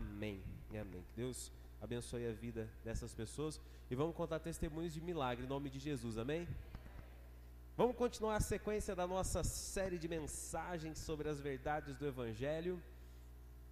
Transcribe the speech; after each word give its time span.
Amém 0.00 0.42
amém. 0.80 1.02
Que 1.02 1.14
Deus 1.16 1.52
abençoe 1.80 2.26
a 2.26 2.32
vida 2.32 2.68
dessas 2.84 3.14
pessoas 3.14 3.60
e 3.90 3.94
vamos 3.94 4.14
contar 4.14 4.38
testemunhos 4.38 4.92
de 4.92 5.00
milagre 5.00 5.44
em 5.44 5.48
nome 5.48 5.68
de 5.68 5.78
Jesus. 5.78 6.16
Amém? 6.18 6.46
Vamos 7.76 7.96
continuar 7.96 8.36
a 8.36 8.40
sequência 8.40 8.94
da 8.94 9.06
nossa 9.06 9.42
série 9.42 9.98
de 9.98 10.08
mensagens 10.08 10.98
sobre 10.98 11.28
as 11.28 11.40
verdades 11.40 11.96
do 11.96 12.06
Evangelho. 12.06 12.82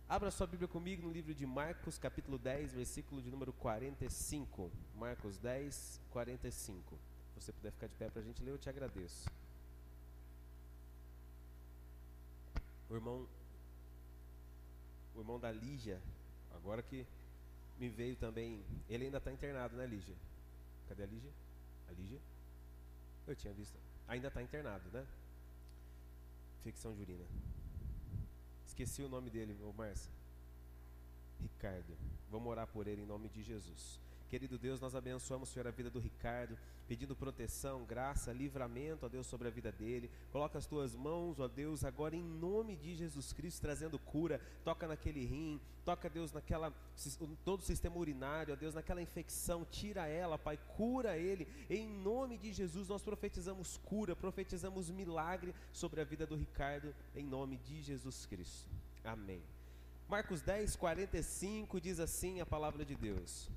Abra 0.09 0.30
sua 0.30 0.46
Bíblia 0.46 0.69
comigo 0.69 1.06
no 1.06 1.12
livro 1.12 1.35
de 1.35 1.45
Marcos, 1.45 1.99
capítulo 1.99 2.38
10, 2.38 2.72
versículo 2.72 3.21
de 3.21 3.31
número 3.31 3.53
45. 3.53 4.71
Marcos 4.97 5.38
10, 5.38 6.01
45. 6.10 6.99
Se 7.35 7.40
você 7.42 7.53
puder 7.53 7.72
ficar 7.72 7.87
de 7.87 7.95
pé 7.95 8.08
para 8.08 8.22
a 8.22 8.24
gente 8.24 8.42
ler, 8.42 8.53
eu 8.53 8.58
te 8.58 8.71
agradeço. 8.71 9.31
O 12.88 12.95
irmão, 12.95 13.29
o 15.15 15.21
irmão 15.21 15.38
da 15.38 15.53
Lígia, 15.53 16.01
agora 16.55 16.83
que 16.83 17.06
me 17.78 17.88
veio 17.88 18.16
também, 18.16 18.62
ele 18.88 19.07
ainda 19.07 19.19
está 19.19 19.33
internado, 19.33 19.77
né, 19.77 19.87
Lígia? 19.87 20.15
Cadê 20.88 21.02
a 21.02 21.07
Lígia? 21.07 21.30
A 21.88 21.93
Lígia? 21.93 22.19
Eu 23.27 23.37
tinha 23.37 23.52
visto. 23.52 23.77
Ainda 24.07 24.29
está 24.29 24.43
internado, 24.43 24.88
né? 24.91 25.07
Ficção 26.62 26.95
de 26.95 27.02
urina. 27.02 27.24
Esqueci 28.66 29.02
o 29.02 29.09
nome 29.09 29.30
dele, 29.30 29.57
ô 29.62 29.73
Márcia. 29.73 30.11
Ricardo. 31.41 31.97
Vamos 32.30 32.51
orar 32.51 32.66
por 32.66 32.87
ele 32.87 33.02
em 33.02 33.07
nome 33.07 33.29
de 33.29 33.43
Jesus. 33.43 34.01
Querido 34.28 34.59
Deus, 34.59 34.78
nós 34.78 34.95
abençoamos, 34.95 35.48
Senhor, 35.48 35.66
a 35.66 35.70
vida 35.70 35.88
do 35.88 35.98
Ricardo, 35.98 36.59
pedindo 36.87 37.16
proteção, 37.16 37.87
graça, 37.87 38.30
livramento, 38.30 39.06
ó 39.06 39.09
Deus, 39.09 39.27
sobre 39.27 39.48
a 39.48 39.51
vida 39.51 39.73
dele. 39.73 40.10
Coloca 40.30 40.59
as 40.59 40.66
tuas 40.66 40.95
mãos, 40.95 41.41
ó 41.41 41.48
Deus, 41.48 41.82
agora 41.82 42.14
em 42.14 42.23
nome 42.23 42.77
de 42.77 42.95
Jesus 42.95 43.32
Cristo, 43.32 43.62
trazendo 43.62 43.98
cura. 43.98 44.38
Toca 44.62 44.87
naquele 44.87 45.24
rim, 45.24 45.59
toca, 45.82 46.10
Deus, 46.10 46.30
naquela 46.30 46.70
todo 47.42 47.60
o 47.60 47.64
sistema 47.64 47.96
urinário, 47.96 48.52
ó 48.52 48.56
Deus, 48.56 48.74
naquela 48.74 49.01
infecção, 49.01 49.64
tira 49.64 50.07
ela, 50.07 50.37
Pai, 50.37 50.59
cura 50.76 51.16
ele. 51.16 51.48
Em 51.70 51.88
nome 51.88 52.37
de 52.37 52.52
Jesus, 52.52 52.87
nós 52.87 53.02
profetizamos 53.02 53.79
cura, 53.79 54.15
profetizamos 54.15 54.90
milagre 54.90 55.54
sobre 55.73 56.02
a 56.02 56.04
vida 56.04 56.26
do 56.26 56.37
Ricardo, 56.37 56.95
em 57.16 57.24
nome 57.24 57.57
de 57.57 57.80
Jesus 57.80 58.26
Cristo. 58.26 58.68
Amém. 59.02 59.42
Marcos 60.07 60.42
10, 60.42 60.76
45 60.76 61.80
diz 61.80 61.98
assim 61.98 62.42
a 62.42 62.46
palavra 62.46 62.85
de 62.85 62.95
Deus 62.95 63.48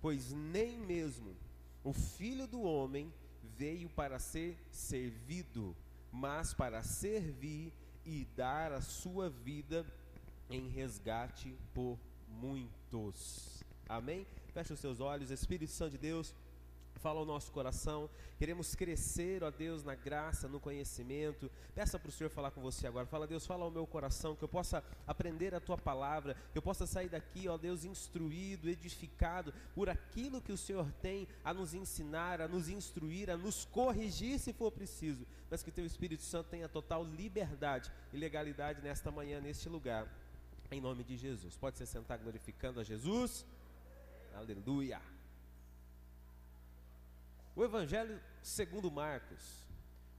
pois 0.00 0.32
nem 0.32 0.78
mesmo 0.78 1.36
o 1.82 1.92
filho 1.92 2.46
do 2.46 2.62
homem 2.62 3.12
veio 3.56 3.88
para 3.90 4.18
ser 4.18 4.56
servido, 4.70 5.76
mas 6.12 6.52
para 6.54 6.82
servir 6.82 7.72
e 8.04 8.24
dar 8.36 8.72
a 8.72 8.80
sua 8.80 9.28
vida 9.28 9.86
em 10.48 10.68
resgate 10.68 11.56
por 11.74 11.98
muitos. 12.28 13.62
Amém? 13.88 14.26
Feche 14.52 14.72
os 14.72 14.80
seus 14.80 15.00
olhos, 15.00 15.30
Espírito 15.30 15.72
Santo 15.72 15.92
de 15.92 15.98
Deus 15.98 16.34
fala 17.00 17.18
ao 17.18 17.26
nosso 17.26 17.50
coração. 17.50 18.08
Queremos 18.38 18.74
crescer, 18.74 19.42
ó 19.42 19.50
Deus, 19.50 19.82
na 19.82 19.94
graça, 19.94 20.48
no 20.48 20.60
conhecimento. 20.60 21.50
Peça 21.74 21.98
para 21.98 22.08
o 22.08 22.12
Senhor 22.12 22.30
falar 22.30 22.50
com 22.50 22.60
você 22.60 22.86
agora. 22.86 23.06
Fala, 23.06 23.26
Deus, 23.26 23.46
fala 23.46 23.64
ao 23.64 23.70
meu 23.70 23.86
coração, 23.86 24.36
que 24.36 24.44
eu 24.44 24.48
possa 24.48 24.84
aprender 25.06 25.54
a 25.54 25.60
tua 25.60 25.76
palavra, 25.76 26.36
que 26.52 26.58
eu 26.58 26.62
possa 26.62 26.86
sair 26.86 27.08
daqui, 27.08 27.48
ó 27.48 27.56
Deus, 27.56 27.84
instruído, 27.84 28.68
edificado 28.68 29.52
por 29.74 29.88
aquilo 29.88 30.40
que 30.40 30.52
o 30.52 30.56
Senhor 30.58 30.90
tem 31.02 31.26
a 31.44 31.52
nos 31.52 31.74
ensinar, 31.74 32.40
a 32.40 32.48
nos 32.48 32.68
instruir, 32.68 33.30
a 33.30 33.36
nos 33.36 33.64
corrigir 33.64 34.38
se 34.38 34.52
for 34.52 34.70
preciso. 34.70 35.26
Mas 35.50 35.62
que 35.62 35.70
teu 35.70 35.84
Espírito 35.84 36.22
Santo 36.22 36.48
tenha 36.50 36.68
total 36.68 37.04
liberdade 37.04 37.90
e 38.12 38.16
legalidade 38.16 38.80
nesta 38.80 39.10
manhã, 39.10 39.40
neste 39.40 39.68
lugar. 39.68 40.06
Em 40.70 40.80
nome 40.80 41.02
de 41.02 41.16
Jesus. 41.16 41.56
Pode 41.56 41.78
se 41.78 41.86
sentar 41.86 42.18
glorificando 42.18 42.78
a 42.78 42.84
Jesus. 42.84 43.44
Aleluia. 44.34 45.19
O 47.54 47.64
Evangelho 47.64 48.20
segundo 48.42 48.90
Marcos, 48.90 49.66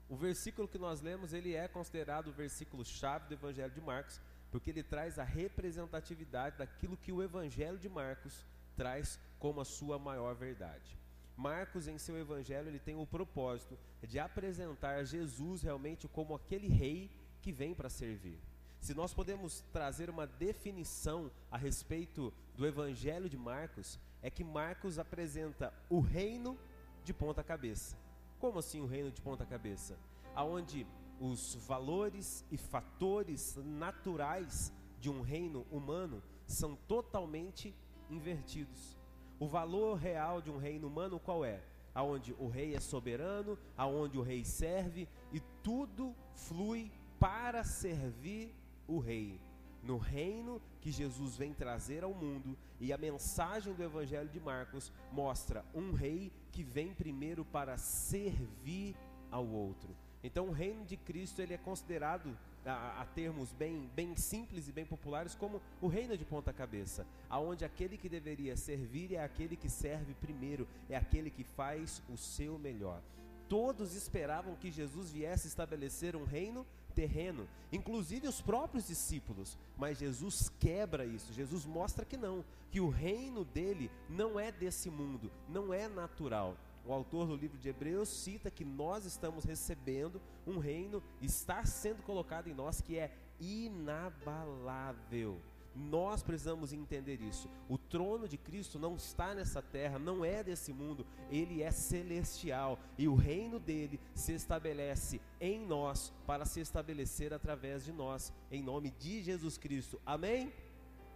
o 0.09 0.15
versículo 0.15 0.67
que 0.67 0.77
nós 0.77 1.01
lemos, 1.01 1.33
ele 1.33 1.55
é 1.55 1.67
considerado 1.67 2.27
o 2.27 2.33
versículo 2.33 2.83
chave 2.83 3.27
do 3.27 3.33
Evangelho 3.33 3.73
de 3.73 3.81
Marcos, 3.81 4.19
porque 4.51 4.69
ele 4.69 4.83
traz 4.83 5.17
a 5.17 5.23
representatividade 5.23 6.57
daquilo 6.57 6.97
que 6.97 7.11
o 7.11 7.23
Evangelho 7.23 7.77
de 7.77 7.87
Marcos 7.87 8.45
traz 8.75 9.19
como 9.39 9.61
a 9.61 9.65
sua 9.65 9.97
maior 9.97 10.35
verdade. 10.35 10.99
Marcos, 11.35 11.87
em 11.87 11.97
seu 11.97 12.17
evangelho, 12.19 12.67
ele 12.67 12.79
tem 12.79 12.95
o 12.95 13.07
propósito 13.07 13.77
de 14.03 14.19
apresentar 14.19 15.03
Jesus 15.03 15.63
realmente 15.63 16.07
como 16.07 16.35
aquele 16.35 16.67
rei 16.67 17.09
que 17.41 17.51
vem 17.51 17.73
para 17.73 17.89
servir. 17.89 18.39
Se 18.79 18.93
nós 18.93 19.13
podemos 19.13 19.61
trazer 19.71 20.09
uma 20.09 20.27
definição 20.27 21.31
a 21.49 21.57
respeito 21.57 22.33
do 22.55 22.65
evangelho 22.65 23.29
de 23.29 23.37
Marcos, 23.37 23.99
é 24.21 24.29
que 24.29 24.43
Marcos 24.43 24.99
apresenta 24.99 25.73
o 25.89 25.99
reino 25.99 26.57
de 27.03 27.13
ponta 27.13 27.43
cabeça. 27.43 27.97
Como 28.39 28.59
assim 28.59 28.81
o 28.81 28.85
reino 28.85 29.11
de 29.11 29.21
ponta 29.21 29.45
cabeça? 29.45 29.97
Aonde 30.35 30.87
os 31.19 31.55
valores 31.67 32.45
e 32.51 32.57
fatores 32.57 33.55
naturais 33.63 34.73
de 34.99 35.09
um 35.09 35.21
reino 35.21 35.65
humano 35.71 36.21
são 36.47 36.75
totalmente 36.87 37.75
invertidos. 38.09 38.97
O 39.39 39.47
valor 39.47 39.95
real 39.95 40.41
de 40.41 40.49
um 40.49 40.57
reino 40.57 40.87
humano 40.87 41.19
qual 41.19 41.45
é? 41.45 41.61
Aonde 41.93 42.33
o 42.39 42.47
rei 42.47 42.73
é 42.75 42.79
soberano, 42.79 43.57
aonde 43.77 44.17
o 44.17 44.21
rei 44.21 44.45
serve 44.45 45.07
e 45.31 45.39
tudo 45.61 46.15
flui 46.33 46.91
para 47.19 47.63
servir 47.63 48.55
o 48.87 48.99
rei 48.99 49.39
no 49.83 49.97
reino 49.97 50.61
que 50.79 50.91
Jesus 50.91 51.35
vem 51.35 51.53
trazer 51.53 52.03
ao 52.03 52.13
mundo, 52.13 52.57
e 52.79 52.91
a 52.91 52.97
mensagem 52.97 53.73
do 53.73 53.83
Evangelho 53.83 54.29
de 54.29 54.39
Marcos 54.39 54.91
mostra 55.11 55.65
um 55.73 55.91
rei 55.91 56.31
que 56.51 56.63
vem 56.63 56.93
primeiro 56.93 57.43
para 57.45 57.77
servir 57.77 58.95
ao 59.31 59.45
outro. 59.47 59.95
Então, 60.23 60.49
o 60.49 60.51
reino 60.51 60.85
de 60.85 60.97
Cristo 60.97 61.41
ele 61.41 61.53
é 61.53 61.57
considerado 61.57 62.37
a, 62.65 63.01
a, 63.01 63.05
termos 63.05 63.51
bem, 63.53 63.89
bem 63.95 64.15
simples 64.15 64.67
e 64.67 64.71
bem 64.71 64.85
populares 64.85 65.33
como 65.33 65.61
o 65.81 65.87
reino 65.87 66.15
de 66.15 66.23
ponta 66.23 66.53
cabeça, 66.53 67.07
aonde 67.29 67.65
aquele 67.65 67.97
que 67.97 68.07
deveria 68.07 68.55
servir 68.55 69.13
é 69.13 69.23
aquele 69.23 69.55
que 69.55 69.69
serve 69.69 70.13
primeiro, 70.15 70.67
é 70.89 70.95
aquele 70.95 71.31
que 71.31 71.43
faz 71.43 72.03
o 72.07 72.17
seu 72.17 72.59
melhor. 72.59 73.01
Todos 73.49 73.95
esperavam 73.95 74.55
que 74.55 74.71
Jesus 74.71 75.11
viesse 75.11 75.47
estabelecer 75.47 76.15
um 76.15 76.23
reino 76.23 76.65
terreno, 76.91 77.47
inclusive 77.71 78.27
os 78.27 78.41
próprios 78.41 78.87
discípulos. 78.87 79.57
Mas 79.77 79.97
Jesus 79.97 80.51
quebra 80.59 81.05
isso. 81.05 81.33
Jesus 81.33 81.65
mostra 81.65 82.05
que 82.05 82.17
não, 82.17 82.45
que 82.69 82.79
o 82.79 82.89
reino 82.89 83.43
dele 83.43 83.89
não 84.09 84.39
é 84.39 84.51
desse 84.51 84.89
mundo, 84.89 85.31
não 85.49 85.73
é 85.73 85.87
natural. 85.87 86.55
O 86.85 86.91
autor 86.91 87.27
do 87.27 87.35
livro 87.35 87.57
de 87.57 87.69
Hebreus 87.69 88.09
cita 88.09 88.49
que 88.49 88.65
nós 88.65 89.05
estamos 89.05 89.43
recebendo 89.43 90.21
um 90.47 90.57
reino, 90.57 91.01
está 91.21 91.63
sendo 91.65 92.01
colocado 92.03 92.47
em 92.47 92.53
nós 92.53 92.81
que 92.81 92.97
é 92.97 93.15
inabalável. 93.39 95.39
Nós 95.75 96.21
precisamos 96.21 96.73
entender 96.73 97.21
isso. 97.21 97.49
O 97.69 97.77
trono 97.77 98.27
de 98.27 98.37
Cristo 98.37 98.77
não 98.77 98.95
está 98.95 99.33
nessa 99.33 99.61
terra, 99.61 99.97
não 99.97 100.25
é 100.25 100.43
desse 100.43 100.73
mundo, 100.73 101.05
ele 101.29 101.63
é 101.63 101.71
celestial 101.71 102.77
e 102.97 103.07
o 103.07 103.15
reino 103.15 103.59
dele 103.59 103.99
se 104.13 104.33
estabelece 104.33 105.21
em 105.39 105.65
nós 105.65 106.13
para 106.27 106.45
se 106.45 106.59
estabelecer 106.59 107.33
através 107.33 107.85
de 107.85 107.93
nós, 107.93 108.33
em 108.51 108.61
nome 108.61 108.91
de 108.91 109.23
Jesus 109.23 109.57
Cristo. 109.57 110.01
Amém? 110.05 110.51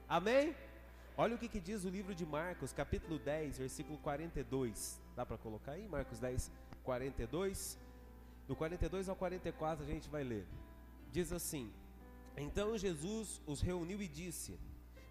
Amém? 0.07 0.55
Olha 1.17 1.35
o 1.35 1.37
que, 1.37 1.47
que 1.47 1.59
diz 1.59 1.83
o 1.85 1.89
livro 1.89 2.13
de 2.13 2.25
Marcos, 2.25 2.71
capítulo 2.73 3.17
10, 3.19 3.57
versículo 3.59 3.97
42. 3.99 5.01
Dá 5.15 5.25
para 5.25 5.37
colocar 5.37 5.73
aí? 5.73 5.87
Marcos 5.87 6.19
10, 6.19 6.51
42. 6.83 7.79
Do 8.47 8.55
42 8.55 9.09
ao 9.09 9.15
44 9.15 9.83
a 9.83 9.87
gente 9.87 10.09
vai 10.09 10.23
ler. 10.23 10.45
Diz 11.11 11.31
assim: 11.31 11.71
então 12.37 12.77
Jesus 12.77 13.41
os 13.45 13.61
reuniu 13.61 14.01
e 14.01 14.07
disse: 14.07 14.59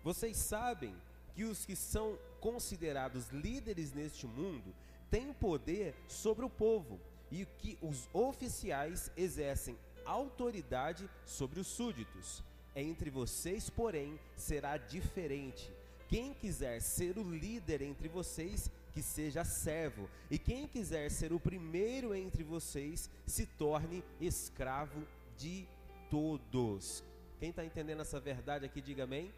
Vocês 0.02 0.36
sabem 0.36 0.94
que 1.34 1.44
os 1.44 1.64
que 1.64 1.74
são 1.74 2.18
considerados 2.40 3.28
líderes 3.28 3.92
neste 3.92 4.26
mundo 4.26 4.74
têm 5.10 5.32
poder 5.32 5.94
sobre 6.08 6.44
o 6.44 6.50
povo 6.50 7.00
e 7.30 7.46
que 7.58 7.78
os 7.80 8.08
oficiais 8.12 9.10
exercem 9.16 9.76
autoridade 10.04 11.08
sobre 11.24 11.58
os 11.58 11.66
súditos. 11.66 12.42
Entre 12.76 13.10
vocês, 13.10 13.70
porém, 13.70 14.18
será 14.36 14.76
diferente. 14.76 15.72
Quem 16.08 16.34
quiser 16.34 16.80
ser 16.80 17.18
o 17.18 17.22
líder 17.22 17.82
entre 17.82 18.08
vocês, 18.08 18.70
que 18.92 19.02
seja 19.02 19.44
servo, 19.44 20.08
e 20.30 20.38
quem 20.38 20.66
quiser 20.66 21.10
ser 21.10 21.32
o 21.32 21.40
primeiro 21.40 22.14
entre 22.14 22.44
vocês, 22.44 23.08
se 23.26 23.46
torne 23.46 24.04
escravo 24.20 25.06
de 25.36 25.66
todos. 26.10 27.02
Quem 27.44 27.50
está 27.50 27.62
entendendo 27.62 28.00
essa 28.00 28.18
verdade 28.18 28.64
aqui, 28.64 28.80
diga 28.80 29.04
amém. 29.04 29.30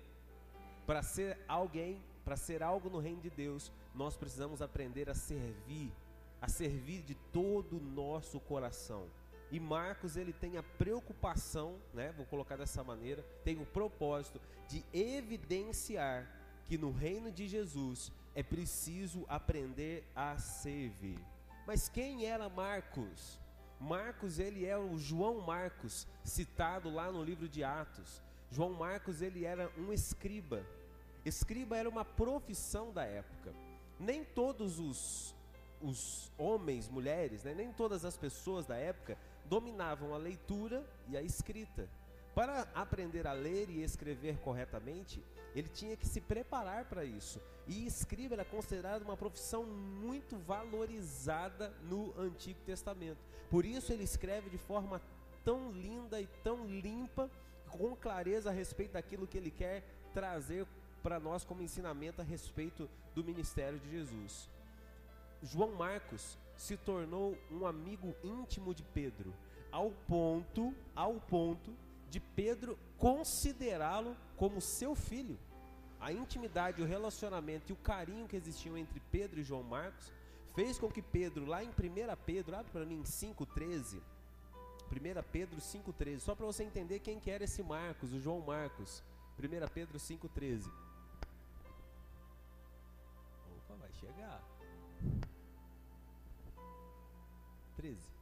Para 0.86 1.02
ser 1.02 1.36
alguém, 1.48 2.00
para 2.24 2.36
ser 2.36 2.62
algo 2.62 2.88
no 2.88 3.00
reino 3.00 3.20
de 3.20 3.28
Deus, 3.28 3.72
nós 3.92 4.16
precisamos 4.16 4.62
aprender 4.62 5.10
a 5.10 5.14
servir, 5.14 5.90
a 6.40 6.46
servir 6.46 7.02
de 7.02 7.16
todo 7.32 7.78
o 7.78 7.82
nosso 7.82 8.38
coração. 8.38 9.08
E 9.50 9.58
Marcos 9.58 10.16
ele 10.16 10.32
tem 10.32 10.56
a 10.56 10.62
preocupação, 10.62 11.80
né, 11.92 12.12
vou 12.16 12.24
colocar 12.26 12.54
dessa 12.54 12.84
maneira, 12.84 13.24
tem 13.42 13.60
o 13.60 13.66
propósito 13.66 14.40
de 14.68 14.84
evidenciar 14.92 16.30
que 16.64 16.78
no 16.78 16.92
reino 16.92 17.32
de 17.32 17.48
Jesus 17.48 18.12
é 18.36 18.42
preciso 18.44 19.26
aprender 19.28 20.04
a 20.14 20.38
servir. 20.38 21.18
Mas 21.66 21.88
quem 21.88 22.24
era 22.24 22.48
Marcos? 22.48 23.40
Marcos, 23.80 24.38
ele 24.38 24.64
é 24.64 24.76
o 24.76 24.98
João 24.98 25.40
Marcos, 25.40 26.06
citado 26.24 26.90
lá 26.90 27.10
no 27.10 27.22
livro 27.22 27.48
de 27.48 27.62
Atos. 27.62 28.22
João 28.50 28.72
Marcos, 28.72 29.20
ele 29.22 29.44
era 29.44 29.70
um 29.76 29.92
escriba. 29.92 30.64
Escriba 31.24 31.76
era 31.76 31.88
uma 31.88 32.04
profissão 32.04 32.92
da 32.92 33.04
época. 33.04 33.52
Nem 33.98 34.24
todos 34.24 34.78
os, 34.78 35.34
os 35.80 36.30
homens, 36.38 36.88
mulheres, 36.88 37.44
né, 37.44 37.54
nem 37.54 37.72
todas 37.72 38.04
as 38.04 38.16
pessoas 38.16 38.66
da 38.66 38.76
época 38.76 39.18
dominavam 39.46 40.14
a 40.14 40.18
leitura 40.18 40.84
e 41.08 41.16
a 41.16 41.22
escrita. 41.22 41.88
Para 42.34 42.68
aprender 42.74 43.26
a 43.26 43.32
ler 43.32 43.70
e 43.70 43.82
escrever 43.82 44.38
corretamente, 44.38 45.22
ele 45.56 45.68
tinha 45.68 45.96
que 45.96 46.06
se 46.06 46.20
preparar 46.20 46.84
para 46.84 47.02
isso. 47.02 47.40
E 47.66 47.86
escriba 47.86 48.34
era 48.34 48.44
considerado 48.44 49.02
uma 49.02 49.16
profissão 49.16 49.64
muito 49.64 50.36
valorizada 50.36 51.70
no 51.84 52.12
Antigo 52.20 52.60
Testamento. 52.66 53.18
Por 53.50 53.64
isso 53.64 53.90
ele 53.90 54.04
escreve 54.04 54.50
de 54.50 54.58
forma 54.58 55.00
tão 55.42 55.72
linda 55.72 56.20
e 56.20 56.26
tão 56.44 56.66
limpa, 56.66 57.30
com 57.70 57.96
clareza 57.96 58.50
a 58.50 58.52
respeito 58.52 58.92
daquilo 58.92 59.26
que 59.26 59.38
ele 59.38 59.50
quer 59.50 59.82
trazer 60.12 60.66
para 61.02 61.18
nós 61.18 61.42
como 61.42 61.62
ensinamento 61.62 62.20
a 62.20 62.24
respeito 62.24 62.88
do 63.14 63.24
ministério 63.24 63.78
de 63.78 63.90
Jesus. 63.90 64.50
João 65.42 65.72
Marcos 65.72 66.38
se 66.56 66.76
tornou 66.76 67.36
um 67.50 67.66
amigo 67.66 68.14
íntimo 68.22 68.74
de 68.74 68.82
Pedro, 68.82 69.32
ao 69.72 69.90
ponto, 70.06 70.74
ao 70.94 71.14
ponto 71.14 71.72
de 72.10 72.20
Pedro 72.20 72.78
considerá-lo 72.98 74.16
como 74.36 74.60
seu 74.60 74.94
filho. 74.94 75.38
A 76.00 76.12
intimidade, 76.12 76.82
o 76.82 76.86
relacionamento 76.86 77.70
e 77.70 77.72
o 77.72 77.76
carinho 77.76 78.28
que 78.28 78.36
existiam 78.36 78.76
entre 78.76 79.00
Pedro 79.10 79.40
e 79.40 79.44
João 79.44 79.62
Marcos 79.62 80.12
fez 80.54 80.78
com 80.78 80.90
que 80.90 81.02
Pedro, 81.02 81.44
lá 81.44 81.62
em 81.62 81.68
1 81.68 81.72
Pedro, 82.24 82.56
abre 82.56 82.70
para 82.70 82.84
mim 82.84 83.02
5,13. 83.02 84.00
1 84.90 85.22
Pedro 85.32 85.60
5,13, 85.60 86.20
só 86.20 86.34
para 86.34 86.46
você 86.46 86.62
entender 86.62 87.00
quem 87.00 87.18
que 87.18 87.30
era 87.30 87.44
esse 87.44 87.62
Marcos, 87.62 88.12
o 88.12 88.20
João 88.20 88.40
Marcos. 88.40 89.02
1 89.38 89.68
Pedro 89.74 89.98
5,13. 89.98 90.70
Opa, 93.56 93.74
vai 93.74 93.92
chegar. 93.92 94.42
13. 97.76 98.15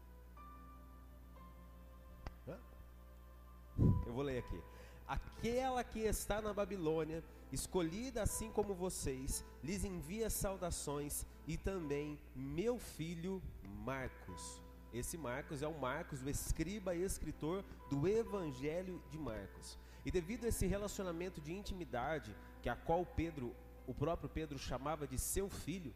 Vou 4.15 4.23
ler 4.23 4.39
aqui. 4.39 4.61
Aquela 5.07 5.85
que 5.85 6.01
está 6.01 6.41
na 6.41 6.55
Babilônia, 6.55 7.23
escolhida 7.53 8.23
assim 8.23 8.51
como 8.51 8.75
vocês, 8.75 9.45
lhes 9.63 9.85
envia 9.85 10.31
saudações 10.31 11.27
e 11.47 11.59
também 11.59 12.19
meu 12.35 12.79
filho 12.79 13.43
Marcos. 13.85 14.63
Esse 14.93 15.19
Marcos 15.19 15.61
é 15.61 15.69
o 15.69 15.79
Marcos, 15.79 16.23
o 16.23 16.31
escriba 16.31 16.95
e 16.95 17.03
escritor 17.03 17.65
do 17.91 18.09
Evangelho 18.09 19.03
de 19.11 19.19
Marcos. 19.19 19.79
E 20.07 20.11
devido 20.11 20.45
a 20.45 20.49
esse 20.49 20.67
relacionamento 20.67 21.41
de 21.41 21.53
intimidade, 21.53 22.35
que 22.63 22.69
a 22.69 22.77
qual 22.77 23.05
Pedro, 23.05 23.55
o 23.87 23.93
próprio 23.93 24.29
Pedro 24.29 24.59
chamava 24.59 25.07
de 25.07 25.19
seu 25.19 25.49
filho, 25.51 25.93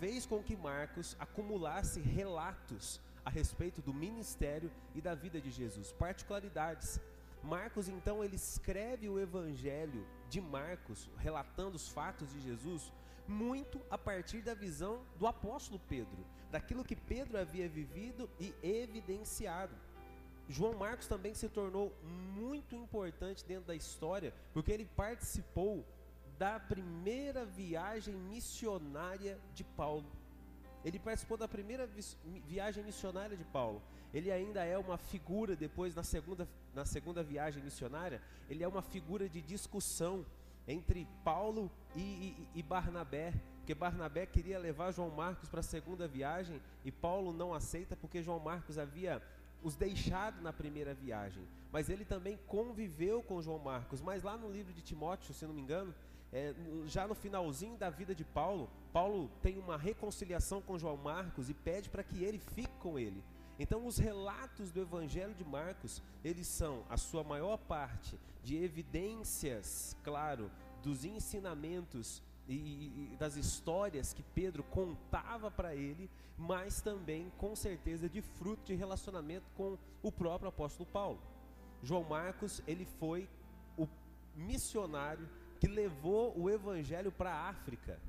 fez 0.00 0.26
com 0.26 0.42
que 0.42 0.56
Marcos 0.56 1.16
acumulasse 1.18 2.00
relatos 2.00 3.00
a 3.24 3.30
respeito 3.30 3.80
do 3.80 3.94
ministério 3.94 4.70
e 4.94 5.00
da 5.00 5.14
vida 5.14 5.40
de 5.40 5.50
Jesus, 5.50 5.92
particularidades 5.92 7.00
Marcos 7.42 7.88
então 7.88 8.22
ele 8.22 8.36
escreve 8.36 9.08
o 9.08 9.18
evangelho 9.18 10.06
de 10.28 10.40
Marcos, 10.40 11.08
relatando 11.18 11.76
os 11.76 11.88
fatos 11.88 12.30
de 12.32 12.40
Jesus, 12.40 12.92
muito 13.26 13.80
a 13.90 13.96
partir 13.96 14.42
da 14.42 14.54
visão 14.54 15.02
do 15.18 15.26
apóstolo 15.26 15.80
Pedro, 15.88 16.24
daquilo 16.50 16.84
que 16.84 16.96
Pedro 16.96 17.38
havia 17.38 17.68
vivido 17.68 18.28
e 18.38 18.54
evidenciado. 18.62 19.74
João 20.48 20.74
Marcos 20.74 21.06
também 21.06 21.32
se 21.32 21.48
tornou 21.48 21.94
muito 22.02 22.74
importante 22.74 23.44
dentro 23.44 23.66
da 23.66 23.74
história, 23.74 24.34
porque 24.52 24.72
ele 24.72 24.84
participou 24.84 25.86
da 26.36 26.58
primeira 26.58 27.44
viagem 27.44 28.14
missionária 28.14 29.38
de 29.54 29.62
Paulo. 29.62 30.10
Ele 30.84 30.98
participou 30.98 31.36
da 31.36 31.46
primeira 31.46 31.88
viagem 32.46 32.82
missionária 32.82 33.36
de 33.36 33.44
Paulo. 33.44 33.80
Ele 34.12 34.30
ainda 34.30 34.64
é 34.64 34.76
uma 34.76 34.98
figura, 34.98 35.54
depois 35.54 35.94
na 35.94 36.02
segunda, 36.02 36.48
na 36.74 36.84
segunda 36.84 37.22
viagem 37.22 37.62
missionária, 37.62 38.20
ele 38.48 38.64
é 38.64 38.68
uma 38.68 38.82
figura 38.82 39.28
de 39.28 39.40
discussão 39.40 40.24
entre 40.66 41.06
Paulo 41.24 41.70
e, 41.94 42.00
e, 42.00 42.48
e 42.56 42.62
Barnabé. 42.62 43.32
Porque 43.58 43.74
Barnabé 43.74 44.26
queria 44.26 44.58
levar 44.58 44.92
João 44.92 45.10
Marcos 45.10 45.48
para 45.48 45.60
a 45.60 45.62
segunda 45.62 46.08
viagem 46.08 46.60
e 46.84 46.90
Paulo 46.90 47.32
não 47.32 47.54
aceita 47.54 47.96
porque 47.96 48.22
João 48.22 48.40
Marcos 48.40 48.78
havia 48.78 49.22
os 49.62 49.76
deixado 49.76 50.40
na 50.42 50.52
primeira 50.52 50.94
viagem. 50.94 51.46
Mas 51.70 51.88
ele 51.88 52.04
também 52.04 52.38
conviveu 52.46 53.22
com 53.22 53.40
João 53.40 53.58
Marcos. 53.58 54.00
Mas 54.00 54.22
lá 54.22 54.36
no 54.36 54.50
livro 54.50 54.72
de 54.72 54.82
Timóteo, 54.82 55.32
se 55.32 55.46
não 55.46 55.54
me 55.54 55.60
engano, 55.60 55.94
é, 56.32 56.54
já 56.86 57.06
no 57.06 57.14
finalzinho 57.14 57.76
da 57.76 57.90
vida 57.90 58.14
de 58.14 58.24
Paulo, 58.24 58.70
Paulo 58.92 59.30
tem 59.42 59.58
uma 59.58 59.76
reconciliação 59.76 60.60
com 60.60 60.78
João 60.78 60.96
Marcos 60.96 61.48
e 61.48 61.54
pede 61.54 61.88
para 61.88 62.02
que 62.02 62.24
ele 62.24 62.38
fique 62.38 62.72
com 62.78 62.98
ele. 62.98 63.22
Então, 63.62 63.86
os 63.86 63.98
relatos 63.98 64.72
do 64.72 64.80
Evangelho 64.80 65.34
de 65.34 65.44
Marcos, 65.44 66.02
eles 66.24 66.46
são 66.46 66.82
a 66.88 66.96
sua 66.96 67.22
maior 67.22 67.58
parte 67.58 68.18
de 68.42 68.56
evidências, 68.56 69.94
claro, 70.02 70.50
dos 70.82 71.04
ensinamentos 71.04 72.22
e, 72.48 73.12
e 73.12 73.16
das 73.18 73.36
histórias 73.36 74.14
que 74.14 74.22
Pedro 74.22 74.62
contava 74.62 75.50
para 75.50 75.74
ele, 75.74 76.08
mas 76.38 76.80
também, 76.80 77.30
com 77.36 77.54
certeza, 77.54 78.08
de 78.08 78.22
fruto 78.22 78.64
de 78.64 78.74
relacionamento 78.74 79.44
com 79.54 79.76
o 80.02 80.10
próprio 80.10 80.48
apóstolo 80.48 80.88
Paulo. 80.90 81.20
João 81.82 82.04
Marcos, 82.04 82.62
ele 82.66 82.86
foi 82.98 83.28
o 83.76 83.86
missionário 84.34 85.28
que 85.60 85.68
levou 85.68 86.32
o 86.34 86.48
evangelho 86.48 87.12
para 87.12 87.30
a 87.30 87.50
África. 87.50 88.00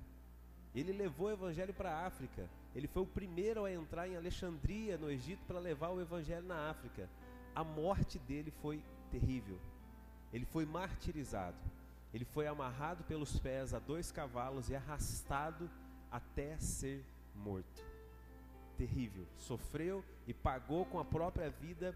Ele 0.74 0.94
levou 0.94 1.28
o 1.28 1.32
evangelho 1.32 1.74
para 1.74 1.92
a 1.92 2.06
África. 2.06 2.50
Ele 2.76 2.88
foi 2.88 3.04
o 3.04 3.08
primeiro 3.08 3.66
a 3.66 3.72
entrar 3.72 4.08
em 4.08 4.16
Alexandria, 4.16 4.98
no 4.98 5.12
Egito, 5.12 5.44
para 5.46 5.60
levar 5.60 5.90
o 5.90 6.02
evangelho 6.02 6.48
na 6.48 6.70
África. 6.70 7.10
A 7.54 7.64
morte 7.64 8.18
dele 8.20 8.52
foi 8.62 8.82
terrível. 9.12 9.60
Ele 10.32 10.46
foi 10.46 10.66
martirizado. 10.66 11.58
Ele 12.14 12.26
foi 12.26 12.48
amarrado 12.48 13.04
pelos 13.04 13.38
pés 13.40 13.74
a 13.74 13.80
dois 13.80 14.12
cavalos 14.12 14.70
e 14.70 14.76
arrastado 14.76 15.70
até 16.10 16.58
ser 16.58 17.04
morto. 17.36 17.84
Terrível. 18.78 19.26
Sofreu 19.38 20.04
e 20.26 20.34
pagou 20.34 20.86
com 20.86 21.00
a 21.00 21.06
própria 21.06 21.50
vida 21.50 21.96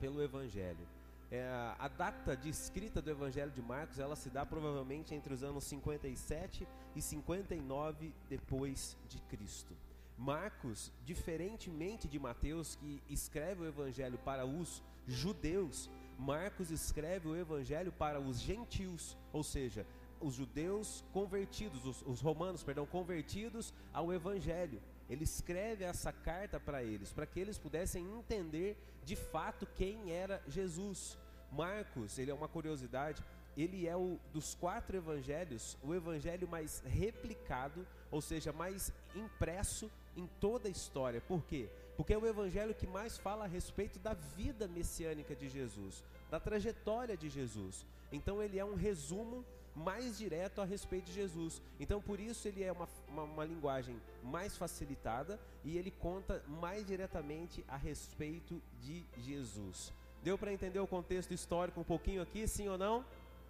pelo 0.00 0.22
evangelho. 0.22 0.86
É, 1.30 1.44
a 1.78 1.88
data 1.88 2.36
de 2.36 2.48
escrita 2.48 3.02
do 3.02 3.10
Evangelho 3.10 3.50
de 3.50 3.60
Marcos, 3.60 3.98
ela 3.98 4.14
se 4.14 4.30
dá 4.30 4.46
provavelmente 4.46 5.12
entre 5.12 5.34
os 5.34 5.42
anos 5.42 5.64
57 5.64 6.66
e 6.94 7.02
59 7.02 8.14
depois 8.28 8.96
de 9.08 9.18
Cristo. 9.22 9.74
Marcos, 10.18 10.92
diferentemente 11.04 12.08
de 12.08 12.18
Mateus, 12.18 12.76
que 12.76 13.02
escreve 13.08 13.62
o 13.62 13.66
Evangelho 13.66 14.18
para 14.18 14.46
os 14.46 14.82
judeus, 15.06 15.90
Marcos 16.18 16.70
escreve 16.70 17.28
o 17.28 17.36
Evangelho 17.36 17.92
para 17.92 18.20
os 18.20 18.40
gentios, 18.40 19.16
ou 19.32 19.42
seja, 19.42 19.86
os 20.20 20.34
judeus 20.34 21.04
convertidos, 21.12 21.84
os, 21.84 22.02
os 22.02 22.20
romanos, 22.20 22.62
perdão, 22.62 22.86
convertidos 22.86 23.74
ao 23.92 24.12
Evangelho. 24.12 24.80
Ele 25.08 25.24
escreve 25.24 25.84
essa 25.84 26.12
carta 26.12 26.58
para 26.58 26.82
eles, 26.82 27.12
para 27.12 27.26
que 27.26 27.38
eles 27.38 27.58
pudessem 27.58 28.04
entender 28.18 28.76
de 29.04 29.14
fato 29.14 29.66
quem 29.76 30.10
era 30.10 30.42
Jesus. 30.48 31.18
Marcos, 31.52 32.18
ele 32.18 32.30
é 32.30 32.34
uma 32.34 32.48
curiosidade, 32.48 33.22
ele 33.56 33.86
é 33.86 33.96
o 33.96 34.18
dos 34.32 34.54
quatro 34.54 34.96
evangelhos, 34.96 35.78
o 35.82 35.94
evangelho 35.94 36.48
mais 36.48 36.80
replicado, 36.80 37.86
ou 38.10 38.20
seja, 38.20 38.52
mais 38.52 38.92
impresso 39.14 39.90
em 40.16 40.26
toda 40.40 40.68
a 40.68 40.70
história. 40.70 41.20
Por 41.20 41.44
quê? 41.44 41.68
Porque 41.96 42.12
é 42.12 42.18
o 42.18 42.26
evangelho 42.26 42.74
que 42.74 42.86
mais 42.86 43.16
fala 43.16 43.44
a 43.44 43.48
respeito 43.48 43.98
da 43.98 44.14
vida 44.14 44.66
messiânica 44.66 45.34
de 45.34 45.48
Jesus, 45.48 46.02
da 46.30 46.40
trajetória 46.40 47.16
de 47.16 47.28
Jesus. 47.28 47.86
Então 48.10 48.42
ele 48.42 48.58
é 48.58 48.64
um 48.64 48.74
resumo 48.74 49.44
mais 49.76 50.16
direto 50.16 50.60
a 50.60 50.64
respeito 50.64 51.06
de 51.06 51.12
Jesus. 51.12 51.60
Então, 51.78 52.00
por 52.00 52.18
isso, 52.18 52.48
ele 52.48 52.64
é 52.64 52.72
uma, 52.72 52.88
uma, 53.06 53.22
uma 53.24 53.44
linguagem 53.44 54.00
mais 54.22 54.56
facilitada 54.56 55.38
e 55.62 55.76
ele 55.76 55.90
conta 55.90 56.42
mais 56.48 56.86
diretamente 56.86 57.62
a 57.68 57.76
respeito 57.76 58.60
de 58.80 59.04
Jesus. 59.18 59.92
Deu 60.22 60.38
para 60.38 60.52
entender 60.52 60.80
o 60.80 60.86
contexto 60.86 61.34
histórico 61.34 61.80
um 61.80 61.84
pouquinho 61.84 62.22
aqui, 62.22 62.48
sim 62.48 62.68
ou 62.68 62.78
não? 62.78 63.04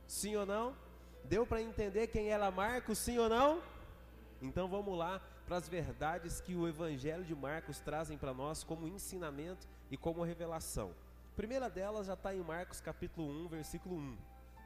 Sim 0.06 0.34
ou 0.34 0.44
não? 0.44 0.74
Deu 1.24 1.46
para 1.46 1.62
entender 1.62 2.08
quem 2.08 2.28
era 2.28 2.50
Marcos, 2.50 2.98
sim 2.98 3.18
ou 3.18 3.28
não? 3.28 3.62
Então 4.42 4.68
vamos 4.68 4.98
lá 4.98 5.22
para 5.46 5.56
as 5.56 5.68
verdades 5.68 6.40
que 6.40 6.56
o 6.56 6.66
Evangelho 6.66 7.24
de 7.24 7.34
Marcos 7.34 7.78
trazem 7.78 8.18
para 8.18 8.34
nós 8.34 8.64
como 8.64 8.88
ensinamento 8.88 9.68
e 9.90 9.96
como 9.96 10.24
revelação. 10.24 10.90
A 11.32 11.36
primeira 11.36 11.70
delas 11.70 12.08
já 12.08 12.14
está 12.14 12.34
em 12.34 12.42
Marcos 12.42 12.80
capítulo 12.80 13.28
1, 13.44 13.48
versículo 13.48 13.96
1. 13.96 14.16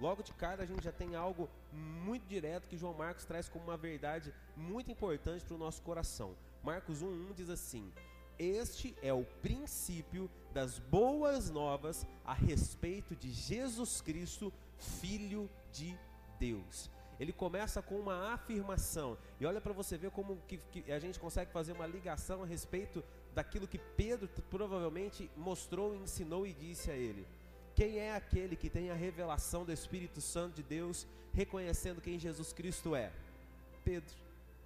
Logo 0.00 0.22
de 0.22 0.32
cara 0.32 0.62
a 0.62 0.66
gente 0.66 0.82
já 0.82 0.92
tem 0.92 1.14
algo 1.14 1.50
muito 1.70 2.26
direto 2.26 2.66
que 2.66 2.78
João 2.78 2.94
Marcos 2.94 3.26
traz 3.26 3.50
como 3.50 3.66
uma 3.66 3.76
verdade 3.76 4.32
muito 4.56 4.90
importante 4.90 5.44
para 5.44 5.54
o 5.54 5.58
nosso 5.58 5.82
coração. 5.82 6.34
Marcos 6.62 7.02
1,1 7.02 7.34
diz 7.34 7.50
assim: 7.50 7.92
Este 8.38 8.96
é 9.02 9.12
o 9.12 9.24
princípio 9.42 10.30
das 10.54 10.78
boas 10.78 11.50
novas 11.50 12.06
a 12.24 12.32
respeito 12.32 13.14
de 13.14 13.30
Jesus 13.30 14.00
Cristo, 14.00 14.50
Filho 14.78 15.50
de 15.70 15.94
Deus. 16.38 16.90
Ele 17.20 17.34
começa 17.34 17.82
com 17.82 17.96
uma 17.96 18.32
afirmação. 18.32 19.18
E 19.38 19.44
olha 19.44 19.60
para 19.60 19.74
você 19.74 19.98
ver 19.98 20.10
como 20.10 20.38
que, 20.48 20.56
que 20.56 20.90
a 20.90 20.98
gente 20.98 21.20
consegue 21.20 21.52
fazer 21.52 21.72
uma 21.72 21.86
ligação 21.86 22.42
a 22.42 22.46
respeito 22.46 23.04
daquilo 23.34 23.68
que 23.68 23.76
Pedro 23.78 24.26
provavelmente 24.50 25.30
mostrou, 25.36 25.94
ensinou 25.94 26.46
e 26.46 26.54
disse 26.54 26.90
a 26.90 26.96
ele. 26.96 27.26
Quem 27.74 27.98
é 27.98 28.14
aquele 28.16 28.56
que 28.56 28.70
tem 28.70 28.90
a 28.90 28.94
revelação 28.94 29.66
do 29.66 29.72
Espírito 29.72 30.18
Santo 30.22 30.56
de 30.56 30.62
Deus, 30.62 31.06
reconhecendo 31.34 32.00
quem 32.00 32.18
Jesus 32.18 32.54
Cristo 32.54 32.96
é? 32.96 33.12
Pedro. 33.84 34.16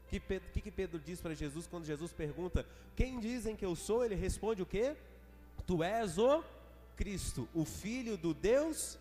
O 0.06 0.11
que, 0.11 0.20
Pedro, 0.20 0.49
que, 0.52 0.61
que 0.61 0.70
Pedro 0.70 1.00
diz 1.00 1.20
para 1.20 1.34
Jesus 1.34 1.66
quando 1.66 1.84
Jesus 1.84 2.12
pergunta: 2.12 2.64
Quem 2.94 3.18
dizem 3.18 3.56
que 3.56 3.64
eu 3.64 3.75
sou? 3.75 4.04
Ele 4.04 4.14
responde 4.14 4.62
o 4.62 4.66
que? 4.66 4.94
Tu 5.66 5.82
és 5.82 6.18
o 6.18 6.44
Cristo, 6.96 7.49
o 7.52 7.64
Filho 7.64 8.16
do 8.16 8.32
Deus 8.32 8.96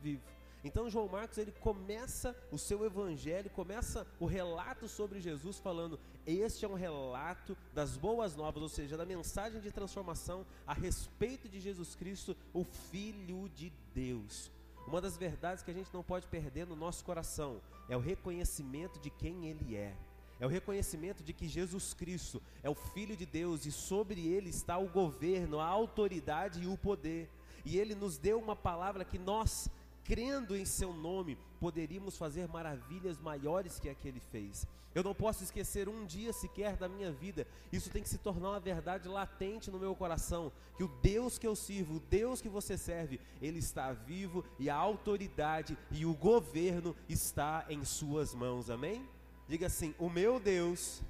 vivo. 0.00 0.22
Então 0.64 0.88
João 0.88 1.08
Marcos 1.08 1.38
ele 1.38 1.52
começa 1.52 2.36
o 2.50 2.58
seu 2.58 2.84
evangelho, 2.84 3.50
começa 3.50 4.06
o 4.20 4.26
relato 4.26 4.86
sobre 4.88 5.20
Jesus 5.20 5.58
falando: 5.58 5.98
este 6.26 6.64
é 6.64 6.68
um 6.68 6.74
relato 6.74 7.56
das 7.74 7.96
boas 7.96 8.36
novas, 8.36 8.62
ou 8.62 8.68
seja, 8.68 8.96
da 8.96 9.04
mensagem 9.04 9.60
de 9.60 9.72
transformação 9.72 10.46
a 10.66 10.72
respeito 10.72 11.48
de 11.48 11.58
Jesus 11.58 11.96
Cristo, 11.96 12.36
o 12.52 12.64
Filho 12.64 13.48
de 13.48 13.72
Deus. 13.92 14.50
Uma 14.86 15.00
das 15.00 15.16
verdades 15.16 15.62
que 15.62 15.70
a 15.70 15.74
gente 15.74 15.92
não 15.92 16.02
pode 16.02 16.26
perder 16.26 16.66
no 16.66 16.76
nosso 16.76 17.04
coração 17.04 17.60
é 17.88 17.96
o 17.96 18.00
reconhecimento 18.00 19.00
de 19.00 19.10
quem 19.10 19.46
Ele 19.46 19.76
é. 19.76 19.96
É 20.40 20.46
o 20.46 20.48
reconhecimento 20.48 21.22
de 21.22 21.32
que 21.32 21.46
Jesus 21.46 21.94
Cristo 21.94 22.42
é 22.64 22.70
o 22.70 22.74
Filho 22.74 23.16
de 23.16 23.24
Deus 23.24 23.64
e 23.64 23.70
sobre 23.70 24.26
Ele 24.26 24.50
está 24.50 24.76
o 24.76 24.88
governo, 24.88 25.60
a 25.60 25.66
autoridade 25.66 26.62
e 26.62 26.66
o 26.66 26.76
poder. 26.76 27.30
E 27.64 27.78
Ele 27.78 27.94
nos 27.94 28.18
deu 28.18 28.40
uma 28.40 28.56
palavra 28.56 29.04
que 29.04 29.18
nós 29.18 29.70
crendo 30.04 30.56
em 30.56 30.64
seu 30.64 30.92
nome, 30.92 31.38
poderíamos 31.60 32.16
fazer 32.16 32.48
maravilhas 32.48 33.18
maiores 33.18 33.78
que 33.78 33.88
a 33.88 33.94
que 33.94 34.08
ele 34.08 34.20
fez. 34.20 34.66
Eu 34.94 35.02
não 35.02 35.14
posso 35.14 35.42
esquecer 35.42 35.88
um 35.88 36.04
dia 36.04 36.32
sequer 36.32 36.76
da 36.76 36.88
minha 36.88 37.10
vida. 37.10 37.46
Isso 37.72 37.88
tem 37.88 38.02
que 38.02 38.08
se 38.08 38.18
tornar 38.18 38.50
uma 38.50 38.60
verdade 38.60 39.08
latente 39.08 39.70
no 39.70 39.78
meu 39.78 39.94
coração, 39.94 40.52
que 40.76 40.84
o 40.84 40.88
Deus 41.02 41.38
que 41.38 41.46
eu 41.46 41.56
sirvo, 41.56 41.96
o 41.96 42.00
Deus 42.00 42.42
que 42.42 42.48
você 42.48 42.76
serve, 42.76 43.18
ele 43.40 43.58
está 43.58 43.92
vivo 43.92 44.44
e 44.58 44.68
a 44.68 44.76
autoridade 44.76 45.78
e 45.90 46.04
o 46.04 46.14
governo 46.14 46.94
está 47.08 47.64
em 47.70 47.84
suas 47.84 48.34
mãos. 48.34 48.68
Amém? 48.68 49.08
Diga 49.48 49.66
assim: 49.66 49.94
"O 49.98 50.10
meu 50.10 50.38
Deus 50.38 51.00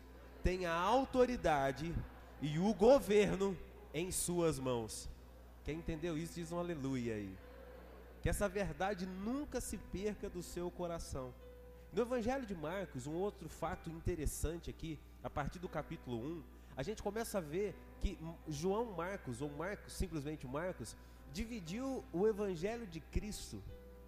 tem 0.45 0.65
a 0.65 0.75
autoridade 0.75 1.93
e 2.41 2.59
o 2.59 2.73
governo 2.73 3.57
em 3.93 4.13
suas 4.13 4.61
mãos." 4.61 5.09
Quem 5.65 5.79
entendeu 5.79 6.17
isso 6.17 6.35
diz 6.35 6.53
um 6.53 6.59
aleluia 6.59 7.15
aí. 7.15 7.35
Que 8.23 8.29
essa 8.29 8.49
verdade 8.49 9.05
nunca 9.05 9.61
se 9.61 9.77
perca 9.77 10.31
do 10.31 10.43
seu 10.43 10.71
coração. 10.71 11.35
No 11.93 12.03
Evangelho 12.03 12.47
de 12.47 12.55
Marcos, 12.55 13.07
um 13.07 13.15
outro 13.15 13.49
fato 13.49 13.91
interessante 13.91 14.71
aqui, 14.71 14.99
a 15.23 15.29
partir 15.29 15.59
do 15.59 15.69
capítulo 15.69 16.17
1, 16.17 16.43
a 16.77 16.83
gente 16.83 17.03
começa 17.03 17.39
a 17.39 17.41
ver 17.41 17.75
que 18.01 18.17
João 18.49 18.93
Marcos, 18.93 19.43
ou 19.43 19.51
Marcos, 19.51 19.93
simplesmente 19.93 20.47
Marcos, 20.47 20.97
dividiu 21.33 22.05
o 22.13 22.27
Evangelho 22.27 22.87
de 22.87 23.01
Cristo 23.01 23.63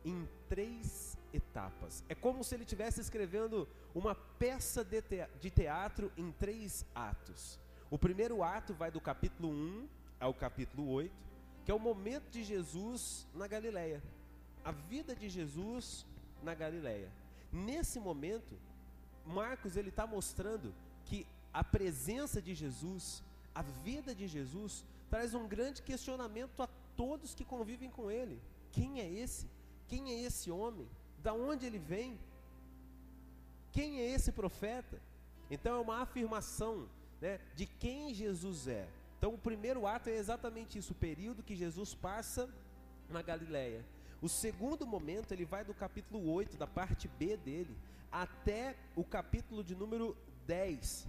em 0.05 0.29
três 0.49 1.19
etapas. 1.33 2.05
É 2.09 2.15
como 2.15 2.45
se 2.45 2.55
ele 2.55 2.63
estivesse 2.63 3.01
escrevendo 3.01 3.69
uma 3.95 4.15
peça 4.15 4.85
de 4.85 5.51
teatro 5.51 6.13
em 6.17 6.31
três 6.33 6.87
atos. 6.95 7.59
O 7.91 7.99
primeiro 7.99 8.43
ato 8.43 8.73
vai 8.75 8.91
do 8.91 9.01
capítulo 9.01 9.51
1 9.51 9.89
ao 10.21 10.33
capítulo 10.33 10.89
8 10.89 11.13
que 11.65 11.71
é 11.71 11.75
o 11.75 11.79
momento 11.79 12.29
de 12.31 12.43
Jesus 12.45 13.27
na 13.35 13.47
Galileia. 13.47 14.03
A 14.65 14.71
vida 14.71 15.15
de 15.15 15.29
Jesus 15.29 16.07
na 16.43 16.55
Galileia. 16.55 17.11
Nesse 17.53 17.99
momento, 17.99 18.59
Marcos 19.25 19.77
ele 19.77 19.89
está 19.89 20.07
mostrando 20.07 20.75
que 21.05 21.27
a 21.53 21.63
presença 21.63 22.43
de 22.43 22.55
Jesus, 22.55 23.23
a 23.55 23.63
vida 23.63 24.15
de 24.15 24.27
Jesus, 24.27 24.85
traz 25.09 25.35
um 25.35 25.47
grande 25.47 25.83
questionamento 25.83 26.63
a 26.63 26.69
todos 26.97 27.35
que 27.35 27.45
convivem 27.45 27.91
com 27.91 28.11
ele. 28.11 28.41
Quem 28.73 29.01
é 29.01 29.09
esse? 29.09 29.49
Quem 29.89 30.13
é 30.13 30.23
esse 30.23 30.51
homem? 30.51 30.89
Da 31.23 31.33
onde 31.33 31.65
ele 31.65 31.79
vem? 31.79 32.19
Quem 33.73 34.01
é 34.01 34.11
esse 34.11 34.33
profeta? 34.33 35.01
Então 35.51 35.77
é 35.77 35.81
uma 35.81 36.03
afirmação 36.03 36.89
né, 37.21 37.41
de 37.55 37.67
quem 37.67 38.13
Jesus 38.13 38.67
é. 38.69 38.89
Então 39.25 39.33
o 39.33 39.39
primeiro 39.39 39.87
ato 39.87 40.11
é 40.11 40.17
exatamente 40.19 40.77
isso, 40.77 40.93
o 40.93 40.95
período 40.95 41.43
que 41.43 41.57
Jesus 41.57 41.95
passa 41.95 42.47
na 43.09 43.23
Galileia. 43.23 43.83
O 44.21 44.29
segundo 44.29 44.87
momento, 44.87 45.33
ele 45.33 45.47
vai 45.47 45.65
do 45.65 45.73
capítulo 45.73 46.31
8, 46.31 46.59
da 46.59 46.67
parte 46.67 47.09
B 47.09 47.35
dele, 47.39 47.75
até 48.13 48.77
o 48.95 49.03
capítulo 49.03 49.65
de 49.65 49.75
número 49.75 50.15
10. 50.47 51.09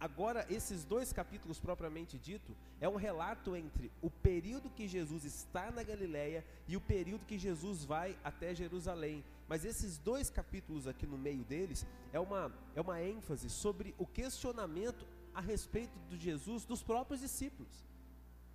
Agora, 0.00 0.44
esses 0.50 0.84
dois 0.84 1.12
capítulos 1.12 1.60
propriamente 1.60 2.18
dito, 2.18 2.52
é 2.80 2.88
um 2.88 2.96
relato 2.96 3.54
entre 3.54 3.92
o 4.02 4.10
período 4.10 4.68
que 4.68 4.88
Jesus 4.88 5.24
está 5.24 5.70
na 5.70 5.84
Galileia 5.84 6.44
e 6.66 6.76
o 6.76 6.80
período 6.80 7.26
que 7.26 7.38
Jesus 7.38 7.84
vai 7.84 8.18
até 8.24 8.56
Jerusalém. 8.56 9.22
Mas 9.48 9.64
esses 9.64 9.98
dois 9.98 10.28
capítulos 10.28 10.88
aqui 10.88 11.06
no 11.06 11.16
meio 11.16 11.44
deles 11.44 11.86
é 12.12 12.18
uma, 12.18 12.52
é 12.74 12.80
uma 12.80 13.00
ênfase 13.00 13.48
sobre 13.48 13.94
o 13.96 14.04
questionamento 14.04 15.06
a 15.36 15.40
respeito 15.40 15.98
de 16.08 16.16
Jesus 16.16 16.64
dos 16.64 16.82
próprios 16.82 17.20
discípulos. 17.20 17.84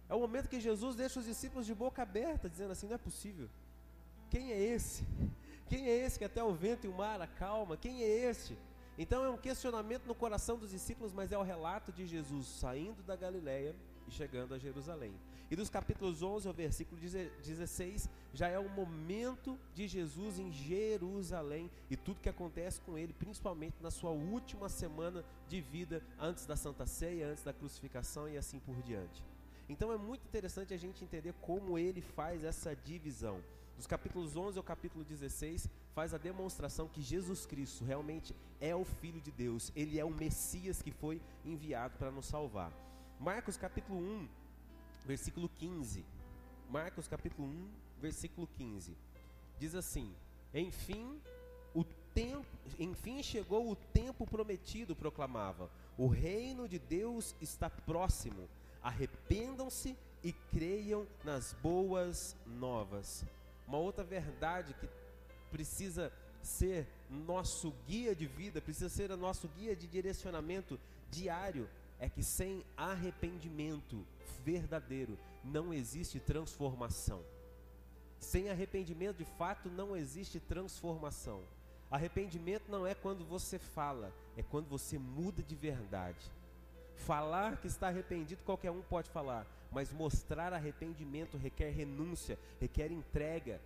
É 0.09 0.15
o 0.15 0.19
momento 0.19 0.49
que 0.49 0.59
Jesus 0.59 0.95
deixa 0.95 1.19
os 1.19 1.25
discípulos 1.25 1.65
de 1.67 1.75
boca 1.75 2.01
aberta, 2.01 2.49
dizendo 2.49 2.71
assim: 2.71 2.87
não 2.87 2.95
é 2.95 2.97
possível. 2.97 3.47
Quem 4.31 4.51
é 4.51 4.59
esse? 4.59 5.05
Quem 5.69 5.87
é 5.87 5.95
esse 6.03 6.17
que 6.17 6.25
até 6.25 6.43
o 6.43 6.53
vento 6.53 6.85
e 6.85 6.89
o 6.89 6.93
mar 6.93 7.21
acalma? 7.21 7.77
Quem 7.77 8.01
é 8.01 8.07
este? 8.29 8.57
Então 8.97 9.23
é 9.23 9.29
um 9.29 9.37
questionamento 9.37 10.05
no 10.05 10.15
coração 10.15 10.57
dos 10.57 10.71
discípulos, 10.71 11.13
mas 11.13 11.31
é 11.31 11.37
o 11.37 11.43
relato 11.43 11.91
de 11.91 12.05
Jesus 12.05 12.47
saindo 12.47 13.03
da 13.03 13.15
Galileia 13.15 13.75
chegando 14.11 14.53
a 14.53 14.59
Jerusalém. 14.59 15.13
E 15.49 15.55
dos 15.55 15.69
capítulos 15.69 16.23
11 16.23 16.47
ao 16.47 16.53
versículo 16.53 16.99
16, 16.99 18.09
já 18.33 18.47
é 18.47 18.57
o 18.57 18.69
momento 18.69 19.59
de 19.73 19.87
Jesus 19.87 20.39
em 20.39 20.51
Jerusalém 20.51 21.69
e 21.89 21.97
tudo 21.97 22.21
que 22.21 22.29
acontece 22.29 22.79
com 22.81 22.97
ele, 22.97 23.11
principalmente 23.11 23.75
na 23.81 23.91
sua 23.91 24.11
última 24.11 24.69
semana 24.69 25.25
de 25.49 25.59
vida, 25.59 26.01
antes 26.17 26.45
da 26.45 26.55
Santa 26.55 26.85
Ceia, 26.85 27.27
antes 27.27 27.43
da 27.43 27.51
crucificação 27.51 28.29
e 28.29 28.37
assim 28.37 28.59
por 28.59 28.81
diante. 28.81 29.21
Então 29.67 29.91
é 29.91 29.97
muito 29.97 30.25
interessante 30.25 30.73
a 30.73 30.77
gente 30.77 31.03
entender 31.03 31.33
como 31.41 31.77
ele 31.77 32.01
faz 32.01 32.43
essa 32.43 32.73
divisão. 32.73 33.41
Dos 33.75 33.87
capítulos 33.87 34.35
11 34.37 34.57
ao 34.57 34.63
capítulo 34.63 35.03
16, 35.03 35.69
faz 35.93 36.13
a 36.13 36.17
demonstração 36.17 36.87
que 36.87 37.01
Jesus 37.01 37.45
Cristo 37.45 37.83
realmente 37.83 38.35
é 38.59 38.75
o 38.75 38.85
Filho 38.85 39.19
de 39.19 39.31
Deus, 39.31 39.71
ele 39.75 39.99
é 39.99 40.05
o 40.05 40.11
Messias 40.11 40.81
que 40.81 40.91
foi 40.91 41.21
enviado 41.43 41.97
para 41.97 42.11
nos 42.11 42.25
salvar. 42.25 42.71
Marcos 43.21 43.55
capítulo 43.55 43.99
1, 43.99 44.27
versículo 45.05 45.47
15. 45.47 46.03
Marcos 46.71 47.07
capítulo 47.07 47.47
1, 47.47 47.69
versículo 48.01 48.47
15. 48.57 48.97
Diz 49.59 49.75
assim: 49.75 50.11
Enfim, 50.51 51.21
o 51.75 51.83
tempo, 52.15 52.47
enfim 52.79 53.21
chegou 53.21 53.69
o 53.69 53.75
tempo 53.75 54.25
prometido, 54.25 54.95
proclamava. 54.95 55.69
O 55.99 56.07
reino 56.07 56.67
de 56.67 56.79
Deus 56.79 57.35
está 57.39 57.69
próximo. 57.69 58.49
Arrependam-se 58.81 59.95
e 60.23 60.33
creiam 60.51 61.05
nas 61.23 61.53
boas 61.61 62.35
novas. 62.47 63.23
Uma 63.67 63.77
outra 63.77 64.03
verdade 64.03 64.73
que 64.73 64.89
precisa 65.51 66.11
ser 66.41 66.87
nosso 67.07 67.71
guia 67.85 68.15
de 68.15 68.25
vida, 68.25 68.59
precisa 68.59 68.89
ser 68.89 69.15
nosso 69.15 69.47
guia 69.49 69.75
de 69.75 69.85
direcionamento 69.85 70.79
diário, 71.11 71.69
é 72.01 72.09
que 72.09 72.23
sem 72.23 72.65
arrependimento 72.75 74.03
verdadeiro 74.43 75.17
não 75.43 75.71
existe 75.71 76.19
transformação. 76.19 77.23
Sem 78.19 78.49
arrependimento 78.49 79.17
de 79.17 79.25
fato 79.25 79.69
não 79.69 79.95
existe 79.95 80.39
transformação. 80.39 81.43
Arrependimento 81.91 82.63
não 82.69 82.87
é 82.87 82.95
quando 82.95 83.23
você 83.23 83.59
fala, 83.59 84.11
é 84.35 84.41
quando 84.41 84.67
você 84.67 84.97
muda 84.97 85.43
de 85.43 85.55
verdade. 85.55 86.31
Falar 86.95 87.57
que 87.57 87.67
está 87.67 87.89
arrependido 87.89 88.43
qualquer 88.43 88.71
um 88.71 88.81
pode 88.81 89.09
falar, 89.11 89.45
mas 89.71 89.93
mostrar 89.93 90.53
arrependimento 90.53 91.37
requer 91.37 91.69
renúncia, 91.69 92.37
requer 92.59 92.91
entrega, 92.91 93.61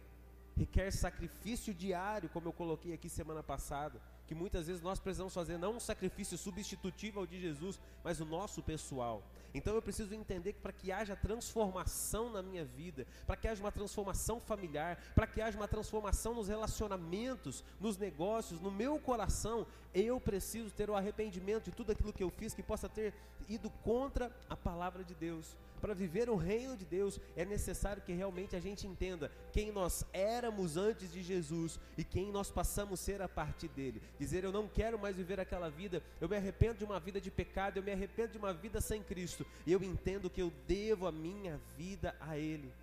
requer 0.58 0.92
sacrifício 0.92 1.74
diário, 1.74 2.30
como 2.30 2.50
eu 2.50 2.54
coloquei 2.54 2.94
aqui 2.94 3.08
semana 3.08 3.42
passada. 3.42 4.02
Que 4.28 4.36
muitas 4.36 4.68
vezes 4.68 4.82
nós 4.82 5.00
precisamos 5.00 5.34
fazer 5.34 5.58
não 5.58 5.76
um 5.76 5.80
sacrifício 5.80 6.38
substitutivo 6.38 7.20
ao 7.20 7.28
de 7.28 7.40
Jesus, 7.40 7.80
mas 8.04 8.20
o 8.20 8.26
nosso 8.26 8.62
pessoal. 8.64 9.24
Então 9.54 9.74
eu 9.74 9.82
preciso 9.82 10.14
entender 10.14 10.54
que 10.54 10.60
para 10.60 10.74
que 10.74 10.92
haja 10.92 11.16
transformação 11.16 12.30
na 12.30 12.42
minha 12.42 12.66
vida, 12.66 13.06
para 13.26 13.36
que 13.36 13.48
haja 13.48 13.64
uma 13.64 13.72
transformação 13.72 14.40
familiar, 14.40 14.98
para 15.14 15.28
que 15.28 15.42
haja 15.42 15.58
uma 15.58 15.68
transformação 15.68 16.34
nos 16.34 16.48
relacionamentos, 16.48 17.64
nos 17.80 17.98
negócios, 17.98 18.60
no 18.60 18.72
meu 18.72 19.00
coração, 19.00 19.66
eu 19.94 20.20
preciso 20.20 20.72
ter 20.72 20.90
o 20.90 20.96
arrependimento 20.96 21.66
de 21.66 21.72
tudo 21.72 21.92
aquilo 21.92 22.12
que 22.12 22.24
eu 22.24 22.30
fiz 22.30 22.54
que 22.54 22.64
possa 22.64 22.90
ter 22.90 23.14
ido 23.48 23.70
contra 23.84 24.32
a 24.50 24.58
palavra 24.58 25.04
de 25.04 25.16
Deus 25.16 25.56
para 25.86 25.94
viver 25.94 26.32
o 26.32 26.36
reino 26.36 26.76
de 26.76 26.84
Deus, 26.84 27.20
é 27.36 27.46
necessário 27.46 28.02
que 28.02 28.12
realmente 28.12 28.56
a 28.56 28.60
gente 28.60 28.88
entenda 28.88 29.32
quem 29.54 29.72
nós 29.72 30.04
éramos 30.12 30.78
antes 30.78 31.14
de 31.14 31.22
Jesus 31.22 31.80
e 31.96 32.04
quem 32.04 32.32
nós 32.32 32.50
passamos 32.50 33.00
a 33.00 33.04
ser 33.04 33.22
a 33.22 33.30
partir 33.30 33.68
dele. 33.68 34.02
Dizer, 34.18 34.44
eu 34.44 34.52
não 34.52 34.68
quero 34.68 34.98
mais 34.98 35.16
viver 35.16 35.40
aquela 35.40 35.70
vida, 35.70 36.02
eu 36.20 36.28
me 36.28 36.36
arrependo 36.36 36.80
de 36.80 36.86
uma 36.86 37.00
vida 37.00 37.22
de 37.22 37.30
pecado, 37.30 37.78
eu 37.78 37.84
me 37.84 37.92
arrependo 37.92 38.32
de 38.32 38.38
uma 38.40 38.52
vida 38.52 38.82
sem 38.82 39.04
Cristo, 39.04 39.46
e 39.64 39.72
eu 39.72 39.84
entendo 39.84 40.28
que 40.28 40.42
eu 40.42 40.52
devo 40.68 41.06
a 41.06 41.12
minha 41.12 41.62
vida 41.78 42.16
a 42.20 42.36
Ele. 42.36 42.74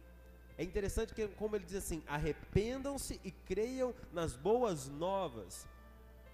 É 0.56 0.62
interessante 0.62 1.12
que, 1.12 1.26
como 1.26 1.56
ele 1.56 1.64
diz 1.64 1.74
assim: 1.74 2.04
arrependam-se 2.06 3.20
e 3.24 3.32
creiam 3.32 3.92
nas 4.12 4.36
boas 4.36 4.86
novas. 4.86 5.66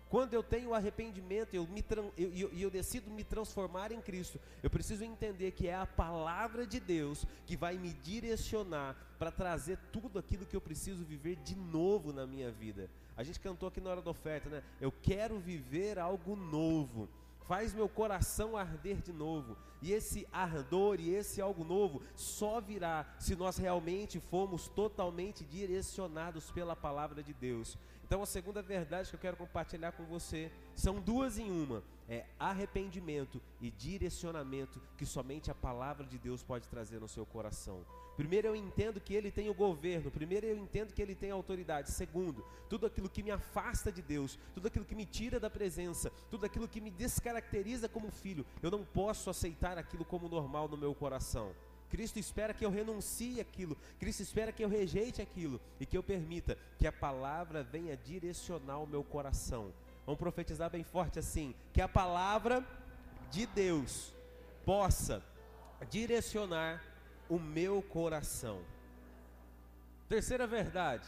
Quando 0.08 0.32
eu 0.32 0.42
tenho 0.42 0.72
arrependimento 0.72 1.54
eu 1.54 1.66
me, 1.66 1.84
e 2.16 2.22
eu, 2.22 2.30
eu, 2.32 2.52
eu, 2.52 2.70
decido 2.70 3.10
me 3.10 3.22
transformar 3.22 3.92
em 3.92 4.00
Cristo, 4.00 4.40
eu 4.62 4.70
preciso 4.70 5.04
entender 5.04 5.50
que 5.50 5.68
é 5.68 5.74
a 5.74 5.86
palavra 5.86 6.66
de 6.66 6.80
Deus 6.80 7.26
que 7.46 7.56
vai 7.56 7.76
me 7.76 7.92
direcionar 7.92 8.96
para 9.18 9.30
trazer 9.30 9.78
tudo 9.92 10.18
aquilo 10.18 10.46
que 10.46 10.56
eu 10.56 10.60
preciso 10.60 11.04
viver 11.04 11.36
de 11.36 11.54
novo 11.54 12.12
na 12.12 12.26
minha 12.26 12.50
vida. 12.50 12.88
A 13.16 13.22
gente 13.22 13.40
cantou 13.40 13.68
aqui 13.68 13.80
na 13.80 13.90
hora 13.90 14.00
da 14.00 14.10
oferta, 14.10 14.48
né? 14.48 14.62
Eu 14.80 14.92
quero 14.92 15.38
viver 15.38 15.98
algo 15.98 16.36
novo. 16.36 17.08
Faz 17.48 17.74
meu 17.74 17.88
coração 17.88 18.56
arder 18.56 18.98
de 18.98 19.12
novo. 19.12 19.56
E 19.80 19.92
esse 19.92 20.26
ardor 20.32 21.00
e 21.00 21.14
esse 21.14 21.40
algo 21.40 21.64
novo 21.64 22.02
só 22.14 22.60
virá 22.60 23.06
se 23.18 23.34
nós 23.34 23.56
realmente 23.56 24.20
formos 24.20 24.68
totalmente 24.68 25.44
direcionados 25.44 26.50
pela 26.50 26.76
palavra 26.76 27.22
de 27.22 27.32
Deus. 27.32 27.76
Então, 28.08 28.22
a 28.22 28.26
segunda 28.26 28.62
verdade 28.62 29.10
que 29.10 29.16
eu 29.16 29.20
quero 29.20 29.36
compartilhar 29.36 29.92
com 29.92 30.02
você 30.06 30.50
são 30.74 30.98
duas 30.98 31.38
em 31.38 31.50
uma: 31.50 31.84
é 32.08 32.24
arrependimento 32.40 33.38
e 33.60 33.70
direcionamento 33.70 34.80
que 34.96 35.04
somente 35.04 35.50
a 35.50 35.54
palavra 35.54 36.06
de 36.06 36.16
Deus 36.16 36.42
pode 36.42 36.66
trazer 36.68 36.98
no 36.98 37.06
seu 37.06 37.26
coração. 37.26 37.84
Primeiro, 38.16 38.48
eu 38.48 38.56
entendo 38.56 38.98
que 38.98 39.12
Ele 39.12 39.30
tem 39.30 39.50
o 39.50 39.54
governo. 39.54 40.10
Primeiro, 40.10 40.46
eu 40.46 40.56
entendo 40.56 40.94
que 40.94 41.02
Ele 41.02 41.14
tem 41.14 41.30
a 41.30 41.34
autoridade. 41.34 41.90
Segundo, 41.90 42.42
tudo 42.70 42.86
aquilo 42.86 43.10
que 43.10 43.22
me 43.22 43.30
afasta 43.30 43.92
de 43.92 44.00
Deus, 44.00 44.38
tudo 44.54 44.68
aquilo 44.68 44.86
que 44.86 44.94
me 44.94 45.04
tira 45.04 45.38
da 45.38 45.50
presença, 45.50 46.10
tudo 46.30 46.46
aquilo 46.46 46.66
que 46.66 46.80
me 46.80 46.90
descaracteriza 46.90 47.90
como 47.90 48.10
filho, 48.10 48.46
eu 48.62 48.70
não 48.70 48.86
posso 48.86 49.28
aceitar 49.28 49.76
aquilo 49.76 50.04
como 50.04 50.30
normal 50.30 50.66
no 50.66 50.78
meu 50.78 50.94
coração. 50.94 51.54
Cristo 51.90 52.18
espera 52.18 52.52
que 52.52 52.64
eu 52.64 52.70
renuncie 52.70 53.40
aquilo, 53.40 53.76
Cristo 53.98 54.22
espera 54.22 54.52
que 54.52 54.62
eu 54.62 54.68
rejeite 54.68 55.22
aquilo 55.22 55.60
e 55.80 55.86
que 55.86 55.96
eu 55.96 56.02
permita 56.02 56.58
que 56.78 56.86
a 56.86 56.92
palavra 56.92 57.62
venha 57.62 57.96
direcionar 57.96 58.78
o 58.78 58.86
meu 58.86 59.02
coração. 59.02 59.72
Vamos 60.04 60.18
profetizar 60.18 60.70
bem 60.70 60.84
forte 60.84 61.18
assim: 61.18 61.54
que 61.72 61.80
a 61.80 61.88
palavra 61.88 62.66
de 63.30 63.46
Deus 63.46 64.12
possa 64.64 65.22
direcionar 65.90 66.82
o 67.28 67.38
meu 67.38 67.82
coração. 67.82 68.60
Terceira 70.08 70.46
verdade, 70.46 71.06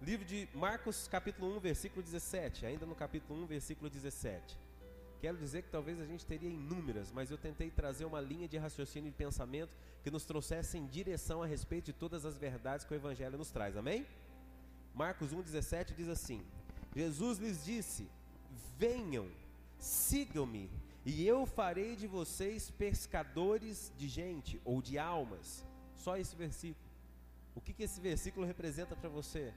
livro 0.00 0.24
de 0.24 0.48
Marcos, 0.54 1.08
capítulo 1.08 1.56
1, 1.56 1.60
versículo 1.60 2.02
17, 2.02 2.64
ainda 2.64 2.86
no 2.86 2.94
capítulo 2.94 3.42
1, 3.42 3.46
versículo 3.46 3.90
17. 3.90 4.67
Quero 5.20 5.36
dizer 5.36 5.62
que 5.62 5.70
talvez 5.70 6.00
a 6.00 6.04
gente 6.04 6.24
teria 6.24 6.48
inúmeras, 6.48 7.10
mas 7.10 7.30
eu 7.30 7.36
tentei 7.36 7.70
trazer 7.70 8.04
uma 8.04 8.20
linha 8.20 8.46
de 8.46 8.56
raciocínio 8.56 9.08
e 9.08 9.12
pensamento 9.12 9.76
que 10.02 10.10
nos 10.10 10.24
trouxesse 10.24 10.78
em 10.78 10.86
direção 10.86 11.42
a 11.42 11.46
respeito 11.46 11.86
de 11.86 11.92
todas 11.92 12.24
as 12.24 12.38
verdades 12.38 12.84
que 12.86 12.92
o 12.92 12.96
Evangelho 12.96 13.36
nos 13.36 13.50
traz. 13.50 13.76
Amém? 13.76 14.06
Marcos 14.94 15.34
1,17 15.34 15.94
diz 15.96 16.08
assim: 16.08 16.44
Jesus 16.94 17.38
lhes 17.38 17.64
disse: 17.64 18.08
Venham, 18.78 19.28
sigam-me, 19.76 20.70
e 21.04 21.26
eu 21.26 21.44
farei 21.46 21.96
de 21.96 22.06
vocês 22.06 22.70
pescadores 22.70 23.92
de 23.96 24.06
gente 24.06 24.60
ou 24.64 24.80
de 24.80 24.98
almas. 24.98 25.66
Só 25.96 26.16
esse 26.16 26.36
versículo. 26.36 26.86
O 27.56 27.60
que, 27.60 27.72
que 27.72 27.82
esse 27.82 28.00
versículo 28.00 28.46
representa 28.46 28.94
para 28.94 29.08
você? 29.08 29.52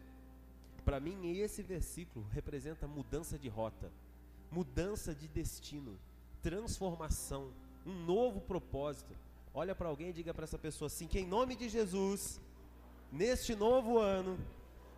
Para 0.83 0.99
mim, 0.99 1.37
esse 1.37 1.61
versículo 1.61 2.25
representa 2.31 2.87
mudança 2.87 3.37
de 3.37 3.47
rota 3.47 3.91
mudança 4.51 5.15
de 5.15 5.27
destino, 5.27 5.97
transformação, 6.43 7.51
um 7.85 7.93
novo 7.93 8.41
propósito. 8.41 9.15
Olha 9.53 9.73
para 9.73 9.87
alguém 9.87 10.09
e 10.09 10.13
diga 10.13 10.33
para 10.33 10.43
essa 10.43 10.57
pessoa 10.57 10.87
assim: 10.87 11.07
que 11.07 11.19
em 11.19 11.25
nome 11.25 11.55
de 11.55 11.69
Jesus, 11.69 12.39
neste 13.11 13.55
novo 13.55 13.97
ano, 13.97 14.37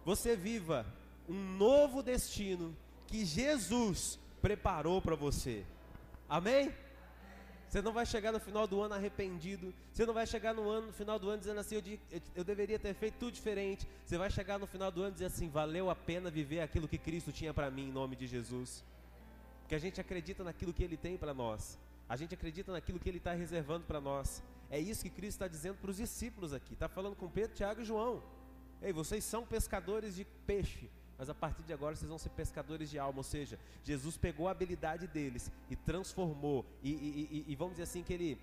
você 0.04 0.36
viva 0.36 0.86
um 1.30 1.56
novo 1.56 2.02
destino 2.02 2.76
que 3.08 3.24
Jesus 3.24 4.20
preparou 4.42 5.02
para 5.02 5.16
você. 5.16 5.64
Amém? 6.28 6.74
Você 7.70 7.82
não 7.82 7.94
vai 7.94 8.06
chegar 8.06 8.32
no 8.32 8.40
final 8.40 8.68
do 8.68 8.82
ano 8.82 8.94
arrependido. 8.94 9.74
Você 9.92 10.06
não 10.06 10.14
vai 10.14 10.28
chegar 10.28 10.54
no, 10.54 10.70
ano, 10.70 10.88
no 10.88 10.94
final 10.94 11.18
do 11.18 11.30
ano 11.30 11.40
dizendo 11.40 11.60
assim: 11.60 11.76
eu, 11.76 12.00
eu, 12.12 12.22
eu, 12.36 12.44
deveria 12.44 12.78
ter 12.78 12.94
feito 12.94 13.16
tudo 13.18 13.32
diferente. 13.32 13.88
Você 14.06 14.18
vai 14.18 14.30
chegar 14.30 14.60
no 14.60 14.68
final 14.68 14.92
do 14.92 15.02
ano 15.02 15.12
dizendo 15.12 15.28
assim: 15.28 15.50
valeu 15.50 15.90
a 15.90 15.96
pena 15.96 16.30
viver 16.30 16.62
aquilo 16.62 16.88
que 16.88 16.98
Cristo 16.98 17.32
tinha 17.32 17.54
para 17.54 17.72
mim, 17.72 17.88
em 17.90 17.92
nome 17.92 18.16
de 18.16 18.28
Jesus 18.28 18.84
que 19.74 19.78
a 19.78 19.80
gente 19.80 20.00
acredita 20.00 20.44
naquilo 20.44 20.72
que 20.72 20.84
Ele 20.84 20.96
tem 20.96 21.18
para 21.18 21.34
nós, 21.34 21.80
a 22.08 22.16
gente 22.16 22.36
acredita 22.36 22.72
naquilo 22.72 23.00
que 23.00 23.10
Ele 23.10 23.18
está 23.18 23.34
reservando 23.34 23.84
para 23.86 24.00
nós. 24.00 24.44
É 24.70 24.80
isso 24.80 25.02
que 25.02 25.10
Cristo 25.10 25.38
está 25.38 25.48
dizendo 25.48 25.78
para 25.78 25.90
os 25.90 25.98
discípulos 25.98 26.54
aqui. 26.54 26.74
Está 26.74 26.88
falando 26.88 27.16
com 27.16 27.28
Pedro, 27.28 27.56
Tiago 27.56 27.82
e 27.82 27.84
João. 27.84 28.22
Ei, 28.84 28.94
vocês 28.94 29.24
são 29.24 29.44
pescadores 29.44 30.18
de 30.18 30.26
peixe, 30.46 30.92
mas 31.18 31.28
a 31.28 31.34
partir 31.34 31.64
de 31.64 31.74
agora 31.74 31.96
vocês 31.96 32.08
vão 32.08 32.20
ser 32.20 32.30
pescadores 32.30 32.88
de 32.88 33.00
alma. 33.00 33.18
Ou 33.18 33.24
seja, 33.24 33.60
Jesus 33.84 34.16
pegou 34.16 34.48
a 34.48 34.52
habilidade 34.52 35.08
deles 35.08 35.52
e 35.72 35.76
transformou, 35.76 36.64
e, 36.84 36.92
e, 36.92 37.44
e, 37.48 37.52
e 37.52 37.56
vamos 37.56 37.74
dizer 37.74 37.84
assim, 37.84 38.04
que 38.04 38.14
Ele 38.14 38.40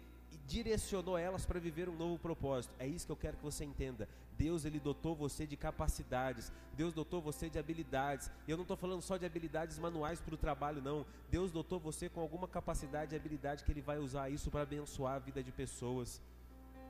direcionou 0.48 1.16
elas 1.16 1.46
para 1.46 1.60
viver 1.60 1.88
um 1.88 1.94
novo 1.94 2.18
propósito. 2.18 2.74
É 2.76 2.88
isso 2.88 3.06
que 3.06 3.12
eu 3.12 3.16
quero 3.16 3.36
que 3.36 3.44
você 3.44 3.64
entenda. 3.64 4.08
Deus 4.40 4.64
ele 4.64 4.80
dotou 4.80 5.14
você 5.14 5.46
de 5.46 5.54
capacidades, 5.54 6.50
Deus 6.72 6.94
dotou 6.94 7.20
você 7.20 7.50
de 7.50 7.58
habilidades. 7.58 8.30
E 8.48 8.50
eu 8.50 8.56
não 8.56 8.62
estou 8.62 8.74
falando 8.74 9.02
só 9.02 9.18
de 9.18 9.26
habilidades 9.26 9.78
manuais 9.78 10.18
para 10.18 10.34
o 10.34 10.38
trabalho, 10.38 10.80
não. 10.80 11.04
Deus 11.30 11.52
dotou 11.52 11.78
você 11.78 12.08
com 12.08 12.22
alguma 12.22 12.48
capacidade 12.48 13.14
e 13.14 13.18
habilidade 13.18 13.62
que 13.62 13.70
Ele 13.70 13.82
vai 13.82 13.98
usar 13.98 14.30
isso 14.30 14.50
para 14.50 14.62
abençoar 14.62 15.16
a 15.16 15.18
vida 15.18 15.42
de 15.42 15.52
pessoas. 15.52 16.22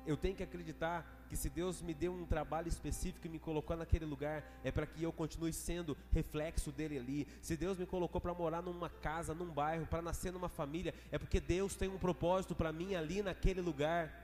Eu 0.07 0.17
tenho 0.17 0.37
que 0.37 0.45
acreditar 0.45 1.05
que 1.29 1.37
se 1.37 1.51
Deus 1.51 1.83
me 1.83 1.93
deu 1.93 2.13
um 2.13 2.25
trabalho 2.25 2.69
específico 2.69 3.27
e 3.27 3.31
me 3.31 3.39
colocou 3.39 3.77
naquele 3.77 4.05
lugar, 4.05 4.45
é 4.65 4.71
para 4.71 4.87
que 4.87 5.03
eu 5.03 5.13
continue 5.13 5.53
sendo 5.53 5.97
reflexo 6.13 6.71
dele 6.71 6.99
ali. 6.99 7.29
Se 7.43 7.57
Deus 7.57 7.77
me 7.77 7.85
colocou 7.85 8.21
para 8.21 8.33
morar 8.33 8.63
numa 8.63 8.89
casa, 8.89 9.35
num 9.35 9.51
bairro, 9.51 9.87
para 9.87 10.03
nascer 10.03 10.33
numa 10.33 10.49
família, 10.49 10.95
é 11.11 11.19
porque 11.19 11.41
Deus 11.41 11.75
tem 11.75 11.89
um 11.89 11.99
propósito 11.99 12.55
para 12.55 12.73
mim 12.73 12.95
ali 12.95 13.23
naquele 13.23 13.61
lugar. 13.61 14.20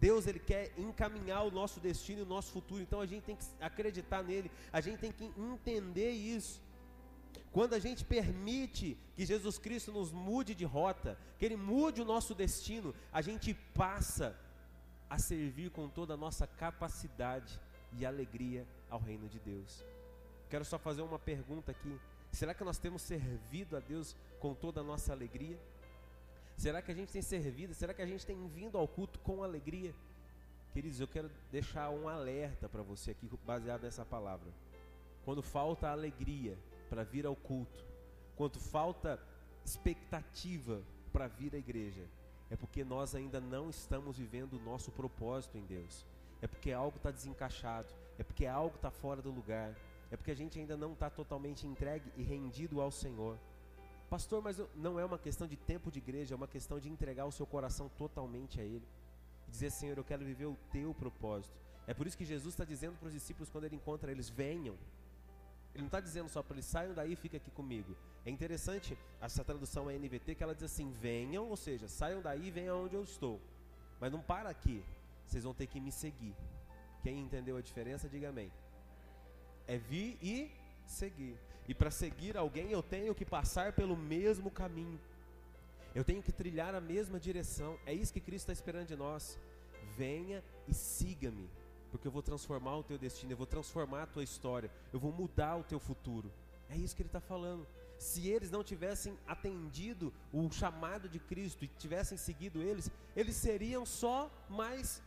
Deus 0.00 0.26
ele 0.26 0.38
quer 0.38 0.72
encaminhar 0.78 1.44
o 1.44 1.50
nosso 1.50 1.80
destino 1.80 2.20
e 2.20 2.22
o 2.22 2.26
nosso 2.26 2.52
futuro, 2.52 2.82
então 2.82 3.00
a 3.00 3.06
gente 3.06 3.24
tem 3.24 3.36
que 3.36 3.44
acreditar 3.60 4.22
nele, 4.22 4.50
a 4.72 4.80
gente 4.80 4.98
tem 4.98 5.12
que 5.12 5.24
entender 5.36 6.12
isso. 6.12 6.62
Quando 7.50 7.74
a 7.74 7.78
gente 7.78 8.04
permite 8.04 8.96
que 9.16 9.24
Jesus 9.24 9.58
Cristo 9.58 9.90
nos 9.90 10.12
mude 10.12 10.54
de 10.54 10.64
rota, 10.64 11.18
que 11.38 11.44
Ele 11.44 11.56
mude 11.56 12.00
o 12.00 12.04
nosso 12.04 12.34
destino, 12.34 12.94
a 13.12 13.22
gente 13.22 13.54
passa 13.74 14.38
a 15.08 15.18
servir 15.18 15.70
com 15.70 15.88
toda 15.88 16.14
a 16.14 16.16
nossa 16.16 16.46
capacidade 16.46 17.58
e 17.92 18.04
alegria 18.04 18.66
ao 18.90 19.00
reino 19.00 19.28
de 19.28 19.38
Deus. 19.38 19.82
Quero 20.50 20.64
só 20.64 20.78
fazer 20.78 21.02
uma 21.02 21.18
pergunta 21.18 21.72
aqui: 21.72 21.98
será 22.30 22.52
que 22.54 22.64
nós 22.64 22.78
temos 22.78 23.02
servido 23.02 23.76
a 23.76 23.80
Deus 23.80 24.14
com 24.38 24.54
toda 24.54 24.80
a 24.80 24.84
nossa 24.84 25.12
alegria? 25.12 25.58
Será 26.58 26.82
que 26.82 26.90
a 26.90 26.94
gente 26.94 27.12
tem 27.12 27.22
servido? 27.22 27.72
Será 27.72 27.94
que 27.94 28.02
a 28.02 28.06
gente 28.06 28.26
tem 28.26 28.48
vindo 28.48 28.76
ao 28.76 28.88
culto 28.88 29.20
com 29.20 29.44
alegria? 29.44 29.94
Queridos, 30.72 30.98
eu 30.98 31.06
quero 31.06 31.30
deixar 31.52 31.88
um 31.90 32.08
alerta 32.08 32.68
para 32.68 32.82
você 32.82 33.12
aqui, 33.12 33.30
baseado 33.46 33.82
nessa 33.84 34.04
palavra. 34.04 34.52
Quando 35.24 35.40
falta 35.40 35.88
alegria 35.88 36.58
para 36.90 37.04
vir 37.04 37.26
ao 37.26 37.36
culto, 37.36 37.84
quando 38.34 38.58
falta 38.58 39.20
expectativa 39.64 40.82
para 41.12 41.28
vir 41.28 41.54
à 41.54 41.58
igreja, 41.58 42.04
é 42.50 42.56
porque 42.56 42.82
nós 42.82 43.14
ainda 43.14 43.40
não 43.40 43.70
estamos 43.70 44.18
vivendo 44.18 44.54
o 44.54 44.60
nosso 44.60 44.90
propósito 44.90 45.56
em 45.56 45.64
Deus. 45.64 46.04
É 46.42 46.48
porque 46.48 46.72
algo 46.72 46.96
está 46.96 47.12
desencaixado, 47.12 47.94
é 48.18 48.24
porque 48.24 48.46
algo 48.46 48.74
está 48.74 48.90
fora 48.90 49.22
do 49.22 49.30
lugar, 49.30 49.76
é 50.10 50.16
porque 50.16 50.32
a 50.32 50.36
gente 50.36 50.58
ainda 50.58 50.76
não 50.76 50.92
está 50.92 51.08
totalmente 51.08 51.68
entregue 51.68 52.10
e 52.16 52.22
rendido 52.24 52.80
ao 52.80 52.90
Senhor. 52.90 53.38
Pastor, 54.08 54.42
mas 54.42 54.58
não 54.74 54.98
é 54.98 55.04
uma 55.04 55.18
questão 55.18 55.46
de 55.46 55.56
tempo 55.56 55.90
de 55.90 55.98
igreja, 55.98 56.34
é 56.34 56.36
uma 56.36 56.48
questão 56.48 56.80
de 56.80 56.88
entregar 56.88 57.26
o 57.26 57.32
seu 57.32 57.46
coração 57.46 57.90
totalmente 57.90 58.60
a 58.60 58.64
Ele. 58.64 58.86
Dizer, 59.46 59.70
Senhor, 59.70 59.96
eu 59.98 60.04
quero 60.04 60.24
viver 60.24 60.46
o 60.46 60.56
teu 60.72 60.94
propósito. 60.94 61.54
É 61.86 61.94
por 61.94 62.06
isso 62.06 62.18
que 62.18 62.24
Jesus 62.24 62.54
está 62.54 62.64
dizendo 62.64 62.96
para 62.98 63.08
os 63.08 63.14
discípulos 63.14 63.48
quando 63.48 63.64
ele 63.64 63.76
encontra 63.76 64.10
eles: 64.10 64.28
venham, 64.28 64.76
Ele 65.74 65.82
não 65.82 65.86
está 65.86 66.00
dizendo 66.00 66.28
só 66.28 66.42
para 66.42 66.56
eles 66.56 66.66
saiam 66.66 66.92
daí 66.92 67.12
e 67.12 67.16
fiquem 67.16 67.38
aqui 67.38 67.50
comigo. 67.50 67.96
É 68.26 68.30
interessante, 68.30 68.96
essa 69.20 69.42
tradução 69.42 69.88
é 69.88 69.98
NVT, 69.98 70.34
que 70.34 70.42
ela 70.42 70.54
diz 70.54 70.64
assim: 70.64 70.90
venham, 70.90 71.48
ou 71.48 71.56
seja, 71.56 71.88
saiam 71.88 72.20
daí 72.20 72.48
e 72.48 72.50
venham 72.50 72.84
onde 72.84 72.94
eu 72.94 73.02
estou. 73.02 73.40
Mas 73.98 74.12
não 74.12 74.20
para 74.20 74.50
aqui, 74.50 74.84
vocês 75.24 75.44
vão 75.44 75.54
ter 75.54 75.66
que 75.66 75.80
me 75.80 75.90
seguir. 75.90 76.34
Quem 77.02 77.20
entendeu 77.20 77.56
a 77.56 77.62
diferença, 77.62 78.08
diga 78.08 78.28
amém. 78.28 78.52
É 79.66 79.78
vir 79.78 80.18
e 80.22 80.50
seguir. 80.86 81.38
E 81.68 81.74
para 81.74 81.90
seguir 81.90 82.36
alguém, 82.36 82.70
eu 82.70 82.82
tenho 82.82 83.14
que 83.14 83.26
passar 83.26 83.74
pelo 83.74 83.94
mesmo 83.94 84.50
caminho. 84.50 84.98
Eu 85.94 86.02
tenho 86.02 86.22
que 86.22 86.32
trilhar 86.32 86.74
a 86.74 86.80
mesma 86.80 87.20
direção. 87.20 87.78
É 87.84 87.92
isso 87.92 88.12
que 88.12 88.20
Cristo 88.20 88.50
está 88.50 88.52
esperando 88.54 88.88
de 88.88 88.96
nós. 88.96 89.38
Venha 89.96 90.42
e 90.66 90.72
siga-me, 90.72 91.48
porque 91.90 92.08
eu 92.08 92.12
vou 92.12 92.22
transformar 92.22 92.76
o 92.78 92.82
teu 92.82 92.96
destino, 92.96 93.32
eu 93.32 93.36
vou 93.36 93.46
transformar 93.46 94.04
a 94.04 94.06
tua 94.06 94.24
história, 94.24 94.70
eu 94.92 94.98
vou 94.98 95.12
mudar 95.12 95.56
o 95.56 95.64
teu 95.64 95.78
futuro. 95.78 96.32
É 96.70 96.76
isso 96.76 96.96
que 96.96 97.02
ele 97.02 97.08
está 97.08 97.20
falando. 97.20 97.66
Se 97.98 98.28
eles 98.28 98.50
não 98.50 98.62
tivessem 98.62 99.18
atendido 99.26 100.12
o 100.32 100.50
chamado 100.50 101.08
de 101.08 101.18
Cristo 101.18 101.64
e 101.64 101.68
tivessem 101.68 102.16
seguido 102.16 102.62
eles, 102.62 102.90
eles 103.16 103.36
seriam 103.36 103.84
só 103.84 104.30
mais 104.48 105.02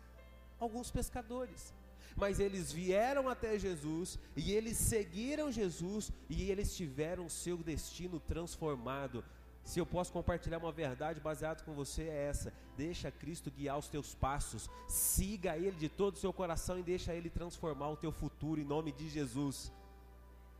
alguns 0.60 0.91
pescadores. 0.91 1.74
Mas 2.15 2.39
eles 2.39 2.71
vieram 2.71 3.30
até 3.30 3.58
Jesus 3.58 4.19
e 4.36 4.52
eles 4.52 4.78
seguiram 4.78 5.52
Jesus 5.52 6.12
e 6.30 6.50
eles 6.50 6.76
tiveram 6.76 7.30
seu 7.30 7.58
destino 7.58 8.19
transformado. 8.19 9.24
Se 9.63 9.80
eu 9.80 9.86
posso 9.86 10.12
compartilhar 10.12 10.58
uma 10.58 10.71
verdade 10.71 11.19
baseada 11.19 11.63
com 11.63 11.74
você 11.74 12.04
é 12.04 12.28
essa: 12.28 12.54
deixa 12.76 13.12
Cristo 13.12 13.52
guiar 13.52 13.78
os 13.78 13.88
teus 13.88 14.13
passos, 14.13 14.69
siga 14.88 15.58
Ele 15.58 15.78
de 15.78 15.88
todo 15.88 16.15
o 16.15 16.19
seu 16.19 16.34
coração 16.34 16.80
e 16.80 16.84
deixa 16.84 17.13
Ele 17.13 17.30
transformar 17.30 17.89
o 17.89 17.97
teu 17.97 18.12
futuro 18.12 18.60
em 18.60 18.65
nome 18.65 18.91
de 18.91 19.08
Jesus. 19.08 19.71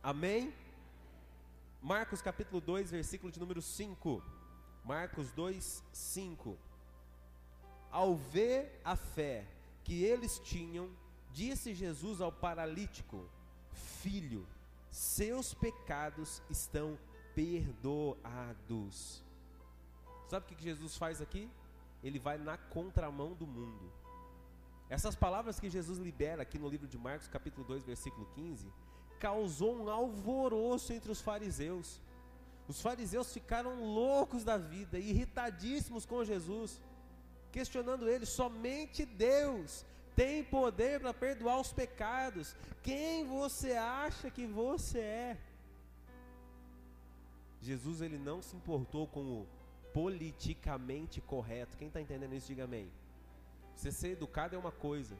Amém? 0.02 0.52
Marcos 1.80 2.22
capítulo 2.22 2.60
2, 2.60 2.90
versículo 2.90 3.32
de 3.32 3.40
número 3.40 3.60
5. 3.60 4.22
Marcos 4.84 5.32
2, 5.32 5.82
5. 5.92 6.56
Ao 7.90 8.16
ver 8.16 8.80
a 8.84 8.96
fé 8.96 9.44
que 9.84 10.04
eles 10.04 10.38
tinham, 10.38 10.88
disse 11.32 11.74
Jesus 11.74 12.20
ao 12.20 12.30
paralítico: 12.30 13.28
Filho, 13.72 14.46
seus 14.90 15.54
pecados 15.54 16.42
estão 16.50 16.98
perdoados. 17.34 19.22
Sabe 20.28 20.46
o 20.46 20.48
que 20.48 20.62
Jesus 20.62 20.96
faz 20.96 21.20
aqui? 21.20 21.48
Ele 22.02 22.18
vai 22.18 22.38
na 22.38 22.56
contramão 22.56 23.32
do 23.34 23.46
mundo. 23.46 23.92
Essas 24.88 25.14
palavras 25.14 25.58
que 25.58 25.70
Jesus 25.70 25.98
libera 25.98 26.42
aqui 26.42 26.58
no 26.58 26.68
livro 26.68 26.86
de 26.86 26.98
Marcos, 26.98 27.28
capítulo 27.28 27.66
2, 27.66 27.82
versículo 27.84 28.26
15, 28.34 28.70
causou 29.18 29.74
um 29.76 29.88
alvoroço 29.88 30.92
entre 30.92 31.10
os 31.10 31.20
fariseus. 31.20 32.00
Os 32.68 32.80
fariseus 32.80 33.32
ficaram 33.32 33.82
loucos 33.82 34.44
da 34.44 34.58
vida, 34.58 34.98
irritadíssimos 34.98 36.04
com 36.04 36.24
Jesus, 36.24 36.80
questionando 37.50 38.08
ele: 38.08 38.26
somente 38.26 39.06
Deus 39.06 39.86
tem 40.14 40.44
poder 40.44 41.00
para 41.00 41.14
perdoar 41.14 41.60
os 41.60 41.72
pecados. 41.72 42.54
Quem 42.82 43.24
você 43.24 43.72
acha 43.72 44.30
que 44.30 44.46
você 44.46 44.98
é? 44.98 45.38
Jesus 47.60 48.00
ele 48.00 48.18
não 48.18 48.42
se 48.42 48.56
importou 48.56 49.06
com 49.06 49.20
o 49.20 49.46
politicamente 49.92 51.20
correto. 51.20 51.76
Quem 51.76 51.88
está 51.88 52.00
entendendo 52.00 52.34
isso, 52.34 52.48
diga 52.48 52.64
amém. 52.64 52.90
Você 53.74 53.92
ser 53.92 54.10
educado 54.10 54.54
é 54.54 54.58
uma 54.58 54.72
coisa, 54.72 55.16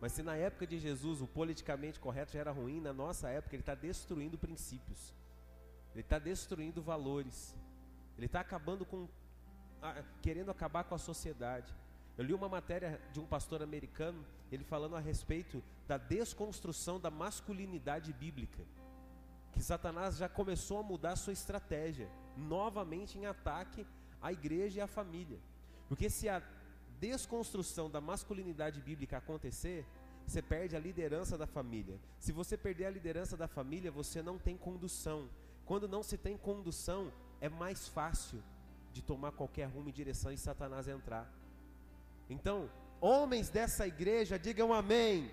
mas 0.00 0.12
se 0.12 0.22
na 0.22 0.36
época 0.36 0.66
de 0.66 0.78
Jesus 0.78 1.20
o 1.20 1.26
politicamente 1.26 2.00
correto 2.00 2.32
já 2.32 2.40
era 2.40 2.50
ruim, 2.50 2.80
na 2.80 2.92
nossa 2.92 3.28
época 3.28 3.54
ele 3.54 3.62
está 3.62 3.74
destruindo 3.74 4.36
princípios, 4.36 5.14
ele 5.92 6.00
está 6.00 6.18
destruindo 6.18 6.82
valores, 6.82 7.54
ele 8.16 8.26
está 8.26 8.40
acabando 8.40 8.84
com, 8.84 9.08
querendo 10.20 10.50
acabar 10.50 10.84
com 10.84 10.94
a 10.94 10.98
sociedade. 10.98 11.72
Eu 12.16 12.24
li 12.24 12.34
uma 12.34 12.48
matéria 12.48 13.00
de 13.12 13.20
um 13.20 13.26
pastor 13.26 13.62
americano, 13.62 14.24
ele 14.50 14.64
falando 14.64 14.96
a 14.96 15.00
respeito 15.00 15.62
da 15.88 15.96
desconstrução 15.96 17.00
da 17.00 17.10
masculinidade 17.10 18.12
bíblica 18.12 18.62
que 19.52 19.62
Satanás 19.62 20.16
já 20.16 20.28
começou 20.28 20.78
a 20.80 20.82
mudar 20.82 21.14
sua 21.14 21.32
estratégia, 21.32 22.08
novamente 22.36 23.18
em 23.18 23.26
ataque 23.26 23.86
à 24.20 24.32
igreja 24.32 24.78
e 24.78 24.80
à 24.80 24.86
família. 24.86 25.38
Porque 25.88 26.08
se 26.08 26.28
a 26.28 26.42
desconstrução 26.98 27.90
da 27.90 28.00
masculinidade 28.00 28.80
bíblica 28.80 29.18
acontecer, 29.18 29.86
você 30.26 30.40
perde 30.40 30.74
a 30.74 30.80
liderança 30.80 31.36
da 31.36 31.46
família. 31.46 32.00
Se 32.18 32.32
você 32.32 32.56
perder 32.56 32.86
a 32.86 32.90
liderança 32.90 33.36
da 33.36 33.46
família, 33.46 33.90
você 33.90 34.22
não 34.22 34.38
tem 34.38 34.56
condução. 34.56 35.28
Quando 35.66 35.86
não 35.86 36.02
se 36.02 36.16
tem 36.16 36.36
condução, 36.36 37.12
é 37.40 37.48
mais 37.48 37.88
fácil 37.88 38.42
de 38.92 39.02
tomar 39.02 39.32
qualquer 39.32 39.66
rumo 39.66 39.88
e 39.88 39.92
direção 39.92 40.32
e 40.32 40.38
Satanás 40.38 40.88
entrar. 40.88 41.30
Então, 42.28 42.70
homens 43.00 43.48
dessa 43.48 43.86
igreja, 43.86 44.38
digam 44.38 44.72
amém. 44.72 45.30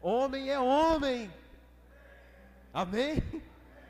Homem 0.00 0.50
é 0.50 0.58
homem, 0.60 1.30
Amém? 2.74 3.22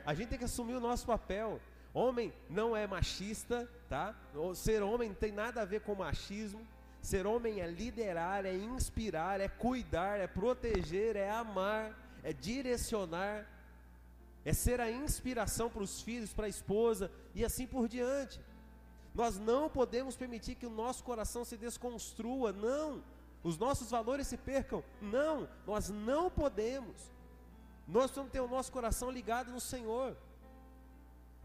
A 0.05 0.13
gente 0.13 0.29
tem 0.29 0.37
que 0.37 0.45
assumir 0.45 0.75
o 0.75 0.79
nosso 0.79 1.07
papel. 1.07 1.59
Homem 1.91 2.31
não 2.47 2.77
é 2.77 2.85
machista, 2.85 3.67
tá? 3.89 4.13
Ser 4.53 4.83
homem 4.83 5.09
não 5.09 5.15
tem 5.15 5.31
nada 5.31 5.63
a 5.63 5.65
ver 5.65 5.81
com 5.81 5.95
machismo. 5.95 6.61
Ser 7.01 7.25
homem 7.25 7.61
é 7.61 7.67
liderar, 7.67 8.45
é 8.45 8.53
inspirar, 8.53 9.41
é 9.41 9.47
cuidar, 9.47 10.19
é 10.19 10.27
proteger, 10.27 11.15
é 11.15 11.31
amar, 11.31 11.97
é 12.23 12.31
direcionar, 12.31 13.47
é 14.43 14.53
ser 14.53 14.79
a 14.79 14.91
inspiração 14.91 15.67
para 15.67 15.81
os 15.81 16.01
filhos, 16.01 16.31
para 16.31 16.45
a 16.45 16.49
esposa 16.49 17.11
e 17.33 17.43
assim 17.43 17.65
por 17.65 17.87
diante. 17.87 18.39
Nós 19.15 19.39
não 19.39 19.69
podemos 19.69 20.17
permitir 20.17 20.55
que 20.55 20.65
o 20.65 20.69
nosso 20.69 21.01
coração 21.01 21.45
se 21.45 21.55
desconstrua, 21.55 22.51
não. 22.51 23.01
Os 23.41 23.57
nossos 23.57 23.89
valores 23.89 24.27
se 24.27 24.35
percam, 24.35 24.83
não. 25.01 25.47
Nós 25.65 25.89
não 25.89 26.29
podemos. 26.29 27.09
Nós 27.87 28.05
precisamos 28.05 28.31
ter 28.33 28.41
o 28.41 28.47
nosso 28.47 28.71
coração 28.73 29.09
ligado 29.09 29.51
no 29.51 29.61
Senhor. 29.61 30.17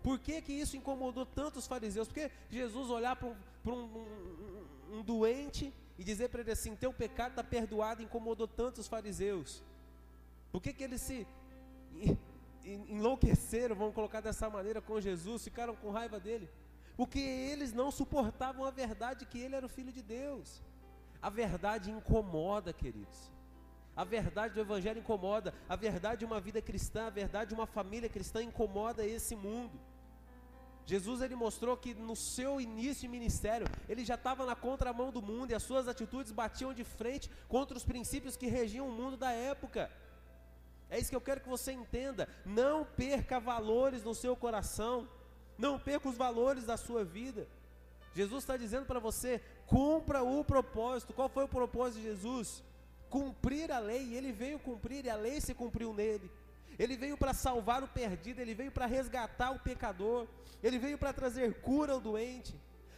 Por 0.03 0.19
que, 0.19 0.43
que 0.43 0.53
isso 0.53 0.77
incomodou 0.77 1.25
tanto 1.25 1.61
os 1.61 1.67
fariseus? 1.67 2.09
Porque 2.09 2.31
Jesus 2.51 2.91
olhar 2.91 3.15
para 3.15 3.29
um, 3.29 3.37
um, 3.67 3.73
um, 3.73 4.99
um, 4.99 5.03
doente 5.03 5.73
e 5.97 6.03
dizer 6.03 6.29
para 6.29 6.41
ele 6.41 6.51
assim: 6.51 6.75
Teu 6.75 6.93
pecado 6.93 7.33
está 7.33 7.45
perdoado, 7.45 8.03
incomodou 8.03 8.49
tanto 8.49 8.81
os 8.81 8.89
fariseus. 8.89 9.63
Por 10.51 10.61
que, 10.61 10.73
que 10.73 10.83
eles 10.83 11.03
se 11.03 11.25
enlouqueceram, 12.65 13.77
vamos 13.77 13.95
colocar 13.95 14.21
dessa 14.21 14.51
maneira, 14.51 14.81
com 14.81 15.01
Jesus, 15.01 15.45
ficaram 15.45 15.77
com 15.77 15.91
raiva 15.91 16.19
dele? 16.19 16.49
Porque 17.01 17.19
eles 17.19 17.73
não 17.73 17.91
suportavam 17.91 18.63
a 18.63 18.71
verdade 18.71 19.25
que 19.25 19.39
ele 19.39 19.57
era 19.57 19.65
o 19.65 19.75
filho 19.77 19.91
de 19.91 20.03
Deus. 20.03 20.63
A 21.23 21.31
verdade 21.31 21.91
incomoda, 21.91 22.75
queridos. 22.75 23.19
A 23.97 24.05
verdade 24.05 24.53
do 24.53 24.61
Evangelho 24.61 25.01
incomoda, 25.01 25.55
a 25.67 25.77
verdade 25.77 26.19
de 26.19 26.25
uma 26.27 26.39
vida 26.39 26.61
cristã, 26.61 27.07
a 27.07 27.17
verdade 27.23 27.49
de 27.49 27.55
uma 27.55 27.67
família 27.67 28.07
cristã 28.07 28.43
incomoda 28.43 29.03
esse 29.07 29.35
mundo. 29.35 29.81
Jesus 30.85 31.23
ele 31.23 31.35
mostrou 31.35 31.75
que 31.75 31.95
no 31.95 32.15
seu 32.15 32.61
início 32.61 33.01
de 33.01 33.09
ministério, 33.09 33.67
ele 33.89 34.05
já 34.05 34.17
estava 34.17 34.45
na 34.45 34.55
contramão 34.55 35.11
do 35.11 35.23
mundo 35.23 35.53
e 35.53 35.55
as 35.55 35.63
suas 35.63 35.89
atitudes 35.89 36.33
batiam 36.33 36.75
de 36.75 36.85
frente 36.85 37.31
contra 37.49 37.79
os 37.79 37.85
princípios 37.93 38.37
que 38.37 38.47
regiam 38.47 38.87
o 38.87 38.93
mundo 38.93 39.17
da 39.17 39.33
época. 39.33 39.91
É 40.91 40.99
isso 40.99 41.09
que 41.09 41.17
eu 41.17 41.27
quero 41.29 41.41
que 41.41 41.49
você 41.49 41.73
entenda. 41.73 42.29
Não 42.45 42.85
perca 42.85 43.41
valores 43.41 44.05
no 44.05 44.15
seu 44.15 44.37
coração, 44.37 45.09
não 45.61 45.79
perca 45.79 46.09
os 46.09 46.16
valores 46.16 46.64
da 46.64 46.77
sua 46.77 47.05
vida. 47.05 47.46
Jesus 48.14 48.42
está 48.42 48.57
dizendo 48.57 48.87
para 48.87 48.99
você: 48.99 49.40
cumpra 49.66 50.23
o 50.23 50.44
propósito. 50.44 51.12
Qual 51.12 51.29
foi 51.29 51.44
o 51.44 51.49
propósito 51.49 52.01
de 52.01 52.09
Jesus? 52.09 52.62
cumprir 53.11 53.70
a 53.73 53.81
lei, 53.81 54.14
ele 54.14 54.33
veio 54.33 54.59
cumprir, 54.59 55.05
e 55.05 55.11
a 55.11 55.16
lei 55.16 55.40
se 55.40 55.53
cumpriu 55.53 55.92
nele. 55.92 56.31
Ele 56.79 56.96
veio 56.96 57.16
para 57.18 57.35
salvar 57.35 57.83
o 57.83 57.88
perdido, 57.88 58.40
ele 58.40 58.55
veio 58.55 58.70
para 58.70 58.87
resgatar 58.87 59.51
o 59.51 59.59
pecador, 59.59 60.27
ele 60.62 60.79
veio 60.79 60.96
para 60.96 61.12
trazer 61.12 61.61
cura 61.61 61.92
ao 61.92 62.01
doente. 62.01 62.55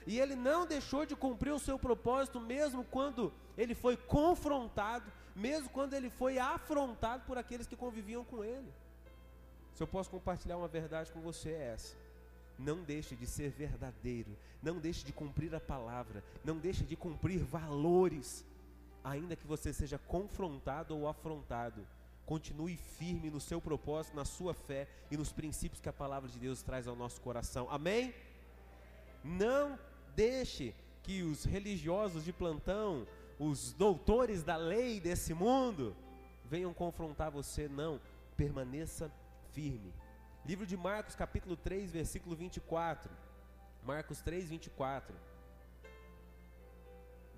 E 0.07 0.21
ele 0.21 0.37
não 0.37 0.67
deixou 0.67 1.07
de 1.07 1.17
cumprir 1.17 1.53
o 1.53 1.59
seu 1.59 1.79
propósito, 1.79 2.39
mesmo 2.39 2.85
quando 2.85 3.33
ele 3.57 3.75
foi 3.75 3.97
confrontado, 3.97 5.11
mesmo 5.35 5.71
quando 5.71 5.95
ele 5.95 6.11
foi 6.11 6.39
afrontado 6.39 7.25
por 7.25 7.39
aqueles 7.39 7.67
que 7.67 7.75
conviviam 7.75 8.25
com 8.25 8.45
ele. 8.45 8.73
Se 9.75 9.83
eu 9.83 9.87
posso 9.87 10.11
compartilhar 10.11 10.59
uma 10.59 10.69
verdade 10.69 11.11
com 11.11 11.21
você, 11.21 11.51
é 11.51 11.73
essa. 11.75 12.02
Não 12.59 12.83
deixe 12.83 13.17
de 13.17 13.27
ser 13.27 13.51
verdadeiro, 13.51 14.37
não 14.63 14.79
deixe 14.79 15.05
de 15.05 15.13
cumprir 15.13 15.55
a 15.55 15.61
palavra, 15.61 16.23
não 16.45 16.59
deixe 16.59 16.85
de 16.85 16.97
cumprir 16.97 17.43
valores 17.43 18.45
ainda 19.05 19.37
que 19.37 19.47
você 19.47 19.73
seja 19.73 19.99
confrontado 19.99 20.97
ou 20.97 21.09
afrontado, 21.09 21.87
continue 22.25 22.77
firme 22.77 23.31
no 23.31 23.41
seu 23.41 23.61
propósito, 23.61 24.17
na 24.17 24.25
sua 24.25 24.55
fé 24.55 24.89
e 25.11 25.17
nos 25.17 25.33
princípios 25.33 25.81
que 25.81 25.89
a 25.89 25.93
palavra 25.93 26.29
de 26.29 26.39
Deus 26.39 26.63
traz 26.63 26.87
ao 26.87 26.97
nosso 26.97 27.21
coração. 27.21 27.69
Amém? 27.71 28.15
Não 29.25 29.79
deixe 30.15 30.75
que 31.03 31.23
os 31.23 31.45
religiosos 31.45 32.25
de 32.25 32.33
plantão, 32.33 33.07
os 33.39 33.73
doutores 33.73 34.43
da 34.43 34.57
lei 34.57 35.01
desse 35.01 35.35
mundo, 35.35 35.97
venham 36.45 36.73
confrontar 36.73 37.31
você, 37.31 37.69
não. 37.69 38.01
permaneça 38.37 39.13
firme. 39.53 39.93
Livro 40.45 40.67
de 40.67 40.77
Marcos, 40.77 41.15
capítulo 41.15 41.57
3, 41.57 41.93
versículo 41.93 42.35
24. 42.35 43.09
Marcos 43.85 44.21
3, 44.23 44.49
24. 44.49 45.15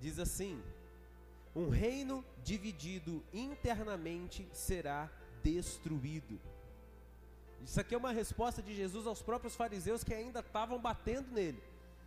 Diz 0.01 0.19
assim: 0.19 0.63
Um 1.55 1.69
reino 1.69 2.25
dividido 2.43 3.23
internamente 3.33 4.49
será 4.55 5.11
destruído. 5.43 6.41
Isso 7.63 7.79
aqui 7.79 7.95
é 7.95 7.99
uma 7.99 8.11
resposta 8.11 8.63
de 8.63 8.75
Jesus 8.75 9.07
aos 9.07 9.21
próprios 9.21 9.55
fariseus 9.55 10.03
que 10.03 10.15
ainda 10.15 10.41
estavam 10.41 10.79
batendo 10.79 11.31
nele, 11.31 11.63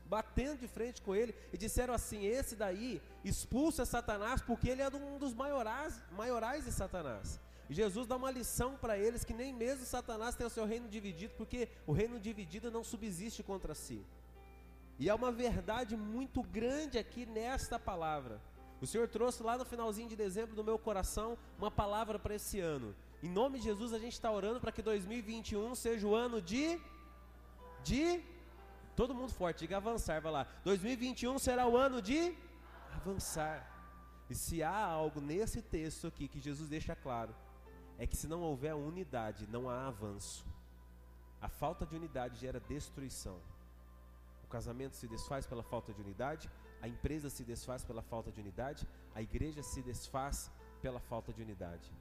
batendo 0.05 0.59
de 0.59 0.67
frente 0.67 0.99
com 1.03 1.13
ele, 1.13 1.35
e 1.53 1.57
disseram 1.59 1.93
assim: 1.93 2.25
Esse 2.25 2.55
daí 2.55 2.99
expulsa 3.23 3.85
Satanás, 3.85 4.41
porque 4.41 4.67
ele 4.67 4.81
é 4.81 4.89
um 4.89 5.19
dos 5.19 5.35
maiorais, 5.35 6.01
maiorais 6.11 6.65
de 6.65 6.71
Satanás. 6.71 7.39
Jesus 7.73 8.07
dá 8.07 8.15
uma 8.15 8.31
lição 8.31 8.77
para 8.77 8.97
eles 8.97 9.25
que 9.25 9.33
nem 9.33 9.53
mesmo 9.53 9.85
Satanás 9.85 10.35
tem 10.35 10.47
o 10.47 10.49
seu 10.49 10.65
reino 10.65 10.87
dividido, 10.87 11.33
porque 11.35 11.67
o 11.85 11.91
reino 11.91 12.19
dividido 12.19 12.71
não 12.71 12.83
subsiste 12.83 13.43
contra 13.43 13.75
si. 13.75 14.05
E 14.99 15.09
há 15.09 15.15
uma 15.15 15.31
verdade 15.31 15.95
muito 15.95 16.41
grande 16.41 16.97
aqui 16.97 17.25
nesta 17.25 17.77
palavra. 17.77 18.41
O 18.81 18.87
Senhor 18.87 19.07
trouxe 19.07 19.43
lá 19.43 19.57
no 19.57 19.65
finalzinho 19.65 20.07
de 20.07 20.15
dezembro 20.15 20.55
do 20.55 20.63
meu 20.63 20.79
coração 20.79 21.37
uma 21.57 21.69
palavra 21.69 22.17
para 22.17 22.35
esse 22.35 22.59
ano. 22.59 22.95
Em 23.21 23.29
nome 23.29 23.57
de 23.59 23.65
Jesus, 23.65 23.93
a 23.93 23.99
gente 23.99 24.13
está 24.13 24.31
orando 24.31 24.59
para 24.59 24.71
que 24.71 24.81
2021 24.81 25.75
seja 25.75 26.07
o 26.07 26.15
ano 26.15 26.41
de. 26.41 26.79
De. 27.83 28.23
Todo 28.95 29.13
mundo 29.13 29.31
forte, 29.31 29.59
diga 29.59 29.77
avançar, 29.77 30.21
vai 30.21 30.31
lá. 30.31 30.47
2021 30.63 31.37
será 31.37 31.67
o 31.67 31.75
ano 31.75 32.01
de 32.01 32.35
avançar. 32.95 33.75
E 34.29 34.35
se 34.35 34.61
há 34.61 34.75
algo 34.75 35.21
nesse 35.21 35.61
texto 35.61 36.07
aqui 36.07 36.27
que 36.27 36.39
Jesus 36.39 36.69
deixa 36.69 36.95
claro, 36.95 37.33
é 37.97 38.05
que 38.05 38.15
se 38.15 38.27
não 38.27 38.41
houver 38.41 38.73
unidade, 38.75 39.47
não 39.47 39.69
há 39.69 39.87
avanço. 39.87 40.45
A 41.41 41.49
falta 41.49 41.85
de 41.85 41.95
unidade 41.95 42.39
gera 42.39 42.59
destruição. 42.59 43.39
O 44.43 44.47
casamento 44.47 44.95
se 44.95 45.07
desfaz 45.07 45.45
pela 45.45 45.63
falta 45.63 45.93
de 45.93 46.01
unidade, 46.01 46.49
a 46.81 46.87
empresa 46.87 47.29
se 47.29 47.43
desfaz 47.43 47.83
pela 47.83 48.01
falta 48.01 48.31
de 48.31 48.39
unidade, 48.39 48.87
a 49.13 49.21
igreja 49.21 49.63
se 49.63 49.81
desfaz 49.81 50.51
pela 50.81 50.99
falta 50.99 51.33
de 51.33 51.41
unidade. 51.41 51.91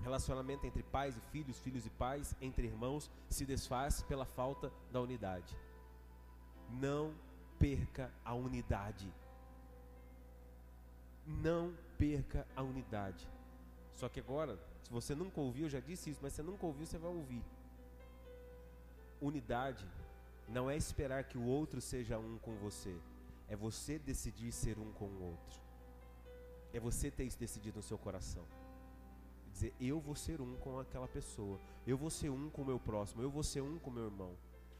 Relacionamento 0.00 0.66
entre 0.66 0.82
pais 0.82 1.16
e 1.16 1.20
filhos, 1.20 1.58
filhos 1.58 1.84
e 1.86 1.90
pais, 1.90 2.34
entre 2.40 2.66
irmãos, 2.66 3.10
se 3.28 3.44
desfaz 3.44 4.02
pela 4.02 4.24
falta 4.24 4.72
da 4.90 5.00
unidade. 5.00 5.56
Não 6.70 7.14
perca 7.58 8.12
a 8.24 8.34
unidade. 8.34 9.12
Não 11.26 11.74
perca 11.98 12.46
a 12.56 12.62
unidade. 12.62 13.28
Só 13.98 14.08
que 14.08 14.20
agora, 14.20 14.56
se 14.84 14.92
você 14.92 15.12
nunca 15.12 15.40
ouviu, 15.40 15.64
eu 15.64 15.70
já 15.70 15.80
disse 15.80 16.10
isso, 16.10 16.20
mas 16.22 16.32
se 16.32 16.36
você 16.36 16.42
nunca 16.48 16.64
ouviu, 16.64 16.86
você 16.86 16.96
vai 16.96 17.10
ouvir. 17.10 17.42
Unidade 19.20 19.84
não 20.48 20.70
é 20.70 20.76
esperar 20.76 21.24
que 21.24 21.36
o 21.36 21.44
outro 21.44 21.80
seja 21.80 22.16
um 22.16 22.38
com 22.38 22.54
você, 22.58 22.96
é 23.48 23.56
você 23.56 23.98
decidir 23.98 24.52
ser 24.52 24.78
um 24.78 24.92
com 24.92 25.06
o 25.06 25.22
outro. 25.30 25.60
É 26.72 26.78
você 26.78 27.10
ter 27.10 27.24
isso 27.24 27.40
decidido 27.40 27.78
no 27.78 27.82
seu 27.82 27.98
coração. 27.98 28.44
Dizer, 29.52 29.74
eu 29.80 29.98
vou 29.98 30.14
ser 30.14 30.40
um 30.40 30.54
com 30.58 30.78
aquela 30.78 31.08
pessoa, 31.08 31.58
eu 31.84 31.96
vou 31.98 32.08
ser 32.08 32.30
um 32.30 32.48
com 32.50 32.62
o 32.62 32.66
meu 32.66 32.78
próximo, 32.78 33.20
eu 33.20 33.30
vou 33.30 33.42
ser 33.42 33.62
um 33.62 33.80
com 33.80 33.90
o 33.90 33.92
meu 33.92 34.04
irmão. 34.04 34.30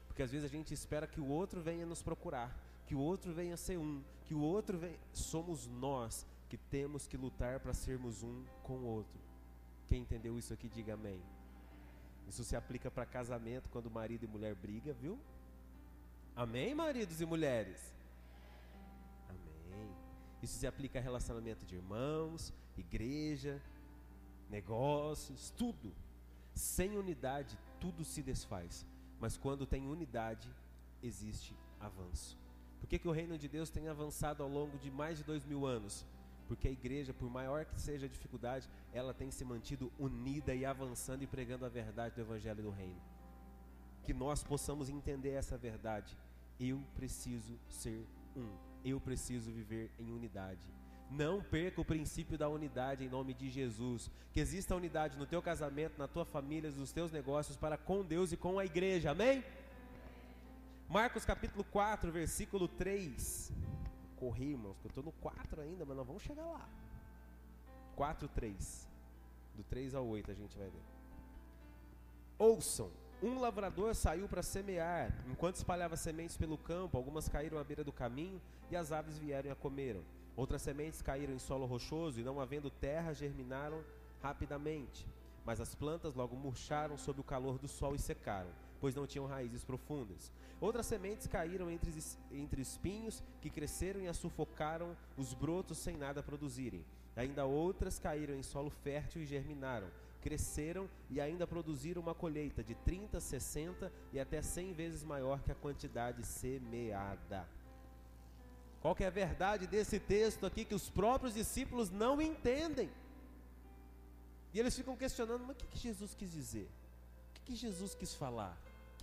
Porque 0.06 0.22
às 0.22 0.30
vezes 0.30 0.44
a 0.44 0.48
gente 0.48 0.72
espera 0.72 1.08
que 1.08 1.20
o 1.20 1.26
outro 1.26 1.60
venha 1.60 1.84
nos 1.84 2.02
procurar, 2.02 2.56
que 2.86 2.94
o 2.94 3.00
outro 3.00 3.32
venha 3.32 3.56
ser 3.56 3.78
um, 3.78 4.00
que 4.26 4.32
o 4.32 4.40
outro 4.40 4.78
venha. 4.78 4.96
Somos 5.12 5.66
nós 5.66 6.24
que 6.48 6.56
temos 6.56 7.06
que 7.06 7.16
lutar 7.16 7.60
para 7.60 7.74
sermos 7.74 8.22
um 8.22 8.44
com 8.62 8.78
o 8.78 8.84
outro. 8.84 9.20
Quem 9.86 10.02
entendeu 10.02 10.38
isso 10.38 10.52
aqui, 10.52 10.68
diga 10.68 10.94
amém. 10.94 11.20
Isso 12.28 12.44
se 12.44 12.56
aplica 12.56 12.90
para 12.90 13.06
casamento 13.06 13.68
quando 13.70 13.90
marido 13.90 14.24
e 14.24 14.28
mulher 14.28 14.54
briga, 14.54 14.92
viu? 14.92 15.18
Amém, 16.36 16.74
maridos 16.74 17.20
e 17.20 17.26
mulheres? 17.26 17.94
Amém. 19.28 19.90
Isso 20.42 20.58
se 20.58 20.66
aplica 20.66 20.98
a 20.98 21.02
relacionamento 21.02 21.64
de 21.64 21.74
irmãos, 21.74 22.52
igreja, 22.76 23.60
negócios, 24.48 25.50
tudo. 25.56 25.92
Sem 26.54 26.96
unidade, 26.96 27.58
tudo 27.80 28.04
se 28.04 28.22
desfaz. 28.22 28.86
Mas 29.20 29.36
quando 29.36 29.66
tem 29.66 29.86
unidade, 29.86 30.48
existe 31.02 31.56
avanço. 31.80 32.36
Por 32.80 32.88
que, 32.88 32.98
que 32.98 33.08
o 33.08 33.12
reino 33.12 33.36
de 33.36 33.48
Deus 33.48 33.70
tem 33.70 33.88
avançado 33.88 34.42
ao 34.42 34.48
longo 34.48 34.78
de 34.78 34.90
mais 34.90 35.18
de 35.18 35.24
dois 35.24 35.44
mil 35.44 35.66
anos? 35.66 36.06
Porque 36.48 36.66
a 36.66 36.72
igreja, 36.72 37.14
por 37.14 37.30
maior 37.30 37.64
que 37.64 37.80
seja 37.80 38.06
a 38.06 38.08
dificuldade, 38.08 38.68
ela 38.92 39.14
tem 39.14 39.30
se 39.30 39.44
mantido 39.44 39.92
unida 39.98 40.54
e 40.54 40.64
avançando 40.64 41.22
e 41.22 41.26
pregando 41.26 41.64
a 41.64 41.68
verdade 41.68 42.16
do 42.16 42.22
Evangelho 42.22 42.62
do 42.62 42.70
Reino. 42.70 43.00
Que 44.02 44.14
nós 44.14 44.42
possamos 44.42 44.88
entender 44.88 45.30
essa 45.30 45.56
verdade 45.56 46.16
eu 46.58 46.82
preciso 46.94 47.58
ser 47.68 48.04
um. 48.36 48.48
Eu 48.84 49.00
preciso 49.00 49.50
viver 49.50 49.90
em 49.98 50.12
unidade. 50.12 50.66
Não 51.10 51.40
perca 51.40 51.80
o 51.80 51.84
princípio 51.84 52.36
da 52.36 52.48
unidade 52.48 53.04
em 53.04 53.08
nome 53.08 53.32
de 53.32 53.48
Jesus. 53.48 54.10
Que 54.32 54.40
exista 54.40 54.74
unidade 54.74 55.16
no 55.16 55.26
teu 55.26 55.40
casamento, 55.40 55.98
na 55.98 56.08
tua 56.08 56.24
família, 56.24 56.70
nos 56.70 56.92
teus 56.92 57.12
negócios 57.12 57.56
para 57.56 57.78
com 57.78 58.04
Deus 58.04 58.32
e 58.32 58.36
com 58.36 58.58
a 58.58 58.64
igreja. 58.64 59.12
Amém? 59.12 59.42
Marcos 60.88 61.24
capítulo 61.24 61.64
4, 61.64 62.10
versículo 62.10 62.66
3. 62.66 63.52
Corri, 64.18 64.52
irmãos, 64.52 64.78
que 64.80 64.86
eu 64.86 64.90
estou 64.90 65.04
no 65.04 65.12
4 65.12 65.60
ainda, 65.60 65.84
mas 65.84 65.96
nós 65.96 66.06
vamos 66.06 66.22
chegar 66.22 66.46
lá. 66.46 66.68
4, 67.96 68.28
3. 68.28 68.88
Do 69.54 69.64
3 69.64 69.94
ao 69.94 70.06
8 70.06 70.30
a 70.30 70.34
gente 70.34 70.56
vai 70.56 70.68
ver. 70.68 70.82
Ouçam 72.38 72.90
um 73.20 73.40
lavrador 73.40 73.94
saiu 73.96 74.28
para 74.28 74.42
semear. 74.42 75.12
Enquanto 75.28 75.56
espalhava 75.56 75.96
sementes 75.96 76.36
pelo 76.36 76.56
campo, 76.56 76.96
algumas 76.96 77.28
caíram 77.28 77.58
à 77.58 77.64
beira 77.64 77.82
do 77.82 77.92
caminho 77.92 78.40
e 78.70 78.76
as 78.76 78.92
aves 78.92 79.18
vieram 79.18 79.48
e 79.48 79.52
a 79.52 79.56
comeram. 79.56 80.02
Outras 80.36 80.62
sementes 80.62 81.02
caíram 81.02 81.34
em 81.34 81.38
solo 81.38 81.66
rochoso 81.66 82.20
e, 82.20 82.22
não 82.22 82.40
havendo 82.40 82.70
terra, 82.70 83.12
germinaram 83.12 83.82
rapidamente. 84.22 85.04
Mas 85.44 85.60
as 85.60 85.74
plantas 85.74 86.14
logo 86.14 86.36
murcharam 86.36 86.96
sob 86.96 87.20
o 87.20 87.24
calor 87.24 87.58
do 87.58 87.66
sol 87.66 87.96
e 87.96 87.98
secaram, 87.98 88.50
pois 88.80 88.94
não 88.94 89.06
tinham 89.06 89.26
raízes 89.26 89.64
profundas. 89.64 90.32
Outras 90.60 90.86
sementes 90.86 91.26
caíram 91.26 91.70
entre, 91.70 91.92
entre 92.32 92.62
espinhos 92.62 93.22
que 93.40 93.50
cresceram 93.50 94.00
e 94.00 94.08
a 94.08 94.14
sufocaram 94.14 94.96
os 95.16 95.34
brotos 95.34 95.78
sem 95.78 95.96
nada 95.96 96.22
produzirem. 96.22 96.84
Ainda 97.16 97.44
outras 97.44 97.98
caíram 97.98 98.34
em 98.34 98.42
solo 98.42 98.70
fértil 98.70 99.22
e 99.22 99.26
germinaram 99.26 99.88
cresceram 100.20 100.88
e 101.08 101.20
ainda 101.20 101.46
produziram 101.46 102.02
uma 102.02 102.14
colheita 102.14 102.62
de 102.62 102.74
30, 102.74 103.20
60 103.20 103.92
e 104.12 104.20
até 104.20 104.42
100 104.42 104.72
vezes 104.72 105.04
maior 105.04 105.40
que 105.42 105.52
a 105.52 105.54
quantidade 105.54 106.24
semeada. 106.26 107.48
Qual 108.80 108.94
que 108.94 109.04
é 109.04 109.08
a 109.08 109.10
verdade 109.10 109.66
desse 109.66 109.98
texto 109.98 110.46
aqui 110.46 110.64
que 110.64 110.74
os 110.74 110.88
próprios 110.88 111.34
discípulos 111.34 111.90
não 111.90 112.20
entendem? 112.20 112.90
E 114.52 114.60
eles 114.60 114.76
ficam 114.76 114.96
questionando, 114.96 115.44
mas 115.46 115.56
o 115.56 115.58
que, 115.58 115.66
que 115.66 115.78
Jesus 115.78 116.14
quis 116.14 116.30
dizer? 116.30 116.68
O 117.30 117.34
que, 117.34 117.40
que 117.42 117.56
Jesus 117.56 117.94
quis 117.94 118.14
falar? 118.14 118.56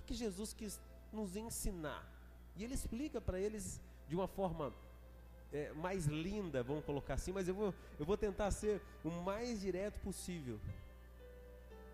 Que 0.06 0.14
Jesus 0.14 0.54
quis 0.54 0.80
nos 1.12 1.36
ensinar? 1.36 2.06
E 2.56 2.64
ele 2.64 2.74
explica 2.74 3.20
para 3.20 3.40
eles 3.40 3.82
de 4.08 4.16
uma 4.16 4.28
forma 4.28 4.74
é, 5.52 5.72
mais 5.74 6.06
linda, 6.06 6.64
vamos 6.64 6.86
colocar 6.86 7.16
assim, 7.16 7.32
mas 7.32 7.48
eu 7.48 7.56
vou, 7.56 7.74
eu 8.00 8.06
vou 8.06 8.18
tentar 8.18 8.52
ser 8.52 8.82
o 9.04 9.10
mais 9.10 9.62
direto 9.62 10.00
possível. 10.00 10.60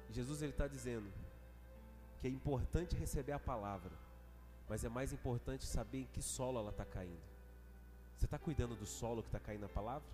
Jesus 0.10 0.42
ele 0.42 0.52
está 0.52 0.68
dizendo 0.68 1.12
que 2.20 2.28
é 2.28 2.30
importante 2.30 2.96
receber 2.96 3.32
a 3.32 3.40
palavra, 3.40 3.92
mas 4.68 4.84
é 4.84 4.90
mais 4.90 5.14
importante 5.14 5.66
saber 5.66 6.02
em 6.02 6.08
que 6.08 6.22
solo 6.22 6.60
ela 6.60 6.70
está 6.70 6.86
caindo. 6.86 7.22
Você 8.18 8.26
está 8.26 8.38
cuidando 8.38 8.76
do 8.76 8.86
solo 8.86 9.24
que 9.24 9.30
está 9.30 9.40
caindo 9.40 9.66
a 9.66 9.70
palavra? 9.70 10.08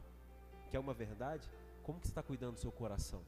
Que 0.70 0.78
é 0.78 0.80
uma 0.80 0.94
verdade? 0.94 1.50
Como 1.84 2.00
que 2.00 2.08
você 2.08 2.12
está 2.12 2.24
cuidando 2.24 2.54
do 2.54 2.60
seu 2.60 2.72
coração? 2.72 3.22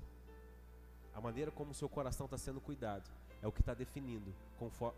A 1.14 1.20
maneira 1.20 1.52
como 1.52 1.72
o 1.72 1.74
seu 1.74 1.90
coração 1.90 2.26
está 2.26 2.38
sendo 2.38 2.62
cuidado 2.62 3.10
é 3.42 3.48
o 3.48 3.52
que 3.52 3.62
está 3.62 3.74
definindo 3.74 4.34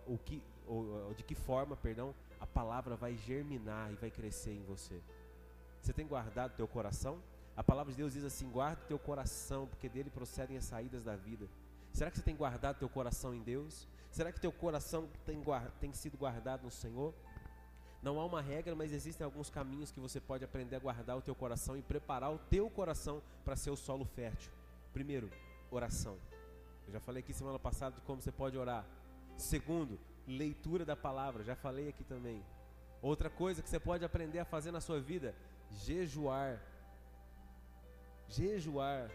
o 0.07 0.17
que, 0.17 0.41
ou, 0.67 1.13
de 1.15 1.23
que 1.23 1.35
forma, 1.35 1.75
perdão, 1.75 2.13
a 2.39 2.47
palavra 2.47 2.95
vai 2.95 3.15
germinar 3.15 3.91
e 3.91 3.95
vai 3.95 4.09
crescer 4.09 4.53
em 4.53 4.63
você. 4.63 4.99
Você 5.81 5.93
tem 5.93 6.07
guardado 6.07 6.55
teu 6.55 6.67
coração? 6.67 7.19
A 7.55 7.63
palavra 7.63 7.91
de 7.91 7.97
Deus 7.97 8.13
diz 8.13 8.23
assim: 8.23 8.49
guarda 8.49 8.81
teu 8.87 8.97
coração, 8.97 9.67
porque 9.67 9.87
dele 9.89 10.09
procedem 10.09 10.57
as 10.57 10.65
saídas 10.65 11.03
da 11.03 11.15
vida. 11.15 11.47
Será 11.93 12.09
que 12.09 12.17
você 12.17 12.23
tem 12.23 12.35
guardado 12.35 12.79
teu 12.79 12.89
coração 12.89 13.33
em 13.33 13.41
Deus? 13.41 13.87
Será 14.09 14.31
que 14.31 14.39
teu 14.39 14.51
coração 14.51 15.07
tem, 15.25 15.41
tem 15.79 15.93
sido 15.93 16.17
guardado 16.17 16.63
no 16.63 16.71
Senhor? 16.71 17.13
Não 18.01 18.19
há 18.19 18.25
uma 18.25 18.41
regra, 18.41 18.73
mas 18.73 18.91
existem 18.91 19.23
alguns 19.23 19.49
caminhos 19.49 19.91
que 19.91 19.99
você 19.99 20.19
pode 20.19 20.43
aprender 20.43 20.75
a 20.75 20.79
guardar 20.79 21.17
o 21.17 21.21
teu 21.21 21.35
coração 21.35 21.77
e 21.77 21.81
preparar 21.83 22.33
o 22.33 22.39
teu 22.39 22.69
coração 22.69 23.21
para 23.45 23.55
ser 23.55 23.69
o 23.69 23.75
solo 23.75 24.05
fértil. 24.05 24.51
Primeiro, 24.91 25.29
oração. 25.69 26.17
Eu 26.91 26.95
já 26.95 26.99
falei 26.99 27.21
aqui 27.23 27.33
semana 27.33 27.57
passada 27.57 27.95
de 27.95 28.01
como 28.01 28.21
você 28.21 28.33
pode 28.33 28.57
orar. 28.57 28.85
Segundo, 29.37 29.97
leitura 30.27 30.83
da 30.83 30.93
palavra. 30.93 31.41
Já 31.41 31.55
falei 31.55 31.87
aqui 31.87 32.03
também. 32.03 32.43
Outra 33.01 33.29
coisa 33.29 33.61
que 33.63 33.69
você 33.69 33.79
pode 33.79 34.03
aprender 34.03 34.39
a 34.39 34.43
fazer 34.43 34.71
na 34.71 34.81
sua 34.81 34.99
vida, 34.99 35.33
jejuar. 35.71 36.61
Jejuar. 38.27 39.09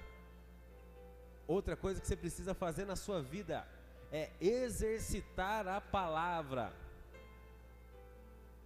Outra 1.47 1.77
coisa 1.77 2.01
que 2.01 2.07
você 2.07 2.17
precisa 2.17 2.55
fazer 2.55 2.87
na 2.87 2.97
sua 2.97 3.21
vida 3.21 3.69
é 4.11 4.31
exercitar 4.41 5.69
a 5.69 5.79
palavra. 5.79 6.73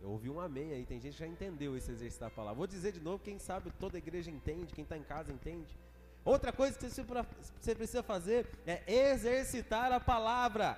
Eu 0.01 0.11
ouvi 0.11 0.31
um 0.31 0.39
amém 0.39 0.73
aí, 0.73 0.87
tem 0.87 1.01
gente 1.01 1.15
que 1.15 1.19
já 1.19 1.27
entendeu 1.27 1.77
esse 1.77 1.91
exercitar 1.91 2.29
a 2.29 2.31
palavra. 2.31 2.59
Vou 2.59 2.67
dizer 2.69 2.93
de 2.93 3.01
novo, 3.01 3.19
quem 3.25 3.41
sabe 3.41 3.73
toda 3.73 3.99
igreja 3.99 4.31
entende, 4.31 4.73
quem 4.73 4.85
está 4.85 4.97
em 4.97 5.03
casa 5.03 5.33
entende. 5.33 5.77
Outra 6.25 6.53
coisa 6.53 6.79
que 6.79 6.89
você 6.89 7.75
precisa 7.75 8.03
fazer 8.03 8.47
é 8.67 9.11
exercitar 9.11 9.91
a 9.93 9.99
palavra. 9.99 10.77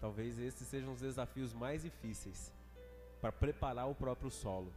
Talvez 0.00 0.38
esses 0.38 0.66
sejam 0.66 0.92
os 0.92 1.00
desafios 1.00 1.52
mais 1.52 1.82
difíceis 1.82 2.52
para 3.20 3.32
preparar 3.32 3.88
o 3.88 3.94
próprio 3.94 4.30
solo. 4.30 4.72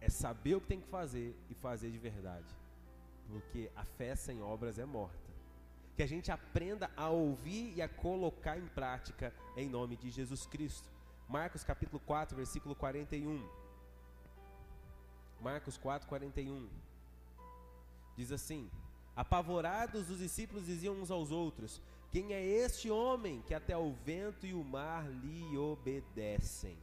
É 0.00 0.08
saber 0.08 0.54
o 0.54 0.60
que 0.60 0.68
tem 0.68 0.80
que 0.80 0.88
fazer 0.88 1.36
e 1.48 1.54
fazer 1.54 1.90
de 1.90 1.98
verdade. 1.98 2.46
Porque 3.28 3.70
a 3.76 3.84
fé 3.84 4.14
sem 4.14 4.42
obras 4.42 4.78
é 4.78 4.84
morta. 4.84 5.30
Que 5.96 6.02
a 6.02 6.06
gente 6.06 6.30
aprenda 6.30 6.90
a 6.96 7.10
ouvir 7.10 7.74
e 7.76 7.82
a 7.82 7.88
colocar 7.88 8.56
em 8.56 8.66
prática 8.68 9.32
em 9.56 9.68
nome 9.68 9.96
de 9.96 10.10
Jesus 10.10 10.46
Cristo. 10.46 10.88
Marcos 11.28 11.62
capítulo 11.62 12.00
4, 12.00 12.36
versículo 12.36 12.74
41. 12.74 13.46
Marcos 15.40 15.76
4, 15.76 16.08
41. 16.08 16.68
Diz 18.20 18.32
assim: 18.32 18.70
Apavorados, 19.16 20.10
os 20.10 20.18
discípulos 20.18 20.66
diziam 20.66 20.94
uns 20.94 21.10
aos 21.10 21.30
outros: 21.30 21.80
Quem 22.10 22.34
é 22.34 22.44
este 22.44 22.90
homem 22.90 23.40
que 23.46 23.54
até 23.54 23.74
o 23.74 23.92
vento 23.92 24.44
e 24.46 24.52
o 24.52 24.62
mar 24.62 25.10
lhe 25.10 25.56
obedecem? 25.56 26.76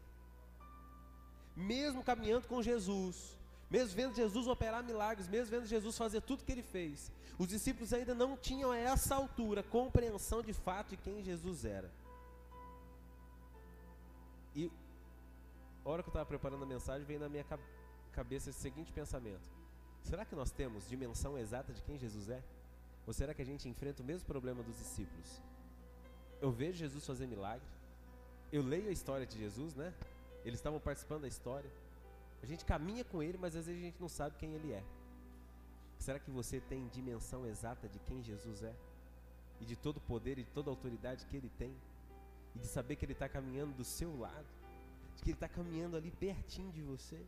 Mesmo 1.55 2.03
caminhando 2.03 2.47
com 2.47 2.63
Jesus, 2.63 3.37
mesmo 3.69 3.95
vendo 3.95 4.15
Jesus 4.15 4.47
operar 4.47 4.83
milagres, 4.83 5.27
mesmo 5.27 5.51
vendo 5.51 5.67
Jesus 5.67 5.95
fazer 5.95 6.21
tudo 6.21 6.43
que 6.43 6.51
ele 6.51 6.63
fez, 6.63 7.11
os 7.37 7.47
discípulos 7.47 7.93
ainda 7.93 8.15
não 8.15 8.35
tinham 8.35 8.71
a 8.71 8.77
essa 8.77 9.13
altura 9.13 9.61
compreensão 9.61 10.41
de 10.41 10.53
fato 10.53 10.89
de 10.89 10.97
quem 10.97 11.23
Jesus 11.23 11.65
era. 11.65 11.91
E 14.55 14.71
a 15.85 15.89
hora 15.89 16.01
que 16.01 16.09
eu 16.09 16.11
estava 16.11 16.25
preparando 16.25 16.63
a 16.63 16.67
mensagem, 16.67 17.05
veio 17.05 17.19
na 17.19 17.29
minha 17.29 17.45
cabeça 18.11 18.49
esse 18.49 18.59
seguinte 18.59 18.91
pensamento: 18.91 19.56
Será 20.07 20.23
que 20.23 20.35
nós 20.35 20.51
temos 20.51 20.87
dimensão 20.87 21.37
exata 21.37 21.73
de 21.73 21.81
quem 21.81 21.97
Jesus 21.97 22.29
é? 22.29 22.41
Ou 23.05 23.11
será 23.11 23.33
que 23.33 23.41
a 23.41 23.45
gente 23.45 23.67
enfrenta 23.67 24.01
o 24.01 24.05
mesmo 24.05 24.25
problema 24.25 24.63
dos 24.63 24.77
discípulos? 24.77 25.41
Eu 26.39 26.49
vejo 26.49 26.77
Jesus 26.77 27.05
fazer 27.05 27.27
milagre, 27.27 27.67
eu 28.49 28.61
leio 28.61 28.87
a 28.87 28.91
história 28.91 29.25
de 29.25 29.37
Jesus, 29.37 29.75
né? 29.75 29.93
Eles 30.45 30.59
estavam 30.59 30.79
participando 30.79 31.23
da 31.23 31.27
história. 31.27 31.69
A 32.41 32.45
gente 32.45 32.63
caminha 32.63 33.03
com 33.03 33.21
ele, 33.21 33.37
mas 33.37 33.53
às 33.53 33.65
vezes 33.65 33.81
a 33.81 33.85
gente 33.85 33.99
não 33.99 34.07
sabe 34.07 34.37
quem 34.37 34.53
ele 34.53 34.71
é. 34.71 34.81
Será 35.99 36.19
que 36.19 36.31
você 36.31 36.61
tem 36.61 36.87
dimensão 36.87 37.45
exata 37.45 37.89
de 37.89 37.99
quem 37.99 38.23
Jesus 38.23 38.63
é? 38.63 38.73
E 39.59 39.65
de 39.65 39.75
todo 39.75 39.97
o 39.97 40.01
poder 40.01 40.39
e 40.39 40.43
de 40.43 40.51
toda 40.51 40.69
a 40.69 40.71
autoridade 40.71 41.25
que 41.25 41.35
ele 41.35 41.51
tem? 41.57 41.75
E 42.55 42.59
de 42.59 42.67
saber 42.67 42.95
que 42.95 43.03
ele 43.03 43.11
está 43.11 43.27
caminhando 43.27 43.73
do 43.73 43.83
seu 43.83 44.17
lado? 44.17 44.47
De 45.17 45.23
que 45.23 45.31
ele 45.31 45.35
está 45.35 45.49
caminhando 45.49 45.97
ali 45.97 46.11
pertinho 46.11 46.71
de 46.71 46.81
você? 46.81 47.21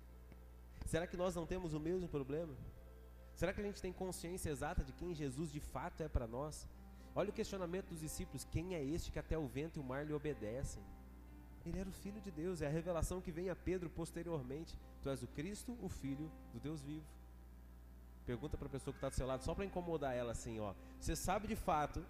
Será 0.90 1.06
que 1.06 1.16
nós 1.16 1.36
não 1.36 1.46
temos 1.46 1.76
o 1.76 1.80
mesmo 1.80 2.08
problema? 2.10 2.56
Será 3.36 3.54
que 3.54 3.62
a 3.62 3.64
gente 3.64 3.80
tem 3.80 3.94
consciência 3.94 4.50
exata 4.50 4.84
de 4.84 4.92
quem 4.92 5.14
Jesus 5.14 5.52
de 5.52 5.60
fato 5.60 6.02
é 6.02 6.08
para 6.10 6.26
nós? 6.26 6.68
Olha 7.14 7.30
o 7.30 7.34
questionamento 7.40 7.90
dos 7.90 8.00
discípulos: 8.00 8.44
quem 8.44 8.74
é 8.74 8.84
este 8.84 9.12
que 9.12 9.20
até 9.20 9.38
o 9.38 9.46
vento 9.46 9.78
e 9.78 9.80
o 9.80 9.84
mar 9.84 10.04
lhe 10.04 10.14
obedecem? 10.14 10.82
Ele 11.64 11.78
era 11.78 11.88
o 11.88 11.92
Filho 11.94 12.20
de 12.20 12.32
Deus, 12.32 12.64
é 12.64 12.66
a 12.66 12.72
revelação 12.72 13.22
que 13.22 13.32
vem 13.32 13.52
a 13.52 13.56
Pedro 13.56 13.88
posteriormente. 13.88 14.76
Tu 15.04 15.10
és 15.12 15.22
o 15.22 15.28
Cristo, 15.28 15.78
o 15.80 15.90
Filho 15.90 16.32
do 16.52 16.60
Deus 16.60 16.82
vivo. 16.82 17.06
Pergunta 18.26 18.58
para 18.58 18.68
a 18.68 18.72
pessoa 18.72 18.92
que 18.92 18.98
está 18.98 19.10
do 19.10 19.16
seu 19.16 19.28
lado, 19.28 19.44
só 19.44 19.54
para 19.54 19.66
incomodar 19.66 20.16
ela 20.16 20.32
assim: 20.32 20.60
ó, 20.60 20.74
você 21.00 21.16
sabe 21.16 21.48
de 21.48 21.56
fato 21.56 22.04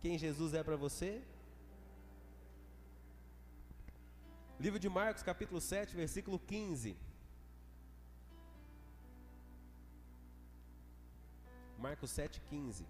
quem 0.00 0.16
Jesus 0.16 0.54
é 0.54 0.62
para 0.62 0.76
você? 0.76 1.20
Livro 4.60 4.78
de 4.78 4.88
Marcos, 4.88 5.24
capítulo 5.24 5.60
7, 5.60 5.96
versículo 5.96 6.38
15. 6.38 6.96
Marcos 11.84 12.12
7,15. 12.12 12.82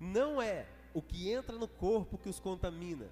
Não 0.00 0.42
é 0.42 0.66
o 0.92 1.00
que 1.00 1.30
entra 1.30 1.56
no 1.56 1.68
corpo 1.68 2.18
que 2.18 2.28
os 2.28 2.40
contamina. 2.40 3.08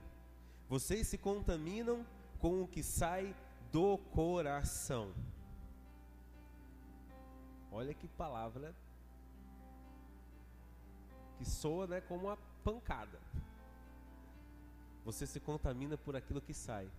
Vocês 0.68 1.06
se 1.06 1.16
contaminam 1.16 2.04
com 2.40 2.62
o 2.62 2.66
que 2.66 2.82
sai 2.82 3.32
do 3.70 3.96
coração. 4.12 5.14
Olha 7.70 7.94
que 7.94 8.08
palavra 8.08 8.74
que 11.38 11.44
soa 11.44 11.86
né, 11.86 12.00
como 12.00 12.26
uma 12.26 12.38
pancada. 12.64 13.20
Você 15.04 15.28
se 15.28 15.38
contamina 15.38 15.96
por 15.96 16.16
aquilo 16.16 16.40
que 16.40 16.52
sai. 16.52 16.90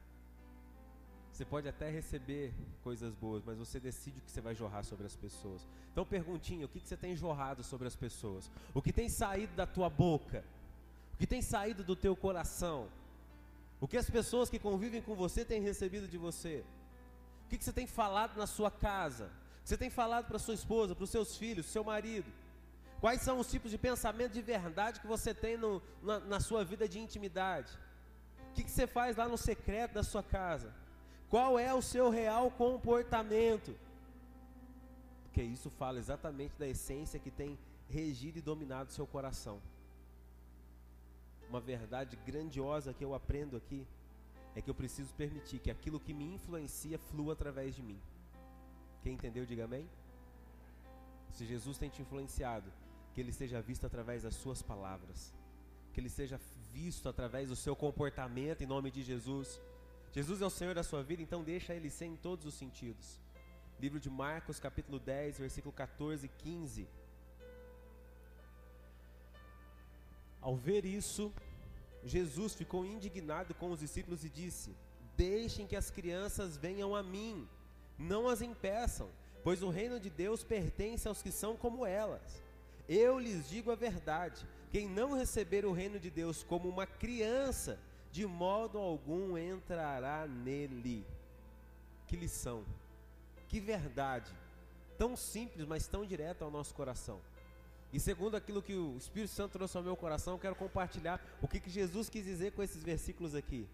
Você 1.31 1.45
pode 1.45 1.67
até 1.67 1.89
receber 1.89 2.53
coisas 2.83 3.13
boas, 3.15 3.41
mas 3.45 3.57
você 3.57 3.79
decide 3.79 4.19
o 4.19 4.21
que 4.21 4.31
você 4.31 4.41
vai 4.41 4.53
jorrar 4.53 4.83
sobre 4.83 5.05
as 5.05 5.15
pessoas. 5.15 5.65
Então, 5.91 6.05
perguntinha: 6.05 6.65
o 6.65 6.69
que, 6.69 6.79
você 6.79 6.97
tem 6.97 7.15
jorrado 7.15 7.63
sobre 7.63 7.87
as 7.87 7.95
pessoas? 7.95 8.51
O 8.73 8.81
que 8.81 8.91
tem 8.91 9.07
saído 9.09 9.55
da 9.55 9.65
tua 9.65 9.89
boca? 9.89 10.43
O 11.13 11.17
que 11.17 11.25
tem 11.25 11.41
saído 11.41 11.83
do 11.83 11.95
teu 11.95 12.15
coração? 12.15 12.89
O 13.79 13.87
que 13.87 13.97
as 13.97 14.09
pessoas 14.09 14.49
que 14.49 14.59
convivem 14.59 15.01
com 15.01 15.15
você 15.15 15.43
têm 15.43 15.61
recebido 15.61 16.07
de 16.07 16.17
você? 16.17 16.63
O 17.45 17.49
que, 17.49 17.63
você 17.63 17.73
tem 17.73 17.87
falado 17.87 18.37
na 18.37 18.47
sua 18.47 18.69
casa? 18.69 19.25
O 19.25 19.63
que 19.63 19.69
você 19.69 19.77
tem 19.77 19.89
falado 19.89 20.27
para 20.27 20.39
sua 20.39 20.53
esposa, 20.53 20.95
para 20.95 21.03
os 21.03 21.09
seus 21.09 21.35
filhos, 21.35 21.65
seu 21.65 21.83
marido? 21.83 22.31
Quais 23.01 23.21
são 23.21 23.39
os 23.39 23.49
tipos 23.49 23.71
de 23.71 23.77
pensamento 23.79 24.33
de 24.33 24.41
verdade 24.41 24.99
que 24.99 25.07
você 25.07 25.33
tem 25.33 25.57
no, 25.57 25.81
na, 26.03 26.19
na, 26.19 26.39
sua 26.39 26.63
vida 26.63 26.87
de 26.87 26.99
intimidade? 26.99 27.71
O 28.51 28.53
que 28.53 28.69
você 28.69 28.85
faz 28.85 29.17
lá 29.17 29.27
no 29.27 29.37
secreto 29.37 29.93
da 29.93 30.03
sua 30.03 30.21
casa? 30.21 30.71
Qual 31.31 31.57
é 31.57 31.73
o 31.73 31.81
seu 31.81 32.09
real 32.09 32.51
comportamento? 32.51 33.73
Porque 35.23 35.41
isso 35.41 35.69
fala 35.69 35.97
exatamente 35.97 36.53
da 36.59 36.67
essência 36.67 37.21
que 37.21 37.31
tem 37.31 37.57
regido 37.89 38.39
e 38.39 38.41
dominado 38.41 38.91
seu 38.91 39.07
coração. 39.07 39.61
Uma 41.49 41.61
verdade 41.61 42.17
grandiosa 42.25 42.93
que 42.93 43.05
eu 43.05 43.15
aprendo 43.15 43.55
aqui 43.55 43.87
é 44.53 44.61
que 44.61 44.69
eu 44.69 44.75
preciso 44.75 45.13
permitir 45.13 45.59
que 45.59 45.71
aquilo 45.71 46.01
que 46.01 46.13
me 46.13 46.33
influencia 46.33 46.99
flua 46.99 47.31
através 47.31 47.73
de 47.77 47.81
mim. 47.81 47.99
Quem 49.01 49.13
entendeu, 49.13 49.45
diga 49.45 49.63
amém. 49.63 49.87
Se 51.31 51.45
Jesus 51.45 51.77
tem 51.77 51.89
te 51.89 52.01
influenciado, 52.01 52.69
que 53.13 53.21
ele 53.21 53.31
seja 53.31 53.61
visto 53.61 53.87
através 53.87 54.23
das 54.23 54.35
suas 54.35 54.61
palavras, 54.61 55.33
que 55.93 56.01
ele 56.01 56.09
seja 56.09 56.37
visto 56.73 57.07
através 57.07 57.47
do 57.47 57.55
seu 57.55 57.73
comportamento 57.73 58.61
em 58.61 58.67
nome 58.67 58.91
de 58.91 59.01
Jesus 59.01 59.61
Jesus 60.11 60.41
é 60.41 60.45
o 60.45 60.49
Senhor 60.49 60.75
da 60.75 60.83
sua 60.83 61.01
vida, 61.01 61.21
então 61.21 61.41
deixa 61.41 61.73
Ele 61.73 61.89
ser 61.89 62.05
em 62.05 62.17
todos 62.17 62.45
os 62.45 62.53
sentidos. 62.53 63.17
Livro 63.79 63.99
de 63.99 64.09
Marcos, 64.09 64.59
capítulo 64.59 64.99
10, 64.99 65.39
versículo 65.39 65.73
14 65.73 66.25
e 66.25 66.29
15. 66.29 66.87
Ao 70.41 70.55
ver 70.55 70.85
isso, 70.85 71.33
Jesus 72.03 72.53
ficou 72.53 72.85
indignado 72.85 73.53
com 73.53 73.71
os 73.71 73.79
discípulos 73.79 74.25
e 74.25 74.29
disse: 74.29 74.75
Deixem 75.15 75.65
que 75.65 75.77
as 75.77 75.89
crianças 75.89 76.57
venham 76.57 76.93
a 76.93 77.01
mim, 77.01 77.47
não 77.97 78.27
as 78.27 78.41
impeçam, 78.41 79.09
pois 79.43 79.63
o 79.63 79.69
reino 79.69 79.97
de 79.97 80.09
Deus 80.09 80.43
pertence 80.43 81.07
aos 81.07 81.21
que 81.21 81.31
são 81.31 81.55
como 81.55 81.85
elas. 81.85 82.43
Eu 82.89 83.17
lhes 83.17 83.47
digo 83.47 83.71
a 83.71 83.75
verdade: 83.75 84.45
quem 84.71 84.89
não 84.89 85.13
receber 85.13 85.65
o 85.65 85.71
reino 85.71 85.99
de 85.99 86.09
Deus 86.09 86.43
como 86.43 86.67
uma 86.67 86.85
criança, 86.85 87.79
de 88.11 88.25
modo 88.25 88.77
algum 88.77 89.37
entrará 89.37 90.27
nele. 90.27 91.05
Que 92.07 92.15
lição, 92.15 92.65
que 93.47 93.59
verdade, 93.59 94.31
tão 94.97 95.15
simples, 95.15 95.65
mas 95.65 95.87
tão 95.87 96.05
direta 96.05 96.43
ao 96.43 96.51
nosso 96.51 96.73
coração. 96.73 97.19
E 97.93 97.99
segundo 97.99 98.35
aquilo 98.35 98.61
que 98.61 98.73
o 98.73 98.97
Espírito 98.97 99.31
Santo 99.31 99.53
trouxe 99.53 99.75
ao 99.77 99.83
meu 99.83 99.95
coração, 99.95 100.37
quero 100.37 100.55
compartilhar 100.55 101.21
o 101.41 101.47
que, 101.47 101.59
que 101.59 101.69
Jesus 101.69 102.09
quis 102.09 102.23
dizer 102.23 102.51
com 102.51 102.63
esses 102.63 102.83
versículos 102.83 103.35
aqui, 103.35 103.67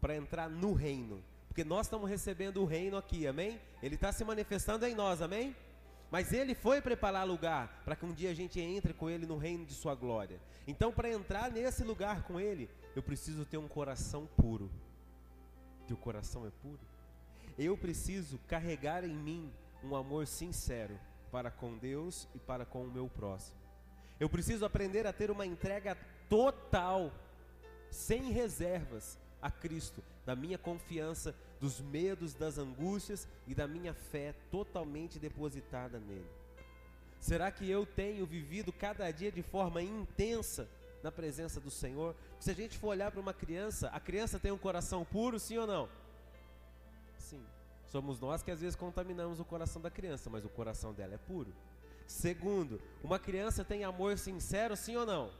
para 0.00 0.16
entrar 0.16 0.48
no 0.48 0.72
reino. 0.72 1.22
Porque 1.48 1.64
nós 1.64 1.86
estamos 1.86 2.08
recebendo 2.08 2.62
o 2.62 2.66
reino 2.66 2.96
aqui, 2.96 3.26
amém? 3.26 3.60
Ele 3.82 3.94
está 3.94 4.12
se 4.12 4.24
manifestando 4.24 4.86
em 4.86 4.94
nós, 4.94 5.20
amém? 5.22 5.56
Mas 6.10 6.32
ele 6.32 6.54
foi 6.54 6.80
preparar 6.80 7.26
lugar 7.26 7.82
para 7.84 7.96
que 7.96 8.06
um 8.06 8.12
dia 8.12 8.30
a 8.30 8.34
gente 8.34 8.60
entre 8.60 8.92
com 8.92 9.10
ele 9.10 9.26
no 9.26 9.36
reino 9.36 9.64
de 9.64 9.74
sua 9.74 9.94
glória. 9.94 10.40
Então, 10.66 10.92
para 10.92 11.10
entrar 11.10 11.50
nesse 11.50 11.82
lugar 11.82 12.22
com 12.22 12.38
ele, 12.38 12.70
eu 12.96 13.02
preciso 13.02 13.44
ter 13.44 13.58
um 13.58 13.68
coração 13.68 14.26
puro. 14.38 14.70
Teu 15.86 15.98
coração 15.98 16.46
é 16.46 16.50
puro? 16.62 16.80
Eu 17.58 17.76
preciso 17.76 18.38
carregar 18.48 19.04
em 19.04 19.14
mim 19.14 19.52
um 19.84 19.94
amor 19.94 20.26
sincero 20.26 20.98
para 21.30 21.50
com 21.50 21.76
Deus 21.76 22.26
e 22.34 22.38
para 22.38 22.64
com 22.64 22.84
o 22.84 22.90
meu 22.90 23.06
próximo. 23.06 23.58
Eu 24.18 24.30
preciso 24.30 24.64
aprender 24.64 25.06
a 25.06 25.12
ter 25.12 25.30
uma 25.30 25.44
entrega 25.44 25.94
total, 26.30 27.12
sem 27.90 28.32
reservas, 28.32 29.18
a 29.42 29.50
Cristo, 29.50 30.02
da 30.24 30.34
minha 30.34 30.56
confiança, 30.56 31.34
dos 31.60 31.82
medos, 31.82 32.32
das 32.32 32.56
angústias 32.56 33.28
e 33.46 33.54
da 33.54 33.68
minha 33.68 33.92
fé 33.92 34.34
totalmente 34.50 35.18
depositada 35.18 36.00
nele. 36.00 36.26
Será 37.20 37.50
que 37.50 37.70
eu 37.70 37.84
tenho 37.84 38.24
vivido 38.24 38.72
cada 38.72 39.10
dia 39.10 39.30
de 39.30 39.42
forma 39.42 39.82
intensa 39.82 40.66
na 41.06 41.12
presença 41.12 41.60
do 41.60 41.70
Senhor? 41.70 42.16
Se 42.40 42.50
a 42.50 42.54
gente 42.54 42.76
for 42.76 42.88
olhar 42.88 43.12
para 43.12 43.20
uma 43.20 43.32
criança, 43.32 43.88
a 43.90 44.00
criança 44.00 44.40
tem 44.40 44.50
um 44.50 44.58
coração 44.58 45.04
puro, 45.04 45.38
sim 45.38 45.56
ou 45.56 45.66
não? 45.66 45.88
Sim. 47.16 47.40
Somos 47.86 48.18
nós 48.18 48.42
que 48.42 48.50
às 48.50 48.60
vezes 48.60 48.74
contaminamos 48.74 49.38
o 49.38 49.44
coração 49.44 49.80
da 49.80 49.88
criança, 49.88 50.28
mas 50.28 50.44
o 50.44 50.48
coração 50.48 50.92
dela 50.92 51.14
é 51.14 51.18
puro. 51.18 51.54
Segundo, 52.08 52.82
uma 53.04 53.20
criança 53.20 53.64
tem 53.64 53.84
amor 53.84 54.18
sincero, 54.18 54.76
sim 54.76 54.96
ou 54.96 55.06
não? 55.06 55.30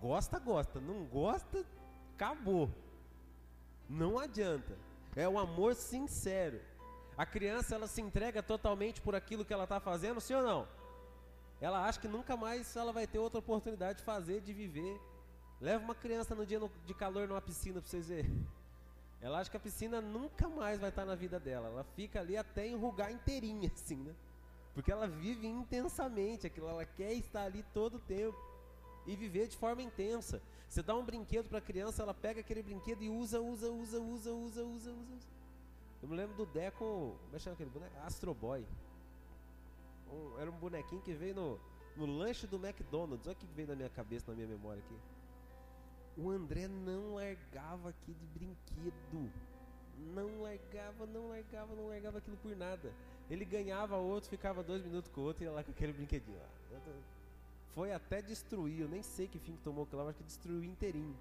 Gosta, 0.00 0.38
gosta. 0.38 0.80
Não 0.80 1.04
gosta, 1.04 1.62
acabou. 2.14 2.70
Não 3.86 4.18
adianta. 4.18 4.74
É 5.14 5.28
o 5.28 5.38
amor 5.38 5.74
sincero. 5.74 6.62
A 7.14 7.26
criança 7.26 7.74
ela 7.74 7.86
se 7.86 8.00
entrega 8.00 8.42
totalmente 8.42 9.02
por 9.02 9.14
aquilo 9.14 9.44
que 9.44 9.52
ela 9.52 9.64
está 9.64 9.78
fazendo, 9.78 10.18
sim 10.18 10.32
ou 10.32 10.42
não? 10.42 10.66
Ela 11.60 11.86
acha 11.86 12.00
que 12.00 12.08
nunca 12.08 12.36
mais 12.36 12.74
ela 12.76 12.92
vai 12.92 13.06
ter 13.06 13.18
outra 13.18 13.38
oportunidade 13.38 13.98
de 13.98 14.04
fazer, 14.04 14.40
de 14.40 14.52
viver. 14.52 15.00
Leva 15.60 15.82
uma 15.82 15.94
criança 15.94 16.34
no 16.34 16.44
dia 16.44 16.60
de 16.86 16.94
calor 16.94 17.28
numa 17.28 17.40
piscina 17.40 17.80
para 17.80 17.88
vocês 17.88 18.08
verem. 18.08 18.46
Ela 19.20 19.40
acha 19.40 19.50
que 19.50 19.56
a 19.56 19.60
piscina 19.60 20.00
nunca 20.00 20.48
mais 20.48 20.78
vai 20.78 20.90
estar 20.90 21.04
na 21.06 21.14
vida 21.14 21.40
dela. 21.40 21.68
Ela 21.68 21.84
fica 21.96 22.20
ali 22.20 22.36
até 22.36 22.66
enrugar 22.66 23.10
inteirinha, 23.10 23.70
assim, 23.74 23.96
né? 23.96 24.14
Porque 24.74 24.90
ela 24.90 25.06
vive 25.06 25.46
intensamente 25.46 26.46
aquilo, 26.46 26.68
ela 26.68 26.84
quer 26.84 27.12
estar 27.12 27.44
ali 27.44 27.64
todo 27.72 27.94
o 27.94 28.00
tempo 28.00 28.36
e 29.06 29.14
viver 29.14 29.46
de 29.46 29.56
forma 29.56 29.80
intensa. 29.80 30.42
Você 30.68 30.82
dá 30.82 30.94
um 30.94 31.04
brinquedo 31.04 31.48
para 31.48 31.58
a 31.58 31.62
criança, 31.62 32.02
ela 32.02 32.12
pega 32.12 32.40
aquele 32.40 32.62
brinquedo 32.62 33.02
e 33.02 33.08
usa, 33.08 33.40
usa, 33.40 33.70
usa, 33.70 34.00
usa, 34.00 34.32
usa, 34.32 34.64
usa, 34.64 34.90
usa. 34.90 35.28
Eu 36.02 36.08
me 36.08 36.16
lembro 36.16 36.36
do 36.36 36.44
Deco, 36.44 37.16
como 37.24 37.34
é 37.34 37.52
aquele 37.52 37.70
boneco? 37.70 37.96
Astro 38.04 38.34
Boy. 38.34 38.66
Um, 40.14 40.40
era 40.40 40.50
um 40.50 40.56
bonequinho 40.56 41.02
que 41.02 41.12
veio 41.12 41.34
no, 41.34 41.60
no 41.96 42.06
lanche 42.06 42.46
do 42.46 42.56
McDonald's. 42.56 43.26
Olha 43.26 43.34
o 43.34 43.38
que 43.38 43.46
veio 43.46 43.68
na 43.68 43.74
minha 43.74 43.90
cabeça, 43.90 44.30
na 44.30 44.36
minha 44.36 44.48
memória 44.48 44.82
aqui. 44.84 44.96
O 46.16 46.30
André 46.30 46.68
não 46.68 47.14
largava 47.14 47.88
aqui 47.88 48.14
de 48.14 48.26
brinquedo. 48.26 49.32
Não 50.14 50.42
largava, 50.42 51.06
não 51.06 51.28
largava, 51.28 51.74
não 51.74 51.88
largava 51.88 52.18
aquilo 52.18 52.36
por 52.36 52.54
nada. 52.56 52.92
Ele 53.28 53.44
ganhava 53.44 53.96
outro, 53.96 54.28
ficava 54.30 54.62
dois 54.62 54.82
minutos 54.82 55.10
com 55.10 55.20
o 55.22 55.24
outro 55.24 55.42
e 55.42 55.46
ia 55.46 55.52
lá 55.52 55.64
com 55.64 55.70
aquele 55.70 55.92
brinquedinho. 55.92 56.38
Foi 57.74 57.92
até 57.92 58.22
destruir, 58.22 58.80
eu 58.80 58.88
nem 58.88 59.02
sei 59.02 59.26
que 59.26 59.38
fim 59.38 59.56
que 59.56 59.62
tomou 59.62 59.84
aquilo 59.84 60.04
mas 60.04 60.16
que 60.16 60.22
destruiu 60.22 60.62
inteirinho. 60.62 61.16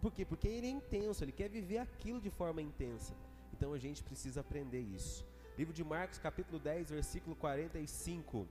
Por 0.00 0.12
quê? 0.12 0.24
Porque 0.24 0.48
ele 0.48 0.66
é 0.66 0.70
intenso, 0.70 1.22
ele 1.22 1.30
quer 1.30 1.48
viver 1.48 1.78
aquilo 1.78 2.20
de 2.20 2.30
forma 2.30 2.60
intensa. 2.60 3.14
Então 3.52 3.72
a 3.72 3.78
gente 3.78 4.02
precisa 4.02 4.40
aprender 4.40 4.80
isso. 4.80 5.24
Livro 5.56 5.72
de 5.72 5.82
Marcos, 5.82 6.18
capítulo 6.18 6.58
10, 6.58 6.90
versículo 6.90 7.34
45. 7.34 8.46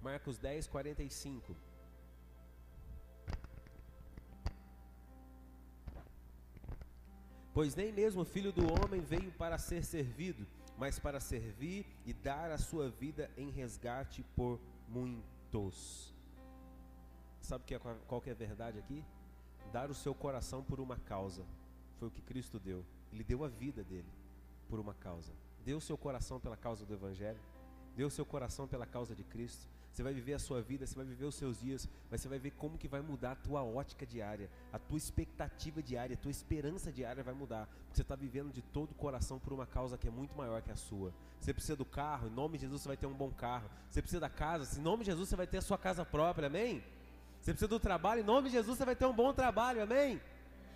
Marcos 0.00 0.38
10, 0.38 0.66
45. 0.68 1.54
Pois 7.52 7.74
nem 7.74 7.92
mesmo 7.92 8.22
o 8.22 8.24
filho 8.24 8.50
do 8.52 8.64
homem 8.72 9.02
veio 9.02 9.30
para 9.32 9.58
ser 9.58 9.84
servido, 9.84 10.46
mas 10.78 10.98
para 10.98 11.20
servir 11.20 11.86
e 12.06 12.14
dar 12.14 12.50
a 12.50 12.56
sua 12.56 12.88
vida 12.88 13.30
em 13.36 13.50
resgate 13.50 14.24
por 14.34 14.58
muitos. 14.88 16.14
Sabe 17.42 17.64
que 17.64 17.74
é, 17.74 17.78
qual 17.78 18.22
que 18.22 18.30
é 18.30 18.32
a 18.32 18.36
verdade 18.36 18.78
aqui? 18.78 19.04
Dar 19.70 19.90
o 19.90 19.94
seu 19.94 20.14
coração 20.14 20.64
por 20.64 20.80
uma 20.80 20.96
causa. 20.96 21.44
Foi 21.98 22.08
o 22.08 22.10
que 22.10 22.22
Cristo 22.22 22.58
deu. 22.58 22.82
Ele 23.12 23.22
deu 23.22 23.44
a 23.44 23.48
vida 23.48 23.84
dele 23.84 24.08
por 24.70 24.80
uma 24.80 24.94
causa. 24.94 25.43
Deu 25.64 25.78
o 25.78 25.80
seu 25.80 25.96
coração 25.96 26.38
pela 26.38 26.56
causa 26.56 26.84
do 26.84 26.92
Evangelho. 26.92 27.40
Deu 27.96 28.08
o 28.08 28.10
seu 28.10 28.26
coração 28.26 28.66
pela 28.66 28.86
causa 28.86 29.14
de 29.14 29.24
Cristo. 29.24 29.66
Você 29.94 30.02
vai 30.02 30.12
viver 30.12 30.34
a 30.34 30.40
sua 30.40 30.60
vida, 30.60 30.84
você 30.84 30.96
vai 30.96 31.04
viver 31.04 31.24
os 31.24 31.36
seus 31.36 31.60
dias, 31.60 31.88
mas 32.10 32.20
você 32.20 32.28
vai 32.28 32.38
ver 32.38 32.50
como 32.50 32.76
que 32.76 32.88
vai 32.88 33.00
mudar 33.00 33.30
a 33.30 33.36
tua 33.36 33.62
ótica 33.62 34.04
diária, 34.04 34.50
a 34.72 34.78
tua 34.78 34.98
expectativa 34.98 35.80
diária, 35.80 36.14
a 36.14 36.16
tua 36.16 36.32
esperança 36.32 36.90
diária 36.90 37.22
vai 37.22 37.32
mudar. 37.32 37.66
Porque 37.66 37.94
você 37.94 38.02
está 38.02 38.16
vivendo 38.16 38.52
de 38.52 38.60
todo 38.60 38.90
o 38.90 38.94
coração 38.94 39.38
por 39.38 39.52
uma 39.52 39.66
causa 39.66 39.96
que 39.96 40.08
é 40.08 40.10
muito 40.10 40.36
maior 40.36 40.60
que 40.62 40.72
a 40.72 40.76
sua. 40.76 41.14
Você 41.38 41.54
precisa 41.54 41.76
do 41.76 41.84
carro, 41.84 42.26
em 42.26 42.30
nome 42.30 42.58
de 42.58 42.62
Jesus 42.62 42.82
você 42.82 42.88
vai 42.88 42.96
ter 42.96 43.06
um 43.06 43.14
bom 43.14 43.30
carro. 43.30 43.70
Você 43.88 44.02
precisa 44.02 44.18
da 44.18 44.28
casa, 44.28 44.80
em 44.80 44.82
nome 44.82 45.04
de 45.04 45.12
Jesus 45.12 45.28
você 45.28 45.36
vai 45.36 45.46
ter 45.46 45.58
a 45.58 45.62
sua 45.62 45.78
casa 45.78 46.04
própria, 46.04 46.48
amém? 46.48 46.82
Você 47.40 47.52
precisa 47.52 47.68
do 47.68 47.78
trabalho, 47.78 48.20
em 48.22 48.24
nome 48.24 48.48
de 48.48 48.54
Jesus 48.54 48.76
você 48.76 48.84
vai 48.84 48.96
ter 48.96 49.06
um 49.06 49.14
bom 49.14 49.32
trabalho, 49.32 49.80
amém? 49.80 50.20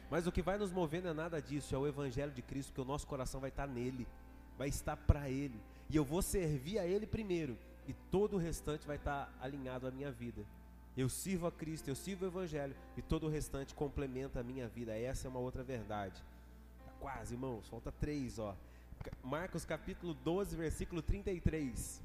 Mas 0.08 0.28
o 0.28 0.32
que 0.32 0.42
vai 0.42 0.56
nos 0.58 0.70
mover 0.70 1.02
não 1.02 1.10
é 1.10 1.14
nada 1.14 1.42
disso, 1.42 1.74
é 1.74 1.78
o 1.78 1.88
Evangelho 1.88 2.30
de 2.30 2.40
Cristo, 2.40 2.68
porque 2.68 2.82
o 2.82 2.84
nosso 2.84 3.06
coração 3.06 3.40
vai 3.40 3.50
estar 3.50 3.66
nele, 3.66 4.06
vai 4.58 4.68
estar 4.68 4.96
para 4.96 5.30
Ele. 5.30 5.58
E 5.88 5.96
eu 5.96 6.04
vou 6.04 6.20
servir 6.20 6.78
a 6.78 6.86
Ele 6.86 7.06
primeiro 7.06 7.56
e 7.86 7.94
todo 8.10 8.34
o 8.34 8.38
restante 8.38 8.86
vai 8.86 8.96
estar 8.96 9.32
alinhado 9.40 9.86
à 9.86 9.90
minha 9.90 10.10
vida. 10.10 10.44
Eu 10.96 11.08
sirvo 11.08 11.46
a 11.46 11.52
Cristo, 11.52 11.88
eu 11.88 11.94
sirvo 11.94 12.24
o 12.24 12.28
Evangelho 12.28 12.74
e 12.96 13.00
todo 13.00 13.26
o 13.26 13.30
restante 13.30 13.72
complementa 13.72 14.40
a 14.40 14.42
minha 14.42 14.66
vida. 14.66 14.98
Essa 14.98 15.28
é 15.28 15.30
uma 15.30 15.38
outra 15.38 15.62
verdade. 15.62 16.20
Tá 16.84 16.92
quase, 17.00 17.34
irmãos, 17.34 17.68
falta 17.68 17.92
três, 17.92 18.38
ó. 18.38 18.54
Marcos 19.22 19.64
capítulo 19.64 20.12
12, 20.12 20.56
versículo 20.56 21.00
33. 21.00 22.02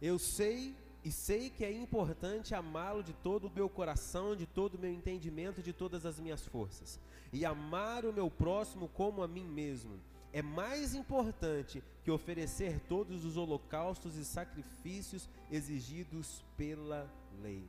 Eu 0.00 0.18
sei 0.20 0.76
e 1.08 1.12
sei 1.12 1.48
que 1.48 1.64
é 1.64 1.72
importante 1.72 2.54
amá-lo 2.54 3.02
de 3.02 3.14
todo 3.14 3.46
o 3.46 3.50
meu 3.50 3.66
coração, 3.66 4.36
de 4.36 4.44
todo 4.44 4.74
o 4.74 4.78
meu 4.78 4.92
entendimento, 4.92 5.62
de 5.62 5.72
todas 5.72 6.04
as 6.04 6.20
minhas 6.20 6.46
forças, 6.46 7.00
e 7.32 7.46
amar 7.46 8.04
o 8.04 8.12
meu 8.12 8.30
próximo 8.30 8.88
como 8.88 9.22
a 9.22 9.28
mim 9.28 9.44
mesmo 9.44 9.98
é 10.34 10.42
mais 10.42 10.94
importante 10.94 11.82
que 12.04 12.10
oferecer 12.10 12.78
todos 12.80 13.24
os 13.24 13.38
holocaustos 13.38 14.16
e 14.16 14.24
sacrifícios 14.24 15.30
exigidos 15.50 16.44
pela 16.58 17.10
lei. 17.40 17.66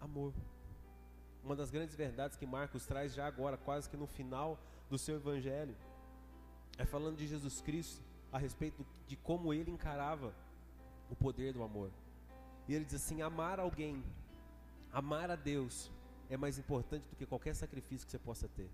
Amor. 0.00 0.32
Uma 1.44 1.54
das 1.54 1.70
grandes 1.70 1.94
verdades 1.94 2.36
que 2.36 2.46
Marcos 2.46 2.84
traz 2.84 3.14
já 3.14 3.28
agora, 3.28 3.56
quase 3.56 3.88
que 3.88 3.96
no 3.96 4.08
final 4.08 4.58
do 4.88 4.98
seu 4.98 5.14
evangelho, 5.14 5.76
é 6.76 6.84
falando 6.84 7.16
de 7.16 7.28
Jesus 7.28 7.60
Cristo 7.60 8.02
a 8.32 8.38
respeito 8.38 8.84
de 9.06 9.14
como 9.14 9.54
ele 9.54 9.70
encarava 9.70 10.34
o 11.08 11.14
poder 11.14 11.52
do 11.52 11.62
amor. 11.62 11.92
E 12.70 12.74
ele 12.74 12.84
diz 12.84 12.94
assim: 12.94 13.20
amar 13.20 13.58
alguém, 13.58 14.00
amar 14.92 15.28
a 15.28 15.34
Deus, 15.34 15.90
é 16.28 16.36
mais 16.36 16.56
importante 16.56 17.02
do 17.10 17.16
que 17.16 17.26
qualquer 17.26 17.52
sacrifício 17.52 18.06
que 18.06 18.12
você 18.12 18.18
possa 18.20 18.46
ter. 18.46 18.70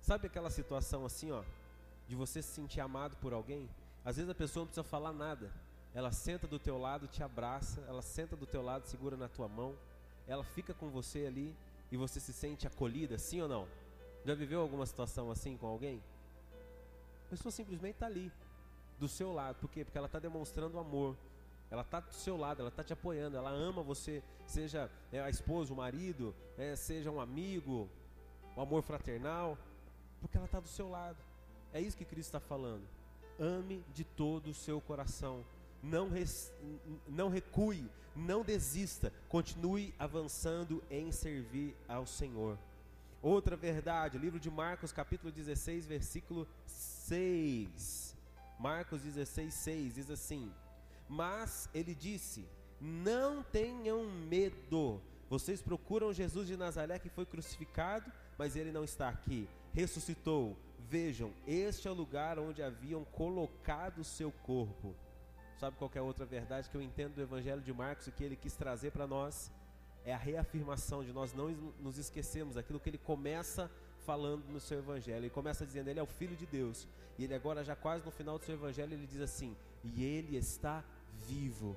Sabe 0.00 0.28
aquela 0.28 0.48
situação 0.48 1.04
assim, 1.04 1.30
ó, 1.30 1.42
de 2.08 2.16
você 2.16 2.40
se 2.40 2.54
sentir 2.54 2.80
amado 2.80 3.18
por 3.18 3.34
alguém? 3.34 3.68
Às 4.02 4.16
vezes 4.16 4.30
a 4.30 4.34
pessoa 4.34 4.62
não 4.62 4.66
precisa 4.68 4.82
falar 4.82 5.12
nada. 5.12 5.52
Ela 5.92 6.10
senta 6.10 6.46
do 6.46 6.58
teu 6.58 6.78
lado, 6.78 7.06
te 7.06 7.22
abraça, 7.22 7.82
ela 7.82 8.00
senta 8.00 8.34
do 8.34 8.46
teu 8.46 8.62
lado, 8.62 8.86
segura 8.86 9.14
na 9.14 9.28
tua 9.28 9.46
mão, 9.46 9.76
ela 10.26 10.42
fica 10.42 10.72
com 10.72 10.88
você 10.88 11.26
ali 11.26 11.54
e 11.90 11.98
você 11.98 12.18
se 12.18 12.32
sente 12.32 12.66
acolhida, 12.66 13.18
sim 13.18 13.42
ou 13.42 13.48
não? 13.48 13.68
Já 14.24 14.34
viveu 14.34 14.62
alguma 14.62 14.86
situação 14.86 15.30
assim 15.30 15.58
com 15.58 15.66
alguém? 15.66 16.02
A 17.26 17.28
pessoa 17.28 17.52
simplesmente 17.52 17.96
está 17.96 18.06
ali, 18.06 18.32
do 18.98 19.06
seu 19.06 19.34
lado. 19.34 19.56
Por 19.56 19.68
quê? 19.68 19.84
Porque 19.84 19.98
ela 19.98 20.06
está 20.06 20.18
demonstrando 20.18 20.78
amor. 20.78 21.14
Ela 21.72 21.80
está 21.80 22.00
do 22.00 22.12
seu 22.12 22.36
lado, 22.36 22.60
ela 22.60 22.68
está 22.68 22.84
te 22.84 22.92
apoiando, 22.92 23.34
ela 23.34 23.48
ama 23.48 23.82
você, 23.82 24.22
seja 24.46 24.90
é, 25.10 25.22
a 25.22 25.30
esposa, 25.30 25.72
o 25.72 25.76
marido, 25.76 26.34
é, 26.58 26.76
seja 26.76 27.10
um 27.10 27.18
amigo, 27.18 27.88
o 28.54 28.60
amor 28.60 28.82
fraternal. 28.82 29.56
Porque 30.20 30.36
ela 30.36 30.44
está 30.44 30.60
do 30.60 30.68
seu 30.68 30.90
lado. 30.90 31.16
É 31.72 31.80
isso 31.80 31.96
que 31.96 32.04
Cristo 32.04 32.28
está 32.28 32.40
falando. 32.40 32.86
Ame 33.40 33.82
de 33.94 34.04
todo 34.04 34.50
o 34.50 34.54
seu 34.54 34.82
coração. 34.82 35.42
Não, 35.82 36.10
res, 36.10 36.52
não 37.08 37.30
recue, 37.30 37.90
não 38.14 38.42
desista. 38.42 39.10
Continue 39.30 39.94
avançando 39.98 40.84
em 40.90 41.10
servir 41.10 41.74
ao 41.88 42.06
Senhor. 42.06 42.58
Outra 43.22 43.56
verdade, 43.56 44.18
livro 44.18 44.38
de 44.38 44.50
Marcos, 44.50 44.92
capítulo 44.92 45.32
16, 45.32 45.86
versículo 45.86 46.46
6. 46.66 48.14
Marcos 48.58 49.00
16, 49.00 49.54
6 49.54 49.94
diz 49.94 50.10
assim: 50.10 50.52
Mas 51.20 51.68
ele 51.74 51.94
disse: 51.94 52.40
Não 52.80 53.42
tenham 53.42 54.04
medo. 54.04 55.00
Vocês 55.28 55.60
procuram 55.60 56.12
Jesus 56.12 56.46
de 56.46 56.56
Nazaré 56.56 56.98
que 56.98 57.08
foi 57.08 57.26
crucificado, 57.26 58.10
mas 58.38 58.56
ele 58.56 58.72
não 58.72 58.84
está 58.84 59.08
aqui 59.08 59.48
ressuscitou. 59.72 60.56
Vejam, 60.78 61.32
este 61.46 61.88
é 61.88 61.90
o 61.90 61.94
lugar 61.94 62.38
onde 62.38 62.62
haviam 62.62 63.04
colocado 63.04 64.00
o 64.00 64.04
seu 64.04 64.30
corpo. 64.30 64.94
Sabe 65.58 65.76
qual 65.76 65.90
é 65.94 65.98
a 65.98 66.02
outra 66.02 66.26
verdade 66.26 66.68
que 66.68 66.76
eu 66.76 66.82
entendo 66.82 67.14
do 67.14 67.22
Evangelho 67.22 67.62
de 67.62 67.72
Marcos 67.72 68.06
e 68.06 68.12
que 68.12 68.22
ele 68.22 68.36
quis 68.36 68.54
trazer 68.54 68.90
para 68.90 69.06
nós? 69.06 69.50
É 70.04 70.12
a 70.12 70.18
reafirmação 70.18 71.04
de 71.04 71.12
nós 71.12 71.32
não 71.32 71.50
nos 71.80 71.96
esquecermos 71.96 72.56
daquilo 72.56 72.80
que 72.80 72.90
ele 72.90 72.98
começa 72.98 73.70
falando 74.04 74.44
no 74.48 74.60
seu 74.60 74.80
Evangelho. 74.80 75.18
Ele 75.18 75.30
começa 75.30 75.64
dizendo, 75.64 75.88
ele 75.88 76.00
é 76.00 76.02
o 76.02 76.06
Filho 76.06 76.36
de 76.36 76.44
Deus. 76.44 76.86
E 77.16 77.24
ele 77.24 77.34
agora, 77.34 77.64
já 77.64 77.76
quase 77.76 78.04
no 78.04 78.10
final 78.10 78.38
do 78.38 78.44
seu 78.44 78.54
Evangelho, 78.54 78.92
ele 78.92 79.06
diz 79.06 79.20
assim, 79.20 79.56
e 79.84 80.04
ele 80.04 80.36
está 80.36 80.84
vivo. 81.26 81.76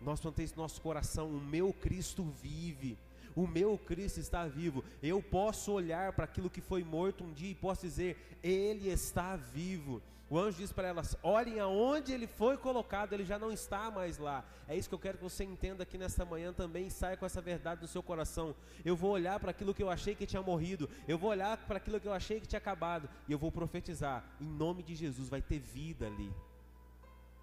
Nós 0.00 0.20
mantemos 0.22 0.54
nosso 0.54 0.80
coração, 0.80 1.28
o 1.28 1.40
meu 1.40 1.72
Cristo 1.72 2.24
vive 2.42 2.96
O 3.36 3.46
meu 3.46 3.78
Cristo 3.78 4.18
está 4.18 4.46
vivo. 4.46 4.82
Eu 5.02 5.22
posso 5.22 5.72
olhar 5.72 6.12
para 6.12 6.24
aquilo 6.24 6.50
que 6.50 6.60
foi 6.60 6.82
morto 6.82 7.22
um 7.24 7.32
dia 7.32 7.50
e 7.50 7.54
posso 7.54 7.82
dizer: 7.82 8.38
Ele 8.42 8.88
está 8.88 9.36
vivo. 9.36 10.02
O 10.30 10.38
anjo 10.38 10.58
diz 10.58 10.72
para 10.72 10.86
elas: 10.86 11.16
olhem 11.24 11.58
aonde 11.58 12.12
ele 12.12 12.28
foi 12.28 12.56
colocado, 12.56 13.12
ele 13.12 13.24
já 13.24 13.36
não 13.36 13.50
está 13.50 13.90
mais 13.90 14.16
lá. 14.16 14.44
É 14.68 14.76
isso 14.76 14.88
que 14.88 14.94
eu 14.94 14.98
quero 14.98 15.18
que 15.18 15.24
você 15.24 15.42
entenda 15.42 15.82
aqui 15.82 15.98
nesta 15.98 16.24
manhã 16.24 16.52
também 16.52 16.88
saia 16.88 17.16
com 17.16 17.26
essa 17.26 17.40
verdade 17.40 17.82
no 17.82 17.88
seu 17.88 18.00
coração. 18.00 18.54
Eu 18.84 18.94
vou 18.94 19.10
olhar 19.10 19.40
para 19.40 19.50
aquilo 19.50 19.74
que 19.74 19.82
eu 19.82 19.90
achei 19.90 20.14
que 20.14 20.24
tinha 20.26 20.40
morrido, 20.40 20.88
eu 21.08 21.18
vou 21.18 21.30
olhar 21.30 21.56
para 21.66 21.78
aquilo 21.78 21.98
que 21.98 22.06
eu 22.06 22.12
achei 22.12 22.40
que 22.40 22.46
tinha 22.46 22.58
acabado, 22.58 23.08
e 23.26 23.32
eu 23.32 23.38
vou 23.38 23.50
profetizar: 23.50 24.24
em 24.40 24.46
nome 24.46 24.84
de 24.84 24.94
Jesus 24.94 25.28
vai 25.28 25.42
ter 25.42 25.58
vida 25.58 26.06
ali. 26.06 26.32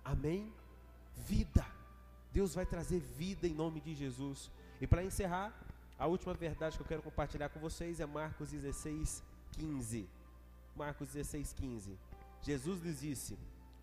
Amém? 0.06 0.50
Vida. 1.18 1.66
Deus 2.32 2.54
vai 2.54 2.66
trazer 2.66 3.00
vida 3.00 3.48
em 3.48 3.54
nome 3.54 3.82
de 3.82 3.96
Jesus. 3.96 4.52
E 4.80 4.86
para 4.86 5.04
encerrar, 5.04 5.54
a 5.98 6.06
última 6.06 6.34
verdade 6.34 6.78
que 6.78 6.84
eu 6.84 6.88
quero 6.88 7.02
compartilhar 7.02 7.50
com 7.50 7.60
vocês 7.60 8.00
é 8.00 8.06
Marcos 8.06 8.52
16, 8.52 9.24
15. 9.54 10.08
Marcos 10.76 11.10
16, 11.10 11.54
15. 11.54 11.98
Jesus 12.42 12.82
lhes 12.82 13.00
disse: 13.02 13.38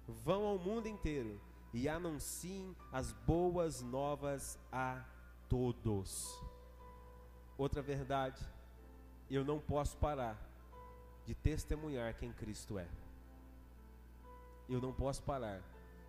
Vão 0.06 0.44
ao 0.46 0.58
mundo 0.58 0.86
inteiro 0.86 1.40
e 1.72 1.88
anunciem 1.88 2.74
as 2.92 3.12
boas 3.12 3.82
novas 3.82 4.58
a 4.70 5.04
todos. 5.48 6.40
Outra 7.58 7.82
verdade, 7.82 8.40
eu 9.28 9.44
não 9.44 9.58
posso 9.58 9.96
parar 9.96 10.38
de 11.26 11.34
testemunhar 11.34 12.14
quem 12.14 12.32
Cristo 12.32 12.78
é. 12.78 12.86
Eu 14.68 14.80
não 14.80 14.92
posso 14.92 15.22
parar 15.22 15.60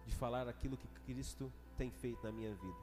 de 0.05 0.15
falar 0.15 0.47
aquilo 0.47 0.77
que 0.77 0.87
Cristo 1.05 1.51
tem 1.77 1.91
feito 1.91 2.23
na 2.23 2.31
minha 2.31 2.53
vida. 2.53 2.77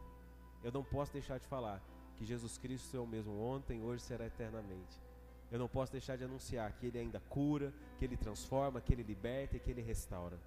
Eu 0.63 0.73
não 0.73 0.85
posso 0.85 1.13
deixar 1.13 1.39
de 1.39 1.47
falar 1.47 1.83
que 2.17 2.25
Jesus 2.25 2.59
Cristo 2.59 2.97
é 2.97 3.01
o 3.01 3.07
mesmo 3.07 3.41
ontem, 3.41 3.83
hoje 3.83 4.03
será 4.03 4.27
eternamente. 4.27 5.01
Eu 5.51 5.59
não 5.59 5.69
posso 5.69 5.93
deixar 5.93 6.17
de 6.17 6.25
anunciar 6.25 6.73
que 6.73 6.87
Ele 6.87 6.99
ainda 6.99 7.21
cura, 7.29 7.73
que 7.99 8.05
Ele 8.05 8.17
transforma, 8.17 8.81
que 8.81 8.93
Ele 8.93 9.03
liberta 9.03 9.57
e 9.57 9.61
que 9.61 9.71
Ele 9.71 9.83
restaura. 9.83 10.39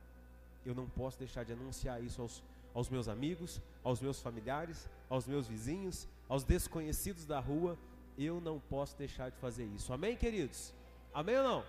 Eu 0.66 0.74
não 0.74 0.90
posso 0.90 1.20
deixar 1.20 1.44
de 1.44 1.54
anunciar 1.54 2.04
isso 2.04 2.22
aos, 2.22 2.44
aos 2.74 2.90
meus 2.90 3.08
amigos, 3.08 3.62
aos 3.84 4.02
meus 4.02 4.20
familiares, 4.20 4.90
aos 5.10 5.28
meus 5.28 5.48
vizinhos, 5.48 6.08
aos 6.28 6.44
desconhecidos 6.44 7.26
da 7.26 7.40
rua. 7.40 7.78
Eu 8.18 8.42
não 8.42 8.60
posso 8.60 8.98
deixar 8.98 9.30
de 9.30 9.38
fazer 9.38 9.66
isso. 9.66 9.94
Amém, 9.94 10.18
queridos? 10.18 10.74
Amém 11.14 11.38
ou 11.38 11.44
não? 11.44 11.66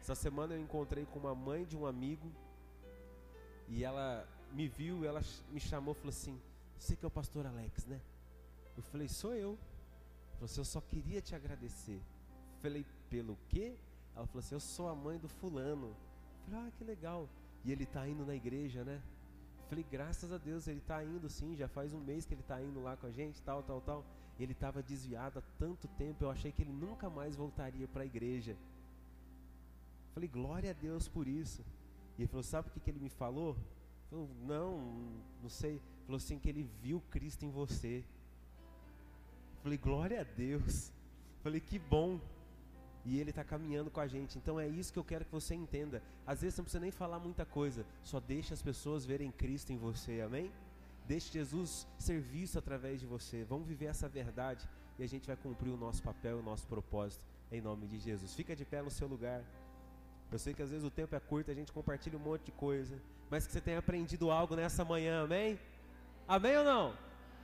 Essa 0.00 0.14
semana 0.14 0.54
eu 0.54 0.60
encontrei 0.60 1.04
com 1.04 1.18
uma 1.18 1.34
mãe 1.34 1.64
de 1.64 1.76
um 1.76 1.86
amigo 1.86 2.32
e 3.70 3.82
ela 3.82 4.28
me 4.52 4.68
viu, 4.68 5.04
ela 5.04 5.22
me 5.50 5.60
chamou 5.60 5.94
falou 5.94 6.10
assim: 6.10 6.38
Você 6.76 6.94
que 6.94 7.04
é 7.04 7.08
o 7.08 7.10
pastor 7.10 7.46
Alex, 7.46 7.86
né? 7.86 8.00
Eu 8.76 8.82
falei: 8.82 9.08
Sou 9.08 9.34
eu. 9.34 9.50
Ela 9.50 10.32
falou 10.32 10.44
assim: 10.44 10.60
Eu 10.60 10.64
só 10.64 10.80
queria 10.80 11.22
te 11.22 11.34
agradecer. 11.34 12.00
Falei, 12.60 12.84
pelo 13.08 13.38
quê? 13.48 13.74
Ela 14.14 14.26
falou 14.26 14.40
assim, 14.40 14.54
eu 14.54 14.60
sou 14.60 14.88
a 14.88 14.94
mãe 14.94 15.18
do 15.18 15.28
fulano. 15.28 15.96
Falei, 16.44 16.60
ah, 16.60 16.70
que 16.76 16.84
legal. 16.84 17.28
E 17.64 17.72
ele 17.72 17.84
está 17.84 18.06
indo 18.06 18.24
na 18.24 18.34
igreja, 18.34 18.84
né? 18.84 19.00
Falei, 19.68 19.84
graças 19.90 20.32
a 20.32 20.38
Deus, 20.38 20.66
ele 20.66 20.78
está 20.78 21.02
indo 21.02 21.28
sim, 21.28 21.56
já 21.56 21.68
faz 21.68 21.94
um 21.94 22.00
mês 22.00 22.26
que 22.26 22.34
ele 22.34 22.40
está 22.40 22.60
indo 22.60 22.82
lá 22.82 22.96
com 22.96 23.06
a 23.06 23.10
gente, 23.10 23.40
tal, 23.42 23.62
tal, 23.62 23.80
tal. 23.80 24.04
Ele 24.38 24.52
estava 24.52 24.82
desviado 24.82 25.38
há 25.38 25.42
tanto 25.58 25.86
tempo, 25.88 26.24
eu 26.24 26.30
achei 26.30 26.50
que 26.50 26.62
ele 26.62 26.72
nunca 26.72 27.08
mais 27.08 27.36
voltaria 27.36 27.86
para 27.86 28.02
a 28.02 28.06
igreja. 28.06 28.56
Falei, 30.12 30.28
glória 30.28 30.70
a 30.70 30.74
Deus 30.74 31.08
por 31.08 31.26
isso. 31.26 31.64
E 32.20 32.24
ele 32.24 32.28
falou, 32.28 32.42
sabe 32.42 32.68
o 32.68 32.70
que, 32.70 32.80
que 32.80 32.90
ele 32.90 33.00
me 33.00 33.08
falou? 33.08 33.56
Falei, 34.10 34.28
não, 34.42 34.78
não 35.42 35.48
sei. 35.48 35.80
Falou 36.04 36.18
assim 36.18 36.38
que 36.38 36.50
ele 36.50 36.68
viu 36.82 37.00
Cristo 37.10 37.46
em 37.46 37.50
você. 37.50 38.04
Falei, 39.62 39.78
glória 39.78 40.20
a 40.20 40.24
Deus. 40.24 40.92
Falei, 41.42 41.60
que 41.60 41.78
bom 41.78 42.20
e 43.06 43.18
Ele 43.18 43.30
está 43.30 43.42
caminhando 43.42 43.90
com 43.90 44.00
a 44.00 44.06
gente. 44.06 44.36
Então 44.36 44.60
é 44.60 44.68
isso 44.68 44.92
que 44.92 44.98
eu 44.98 45.04
quero 45.04 45.24
que 45.24 45.32
você 45.32 45.54
entenda. 45.54 46.02
Às 46.26 46.42
vezes 46.42 46.56
você 46.56 46.60
não 46.60 46.64
precisa 46.64 46.80
nem 46.82 46.90
falar 46.90 47.18
muita 47.18 47.46
coisa, 47.46 47.86
só 48.02 48.20
deixa 48.20 48.52
as 48.52 48.60
pessoas 48.60 49.06
verem 49.06 49.30
Cristo 49.30 49.72
em 49.72 49.78
você, 49.78 50.20
amém? 50.20 50.52
Deixe 51.06 51.32
Jesus 51.32 51.88
ser 51.98 52.20
visto 52.20 52.58
através 52.58 53.00
de 53.00 53.06
você. 53.06 53.44
Vamos 53.44 53.66
viver 53.66 53.86
essa 53.86 54.10
verdade 54.10 54.68
e 54.98 55.02
a 55.02 55.08
gente 55.08 55.26
vai 55.26 55.36
cumprir 55.36 55.70
o 55.70 55.76
nosso 55.78 56.02
papel, 56.02 56.40
o 56.40 56.42
nosso 56.42 56.66
propósito, 56.66 57.24
em 57.50 57.62
nome 57.62 57.86
de 57.86 57.98
Jesus. 57.98 58.34
Fica 58.34 58.54
de 58.54 58.66
pé 58.66 58.82
no 58.82 58.90
seu 58.90 59.08
lugar. 59.08 59.42
Eu 60.32 60.38
sei 60.38 60.54
que 60.54 60.62
às 60.62 60.70
vezes 60.70 60.84
o 60.84 60.90
tempo 60.90 61.14
é 61.14 61.20
curto, 61.20 61.50
a 61.50 61.54
gente 61.54 61.72
compartilha 61.72 62.16
um 62.16 62.22
monte 62.22 62.44
de 62.46 62.52
coisa, 62.52 63.00
mas 63.28 63.46
que 63.46 63.52
você 63.52 63.60
tenha 63.60 63.78
aprendido 63.78 64.30
algo 64.30 64.54
nessa 64.54 64.84
manhã, 64.84 65.24
amém? 65.24 65.58
Amém 66.28 66.56
ou 66.56 66.64
não? 66.64 66.94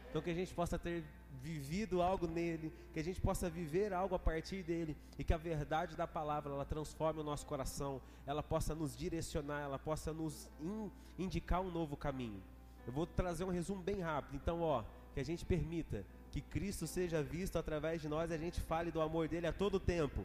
Então 0.08 0.22
que 0.22 0.30
a 0.30 0.34
gente 0.34 0.54
possa 0.54 0.78
ter 0.78 1.04
vivido 1.42 2.00
algo 2.00 2.26
nele, 2.26 2.72
que 2.92 3.00
a 3.00 3.04
gente 3.04 3.20
possa 3.20 3.50
viver 3.50 3.92
algo 3.92 4.14
a 4.14 4.18
partir 4.18 4.62
dele 4.62 4.96
e 5.18 5.24
que 5.24 5.34
a 5.34 5.36
verdade 5.36 5.96
da 5.96 6.06
palavra 6.06 6.52
ela 6.52 6.64
transforme 6.64 7.20
o 7.20 7.24
nosso 7.24 7.46
coração, 7.46 8.00
ela 8.26 8.42
possa 8.42 8.74
nos 8.74 8.96
direcionar, 8.96 9.60
ela 9.60 9.78
possa 9.78 10.12
nos 10.12 10.48
in, 10.60 10.90
indicar 11.18 11.60
um 11.60 11.70
novo 11.70 11.96
caminho. 11.96 12.42
Eu 12.86 12.92
vou 12.92 13.06
trazer 13.06 13.44
um 13.44 13.50
resumo 13.50 13.82
bem 13.82 14.00
rápido. 14.00 14.36
Então, 14.36 14.60
ó, 14.60 14.84
que 15.12 15.20
a 15.20 15.24
gente 15.24 15.44
permita 15.44 16.04
que 16.30 16.40
Cristo 16.40 16.86
seja 16.86 17.22
visto 17.22 17.58
através 17.58 18.00
de 18.00 18.08
nós 18.08 18.30
e 18.30 18.34
a 18.34 18.38
gente 18.38 18.60
fale 18.60 18.90
do 18.90 19.00
amor 19.00 19.28
dele 19.28 19.46
a 19.46 19.52
todo 19.52 19.80
tempo. 19.80 20.24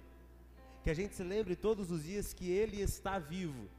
Que 0.83 0.89
a 0.89 0.93
gente 0.93 1.15
se 1.15 1.23
lembre 1.23 1.55
todos 1.55 1.91
os 1.91 2.03
dias 2.03 2.33
que 2.33 2.49
ele 2.49 2.81
está 2.81 3.19
vivo. 3.19 3.69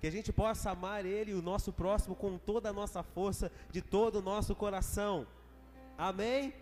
Que 0.00 0.06
a 0.06 0.10
gente 0.10 0.32
possa 0.32 0.70
amar 0.70 1.04
ele 1.04 1.32
e 1.32 1.34
o 1.34 1.42
nosso 1.42 1.72
próximo 1.72 2.14
com 2.14 2.38
toda 2.38 2.70
a 2.70 2.72
nossa 2.72 3.02
força, 3.02 3.52
de 3.70 3.82
todo 3.82 4.16
o 4.16 4.22
nosso 4.22 4.54
coração. 4.54 5.26
Amém? 5.96 6.52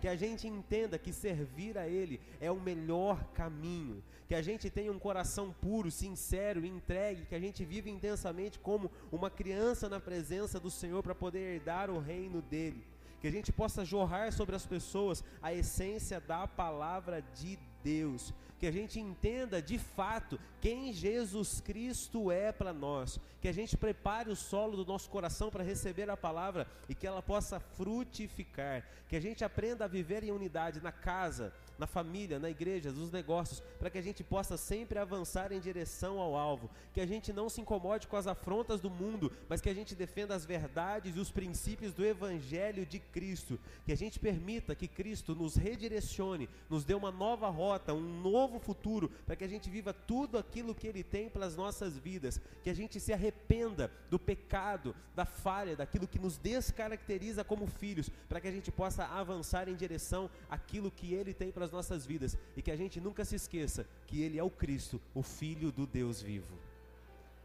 que 0.00 0.08
a 0.08 0.16
gente 0.16 0.46
entenda 0.46 0.98
que 0.98 1.12
servir 1.12 1.76
a 1.76 1.88
Ele 1.88 2.20
é 2.40 2.50
o 2.50 2.60
melhor 2.60 3.22
caminho, 3.34 4.02
que 4.26 4.34
a 4.34 4.42
gente 4.42 4.70
tenha 4.70 4.92
um 4.92 4.98
coração 4.98 5.54
puro, 5.60 5.90
sincero, 5.90 6.64
entregue, 6.64 7.26
que 7.26 7.34
a 7.34 7.40
gente 7.40 7.64
viva 7.64 7.88
intensamente 7.88 8.58
como 8.58 8.90
uma 9.10 9.30
criança 9.30 9.88
na 9.88 9.98
presença 9.98 10.60
do 10.60 10.70
Senhor 10.70 11.02
para 11.02 11.14
poder 11.14 11.56
herdar 11.56 11.90
o 11.90 11.98
reino 11.98 12.40
dele, 12.42 12.84
que 13.20 13.26
a 13.26 13.32
gente 13.32 13.50
possa 13.50 13.84
jorrar 13.84 14.32
sobre 14.32 14.54
as 14.54 14.66
pessoas 14.66 15.24
a 15.42 15.52
essência 15.52 16.20
da 16.20 16.46
palavra 16.46 17.22
de 17.34 17.58
Deus, 17.82 18.32
que 18.58 18.66
a 18.66 18.72
gente 18.72 18.98
entenda 18.98 19.62
de 19.62 19.78
fato 19.78 20.38
quem 20.60 20.92
Jesus 20.92 21.60
Cristo 21.60 22.30
é 22.30 22.50
para 22.50 22.72
nós, 22.72 23.18
que 23.40 23.48
a 23.48 23.52
gente 23.52 23.76
prepare 23.76 24.30
o 24.30 24.36
solo 24.36 24.76
do 24.76 24.84
nosso 24.84 25.08
coração 25.08 25.50
para 25.50 25.62
receber 25.62 26.10
a 26.10 26.16
palavra 26.16 26.66
e 26.88 26.94
que 26.94 27.06
ela 27.06 27.22
possa 27.22 27.60
frutificar, 27.60 28.84
que 29.08 29.16
a 29.16 29.20
gente 29.20 29.44
aprenda 29.44 29.84
a 29.84 29.88
viver 29.88 30.24
em 30.24 30.32
unidade 30.32 30.80
na 30.80 30.92
casa, 30.92 31.52
na 31.78 31.86
família, 31.86 32.38
na 32.38 32.50
igreja, 32.50 32.90
nos 32.90 33.12
negócios, 33.12 33.62
para 33.78 33.88
que 33.88 33.98
a 33.98 34.02
gente 34.02 34.24
possa 34.24 34.56
sempre 34.56 34.98
avançar 34.98 35.52
em 35.52 35.60
direção 35.60 36.18
ao 36.18 36.36
alvo, 36.36 36.68
que 36.92 37.00
a 37.00 37.06
gente 37.06 37.32
não 37.32 37.48
se 37.48 37.60
incomode 37.60 38.08
com 38.08 38.16
as 38.16 38.26
afrontas 38.26 38.80
do 38.80 38.90
mundo, 38.90 39.32
mas 39.48 39.60
que 39.60 39.68
a 39.68 39.74
gente 39.74 39.94
defenda 39.94 40.34
as 40.34 40.44
verdades 40.44 41.16
e 41.16 41.20
os 41.20 41.30
princípios 41.30 41.94
do 41.94 42.04
evangelho 42.04 42.84
de 42.84 42.98
Cristo, 42.98 43.60
que 43.86 43.92
a 43.92 43.96
gente 43.96 44.18
permita 44.18 44.74
que 44.74 44.88
Cristo 44.88 45.34
nos 45.34 45.54
redirecione, 45.54 46.48
nos 46.68 46.84
dê 46.84 46.94
uma 46.94 47.12
nova 47.12 47.48
rota, 47.48 47.94
um 47.94 48.20
novo 48.20 48.58
futuro, 48.58 49.08
para 49.24 49.36
que 49.36 49.44
a 49.44 49.48
gente 49.48 49.70
viva 49.70 49.92
tudo 49.92 50.36
aquilo 50.36 50.74
que 50.74 50.86
ele 50.86 51.04
tem 51.04 51.28
para 51.28 51.46
as 51.46 51.56
nossas 51.56 51.96
vidas, 51.96 52.40
que 52.64 52.70
a 52.70 52.74
gente 52.74 52.98
se 52.98 53.12
arrependa 53.12 53.92
do 54.10 54.18
pecado, 54.18 54.96
da 55.14 55.24
falha, 55.24 55.76
daquilo 55.76 56.08
que 56.08 56.18
nos 56.18 56.36
descaracteriza 56.36 57.44
como 57.44 57.66
filhos, 57.66 58.10
para 58.28 58.40
que 58.40 58.48
a 58.48 58.52
gente 58.52 58.72
possa 58.72 59.04
avançar 59.04 59.68
em 59.68 59.76
direção 59.76 60.28
àquilo 60.50 60.90
que 60.90 61.14
ele 61.14 61.32
tem 61.32 61.52
para 61.52 61.67
as 61.68 61.72
nossas 61.72 62.06
vidas 62.06 62.36
e 62.56 62.62
que 62.62 62.70
a 62.70 62.76
gente 62.76 63.00
nunca 63.00 63.24
se 63.24 63.36
esqueça 63.36 63.86
que 64.06 64.22
Ele 64.22 64.38
é 64.38 64.42
o 64.42 64.50
Cristo, 64.50 65.00
o 65.14 65.22
Filho 65.22 65.70
do 65.70 65.86
Deus 65.86 66.20
vivo. 66.20 66.58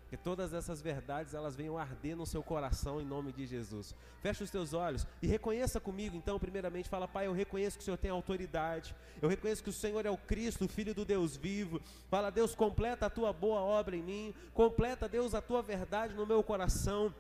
Que 0.09 0.17
todas 0.17 0.53
essas 0.53 0.79
verdades 0.79 1.33
elas 1.33 1.55
venham 1.55 1.77
arder 1.77 2.15
no 2.15 2.25
seu 2.25 2.43
coração 2.43 3.01
em 3.01 3.05
nome 3.05 3.31
de 3.33 3.47
Jesus. 3.47 3.95
Feche 4.21 4.43
os 4.43 4.51
teus 4.51 4.71
olhos 4.71 5.07
e 5.23 5.27
reconheça 5.27 5.79
comigo, 5.79 6.15
então, 6.15 6.39
primeiramente, 6.39 6.87
fala, 6.87 7.07
Pai, 7.07 7.25
eu 7.25 7.33
reconheço 7.33 7.77
que 7.77 7.81
o 7.81 7.85
Senhor 7.85 7.97
tem 7.97 8.11
autoridade. 8.11 8.95
Eu 9.19 9.27
reconheço 9.27 9.63
que 9.63 9.71
o 9.71 9.73
Senhor 9.73 10.05
é 10.05 10.11
o 10.11 10.17
Cristo, 10.17 10.65
o 10.65 10.69
Filho 10.69 10.93
do 10.93 11.03
Deus 11.03 11.35
vivo. 11.35 11.81
Fala, 12.09 12.29
Deus, 12.29 12.53
completa 12.53 13.07
a 13.07 13.09
tua 13.09 13.33
boa 13.33 13.61
obra 13.61 13.95
em 13.95 14.03
mim. 14.03 14.35
Completa, 14.53 15.09
Deus, 15.09 15.33
a 15.33 15.41
tua 15.41 15.63
verdade 15.63 16.13
no 16.13 16.27
meu 16.27 16.43
coração. 16.43 17.13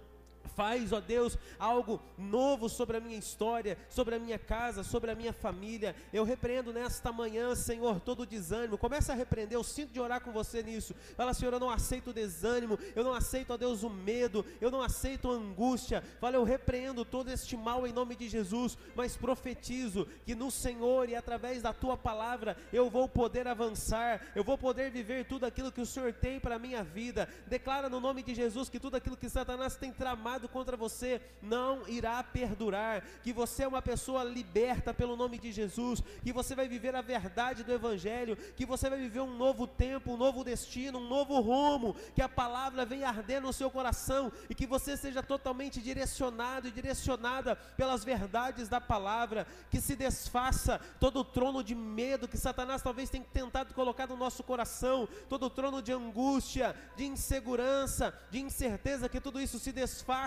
Faz, 0.55 0.91
ó 0.91 0.99
Deus, 0.99 1.37
algo 1.57 2.01
novo 2.17 2.69
sobre 2.69 2.97
a 2.97 2.99
minha 2.99 3.17
história, 3.17 3.77
sobre 3.89 4.15
a 4.15 4.19
minha 4.19 4.37
casa, 4.37 4.83
sobre 4.83 5.09
a 5.09 5.15
minha 5.15 5.33
família. 5.33 5.95
Eu 6.11 6.23
repreendo 6.23 6.71
nesta 6.71 7.11
manhã, 7.11 7.55
Senhor, 7.55 7.99
todo 7.99 8.21
o 8.21 8.25
desânimo. 8.25 8.77
Começa 8.77 9.13
a 9.13 9.15
repreender, 9.15 9.57
eu 9.57 9.63
sinto 9.63 9.91
de 9.91 9.99
orar 9.99 10.21
com 10.21 10.31
você 10.31 10.61
nisso. 10.61 10.93
Fala, 11.15 11.33
Senhor, 11.33 11.53
eu 11.53 11.59
não 11.59 11.69
aceito 11.69 12.11
o 12.11 12.13
desânimo, 12.13 12.77
eu 12.95 13.03
não 13.03 13.13
aceito, 13.13 13.51
ó 13.51 13.57
Deus, 13.57 13.83
o 13.83 13.89
medo, 13.89 14.45
eu 14.61 14.69
não 14.69 14.81
aceito 14.81 15.31
a 15.31 15.33
angústia. 15.33 16.03
Fala, 16.19 16.35
eu 16.35 16.43
repreendo 16.43 17.03
todo 17.03 17.31
este 17.31 17.57
mal 17.57 17.87
em 17.87 17.93
nome 17.93 18.15
de 18.15 18.29
Jesus, 18.29 18.77
mas 18.95 19.17
profetizo 19.17 20.07
que 20.25 20.35
no 20.35 20.51
Senhor 20.51 21.09
e 21.09 21.15
através 21.15 21.61
da 21.61 21.73
tua 21.73 21.97
palavra 21.97 22.57
eu 22.71 22.89
vou 22.89 23.07
poder 23.07 23.47
avançar, 23.47 24.21
eu 24.35 24.43
vou 24.43 24.57
poder 24.57 24.91
viver 24.91 25.25
tudo 25.25 25.45
aquilo 25.45 25.71
que 25.71 25.81
o 25.81 25.85
Senhor 25.85 26.13
tem 26.13 26.39
para 26.39 26.55
a 26.55 26.59
minha 26.59 26.83
vida. 26.83 27.27
Declara 27.47 27.89
no 27.89 27.99
nome 27.99 28.21
de 28.21 28.35
Jesus 28.35 28.69
que 28.69 28.79
tudo 28.79 28.97
aquilo 28.97 29.17
que 29.17 29.29
Satanás 29.29 29.75
tem 29.75 29.91
tramado 29.91 30.32
contra 30.49 30.75
você 30.75 31.21
não 31.41 31.87
irá 31.87 32.23
perdurar, 32.23 33.03
que 33.21 33.33
você 33.33 33.63
é 33.63 33.67
uma 33.67 33.81
pessoa 33.81 34.23
liberta 34.23 34.93
pelo 34.93 35.15
nome 35.15 35.37
de 35.37 35.51
Jesus, 35.51 36.01
que 36.23 36.33
você 36.33 36.55
vai 36.55 36.67
viver 36.67 36.95
a 36.95 37.01
verdade 37.01 37.63
do 37.63 37.71
Evangelho, 37.71 38.35
que 38.55 38.65
você 38.65 38.89
vai 38.89 38.99
viver 38.99 39.21
um 39.21 39.35
novo 39.35 39.67
tempo, 39.67 40.13
um 40.13 40.17
novo 40.17 40.43
destino, 40.43 40.99
um 40.99 41.07
novo 41.07 41.39
rumo, 41.39 41.95
que 42.15 42.21
a 42.21 42.29
palavra 42.29 42.85
venha 42.85 43.09
arder 43.09 43.41
no 43.41 43.53
seu 43.53 43.69
coração 43.69 44.31
e 44.49 44.55
que 44.55 44.65
você 44.65 44.95
seja 44.97 45.21
totalmente 45.21 45.81
direcionado 45.81 46.67
e 46.67 46.71
direcionada 46.71 47.55
pelas 47.55 48.03
verdades 48.03 48.69
da 48.69 48.81
palavra, 48.81 49.45
que 49.69 49.79
se 49.79 49.95
desfaça 49.95 50.79
todo 50.99 51.19
o 51.19 51.25
trono 51.25 51.63
de 51.63 51.75
medo 51.75 52.27
que 52.27 52.37
Satanás 52.37 52.81
talvez 52.81 53.09
tenha 53.09 53.25
tentado 53.31 53.73
colocar 53.73 54.07
no 54.07 54.17
nosso 54.17 54.43
coração, 54.43 55.07
todo 55.29 55.45
o 55.47 55.49
trono 55.49 55.81
de 55.81 55.91
angústia, 55.91 56.75
de 56.95 57.05
insegurança, 57.05 58.17
de 58.29 58.39
incerteza, 58.39 59.09
que 59.09 59.21
tudo 59.21 59.41
isso 59.41 59.59
se 59.59 59.71
desfaça 59.71 60.22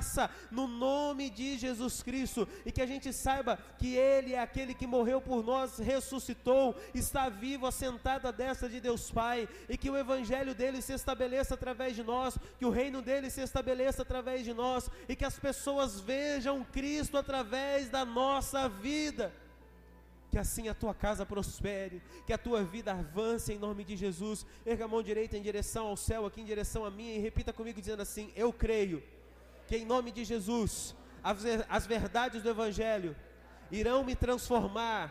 no 0.50 0.66
nome 0.66 1.30
de 1.30 1.58
Jesus 1.58 2.02
Cristo 2.02 2.48
e 2.64 2.72
que 2.72 2.82
a 2.82 2.86
gente 2.86 3.12
saiba 3.12 3.58
que 3.78 3.94
Ele 3.96 4.34
é 4.34 4.40
aquele 4.40 4.74
que 4.74 4.86
morreu 4.86 5.20
por 5.20 5.44
nós, 5.44 5.78
ressuscitou, 5.78 6.74
está 6.94 7.28
vivo, 7.28 7.66
assentado 7.66 8.28
à 8.28 8.30
destra 8.30 8.68
de 8.68 8.80
Deus 8.80 9.10
Pai 9.10 9.48
e 9.68 9.76
que 9.76 9.90
o 9.90 9.96
Evangelho 9.96 10.54
dele 10.54 10.82
se 10.82 10.92
estabeleça 10.92 11.54
através 11.54 11.94
de 11.94 12.02
nós, 12.02 12.38
que 12.58 12.66
o 12.66 12.70
reino 12.70 13.02
dele 13.02 13.30
se 13.30 13.40
estabeleça 13.40 14.02
através 14.02 14.44
de 14.44 14.52
nós 14.52 14.90
e 15.08 15.16
que 15.16 15.24
as 15.24 15.38
pessoas 15.38 16.00
vejam 16.00 16.64
Cristo 16.64 17.16
através 17.16 17.88
da 17.88 18.04
nossa 18.04 18.68
vida 18.68 19.32
que 20.36 20.38
assim 20.38 20.68
a 20.68 20.74
tua 20.74 20.92
casa 20.92 21.24
prospere, 21.24 22.02
que 22.26 22.32
a 22.32 22.36
tua 22.36 22.62
vida 22.62 22.92
avance 22.92 23.54
em 23.54 23.58
nome 23.58 23.84
de 23.84 23.96
Jesus. 23.96 24.44
Erga 24.66 24.84
a 24.84 24.88
mão 24.88 25.02
direita 25.02 25.38
em 25.38 25.40
direção 25.40 25.86
ao 25.86 25.96
céu, 25.96 26.26
aqui 26.26 26.42
em 26.42 26.44
direção 26.44 26.84
a 26.84 26.90
mim, 26.90 27.14
e 27.14 27.18
repita 27.18 27.54
comigo 27.54 27.80
dizendo 27.80 28.02
assim: 28.02 28.30
Eu 28.36 28.52
creio 28.52 29.02
que 29.66 29.76
em 29.76 29.84
nome 29.84 30.10
de 30.12 30.24
Jesus 30.24 30.94
as, 31.22 31.38
as 31.68 31.86
verdades 31.86 32.42
do 32.42 32.50
Evangelho 32.50 33.16
irão 33.70 34.04
me 34.04 34.14
transformar, 34.14 35.10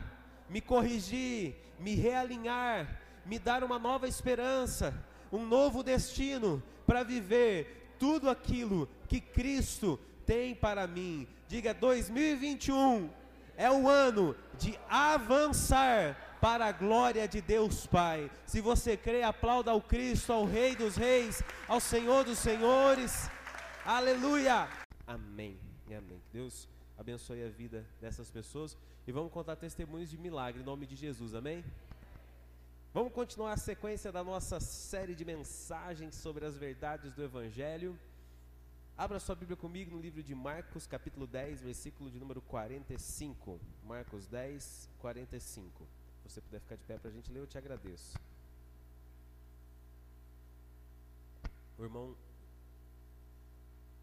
me 0.50 0.62
corrigir, 0.62 1.56
me 1.80 1.96
realinhar, 1.96 3.02
me 3.26 3.38
dar 3.38 3.64
uma 3.64 3.78
nova 3.78 4.08
esperança, 4.08 4.94
um 5.32 5.46
novo 5.46 5.84
destino 5.84 6.64
para 6.86 7.04
viver 7.04 7.96
tudo 8.00 8.30
aquilo 8.30 8.88
que 9.08 9.20
Cristo 9.20 10.00
tem 10.26 10.56
para 10.56 10.88
mim. 10.88 11.28
Diga 11.48 11.74
2021 11.74 13.10
é 13.58 13.72
o 13.72 13.88
ano 13.88 14.36
de 14.58 14.78
avançar 14.90 16.38
para 16.42 16.68
a 16.68 16.72
glória 16.72 17.28
de 17.28 17.42
Deus 17.42 17.88
Pai. 17.88 18.30
Se 18.46 18.62
você 18.62 18.96
crê, 18.96 19.24
aplauda 19.24 19.72
ao 19.72 19.82
Cristo, 19.82 20.32
ao 20.32 20.46
Rei 20.46 20.76
dos 20.76 20.96
Reis, 20.96 21.42
ao 21.68 21.80
Senhor 21.80 22.24
dos 22.24 22.38
Senhores. 22.38 23.30
Aleluia! 23.86 24.68
Amém. 25.06 25.60
Amém. 25.86 26.20
Deus 26.34 26.68
abençoe 26.98 27.44
a 27.44 27.50
vida 27.50 27.86
dessas 28.02 28.32
pessoas 28.32 28.76
e 29.06 29.12
vamos 29.12 29.32
contar 29.32 29.56
testemunhos 29.56 30.10
de 30.10 30.18
milagre 30.18 30.64
em 30.64 30.66
nome 30.66 30.88
de 30.88 30.96
Jesus. 30.96 31.36
Amém? 31.36 31.64
Vamos 32.92 33.14
continuar 33.14 33.54
a 33.54 33.58
sequência 33.58 34.12
da 34.12 34.24
nossa 34.24 34.60
série 34.60 35.14
de 35.14 35.24
mensagens 35.24 36.16
sobre 36.16 36.48
as 36.48 36.58
verdades 36.58 37.14
do 37.14 37.22
Evangelho. 37.22 37.96
Abra 38.98 39.20
sua 39.20 39.36
Bíblia 39.36 39.56
comigo 39.56 39.96
no 39.96 40.02
livro 40.02 40.24
de 40.24 40.34
Marcos, 40.34 40.88
capítulo 40.88 41.28
10, 41.28 41.62
versículo 41.62 42.10
de 42.10 42.20
número 42.20 42.42
45. 42.42 43.60
Marcos 43.84 44.26
10, 44.26 44.90
45. 44.98 45.88
Se 46.24 46.30
você 46.32 46.42
puder 46.42 46.60
ficar 46.60 46.76
de 46.76 46.84
pé 46.86 46.98
para 46.98 47.12
a 47.12 47.14
gente 47.14 47.32
ler, 47.32 47.42
eu 47.42 47.46
te 47.46 47.60
agradeço. 47.60 48.18
O 51.78 51.84
irmão, 51.84 52.16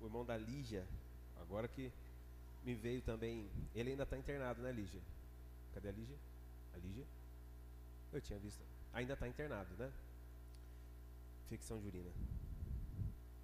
o 0.03 0.09
irmão 0.09 0.25
da 0.25 0.37
Lígia, 0.37 0.87
agora 1.41 1.69
que 1.69 1.93
me 2.65 2.75
veio 2.75 3.03
também, 3.03 3.49
ele 3.75 3.91
ainda 3.91 4.03
está 4.03 4.17
internado, 4.17 4.63
né, 4.63 4.73
Lígia? 4.73 5.01
Cadê 5.75 5.89
a 5.89 5.93
Lígia? 5.93 6.17
A 6.75 6.79
Lígia? 6.79 7.05
Eu 8.13 8.21
tinha 8.21 8.39
visto. 8.39 8.61
Ainda 8.93 9.15
está 9.15 9.27
internado, 9.27 9.75
né? 9.77 9.91
Ficção 11.49 11.81
jurina. 11.81 12.11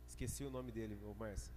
Esqueci 0.06 0.44
o 0.44 0.50
nome 0.50 0.70
dele, 0.70 0.98
ô 1.04 1.14
Márcia. 1.14 1.52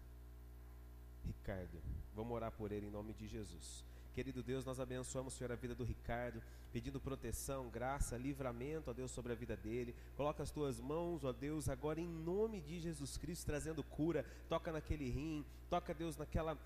Ricardo. 1.25 1.81
Vamos 2.15 2.33
orar 2.33 2.51
por 2.51 2.71
ele 2.71 2.87
em 2.87 2.91
nome 2.91 3.13
de 3.13 3.27
Jesus. 3.27 3.83
Querido 4.13 4.43
Deus, 4.43 4.65
nós 4.65 4.77
abençoamos, 4.77 5.33
Senhor, 5.33 5.53
a 5.53 5.55
vida 5.55 5.73
do 5.73 5.85
Ricardo, 5.85 6.43
pedindo 6.73 6.99
proteção, 6.99 7.69
graça, 7.69 8.17
livramento, 8.17 8.89
ó 8.89 8.93
Deus, 8.93 9.09
sobre 9.09 9.31
a 9.31 9.35
vida 9.35 9.55
dele. 9.55 9.95
Coloca 10.17 10.43
as 10.43 10.51
tuas 10.51 10.81
mãos, 10.81 11.23
ó 11.23 11.31
Deus, 11.31 11.69
agora 11.69 12.01
em 12.01 12.09
nome 12.09 12.59
de 12.59 12.77
Jesus 12.81 13.15
Cristo, 13.15 13.45
trazendo 13.45 13.81
cura. 13.81 14.25
Toca 14.49 14.69
naquele 14.69 15.09
rim, 15.09 15.45
toca, 15.69 15.93
Deus, 15.93 16.17
naquela 16.17 16.57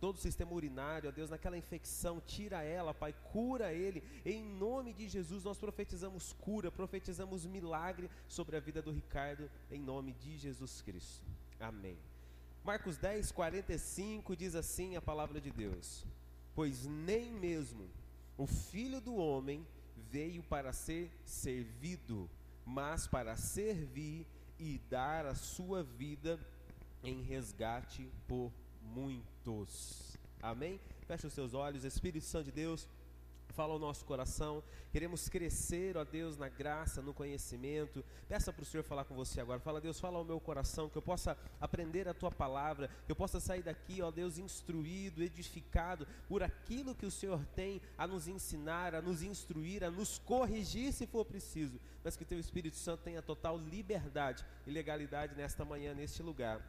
todo 0.00 0.16
o 0.16 0.20
sistema 0.20 0.52
urinário, 0.52 1.08
ó 1.08 1.12
Deus, 1.12 1.30
naquela 1.30 1.56
infecção, 1.56 2.20
tira 2.20 2.64
ela, 2.64 2.92
Pai, 2.92 3.14
cura 3.32 3.72
ele. 3.72 4.02
Em 4.24 4.42
nome 4.42 4.92
de 4.92 5.08
Jesus, 5.08 5.44
nós 5.44 5.58
profetizamos 5.58 6.32
cura, 6.32 6.72
profetizamos 6.72 7.46
milagre 7.46 8.10
sobre 8.26 8.56
a 8.56 8.60
vida 8.60 8.82
do 8.82 8.90
Ricardo, 8.90 9.48
em 9.70 9.80
nome 9.80 10.14
de 10.14 10.36
Jesus 10.36 10.82
Cristo. 10.82 11.30
Amém. 11.60 11.96
Marcos 12.64 12.96
10, 12.96 13.30
45 13.30 14.34
diz 14.34 14.56
assim 14.56 14.96
a 14.96 15.00
palavra 15.00 15.40
de 15.40 15.52
Deus 15.52 16.04
pois 16.54 16.86
nem 16.86 17.30
mesmo 17.32 17.88
o 18.36 18.46
filho 18.46 19.00
do 19.00 19.14
homem 19.14 19.66
veio 20.10 20.42
para 20.42 20.72
ser 20.72 21.10
servido, 21.24 22.28
mas 22.64 23.06
para 23.06 23.36
servir 23.36 24.26
e 24.58 24.78
dar 24.90 25.26
a 25.26 25.34
sua 25.34 25.82
vida 25.82 26.38
em 27.02 27.22
resgate 27.22 28.08
por 28.26 28.52
muitos. 28.82 30.16
Amém? 30.40 30.80
Feche 31.06 31.26
os 31.26 31.32
seus 31.32 31.54
olhos, 31.54 31.84
Espírito 31.84 32.26
Santo 32.26 32.46
de 32.46 32.52
Deus 32.52 32.88
fala 33.52 33.72
ao 33.72 33.78
nosso 33.78 34.04
coração. 34.04 34.62
Queremos 34.90 35.28
crescer, 35.28 35.96
ó 35.96 36.04
Deus, 36.04 36.36
na 36.36 36.48
graça, 36.48 37.00
no 37.00 37.14
conhecimento. 37.14 38.04
Peça 38.28 38.52
para 38.52 38.62
o 38.62 38.66
Senhor 38.66 38.82
falar 38.82 39.04
com 39.04 39.14
você 39.14 39.40
agora. 39.40 39.60
Fala, 39.60 39.80
Deus, 39.80 40.00
fala 40.00 40.18
ao 40.18 40.24
meu 40.24 40.40
coração, 40.40 40.88
que 40.88 40.96
eu 40.96 41.02
possa 41.02 41.36
aprender 41.60 42.08
a 42.08 42.14
tua 42.14 42.30
palavra, 42.30 42.88
que 43.06 43.12
eu 43.12 43.16
possa 43.16 43.38
sair 43.38 43.62
daqui, 43.62 44.02
ó 44.02 44.10
Deus, 44.10 44.38
instruído, 44.38 45.22
edificado 45.22 46.06
por 46.28 46.42
aquilo 46.42 46.94
que 46.94 47.06
o 47.06 47.10
Senhor 47.10 47.44
tem 47.54 47.80
a 47.96 48.06
nos 48.06 48.26
ensinar, 48.26 48.94
a 48.94 49.02
nos 49.02 49.22
instruir, 49.22 49.84
a 49.84 49.90
nos 49.90 50.18
corrigir 50.18 50.92
se 50.92 51.06
for 51.06 51.24
preciso. 51.24 51.80
Mas 52.02 52.16
que 52.16 52.24
teu 52.24 52.38
Espírito 52.38 52.76
Santo 52.76 53.02
tenha 53.02 53.22
total 53.22 53.56
liberdade 53.58 54.44
e 54.66 54.70
legalidade 54.70 55.34
nesta 55.34 55.64
manhã, 55.64 55.94
neste 55.94 56.22
lugar. 56.22 56.60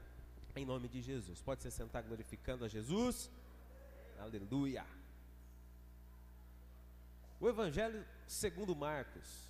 Em 0.55 0.65
nome 0.65 0.87
de 0.87 1.01
Jesus. 1.01 1.41
Pode 1.41 1.63
se 1.63 1.71
sentar 1.71 2.03
glorificando 2.03 2.63
a 2.63 2.67
Jesus. 2.67 3.29
Aleluia. 4.19 5.02
O 7.43 7.49
Evangelho 7.49 8.05
segundo 8.25 8.73
Marcos, 8.73 9.49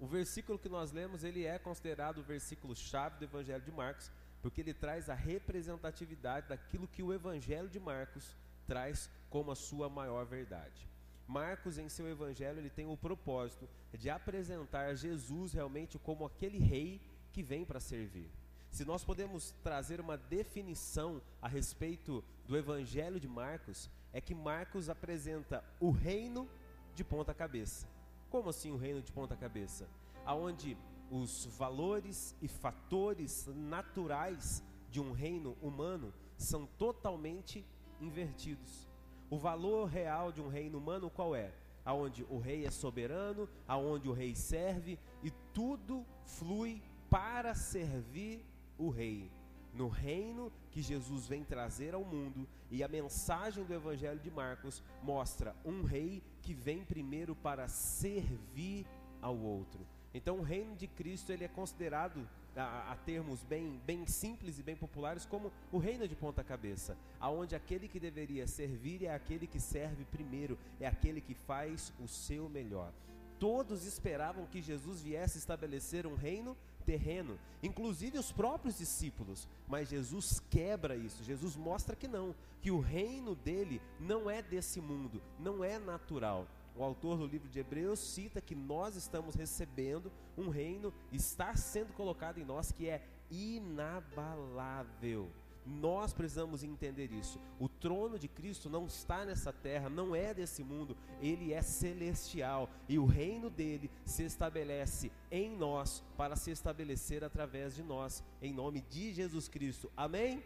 o 0.00 0.06
versículo 0.08 0.58
que 0.58 0.68
nós 0.68 0.90
lemos, 0.90 1.22
ele 1.22 1.44
é 1.44 1.60
considerado 1.60 2.18
o 2.18 2.24
versículo 2.24 2.74
chave 2.74 3.20
do 3.20 3.24
Evangelho 3.24 3.62
de 3.62 3.70
Marcos, 3.70 4.10
porque 4.42 4.60
ele 4.60 4.74
traz 4.74 5.08
a 5.08 5.14
representatividade 5.14 6.48
daquilo 6.48 6.88
que 6.88 7.04
o 7.04 7.14
Evangelho 7.14 7.68
de 7.68 7.78
Marcos 7.78 8.36
traz 8.66 9.08
como 9.28 9.52
a 9.52 9.54
sua 9.54 9.88
maior 9.88 10.26
verdade. 10.26 10.88
Marcos, 11.24 11.78
em 11.78 11.88
seu 11.88 12.08
evangelho, 12.08 12.58
ele 12.58 12.68
tem 12.68 12.88
o 12.88 12.96
propósito 12.96 13.68
de 13.92 14.10
apresentar 14.10 14.92
Jesus 14.96 15.52
realmente 15.52 16.00
como 16.00 16.26
aquele 16.26 16.58
rei 16.58 17.00
que 17.32 17.44
vem 17.44 17.64
para 17.64 17.78
servir. 17.78 18.28
Se 18.72 18.84
nós 18.84 19.04
podemos 19.04 19.52
trazer 19.62 20.00
uma 20.00 20.16
definição 20.16 21.22
a 21.40 21.46
respeito 21.46 22.24
do 22.48 22.56
evangelho 22.56 23.20
de 23.20 23.28
Marcos, 23.28 23.88
é 24.12 24.20
que 24.20 24.34
Marcos 24.34 24.88
apresenta 24.88 25.62
o 25.78 25.92
reino 25.92 26.50
de 26.94 27.04
ponta 27.04 27.34
cabeça. 27.34 27.88
Como 28.28 28.50
assim 28.50 28.70
o 28.70 28.76
reino 28.76 29.02
de 29.02 29.12
ponta 29.12 29.36
cabeça? 29.36 29.88
Aonde 30.24 30.76
os 31.10 31.46
valores 31.58 32.36
e 32.40 32.46
fatores 32.46 33.48
naturais 33.54 34.62
de 34.90 35.00
um 35.00 35.12
reino 35.12 35.56
humano 35.60 36.12
são 36.36 36.66
totalmente 36.78 37.64
invertidos. 38.00 38.88
O 39.28 39.38
valor 39.38 39.86
real 39.86 40.32
de 40.32 40.40
um 40.40 40.48
reino 40.48 40.78
humano 40.78 41.10
qual 41.10 41.34
é? 41.34 41.52
Aonde 41.84 42.24
o 42.28 42.38
rei 42.38 42.66
é 42.66 42.70
soberano, 42.70 43.48
aonde 43.66 44.08
o 44.08 44.12
rei 44.12 44.34
serve 44.34 44.98
e 45.22 45.30
tudo 45.52 46.04
flui 46.24 46.82
para 47.08 47.54
servir 47.54 48.44
o 48.78 48.88
rei 48.88 49.30
no 49.74 49.88
reino 49.88 50.52
que 50.70 50.82
Jesus 50.82 51.26
vem 51.26 51.44
trazer 51.44 51.94
ao 51.94 52.04
mundo, 52.04 52.46
e 52.70 52.82
a 52.82 52.88
mensagem 52.88 53.64
do 53.64 53.74
Evangelho 53.74 54.18
de 54.18 54.30
Marcos 54.30 54.82
mostra 55.02 55.54
um 55.64 55.82
rei 55.82 56.22
que 56.42 56.54
vem 56.54 56.84
primeiro 56.84 57.34
para 57.34 57.68
servir 57.68 58.86
ao 59.20 59.36
outro. 59.36 59.86
Então, 60.12 60.38
o 60.38 60.42
reino 60.42 60.74
de 60.74 60.86
Cristo 60.86 61.30
ele 61.30 61.44
é 61.44 61.48
considerado 61.48 62.28
a, 62.56 62.92
a, 62.92 62.96
termos 62.96 63.42
bem, 63.44 63.80
bem 63.86 64.06
simples 64.06 64.58
e 64.58 64.62
bem 64.62 64.74
populares 64.74 65.24
como 65.24 65.52
o 65.70 65.78
reino 65.78 66.08
de 66.08 66.16
ponta 66.16 66.42
cabeça, 66.42 66.96
aonde 67.20 67.54
aquele 67.54 67.86
que 67.86 68.00
deveria 68.00 68.46
servir 68.46 69.04
é 69.04 69.14
aquele 69.14 69.46
que 69.46 69.60
serve 69.60 70.04
primeiro, 70.06 70.58
é 70.80 70.86
aquele 70.86 71.20
que 71.20 71.34
faz 71.34 71.92
o 72.00 72.08
seu 72.08 72.48
melhor. 72.48 72.92
Todos 73.38 73.86
esperavam 73.86 74.46
que 74.46 74.60
Jesus 74.60 75.00
viesse 75.00 75.38
estabelecer 75.38 76.06
um 76.06 76.14
reino 76.14 76.56
terreno, 76.90 77.38
inclusive 77.62 78.18
os 78.18 78.32
próprios 78.32 78.78
discípulos. 78.78 79.46
Mas 79.68 79.90
Jesus 79.90 80.42
quebra 80.50 80.96
isso. 80.96 81.22
Jesus 81.22 81.54
mostra 81.54 81.94
que 81.94 82.08
não, 82.08 82.34
que 82.60 82.72
o 82.72 82.80
reino 82.80 83.36
dele 83.36 83.80
não 84.00 84.28
é 84.28 84.42
desse 84.42 84.80
mundo, 84.80 85.22
não 85.38 85.62
é 85.62 85.78
natural. 85.78 86.48
O 86.74 86.82
autor 86.82 87.18
do 87.18 87.28
livro 87.28 87.48
de 87.48 87.60
Hebreus 87.60 88.00
cita 88.00 88.40
que 88.40 88.56
nós 88.56 88.96
estamos 88.96 89.36
recebendo 89.36 90.10
um 90.36 90.48
reino, 90.48 90.92
está 91.12 91.54
sendo 91.54 91.92
colocado 91.92 92.38
em 92.38 92.44
nós 92.44 92.72
que 92.72 92.88
é 92.88 93.06
inabalável. 93.30 95.30
Nós 95.66 96.12
precisamos 96.12 96.64
entender 96.64 97.12
isso. 97.12 97.40
O 97.58 97.68
trono 97.68 98.18
de 98.18 98.26
Cristo 98.26 98.68
não 98.70 98.86
está 98.86 99.24
nessa 99.24 99.52
terra, 99.52 99.88
não 99.88 100.14
é 100.16 100.32
desse 100.32 100.64
mundo, 100.64 100.96
ele 101.20 101.52
é 101.52 101.62
celestial 101.62 102.68
e 102.88 102.98
o 102.98 103.04
reino 103.04 103.50
dele 103.50 103.90
se 104.04 104.24
estabelece 104.24 105.12
em 105.30 105.54
nós 105.56 106.02
para 106.16 106.34
se 106.36 106.50
estabelecer 106.50 107.22
através 107.22 107.74
de 107.74 107.82
nós, 107.82 108.24
em 108.40 108.52
nome 108.52 108.80
de 108.82 109.12
Jesus 109.12 109.48
Cristo. 109.48 109.90
Amém? 109.96 110.42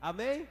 Amém? 0.00 0.48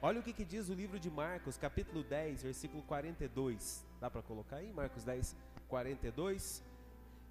Olha 0.00 0.20
o 0.20 0.22
que, 0.22 0.32
que 0.32 0.44
diz 0.44 0.68
o 0.68 0.74
livro 0.74 0.98
de 0.98 1.10
Marcos, 1.10 1.56
capítulo 1.56 2.04
10, 2.04 2.42
versículo 2.42 2.82
42. 2.84 3.84
Dá 4.00 4.08
para 4.08 4.22
colocar 4.22 4.56
aí? 4.56 4.72
Marcos 4.72 5.04
10, 5.04 5.36
42. 5.68 6.62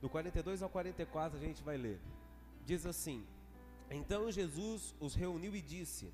Do 0.02 0.10
42 0.10 0.62
ao 0.62 0.70
44 0.70 1.38
a 1.38 1.42
gente 1.42 1.64
vai 1.64 1.78
ler. 1.78 2.00
Diz 2.66 2.86
assim: 2.86 3.26
Então 3.90 4.32
Jesus 4.32 4.94
os 5.00 5.16
reuniu 5.16 5.56
e 5.56 5.62
disse: 5.62 6.12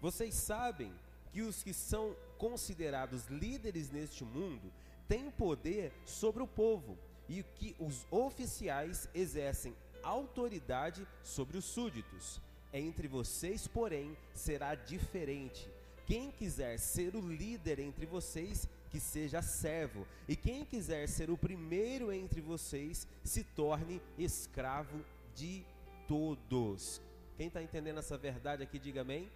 Vocês 0.00 0.34
sabem 0.34 0.92
que 1.32 1.42
os 1.42 1.62
que 1.62 1.72
são 1.72 2.16
considerados 2.38 3.26
líderes 3.26 3.90
neste 3.90 4.24
mundo 4.24 4.72
têm 5.06 5.30
poder 5.30 5.92
sobre 6.04 6.42
o 6.42 6.46
povo 6.46 6.98
e 7.28 7.42
que 7.42 7.76
os 7.78 8.06
oficiais 8.10 9.08
exercem 9.14 9.74
autoridade 10.02 11.06
sobre 11.22 11.58
os 11.58 11.64
súditos. 11.64 12.40
Entre 12.72 13.06
vocês, 13.06 13.66
porém, 13.66 14.16
será 14.32 14.74
diferente. 14.74 15.68
Quem 16.06 16.30
quiser 16.30 16.78
ser 16.78 17.14
o 17.14 17.20
líder 17.20 17.78
entre 17.78 18.06
vocês, 18.06 18.68
que 18.90 18.98
seja 18.98 19.42
servo, 19.42 20.06
e 20.26 20.34
quem 20.34 20.64
quiser 20.64 21.08
ser 21.08 21.30
o 21.30 21.38
primeiro 21.38 22.12
entre 22.12 22.40
vocês, 22.40 23.06
se 23.22 23.44
torne 23.44 24.00
escravo 24.18 25.04
de 25.34 25.64
todos. 26.08 27.00
Quem 27.40 27.46
está 27.46 27.62
entendendo 27.62 27.96
essa 27.96 28.18
verdade 28.18 28.62
aqui, 28.62 28.78
diga 28.78 29.00
amém. 29.00 29.32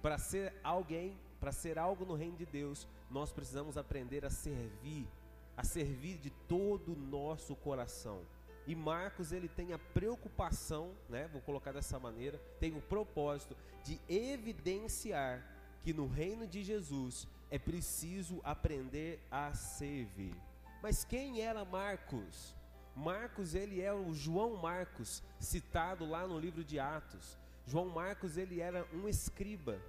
Para 0.00 0.16
ser 0.16 0.54
alguém, 0.64 1.20
para 1.38 1.52
ser 1.52 1.78
algo 1.78 2.06
no 2.06 2.14
reino 2.14 2.38
de 2.38 2.46
Deus, 2.46 2.88
nós 3.10 3.30
precisamos 3.30 3.76
aprender 3.76 4.24
a 4.24 4.30
servir, 4.30 5.06
a 5.54 5.62
servir 5.62 6.16
de 6.16 6.30
todo 6.30 6.94
o 6.94 6.96
nosso 6.96 7.54
coração. 7.54 8.22
E 8.66 8.74
Marcos 8.74 9.32
ele 9.32 9.48
tem 9.48 9.74
a 9.74 9.78
preocupação, 9.78 10.94
né, 11.10 11.28
vou 11.28 11.42
colocar 11.42 11.72
dessa 11.72 11.98
maneira, 11.98 12.38
tem 12.58 12.74
o 12.74 12.80
propósito 12.80 13.54
de 13.84 14.00
evidenciar 14.08 15.44
que 15.82 15.92
no 15.92 16.06
reino 16.06 16.46
de 16.46 16.64
Jesus 16.64 17.28
é 17.50 17.58
preciso 17.58 18.40
aprender 18.42 19.20
a 19.30 19.52
servir. 19.52 20.34
Mas 20.82 21.04
quem 21.04 21.42
era 21.42 21.66
Marcos? 21.66 22.56
Marcos, 23.00 23.54
ele 23.54 23.80
é 23.80 23.92
o 23.92 24.12
João 24.12 24.56
Marcos, 24.56 25.22
citado 25.38 26.04
lá 26.06 26.26
no 26.26 26.38
livro 26.38 26.62
de 26.62 26.78
Atos. 26.78 27.38
João 27.66 27.88
Marcos, 27.88 28.36
ele 28.36 28.60
era 28.60 28.86
um 28.92 29.08
escriba. 29.08 29.80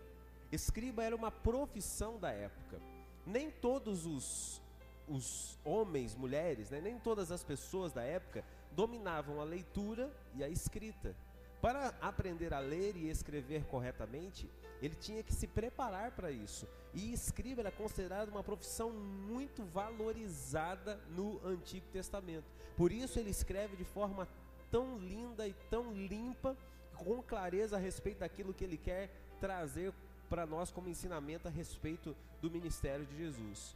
Escriba 0.49 1.03
era 1.03 1.16
uma 1.16 1.30
profissão 1.30 2.18
da 2.18 2.32
época. 2.32 2.80
Nem 3.26 3.51
todos 3.51 4.05
os, 4.05 4.62
os 5.09 5.59
homens, 5.66 6.16
mulheres, 6.16 6.70
né, 6.70 6.80
nem 6.80 6.97
todas 6.97 7.32
as 7.32 7.43
pessoas 7.43 7.91
da 7.91 8.01
época 8.01 8.45
dominavam 8.72 9.41
a 9.41 9.43
leitura 9.43 10.09
e 10.34 10.41
a 10.41 10.47
escrita. 10.47 11.14
Para 11.62 11.89
aprender 12.01 12.53
a 12.53 12.59
ler 12.59 12.95
e 12.95 13.09
escrever 13.09 13.66
corretamente, 13.66 14.49
ele 14.82 14.96
tinha 14.96 15.22
que 15.22 15.34
se 15.34 15.48
preparar 15.48 16.12
para 16.12 16.32
isso. 16.32 16.68
E 16.94 17.14
escriba 17.14 17.62
era 17.62 17.72
considerado 17.72 18.30
uma 18.30 18.44
profissão 18.44 18.92
muito 18.92 19.64
valorizada 19.66 21.00
no 21.10 21.40
Antigo 21.46 21.86
Testamento. 21.92 22.46
Por 22.76 22.92
isso 22.92 23.20
ele 23.20 23.30
escreve 23.30 23.78
de 23.78 23.86
forma 23.86 24.28
tão 24.72 24.98
linda 24.98 25.48
e 25.48 25.54
tão 25.70 25.94
limpa, 25.94 26.58
com 26.98 27.22
clareza 27.22 27.78
a 27.78 27.80
respeito 27.80 28.20
daquilo 28.20 28.54
que 28.54 28.64
ele 28.64 28.78
quer 28.78 29.10
trazer 29.40 29.94
para 30.30 30.46
nós 30.46 30.72
como 30.72 30.90
ensinamento 30.90 31.48
a 31.48 31.52
respeito 31.52 32.16
do 32.42 32.50
ministério 32.50 33.06
de 33.06 33.18
Jesus. 33.18 33.76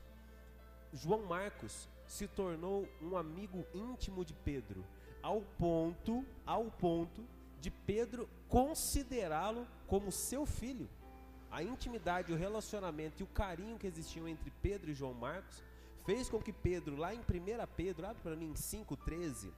João 0.93 1.25
Marcos 1.25 1.89
se 2.07 2.27
tornou 2.27 2.87
um 3.01 3.17
amigo 3.17 3.65
íntimo 3.73 4.23
de 4.23 4.33
Pedro, 4.33 4.85
ao 5.21 5.41
ponto, 5.57 6.25
ao 6.45 6.65
ponto 6.65 7.23
de 7.59 7.69
Pedro 7.71 8.29
considerá-lo 8.47 9.67
como 9.87 10.11
seu 10.11 10.45
filho. 10.45 10.89
A 11.51 11.63
intimidade, 11.63 12.33
o 12.33 12.35
relacionamento 12.35 13.21
e 13.21 13.23
o 13.23 13.27
carinho 13.27 13.77
que 13.77 13.87
existiam 13.87 14.27
entre 14.27 14.51
Pedro 14.61 14.91
e 14.91 14.93
João 14.93 15.13
Marcos 15.13 15.63
fez 16.05 16.29
com 16.29 16.39
que 16.39 16.53
Pedro, 16.53 16.95
lá 16.95 17.13
em 17.13 17.19
1 17.19 17.23
Pedro, 17.75 18.05
abre 18.05 18.21
para 18.21 18.35
mim 18.35 18.53
5,13. 18.53 19.51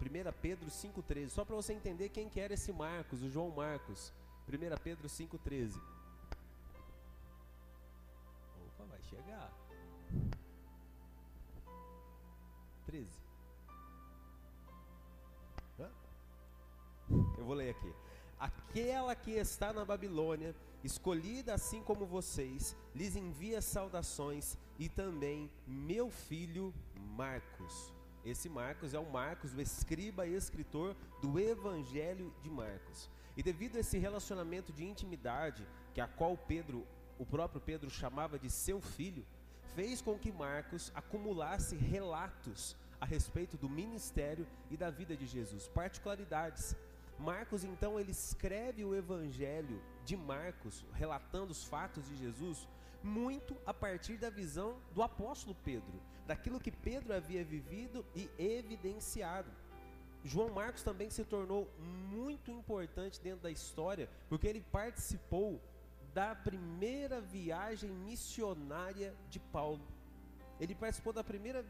1 0.00 0.32
Pedro 0.42 0.68
5,13, 0.68 1.28
só 1.30 1.44
para 1.44 1.56
você 1.56 1.72
entender 1.72 2.08
quem 2.08 2.28
que 2.28 2.40
era 2.40 2.54
esse 2.54 2.72
Marcos, 2.72 3.22
o 3.22 3.30
João 3.30 3.50
Marcos. 3.50 4.12
1 4.48 4.82
Pedro 4.82 5.08
5,13. 5.08 5.80
Opa, 8.66 8.84
vai 8.84 9.02
chegar. 9.02 9.52
13. 12.86 13.23
Eu 17.44 17.48
vou 17.48 17.56
ler 17.56 17.68
aqui. 17.68 17.92
Aquela 18.40 19.14
que 19.14 19.32
está 19.32 19.70
na 19.70 19.84
Babilônia 19.84 20.56
escolhida 20.82 21.52
assim 21.52 21.82
como 21.82 22.06
vocês, 22.06 22.74
lhes 22.94 23.16
envia 23.16 23.60
saudações 23.60 24.56
e 24.78 24.88
também 24.88 25.50
meu 25.66 26.08
filho 26.08 26.72
Marcos. 27.14 27.92
Esse 28.24 28.48
Marcos 28.48 28.94
é 28.94 28.98
o 28.98 29.12
Marcos, 29.12 29.52
o 29.52 29.60
escriba 29.60 30.26
e 30.26 30.34
escritor 30.34 30.96
do 31.20 31.38
Evangelho 31.38 32.32
de 32.42 32.48
Marcos. 32.48 33.10
E 33.36 33.42
devido 33.42 33.76
a 33.76 33.80
esse 33.80 33.98
relacionamento 33.98 34.72
de 34.72 34.86
intimidade, 34.86 35.68
que 35.92 36.00
a 36.00 36.08
qual 36.08 36.34
Pedro, 36.38 36.86
o 37.18 37.26
próprio 37.26 37.60
Pedro 37.60 37.90
chamava 37.90 38.38
de 38.38 38.48
seu 38.48 38.80
filho, 38.80 39.22
fez 39.74 40.00
com 40.00 40.18
que 40.18 40.32
Marcos 40.32 40.90
acumulasse 40.94 41.76
relatos 41.76 42.74
a 42.98 43.04
respeito 43.04 43.58
do 43.58 43.68
ministério 43.68 44.46
e 44.70 44.78
da 44.78 44.88
vida 44.88 45.14
de 45.14 45.26
Jesus, 45.26 45.68
particularidades 45.68 46.74
Marcos 47.18 47.64
então 47.64 47.98
ele 47.98 48.10
escreve 48.10 48.84
o 48.84 48.94
evangelho 48.94 49.80
de 50.04 50.16
Marcos, 50.16 50.84
relatando 50.92 51.52
os 51.52 51.64
fatos 51.64 52.06
de 52.06 52.16
Jesus, 52.16 52.68
muito 53.02 53.56
a 53.66 53.74
partir 53.74 54.16
da 54.16 54.30
visão 54.30 54.76
do 54.92 55.02
apóstolo 55.02 55.56
Pedro, 55.64 56.00
daquilo 56.26 56.60
que 56.60 56.70
Pedro 56.70 57.14
havia 57.14 57.44
vivido 57.44 58.04
e 58.14 58.30
evidenciado. 58.38 59.50
João 60.24 60.48
Marcos 60.48 60.82
também 60.82 61.10
se 61.10 61.22
tornou 61.22 61.70
muito 61.78 62.50
importante 62.50 63.20
dentro 63.20 63.42
da 63.42 63.50
história, 63.50 64.08
porque 64.28 64.46
ele 64.46 64.62
participou 64.72 65.60
da 66.14 66.34
primeira 66.34 67.20
viagem 67.20 67.90
missionária 67.90 69.14
de 69.28 69.38
Paulo. 69.38 69.82
Ele 70.60 70.74
participou 70.74 71.12
da 71.12 71.24
primeira 71.24 71.64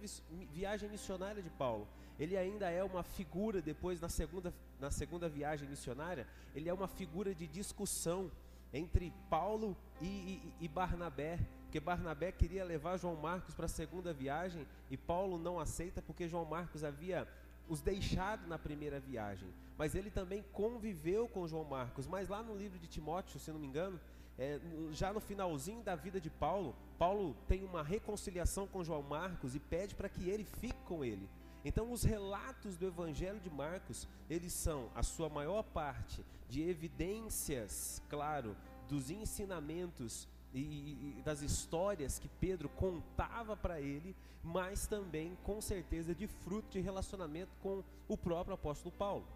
viagem 0.53 0.89
missionária 0.89 1.43
de 1.43 1.51
Paulo. 1.51 1.89
Ele 2.19 2.37
ainda 2.37 2.71
é 2.71 2.85
uma 2.85 3.03
figura, 3.03 3.61
depois 3.61 4.01
na 4.01 4.09
segunda, 4.09 4.55
na 4.79 4.91
segunda 4.91 5.29
viagem 5.29 5.69
missionária, 5.69 6.27
ele 6.55 6.69
é 6.69 6.75
uma 6.75 6.87
figura 6.87 7.35
de 7.35 7.47
discussão 7.47 8.31
entre 8.73 9.13
Paulo 9.31 9.77
e, 10.01 10.07
e, 10.07 10.55
e 10.61 10.69
Barnabé. 10.69 11.39
Porque 11.65 11.81
Barnabé 11.81 12.31
queria 12.31 12.65
levar 12.65 12.99
João 12.99 13.17
Marcos 13.17 13.55
para 13.55 13.67
a 13.67 13.69
segunda 13.69 14.13
viagem 14.13 14.67
e 14.91 14.97
Paulo 14.97 15.39
não 15.39 15.59
aceita 15.59 16.01
porque 16.01 16.29
João 16.29 16.45
Marcos 16.45 16.85
havia 16.85 17.27
os 17.69 17.81
deixado 17.81 18.47
na 18.47 18.59
primeira 18.59 19.01
viagem. 19.01 19.49
Mas 19.77 19.95
ele 19.95 20.11
também 20.11 20.45
conviveu 20.53 21.27
com 21.27 21.49
João 21.49 21.65
Marcos. 21.65 22.07
Mas 22.07 22.29
lá 22.29 22.43
no 22.43 22.57
livro 22.57 22.79
de 22.79 22.87
Timóteo, 22.87 23.41
se 23.41 23.51
não 23.51 23.59
me 23.59 23.67
engano, 23.67 23.99
é, 24.39 24.61
já 24.91 25.13
no 25.13 25.21
finalzinho 25.21 25.83
da 25.83 25.95
vida 25.95 26.21
de 26.21 26.29
Paulo, 26.29 26.75
Paulo 26.99 27.37
tem 27.47 27.65
uma 27.65 27.83
reconciliação 27.83 28.67
com 28.67 28.83
João 28.83 29.03
Marcos 29.03 29.55
e 29.55 29.61
pede 29.61 29.95
para 29.95 30.09
que 30.09 30.29
ele 30.29 30.45
fique 30.45 30.83
com 30.85 31.05
ele. 31.05 31.29
Então, 31.65 31.91
os 31.93 32.03
relatos 32.03 32.77
do 32.77 32.87
Evangelho 32.87 33.41
de 33.41 33.49
Marcos, 33.49 34.07
eles 34.29 34.53
são 34.53 34.91
a 34.95 35.03
sua 35.03 35.29
maior 35.29 35.63
parte 35.63 36.25
de 36.49 36.63
evidências, 36.63 38.03
claro, 38.11 38.55
dos 38.89 39.09
ensinamentos 39.09 40.29
e, 40.53 41.17
e 41.19 41.23
das 41.25 41.41
histórias 41.41 42.19
que 42.19 42.29
Pedro 42.29 42.69
contava 42.69 43.57
para 43.57 43.81
ele, 43.81 44.15
mas 44.43 44.87
também, 44.87 45.37
com 45.43 45.61
certeza, 45.61 46.15
de 46.15 46.27
fruto 46.27 46.69
de 46.71 46.81
relacionamento 46.81 47.51
com 47.63 47.83
o 48.07 48.17
próprio 48.17 48.55
apóstolo 48.55 48.93
Paulo. 48.93 49.27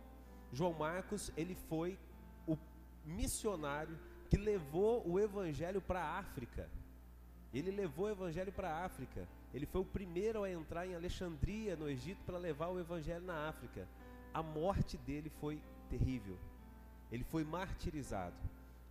João 0.53 0.74
Marcos, 0.74 1.32
ele 1.34 1.55
foi 1.55 1.99
o 2.46 2.59
missionário 3.07 3.99
que 4.29 4.37
levou 4.37 5.03
o 5.09 5.18
evangelho 5.18 5.81
para 5.81 6.01
a 6.01 6.18
África. 6.18 6.68
Ele 7.53 7.70
levou 7.70 8.07
o 8.07 8.11
evangelho 8.11 8.53
para 8.53 8.70
a 8.70 8.85
África. 8.85 9.26
Ele 9.55 9.64
foi 9.64 9.81
o 9.81 9.85
primeiro 9.85 10.43
a 10.43 10.51
entrar 10.51 10.87
em 10.87 10.95
Alexandria, 10.95 11.76
no 11.76 11.89
Egito, 11.89 12.20
para 12.26 12.37
levar 12.37 12.68
o 12.68 12.79
evangelho 12.79 13.24
na 13.24 13.49
África. 13.49 13.89
a 14.35 14.43
morte 14.43 14.97
dele 14.99 15.31
foi 15.41 15.61
terrível. 15.89 16.37
Ele 17.11 17.24
foi 17.24 17.43
martirizado. 17.45 18.37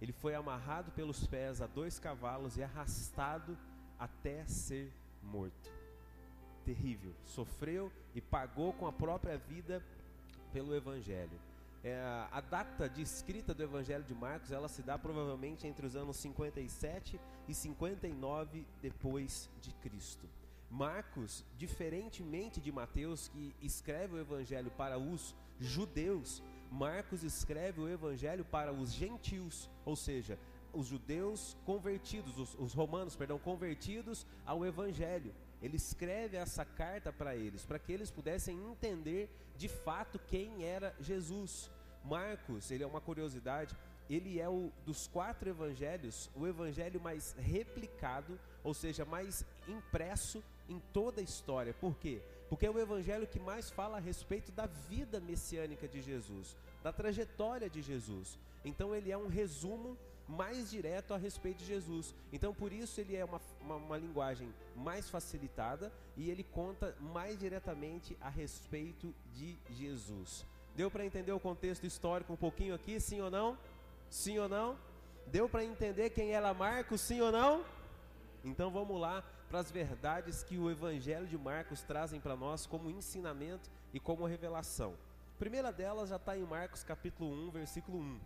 Ele 0.02 0.12
foi 0.12 0.36
amarrado 0.36 0.92
pelos 0.92 1.26
pés 1.26 1.62
a 1.62 1.68
dois 1.68 2.00
cavalos 2.00 2.58
e 2.58 2.64
arrastado 2.64 3.58
até 4.00 4.46
ser 4.46 4.92
morto. 5.24 5.72
Terrível. 6.66 7.14
Sofreu 7.24 7.92
e 8.14 8.22
pagou 8.22 8.74
com 8.74 8.88
a 8.88 8.92
própria 8.92 9.38
vida 9.38 9.82
pelo 10.52 10.76
Evangelho. 10.76 11.40
É, 11.88 12.28
a 12.34 12.42
data 12.42 12.90
de 12.90 13.02
escrita 13.02 13.54
do 13.54 13.64
Evangelho 13.64 14.04
de 14.04 14.14
Marcos 14.14 14.52
ela 14.52 14.68
se 14.68 14.82
dá 14.82 15.00
provavelmente 15.00 15.66
entre 15.66 15.86
os 15.86 15.96
anos 15.96 16.18
57 16.18 17.18
e 17.48 17.54
59 17.54 18.66
depois 18.82 19.50
de 19.62 19.72
Cristo. 19.76 20.28
Marcos, 20.70 21.46
diferentemente 21.58 22.60
de 22.60 22.74
Mateus, 22.74 23.30
que 23.30 23.56
escreve 23.62 24.16
o 24.16 24.20
Evangelho 24.20 24.70
para 24.72 25.00
os 25.00 25.34
judeus, 25.62 26.44
Marcos 26.70 27.24
escreve 27.24 27.80
o 27.80 27.88
Evangelho 27.88 28.44
para 28.44 28.74
os 28.74 28.92
gentios, 28.92 29.70
ou 29.86 29.96
seja, 29.96 30.38
os 30.74 30.88
judeus 30.88 31.56
convertidos, 31.66 32.38
os, 32.38 32.54
os 32.56 32.74
romanos, 32.74 33.16
perdão, 33.16 33.40
convertidos 33.40 34.28
ao 34.46 34.66
Evangelho. 34.66 35.34
Ele 35.62 35.78
escreve 35.78 36.36
essa 36.36 36.66
carta 36.66 37.14
para 37.14 37.34
eles, 37.34 37.66
para 37.66 37.80
que 37.80 37.94
eles 37.94 38.12
pudessem 38.12 38.60
entender 38.70 39.30
de 39.56 39.70
fato 39.70 40.20
quem 40.20 40.66
era 40.66 40.94
Jesus. 41.00 41.72
Marcos, 42.08 42.72
ele 42.72 42.84
é 42.84 42.88
uma 42.88 43.02
curiosidade, 43.02 43.76
ele 44.10 44.40
é 44.40 44.48
o 44.48 44.72
dos 44.86 45.08
quatro 45.08 45.50
evangelhos, 45.50 46.30
o 46.36 46.48
evangelho 46.48 47.00
mais 47.02 47.36
replicado, 47.38 48.40
ou 48.64 48.74
seja, 48.74 49.04
mais 49.04 49.46
impresso 49.68 50.44
em 50.70 50.80
toda 50.94 51.20
a 51.20 51.24
história. 51.24 51.74
Por 51.74 51.98
quê? 51.98 52.22
Porque 52.50 52.66
é 52.66 52.72
o 52.72 52.80
evangelho 52.80 53.28
que 53.28 53.40
mais 53.40 53.70
fala 53.70 53.98
a 53.98 54.02
respeito 54.02 54.52
da 54.52 54.66
vida 54.66 55.20
messiânica 55.20 55.88
de 55.88 56.02
Jesus, 56.02 56.56
da 56.82 56.94
trajetória 56.94 57.70
de 57.70 57.82
Jesus. 57.82 58.40
Então 58.64 58.96
ele 58.96 59.12
é 59.12 59.18
um 59.18 59.28
resumo 59.28 59.98
mais 60.28 60.70
direto 60.70 61.14
a 61.14 61.18
respeito 61.18 61.60
de 61.60 61.66
Jesus. 61.66 62.16
Então 62.32 62.54
por 62.54 62.72
isso 62.72 63.00
ele 63.02 63.16
é 63.16 63.26
uma, 63.26 63.42
uma, 63.62 63.76
uma 63.76 63.98
linguagem 63.98 64.54
mais 64.76 65.10
facilitada 65.10 65.92
e 66.16 66.30
ele 66.30 66.44
conta 66.44 66.96
mais 67.00 67.38
diretamente 67.38 68.18
a 68.22 68.30
respeito 68.30 69.14
de 69.34 69.58
Jesus. 69.70 70.46
Deu 70.78 70.92
para 70.92 71.04
entender 71.04 71.32
o 71.32 71.40
contexto 71.40 71.88
histórico 71.88 72.32
um 72.32 72.36
pouquinho 72.36 72.76
aqui, 72.76 73.00
sim 73.00 73.20
ou 73.20 73.32
não? 73.32 73.58
Sim 74.12 74.38
ou 74.38 74.48
não? 74.48 74.78
Deu 75.26 75.50
para 75.50 75.66
entender 75.66 76.12
quem 76.12 76.36
era 76.36 76.54
Marcos, 76.54 77.02
sim 77.02 77.20
ou 77.20 77.32
não? 77.32 77.66
Então 78.46 78.70
vamos 78.70 79.02
lá 79.02 79.24
para 79.50 79.58
as 79.58 79.72
verdades 79.72 80.44
que 80.44 80.56
o 80.56 80.70
Evangelho 80.70 81.26
de 81.26 81.36
Marcos 81.36 81.82
trazem 81.82 82.20
para 82.20 82.36
nós 82.36 82.68
como 82.68 82.92
ensinamento 82.92 83.72
e 83.92 84.00
como 84.00 84.28
revelação. 84.28 84.94
A 85.36 85.40
primeira 85.40 85.72
delas 85.72 86.10
já 86.10 86.18
está 86.18 86.38
em 86.38 86.44
Marcos 86.44 86.84
capítulo 86.84 87.34
1, 87.48 87.50
versículo 87.50 87.98
1. 87.98 88.20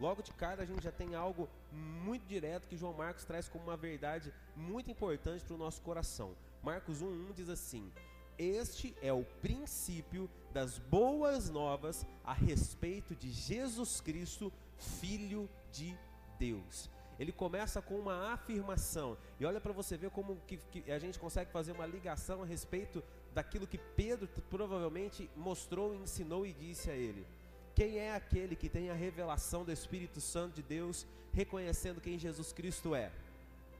Logo 0.00 0.22
de 0.22 0.32
cara 0.32 0.62
a 0.62 0.64
gente 0.64 0.84
já 0.84 0.90
tem 0.90 1.14
algo 1.14 1.46
muito 1.70 2.24
direto 2.24 2.66
que 2.66 2.76
João 2.78 2.94
Marcos 2.94 3.26
traz 3.26 3.50
como 3.50 3.64
uma 3.64 3.76
verdade 3.76 4.32
muito 4.56 4.90
importante 4.90 5.44
para 5.44 5.54
o 5.54 5.58
nosso 5.58 5.82
coração. 5.82 6.34
Marcos 6.62 7.02
1, 7.02 7.06
1 7.06 7.32
diz 7.34 7.50
assim: 7.50 7.92
Este 8.38 8.96
é 9.02 9.12
o 9.12 9.24
princípio 9.42 10.30
das 10.52 10.78
boas 10.78 11.50
novas 11.50 12.06
a 12.24 12.32
respeito 12.32 13.14
de 13.14 13.30
Jesus 13.30 14.00
Cristo, 14.00 14.52
Filho 14.76 15.48
de 15.72 15.96
Deus. 16.38 16.90
Ele 17.18 17.32
começa 17.32 17.82
com 17.82 17.96
uma 17.96 18.32
afirmação. 18.32 19.18
E 19.40 19.44
olha 19.44 19.60
para 19.60 19.72
você 19.72 19.96
ver 19.96 20.10
como 20.10 20.36
que, 20.46 20.56
que, 20.56 20.90
a 20.90 20.98
gente 20.98 21.18
consegue 21.18 21.50
fazer 21.50 21.72
uma 21.72 21.86
ligação 21.86 22.42
a 22.42 22.46
respeito 22.46 23.02
daquilo 23.34 23.66
que 23.66 23.78
Pedro 23.78 24.28
provavelmente 24.48 25.28
mostrou, 25.36 25.94
ensinou 25.94 26.46
e 26.46 26.52
disse 26.52 26.90
a 26.90 26.94
ele. 26.94 27.26
Quem 27.74 27.98
é 27.98 28.14
aquele 28.14 28.56
que 28.56 28.68
tem 28.68 28.90
a 28.90 28.94
revelação 28.94 29.64
do 29.64 29.72
Espírito 29.72 30.20
Santo 30.20 30.54
de 30.54 30.62
Deus, 30.62 31.06
reconhecendo 31.32 32.00
quem 32.00 32.18
Jesus 32.18 32.52
Cristo 32.52 32.94
é? 32.94 33.10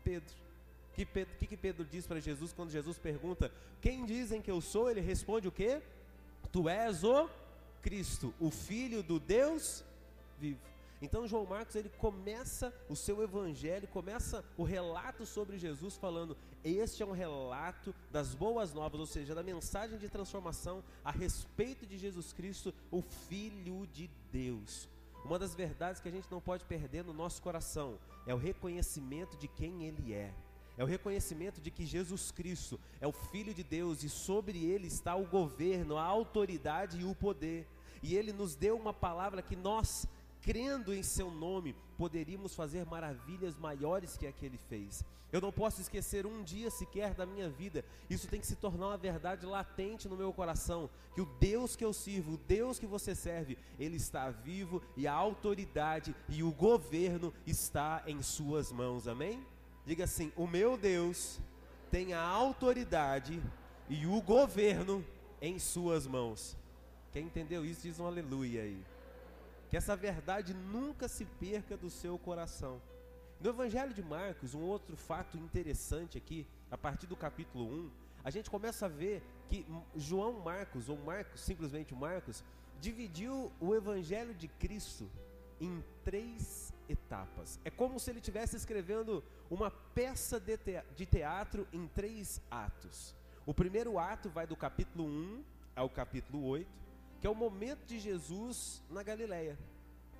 Pedro. 0.02 0.34
O 0.90 1.38
que, 1.38 1.46
que 1.46 1.56
Pedro 1.56 1.84
diz 1.84 2.08
para 2.08 2.18
Jesus 2.18 2.52
quando 2.52 2.70
Jesus 2.70 2.98
pergunta: 2.98 3.52
Quem 3.80 4.04
dizem 4.04 4.42
que 4.42 4.50
eu 4.50 4.60
sou? 4.60 4.90
Ele 4.90 5.00
responde 5.00 5.46
o 5.46 5.52
quê? 5.52 5.80
Tu 6.50 6.68
és 6.68 7.04
o 7.04 7.28
Cristo, 7.82 8.34
o 8.40 8.50
Filho 8.50 9.02
do 9.02 9.20
Deus 9.20 9.84
vivo. 10.38 10.60
Então 11.00 11.28
João 11.28 11.46
Marcos 11.46 11.76
ele 11.76 11.88
começa 11.90 12.74
o 12.88 12.96
seu 12.96 13.22
evangelho, 13.22 13.86
começa 13.88 14.44
o 14.56 14.64
relato 14.64 15.24
sobre 15.24 15.56
Jesus 15.56 15.96
falando: 15.96 16.36
"Este 16.64 17.02
é 17.02 17.06
um 17.06 17.12
relato 17.12 17.94
das 18.10 18.34
boas 18.34 18.72
novas, 18.72 18.98
ou 18.98 19.06
seja, 19.06 19.34
da 19.34 19.42
mensagem 19.42 19.98
de 19.98 20.08
transformação 20.08 20.82
a 21.04 21.12
respeito 21.12 21.86
de 21.86 21.96
Jesus 21.96 22.32
Cristo, 22.32 22.74
o 22.90 23.00
filho 23.00 23.86
de 23.86 24.10
Deus". 24.32 24.88
Uma 25.24 25.38
das 25.38 25.54
verdades 25.54 26.00
que 26.00 26.08
a 26.08 26.12
gente 26.12 26.30
não 26.30 26.40
pode 26.40 26.64
perder 26.64 27.04
no 27.04 27.12
nosso 27.12 27.42
coração 27.42 27.98
é 28.26 28.34
o 28.34 28.38
reconhecimento 28.38 29.36
de 29.36 29.46
quem 29.46 29.84
ele 29.84 30.12
é. 30.12 30.32
É 30.78 30.84
o 30.84 30.86
reconhecimento 30.86 31.60
de 31.60 31.72
que 31.72 31.84
Jesus 31.84 32.30
Cristo 32.30 32.78
é 33.00 33.06
o 33.06 33.12
Filho 33.12 33.52
de 33.52 33.64
Deus 33.64 34.04
e 34.04 34.08
sobre 34.08 34.64
ele 34.64 34.86
está 34.86 35.16
o 35.16 35.26
governo, 35.26 35.96
a 35.96 36.04
autoridade 36.04 37.00
e 37.00 37.04
o 37.04 37.16
poder. 37.16 37.66
E 38.00 38.14
ele 38.16 38.32
nos 38.32 38.54
deu 38.54 38.76
uma 38.76 38.94
palavra 38.94 39.42
que 39.42 39.56
nós 39.56 40.06
crendo 40.40 40.94
em 40.94 41.02
seu 41.02 41.32
nome, 41.32 41.74
poderíamos 41.96 42.54
fazer 42.54 42.86
maravilhas 42.86 43.56
maiores 43.56 44.16
que 44.16 44.24
a 44.24 44.32
que 44.32 44.46
ele 44.46 44.56
fez. 44.56 45.04
Eu 45.32 45.40
não 45.40 45.50
posso 45.50 45.80
esquecer 45.80 46.24
um 46.24 46.44
dia 46.44 46.70
sequer 46.70 47.12
da 47.12 47.26
minha 47.26 47.50
vida. 47.50 47.84
Isso 48.08 48.28
tem 48.28 48.40
que 48.40 48.46
se 48.46 48.54
tornar 48.54 48.86
uma 48.86 48.96
verdade 48.96 49.44
latente 49.44 50.08
no 50.08 50.16
meu 50.16 50.32
coração, 50.32 50.88
que 51.12 51.20
o 51.20 51.26
Deus 51.40 51.74
que 51.74 51.84
eu 51.84 51.92
sirvo, 51.92 52.34
o 52.34 52.38
Deus 52.38 52.78
que 52.78 52.86
você 52.86 53.16
serve, 53.16 53.58
ele 53.80 53.96
está 53.96 54.30
vivo 54.30 54.80
e 54.96 55.08
a 55.08 55.12
autoridade 55.12 56.14
e 56.28 56.42
o 56.44 56.52
governo 56.52 57.34
está 57.44 58.04
em 58.06 58.22
suas 58.22 58.70
mãos. 58.70 59.08
Amém? 59.08 59.44
Diga 59.84 60.04
assim: 60.04 60.32
"O 60.36 60.46
meu 60.46 60.76
Deus 60.76 61.38
tem 61.90 62.12
a 62.12 62.20
autoridade 62.20 63.42
e 63.88 64.06
o 64.06 64.20
governo 64.20 65.04
em 65.40 65.58
suas 65.58 66.06
mãos." 66.06 66.56
Quem 67.12 67.24
entendeu 67.24 67.64
isso 67.64 67.82
diz 67.82 67.98
um 67.98 68.06
aleluia 68.06 68.62
aí. 68.62 68.84
Que 69.70 69.76
essa 69.76 69.96
verdade 69.96 70.54
nunca 70.54 71.08
se 71.08 71.24
perca 71.24 71.76
do 71.76 71.90
seu 71.90 72.18
coração. 72.18 72.80
No 73.40 73.50
Evangelho 73.50 73.94
de 73.94 74.02
Marcos, 74.02 74.54
um 74.54 74.62
outro 74.62 74.96
fato 74.96 75.36
interessante 75.38 76.18
aqui, 76.18 76.46
a 76.70 76.76
partir 76.76 77.06
do 77.06 77.16
capítulo 77.16 77.64
1, 77.64 77.90
a 78.24 78.30
gente 78.30 78.50
começa 78.50 78.86
a 78.86 78.88
ver 78.88 79.22
que 79.48 79.64
João 79.96 80.40
Marcos, 80.40 80.88
ou 80.88 80.98
Marcos, 80.98 81.40
simplesmente 81.40 81.94
Marcos, 81.94 82.44
dividiu 82.80 83.52
o 83.60 83.74
Evangelho 83.74 84.34
de 84.34 84.48
Cristo 84.48 85.08
em 85.60 85.82
três 86.04 86.72
etapas. 86.88 87.58
É 87.64 87.70
como 87.70 87.98
se 87.98 88.10
ele 88.10 88.18
estivesse 88.18 88.56
escrevendo 88.56 89.22
uma 89.50 89.70
peça 89.70 90.40
de 90.40 91.06
teatro 91.06 91.66
em 91.72 91.86
três 91.88 92.40
atos. 92.50 93.14
O 93.46 93.54
primeiro 93.54 93.98
ato 93.98 94.28
vai 94.28 94.46
do 94.46 94.56
capítulo 94.56 95.04
1 95.04 95.44
ao 95.74 95.88
capítulo 95.88 96.44
8 96.44 96.78
que 97.20 97.26
é 97.26 97.30
o 97.30 97.34
momento 97.34 97.84
de 97.84 97.98
Jesus 97.98 98.82
na 98.90 99.02
Galileia. 99.02 99.58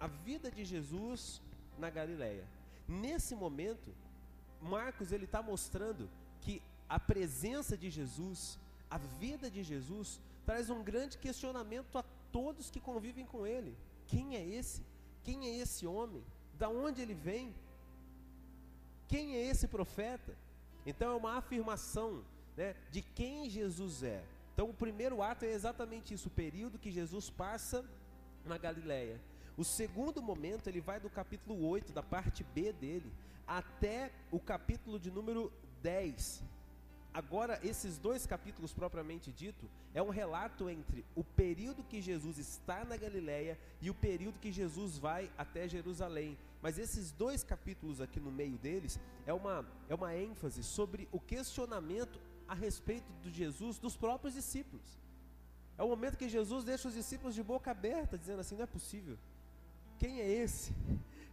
A 0.00 0.06
vida 0.06 0.50
de 0.50 0.64
Jesus 0.64 1.40
na 1.78 1.90
Galileia. 1.90 2.44
Nesse 2.86 3.34
momento, 3.34 3.94
Marcos 4.60 5.12
ele 5.12 5.24
está 5.24 5.42
mostrando 5.42 6.08
que 6.40 6.62
a 6.88 6.98
presença 6.98 7.76
de 7.76 7.90
Jesus, 7.90 8.58
a 8.90 8.98
vida 8.98 9.50
de 9.50 9.62
Jesus, 9.62 10.20
traz 10.44 10.70
um 10.70 10.82
grande 10.82 11.18
questionamento 11.18 11.98
a 11.98 12.04
todos 12.32 12.70
que 12.70 12.80
convivem 12.80 13.26
com 13.26 13.46
ele. 13.46 13.76
Quem 14.06 14.36
é 14.36 14.44
esse? 14.44 14.82
Quem 15.22 15.46
é 15.46 15.58
esse 15.58 15.86
homem? 15.86 16.24
Da 16.58 16.68
onde 16.68 17.02
ele 17.02 17.14
vem? 17.14 17.54
Quem 19.08 19.34
é 19.36 19.46
esse 19.46 19.66
profeta? 19.66 20.36
Então 20.86 21.12
é 21.12 21.16
uma 21.16 21.36
afirmação 21.36 22.22
né, 22.56 22.76
de 22.90 23.02
quem 23.02 23.48
Jesus 23.48 24.02
é. 24.02 24.22
Então, 24.58 24.70
o 24.70 24.74
primeiro 24.74 25.22
ato 25.22 25.44
é 25.44 25.52
exatamente 25.52 26.12
isso, 26.12 26.26
o 26.26 26.32
período 26.32 26.80
que 26.80 26.90
Jesus 26.90 27.30
passa 27.30 27.84
na 28.44 28.58
Galileia. 28.58 29.20
O 29.56 29.62
segundo 29.62 30.20
momento, 30.20 30.66
ele 30.66 30.80
vai 30.80 30.98
do 30.98 31.08
capítulo 31.08 31.64
8, 31.64 31.92
da 31.92 32.02
parte 32.02 32.42
B 32.42 32.72
dele, 32.72 33.12
até 33.46 34.10
o 34.32 34.40
capítulo 34.40 34.98
de 34.98 35.12
número 35.12 35.52
10. 35.80 36.42
Agora, 37.18 37.58
esses 37.64 37.98
dois 37.98 38.24
capítulos 38.26 38.72
propriamente 38.72 39.32
dito, 39.32 39.68
é 39.92 40.00
um 40.00 40.08
relato 40.08 40.70
entre 40.70 41.04
o 41.16 41.24
período 41.24 41.82
que 41.82 42.00
Jesus 42.00 42.38
está 42.38 42.84
na 42.84 42.96
Galileia 42.96 43.58
e 43.80 43.90
o 43.90 43.94
período 43.94 44.38
que 44.38 44.52
Jesus 44.52 44.98
vai 44.98 45.28
até 45.36 45.66
Jerusalém. 45.66 46.38
Mas 46.62 46.78
esses 46.78 47.10
dois 47.10 47.42
capítulos 47.42 48.00
aqui 48.00 48.20
no 48.20 48.30
meio 48.30 48.56
deles 48.56 49.00
é 49.26 49.34
uma, 49.34 49.66
é 49.88 49.96
uma 49.96 50.14
ênfase 50.14 50.62
sobre 50.62 51.08
o 51.10 51.18
questionamento 51.18 52.20
a 52.46 52.54
respeito 52.54 53.10
de 53.20 53.32
Jesus 53.32 53.80
dos 53.80 53.96
próprios 53.96 54.34
discípulos. 54.34 54.86
É 55.76 55.82
o 55.82 55.88
momento 55.88 56.16
que 56.16 56.28
Jesus 56.28 56.62
deixa 56.62 56.86
os 56.86 56.94
discípulos 56.94 57.34
de 57.34 57.42
boca 57.42 57.72
aberta, 57.72 58.16
dizendo 58.16 58.42
assim: 58.42 58.54
não 58.54 58.62
é 58.62 58.66
possível. 58.66 59.18
Quem 59.98 60.20
é 60.20 60.28
esse? 60.28 60.72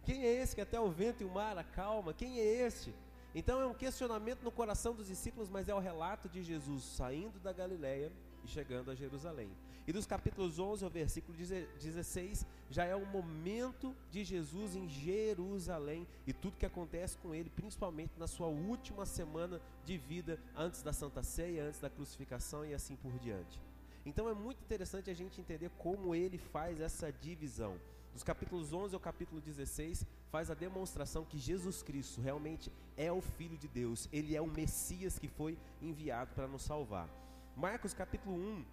Quem 0.04 0.24
é 0.24 0.32
esse 0.42 0.52
que 0.52 0.60
até 0.60 0.80
o 0.80 0.90
vento 0.90 1.22
e 1.22 1.24
o 1.24 1.30
mar 1.30 1.56
acalma? 1.56 2.12
Quem 2.12 2.40
é 2.40 2.66
este? 2.66 2.92
Então 3.38 3.60
é 3.60 3.66
um 3.66 3.74
questionamento 3.74 4.42
no 4.42 4.50
coração 4.50 4.94
dos 4.94 5.08
discípulos, 5.08 5.50
mas 5.50 5.68
é 5.68 5.74
o 5.74 5.78
relato 5.78 6.26
de 6.26 6.42
Jesus 6.42 6.82
saindo 6.82 7.38
da 7.38 7.52
Galileia 7.52 8.10
e 8.42 8.48
chegando 8.48 8.90
a 8.90 8.94
Jerusalém. 8.94 9.50
E 9.86 9.92
dos 9.92 10.06
capítulos 10.06 10.58
11 10.58 10.82
ao 10.82 10.90
versículo 10.90 11.36
16 11.36 12.46
já 12.70 12.86
é 12.86 12.96
o 12.96 13.04
momento 13.04 13.94
de 14.10 14.24
Jesus 14.24 14.74
em 14.74 14.88
Jerusalém 14.88 16.08
e 16.26 16.32
tudo 16.32 16.56
que 16.56 16.64
acontece 16.64 17.18
com 17.18 17.34
ele, 17.34 17.50
principalmente 17.50 18.18
na 18.18 18.26
sua 18.26 18.46
última 18.46 19.04
semana 19.04 19.60
de 19.84 19.98
vida, 19.98 20.40
antes 20.56 20.80
da 20.80 20.94
Santa 20.94 21.22
Ceia, 21.22 21.64
antes 21.64 21.78
da 21.78 21.90
crucificação 21.90 22.64
e 22.64 22.72
assim 22.72 22.96
por 22.96 23.12
diante. 23.18 23.60
Então 24.06 24.30
é 24.30 24.34
muito 24.34 24.62
interessante 24.62 25.10
a 25.10 25.14
gente 25.14 25.42
entender 25.42 25.70
como 25.76 26.14
ele 26.14 26.38
faz 26.38 26.80
essa 26.80 27.12
divisão. 27.12 27.78
Dos 28.16 28.22
capítulos 28.22 28.72
11 28.72 28.94
ao 28.94 29.00
capítulo 29.00 29.42
16, 29.42 30.06
faz 30.30 30.50
a 30.50 30.54
demonstração 30.54 31.22
que 31.22 31.38
Jesus 31.38 31.82
Cristo 31.82 32.18
realmente 32.22 32.72
é 32.96 33.12
o 33.12 33.20
Filho 33.20 33.58
de 33.58 33.68
Deus, 33.68 34.08
ele 34.10 34.34
é 34.34 34.40
o 34.40 34.46
Messias 34.46 35.18
que 35.18 35.28
foi 35.28 35.58
enviado 35.82 36.34
para 36.34 36.48
nos 36.48 36.62
salvar. 36.62 37.10
Marcos 37.54 37.92
capítulo 37.92 38.34
1, 38.34 38.64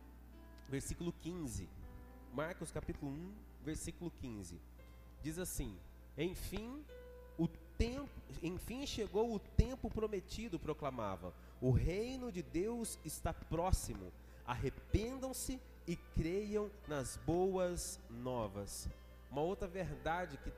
versículo 0.70 1.12
15. 1.12 1.68
Marcos 2.34 2.72
capítulo 2.72 3.12
1, 3.12 3.34
versículo 3.66 4.10
15. 4.22 4.62
Diz 5.22 5.38
assim: 5.38 5.78
Enfim, 6.18 6.82
o 7.38 7.50
tempo, 7.78 8.10
enfim 8.41 8.88
chegou 8.88 9.36
o 9.36 9.39
tempo 9.39 9.89
prometido, 9.89 10.58
proclamava. 10.58 11.34
O 11.60 11.70
reino 11.70 12.32
de 12.32 12.41
Deus 12.41 12.98
está 13.04 13.34
próximo. 13.34 14.10
Arrependam-se 14.48 15.60
e 15.86 15.98
creiam 15.98 16.72
nas 16.88 17.18
boas 17.18 18.00
novas. 18.10 18.88
Uma 19.34 19.41
outra 19.41 19.67
verdade 19.67 20.38
que 20.38 20.53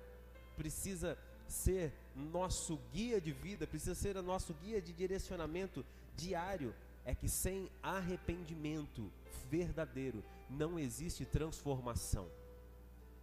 precisa 0.58 1.18
ser 1.48 1.94
nosso 2.14 2.78
guia 2.92 3.22
de 3.22 3.32
vida, 3.32 3.66
precisa 3.66 3.96
ser 3.96 4.22
nosso 4.22 4.54
guia 4.56 4.82
de 4.82 4.92
direcionamento 4.92 5.86
diário, 6.14 6.76
é 7.06 7.16
que 7.16 7.30
sem 7.30 7.70
arrependimento 7.82 9.10
verdadeiro 9.50 10.22
não 10.50 10.78
existe 10.78 11.24
transformação. 11.24 12.28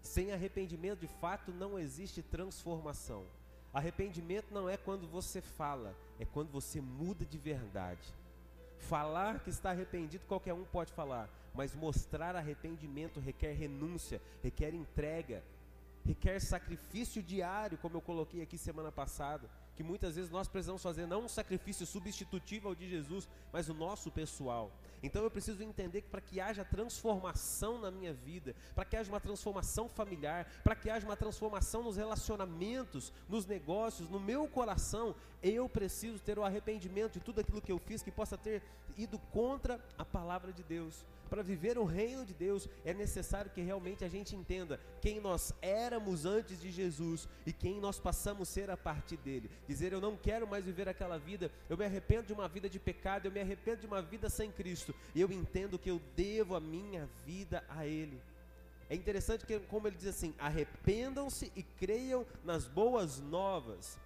Sem 0.00 0.32
arrependimento 0.32 1.00
de 1.00 1.07
fato 1.07 1.53
não 1.53 1.78
existe 1.78 2.22
transformação. 2.22 3.26
Arrependimento 3.74 4.46
não 4.55 4.70
é 4.70 4.78
quando 4.78 5.07
você 5.07 5.42
fala, 5.42 5.94
é 6.18 6.24
quando 6.24 6.50
você 6.50 6.80
muda 6.80 7.26
de 7.26 7.36
verdade. 7.36 8.09
Falar 8.78 9.40
que 9.40 9.50
está 9.50 9.68
arrependido 9.68 10.24
qualquer 10.26 10.55
um 10.55 10.64
pode 10.64 10.90
falar, 10.94 11.28
mas 11.55 11.74
mostrar 11.74 12.36
arrependimento 12.36 13.20
requer 13.20 13.53
renúncia, 13.53 14.20
requer 14.42 14.74
entrega, 14.74 15.42
requer 16.05 16.40
sacrifício 16.40 17.22
diário, 17.22 17.78
como 17.78 17.96
eu 17.96 18.00
coloquei 18.00 18.42
aqui 18.42 18.59
semana 18.59 18.90
passada, 18.90 19.48
que 19.74 19.82
muitas 19.82 20.16
vezes 20.16 20.30
nós 20.30 20.48
precisamos 20.48 20.82
fazer 20.82 21.07
não 21.07 21.24
um 21.24 21.28
sacrifício 21.28 21.86
substitutivo 21.86 22.68
ao 22.68 22.74
de 22.74 22.88
Jesus, 22.88 23.28
mas 23.53 23.68
o 23.68 23.74
nosso 23.74 24.11
pessoal. 24.11 24.70
Então 25.03 25.22
eu 25.22 25.30
preciso 25.30 25.62
entender 25.62 26.03
que 26.03 26.09
para 26.09 26.20
que 26.20 26.40
haja 26.40 26.64
transformação 26.64 27.78
na 27.80 27.90
minha 27.90 28.12
vida, 28.12 28.55
para 28.74 28.84
que 28.84 28.96
haja 28.96 29.11
uma 29.11 29.20
transformação 29.20 29.88
familiar, 29.88 30.46
para 30.62 30.76
que 30.76 30.90
haja 30.90 31.07
uma 31.07 31.16
transformação 31.16 31.82
nos 31.82 31.96
relacionamentos, 31.96 33.12
nos 33.28 33.46
negócios, 33.46 34.09
no 34.09 34.20
meu 34.20 34.46
coração, 34.46 35.14
eu 35.42 35.68
preciso 35.68 36.18
ter 36.18 36.38
o 36.38 36.44
arrependimento 36.44 37.14
de 37.14 37.20
tudo 37.20 37.40
aquilo 37.40 37.62
que 37.62 37.72
eu 37.72 37.78
fiz 37.78 38.03
que 38.03 38.12
possa 38.12 38.36
ter 38.36 38.62
ido 38.96 39.18
contra 39.32 39.80
a 39.96 40.05
palavra 40.05 40.53
de 40.53 40.62
Deus 40.62 41.05
para 41.33 41.43
viver 41.43 41.78
o 41.78 41.85
reino 41.85 42.26
de 42.26 42.35
Deus, 42.35 42.68
é 42.85 42.93
necessário 42.93 43.51
que 43.51 43.62
realmente 43.62 44.05
a 44.05 44.09
gente 44.09 44.37
entenda 44.37 44.78
quem 45.01 45.18
nós 45.18 45.51
éramos 45.62 46.26
antes 46.26 46.61
de 46.61 46.70
Jesus 46.70 47.26
e 47.47 47.55
quem 47.55 47.80
nós 47.80 47.99
passamos 47.99 48.51
a 48.51 48.53
ser 48.53 48.70
a 48.70 48.76
partir 48.76 49.16
dele. 49.16 49.51
Dizer, 49.66 49.95
eu 49.95 50.01
não 50.01 50.14
quero 50.14 50.47
mais 50.47 50.62
viver 50.62 50.91
aquela 50.91 51.16
vida, 51.16 51.51
eu 51.70 51.78
me 51.78 51.87
arrependo 51.87 52.26
de 52.26 52.35
uma 52.35 52.47
vida 52.49 52.68
de 52.68 52.78
pecado, 52.78 53.24
eu 53.24 53.33
me 53.33 53.41
arrependo 53.41 53.80
de 53.80 53.87
uma 53.87 54.03
vida 54.03 54.28
sem 54.28 54.53
Cristo, 54.53 54.95
e 55.14 55.22
eu 55.22 55.33
entendo 55.33 55.78
que 55.78 55.91
eu 55.91 56.03
devo 56.14 56.55
a 56.55 56.61
minha 56.61 57.09
vida 57.24 57.64
a 57.66 57.87
Ele. 57.87 58.20
É 58.91 58.95
interessante 58.95 59.47
que, 59.47 59.59
como 59.59 59.89
ele 59.89 59.97
diz 59.97 60.09
assim: 60.09 60.35
arrependam-se 60.39 61.51
e 61.57 61.62
creiam 61.62 62.26
nas 62.45 62.68
boas 62.68 63.20
novas. 63.20 63.99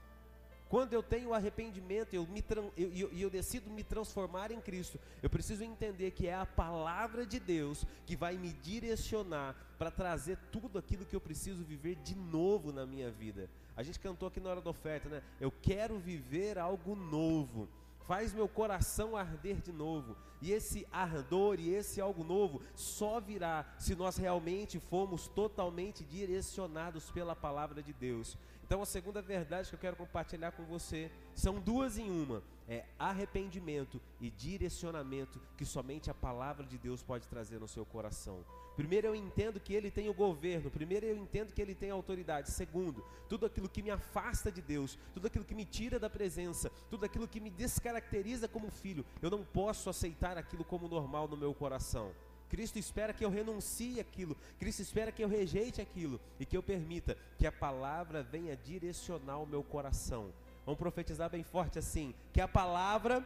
Quando 0.69 0.93
eu 0.93 1.03
tenho 1.03 1.33
arrependimento 1.33 2.15
eu 2.15 2.27
me, 2.27 2.45
e 2.77 2.83
eu, 2.83 2.91
eu, 2.93 3.13
eu, 3.13 3.31
decido 3.31 3.71
me 3.71 3.85
transformar 3.85 4.51
em 4.51 4.61
Cristo, 4.61 4.99
eu 5.23 5.31
preciso 5.31 5.63
entender 5.63 6.11
que 6.11 6.27
é 6.27 6.35
a 6.35 6.45
palavra 6.45 7.25
de 7.25 7.39
Deus 7.39 7.85
que 8.05 8.17
vai 8.17 8.37
me 8.37 8.53
direcionar 8.53 9.55
para 9.79 9.91
trazer 9.91 10.37
tudo 10.51 10.79
aquilo 10.79 11.05
que 11.05 11.15
eu 11.15 11.21
preciso 11.21 11.63
viver 11.63 11.97
de 11.97 12.17
novo 12.17 12.73
na 12.73 12.85
minha 12.85 13.11
vida. 13.11 13.49
A 13.77 13.83
gente 13.83 14.01
cantou 14.01 14.27
aqui 14.27 14.41
na 14.41 14.51
hora 14.51 14.61
da 14.61 14.71
oferta, 14.71 15.09
né? 15.09 15.23
Eu 15.41 15.53
quero 15.53 15.99
viver 15.99 16.59
algo 16.59 16.97
novo. 16.97 17.69
Faz 18.07 18.33
meu 18.33 18.49
coração 18.49 19.17
arder 19.17 19.61
de 19.61 19.73
novo. 19.73 20.17
E 20.41 20.53
esse 20.53 20.87
ardor 20.93 21.59
e 21.59 21.75
esse 21.75 22.01
algo 22.01 22.23
novo 22.23 22.63
só 22.75 23.21
virá 23.21 23.67
se 23.79 23.95
nós 23.95 24.17
realmente 24.17 24.79
formos 24.79 25.29
totalmente 25.29 26.05
direcionados 26.05 27.11
pela 27.11 27.35
palavra 27.35 27.83
de 27.83 27.93
Deus. 27.93 28.37
Então, 28.67 28.83
a 28.83 28.87
segunda 28.87 29.23
verdade 29.23 29.69
que 29.69 29.77
eu 29.77 29.79
quero 29.79 29.95
compartilhar 29.95 30.51
com 30.51 30.65
você 30.65 31.09
são 31.37 31.61
duas 31.61 31.99
em 31.99 32.11
uma: 32.11 32.43
é 32.69 32.85
arrependimento 32.99 34.01
e 34.21 34.29
direcionamento 34.29 35.41
que 35.57 35.65
somente 35.65 36.11
a 36.11 36.15
palavra 36.15 36.67
de 36.67 36.77
Deus 36.77 37.01
pode 37.01 37.29
trazer 37.29 37.61
no 37.61 37.69
seu 37.69 37.87
coração. 37.87 38.45
Primeiro, 38.75 39.07
eu 39.07 39.15
entendo 39.15 39.61
que 39.61 39.73
Ele 39.73 39.89
tem 39.89 40.09
o 40.09 40.15
governo. 40.15 40.69
Primeiro, 40.69 41.07
eu 41.07 41.17
entendo 41.17 41.53
que 41.53 41.63
Ele 41.63 41.77
tem 41.77 41.93
a 41.93 41.95
autoridade. 41.95 42.51
Segundo, 42.51 43.05
tudo 43.29 43.47
aquilo 43.47 43.69
que 43.69 43.83
me 43.83 43.91
afasta 43.91 44.51
de 44.51 44.61
Deus, 44.61 44.99
tudo 45.15 45.29
aquilo 45.29 45.45
que 45.45 45.55
me 45.55 45.65
tira 45.65 46.01
da 46.01 46.11
presença, 46.11 46.69
tudo 46.91 47.07
aquilo 47.07 47.29
que 47.29 47.39
me 47.39 47.51
descaracteriza 47.51 48.49
como 48.49 48.69
filho, 48.69 49.07
eu 49.23 49.31
não 49.31 49.45
posso 49.45 49.89
aceitar 49.89 50.37
aquilo 50.37 50.65
como 50.65 50.89
normal 50.89 51.29
no 51.29 51.37
meu 51.37 51.55
coração. 51.55 52.13
Cristo 52.49 52.79
espera 52.79 53.13
que 53.13 53.25
eu 53.25 53.31
renuncie 53.31 53.99
aquilo, 53.99 54.37
Cristo 54.59 54.81
espera 54.81 55.11
que 55.11 55.23
eu 55.23 55.29
rejeite 55.29 55.81
aquilo 55.81 56.21
e 56.39 56.47
que 56.47 56.57
eu 56.57 56.63
permita 56.63 57.17
que 57.37 57.47
a 57.47 57.53
palavra 57.53 58.23
venha 58.23 58.57
direcionar 58.57 59.39
o 59.39 59.47
meu 59.47 59.63
coração. 59.63 60.33
Vamos 60.65 60.79
profetizar 60.79 61.31
bem 61.31 61.43
forte 61.43 61.79
assim: 61.79 62.15
que 62.33 62.41
a 62.41 62.49
palavra 62.49 63.25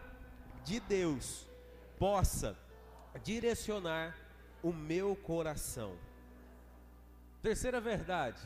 de 0.64 0.80
Deus 0.80 1.46
possa 1.98 2.56
direcionar 3.22 4.16
o 4.62 4.72
meu 4.72 5.16
coração. 5.16 5.96
Terceira 7.42 7.80
verdade, 7.80 8.40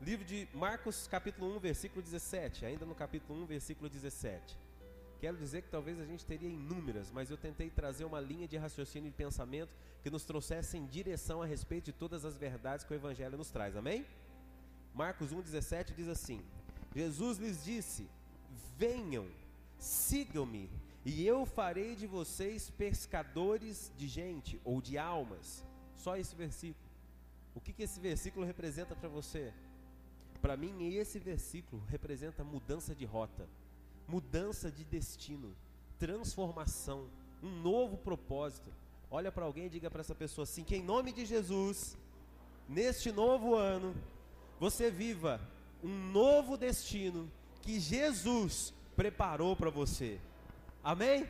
livro 0.00 0.24
de 0.24 0.48
Marcos, 0.54 1.08
capítulo 1.08 1.56
1, 1.56 1.58
versículo 1.58 2.02
17, 2.02 2.64
ainda 2.64 2.86
no 2.86 2.94
capítulo 2.94 3.42
1, 3.42 3.46
versículo 3.46 3.88
17. 3.88 4.65
Quero 5.20 5.36
dizer 5.36 5.62
que 5.62 5.70
talvez 5.70 5.98
a 5.98 6.04
gente 6.04 6.26
teria 6.26 6.48
inúmeras, 6.48 7.10
mas 7.10 7.30
eu 7.30 7.36
tentei 7.36 7.70
trazer 7.70 8.04
uma 8.04 8.20
linha 8.20 8.46
de 8.46 8.56
raciocínio 8.56 9.08
e 9.08 9.12
pensamento 9.12 9.74
que 10.02 10.10
nos 10.10 10.24
trouxesse 10.24 10.76
em 10.76 10.86
direção 10.86 11.40
a 11.40 11.46
respeito 11.46 11.86
de 11.86 11.92
todas 11.92 12.24
as 12.24 12.36
verdades 12.36 12.84
que 12.84 12.92
o 12.92 12.94
Evangelho 12.94 13.38
nos 13.38 13.50
traz. 13.50 13.76
Amém? 13.76 14.04
Marcos 14.94 15.32
1,17 15.32 15.94
diz 15.94 16.08
assim: 16.08 16.42
Jesus 16.94 17.38
lhes 17.38 17.64
disse: 17.64 18.06
Venham, 18.76 19.26
sigam-me, 19.78 20.70
e 21.04 21.26
eu 21.26 21.46
farei 21.46 21.96
de 21.96 22.06
vocês 22.06 22.68
pescadores 22.68 23.90
de 23.96 24.06
gente 24.08 24.60
ou 24.64 24.82
de 24.82 24.98
almas. 24.98 25.64
Só 25.94 26.16
esse 26.16 26.36
versículo. 26.36 26.86
O 27.54 27.60
que, 27.60 27.72
que 27.72 27.84
esse 27.84 27.98
versículo 27.98 28.44
representa 28.44 28.94
para 28.94 29.08
você? 29.08 29.50
Para 30.42 30.58
mim, 30.58 30.94
esse 30.94 31.18
versículo 31.18 31.82
representa 31.88 32.44
mudança 32.44 32.94
de 32.94 33.06
rota 33.06 33.48
mudança 34.08 34.70
de 34.70 34.84
destino, 34.84 35.54
transformação, 35.98 37.08
um 37.42 37.50
novo 37.60 37.96
propósito. 37.96 38.70
Olha 39.10 39.30
para 39.30 39.44
alguém 39.44 39.66
e 39.66 39.70
diga 39.70 39.90
para 39.90 40.00
essa 40.00 40.14
pessoa 40.14 40.44
assim: 40.44 40.64
que 40.64 40.76
em 40.76 40.82
nome 40.82 41.12
de 41.12 41.24
Jesus, 41.24 41.96
neste 42.68 43.12
novo 43.12 43.54
ano, 43.54 43.94
você 44.58 44.90
viva 44.90 45.40
um 45.82 46.10
novo 46.10 46.56
destino 46.56 47.30
que 47.62 47.78
Jesus 47.78 48.72
preparou 48.96 49.54
para 49.54 49.70
você. 49.70 50.18
Amém? 50.82 51.28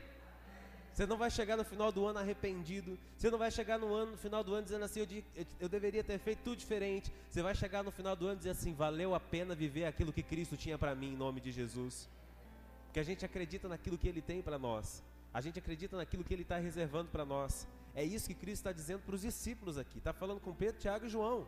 Você 0.92 1.04
não 1.04 1.18
vai 1.18 1.30
chegar 1.30 1.58
no 1.58 1.64
final 1.64 1.92
do 1.92 2.06
ano 2.06 2.18
arrependido. 2.18 2.98
Você 3.18 3.30
não 3.30 3.38
vai 3.38 3.50
chegar 3.50 3.78
no, 3.78 3.94
ano, 3.94 4.12
no 4.12 4.16
final 4.16 4.42
do 4.42 4.54
ano 4.54 4.64
dizendo 4.64 4.84
assim: 4.84 5.00
eu, 5.00 5.06
eu, 5.34 5.46
eu, 5.60 5.68
deveria 5.68 6.02
ter 6.02 6.18
feito 6.18 6.40
tudo 6.42 6.56
diferente. 6.56 7.12
Você 7.30 7.42
vai 7.42 7.54
chegar 7.54 7.82
no 7.82 7.90
final 7.90 8.16
do 8.16 8.26
ano 8.26 8.36
dizer 8.36 8.50
assim: 8.50 8.72
valeu 8.72 9.14
a 9.14 9.20
pena 9.20 9.54
viver 9.54 9.84
aquilo 9.84 10.12
que 10.12 10.22
Cristo 10.22 10.56
tinha 10.56 10.78
para 10.78 10.94
mim, 10.94 11.12
em 11.12 11.16
nome 11.16 11.40
de 11.40 11.52
Jesus 11.52 12.08
que 12.96 13.00
a 13.00 13.02
gente 13.02 13.26
acredita 13.26 13.68
naquilo 13.68 13.98
que 13.98 14.08
Ele 14.08 14.22
tem 14.22 14.40
para 14.40 14.58
nós, 14.58 15.04
a 15.34 15.42
gente 15.42 15.58
acredita 15.58 15.98
naquilo 15.98 16.24
que 16.24 16.32
Ele 16.32 16.40
está 16.40 16.56
reservando 16.56 17.10
para 17.10 17.26
nós. 17.26 17.68
É 17.94 18.02
isso 18.02 18.26
que 18.26 18.34
Cristo 18.34 18.60
está 18.60 18.72
dizendo 18.72 19.02
para 19.02 19.14
os 19.14 19.20
discípulos 19.20 19.76
aqui. 19.76 19.98
Está 19.98 20.14
falando 20.14 20.40
com 20.40 20.54
Pedro, 20.54 20.80
Tiago 20.80 21.04
e 21.04 21.10
João. 21.10 21.46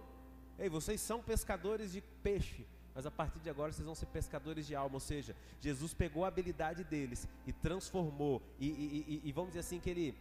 Ei, 0.59 0.69
vocês 0.69 1.01
são 1.01 1.23
pescadores 1.23 1.93
de 1.93 2.03
peixe, 2.23 2.67
mas 2.95 3.07
a 3.07 3.11
partir 3.11 3.39
de 3.39 3.49
agora 3.49 3.73
vocês 3.73 3.87
vão 3.87 3.95
ser 3.95 4.05
pescadores 4.09 4.67
de 4.67 4.75
alma. 4.75 4.97
Ou 4.97 5.01
seja, 5.01 5.35
Jesus 5.59 5.95
pegou 5.95 6.23
a 6.27 6.29
habilidade 6.29 6.85
deles 6.85 7.27
e 7.47 7.53
transformou, 7.55 8.43
e, 8.61 8.67
e, 8.69 9.23
e, 9.25 9.29
e 9.31 9.33
vamos 9.33 9.53
dizer 9.53 9.61
assim, 9.61 9.81
que 9.81 9.89
Ele 9.89 10.15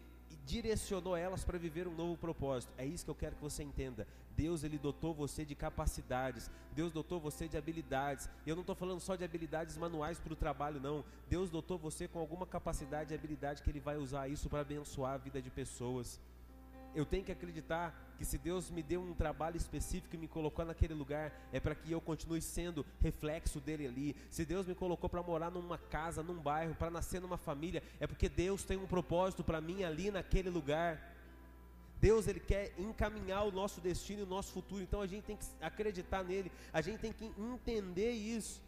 direcionou 0.45 1.15
elas 1.15 1.43
para 1.43 1.57
viver 1.57 1.87
um 1.87 1.95
novo 1.95 2.17
propósito. 2.17 2.73
É 2.77 2.85
isso 2.85 3.03
que 3.05 3.11
eu 3.11 3.15
quero 3.15 3.35
que 3.35 3.41
você 3.41 3.63
entenda. 3.63 4.07
Deus 4.35 4.63
ele 4.63 4.77
dotou 4.77 5.13
você 5.13 5.43
de 5.43 5.55
capacidades, 5.55 6.49
Deus 6.73 6.91
dotou 6.91 7.19
você 7.19 7.47
de 7.47 7.57
habilidades. 7.57 8.29
Eu 8.45 8.55
não 8.55 8.61
estou 8.61 8.75
falando 8.75 8.99
só 8.99 9.15
de 9.15 9.23
habilidades 9.23 9.77
manuais 9.77 10.19
para 10.19 10.33
o 10.33 10.35
trabalho, 10.35 10.79
não. 10.79 11.03
Deus 11.29 11.49
dotou 11.49 11.77
você 11.77 12.07
com 12.07 12.19
alguma 12.19 12.45
capacidade 12.45 13.13
e 13.13 13.15
habilidade 13.15 13.61
que 13.61 13.69
Ele 13.69 13.79
vai 13.79 13.97
usar 13.97 14.27
isso 14.27 14.49
para 14.49 14.61
abençoar 14.61 15.13
a 15.13 15.17
vida 15.17 15.41
de 15.41 15.49
pessoas. 15.49 16.19
Eu 16.95 17.05
tenho 17.05 17.23
que 17.23 17.31
acreditar 17.31 18.07
que 18.17 18.25
se 18.25 18.37
Deus 18.37 18.71
me 18.71 18.81
deu 18.81 19.01
um 19.01 19.13
trabalho 19.13 19.55
específico 19.55 20.15
e 20.15 20.17
me 20.17 20.27
colocou 20.27 20.65
naquele 20.65 20.93
lugar, 20.93 21.31
é 21.51 21.59
para 21.59 21.75
que 21.75 21.91
eu 21.91 22.01
continue 22.01 22.41
sendo 22.41 22.85
reflexo 22.99 23.59
dele 23.59 23.85
ali. 23.85 24.15
Se 24.29 24.43
Deus 24.43 24.65
me 24.65 24.73
colocou 24.73 25.09
para 25.09 25.21
morar 25.21 25.51
numa 25.51 25.77
casa, 25.77 26.23
num 26.23 26.39
bairro, 26.39 26.73
para 26.75 26.89
nascer 26.89 27.21
numa 27.21 27.37
família, 27.37 27.83
é 27.99 28.07
porque 28.07 28.27
Deus 28.27 28.63
tem 28.63 28.77
um 28.77 28.87
propósito 28.87 29.43
para 29.43 29.61
mim 29.61 29.83
ali 29.83 30.09
naquele 30.09 30.49
lugar. 30.49 31.15
Deus 31.99 32.27
ele 32.27 32.39
quer 32.39 32.73
encaminhar 32.77 33.43
o 33.43 33.51
nosso 33.51 33.81
destino 33.81 34.21
e 34.21 34.23
o 34.23 34.27
nosso 34.27 34.51
futuro, 34.51 34.83
então 34.83 35.01
a 35.01 35.07
gente 35.07 35.23
tem 35.23 35.35
que 35.35 35.45
acreditar 35.59 36.23
nele, 36.23 36.51
a 36.71 36.81
gente 36.81 36.99
tem 36.99 37.11
que 37.11 37.31
entender 37.37 38.11
isso. 38.11 38.61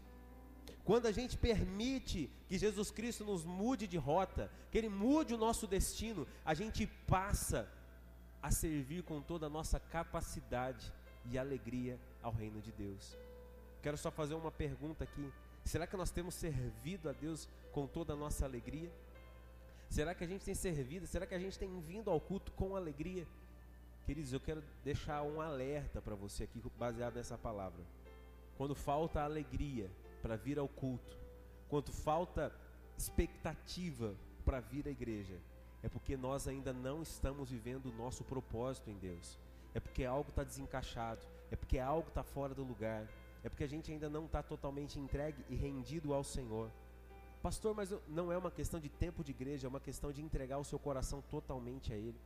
Quando 0.84 1.06
a 1.06 1.12
gente 1.12 1.38
permite 1.38 2.30
que 2.48 2.58
Jesus 2.58 2.90
Cristo 2.90 3.24
nos 3.24 3.46
mude 3.46 3.86
de 3.88 3.98
rota, 3.98 4.52
que 4.72 4.78
Ele 4.78 4.90
mude 4.90 5.36
o 5.36 5.38
nosso 5.38 5.68
destino, 5.68 6.28
a 6.44 6.56
gente 6.56 6.88
passa 7.06 7.70
a 8.42 8.52
servir 8.52 9.04
com 9.04 9.22
toda 9.22 9.48
a 9.48 9.50
nossa 9.50 9.80
capacidade 9.80 10.92
e 11.26 11.38
alegria 11.38 12.00
ao 12.22 12.32
reino 12.32 12.62
de 12.62 12.72
Deus. 12.72 13.16
Quero 13.82 13.98
só 13.98 14.12
fazer 14.12 14.34
uma 14.34 14.52
pergunta 14.52 15.04
aqui: 15.04 15.32
será 15.64 15.86
que 15.86 15.98
nós 15.98 16.12
temos 16.12 16.36
servido 16.36 17.10
a 17.10 17.12
Deus 17.12 17.48
com 17.72 17.88
toda 17.88 18.14
a 18.14 18.16
nossa 18.16 18.46
alegria? 18.46 18.92
Será 19.90 20.14
que 20.14 20.24
a 20.24 20.28
gente 20.28 20.46
tem 20.46 20.54
servido? 20.54 21.08
Será 21.08 21.26
que 21.26 21.34
a 21.34 21.40
gente 21.40 21.58
tem 21.58 21.80
vindo 21.82 22.10
ao 22.10 22.22
culto 22.22 22.52
com 22.52 22.76
alegria? 22.76 23.28
Queridos, 24.06 24.34
eu 24.34 24.40
quero 24.40 24.64
deixar 24.84 25.22
um 25.24 25.42
alerta 25.42 26.02
para 26.02 26.16
você 26.16 26.44
aqui, 26.44 26.62
baseado 26.78 27.16
nessa 27.16 27.38
palavra. 27.38 27.84
Quando 28.58 28.76
falta 28.76 29.22
alegria 29.22 29.90
para 30.22 30.36
vir 30.36 30.60
ao 30.60 30.68
culto, 30.68 31.18
quando 31.68 31.92
falta 31.92 32.54
expectativa 32.98 34.16
para 34.44 34.60
vir 34.60 34.88
à 34.88 34.92
igreja, 34.92 35.38
é 35.82 35.90
porque 35.90 36.18
nós 36.18 36.48
ainda 36.48 36.74
não 36.74 37.02
estamos 37.02 37.50
vivendo 37.50 37.88
o 37.88 37.94
nosso 37.94 38.24
propósito 38.24 38.90
em 38.90 38.98
Deus. 38.98 39.38
É 39.74 39.80
porque 39.80 40.04
algo 40.04 40.30
está 40.30 40.44
desencaixado, 40.44 41.22
é 41.52 41.56
porque 41.56 41.80
algo 41.80 42.08
está 42.08 42.24
fora 42.24 42.54
do 42.54 42.64
lugar, 42.64 43.08
é 43.44 43.50
porque 43.50 43.64
a 43.64 43.68
gente 43.68 43.92
ainda 43.92 44.10
não 44.10 44.26
está 44.26 44.44
totalmente 44.44 45.00
entregue 45.00 45.44
e 45.50 45.56
rendido 45.56 46.14
ao 46.14 46.24
Senhor. 46.24 46.70
Pastor, 47.42 47.74
mas 47.74 47.94
não 48.08 48.32
é 48.32 48.38
uma 48.38 48.52
questão 48.52 48.80
de 48.80 48.90
tempo 48.90 49.24
de 49.24 49.32
igreja, 49.32 49.68
é 49.68 49.70
uma 49.70 49.80
questão 49.80 50.12
de 50.12 50.22
entregar 50.22 50.58
o 50.58 50.64
seu 50.64 50.78
coração 50.78 51.22
totalmente 51.30 51.94
a 51.94 51.96
Ele. 51.96 52.20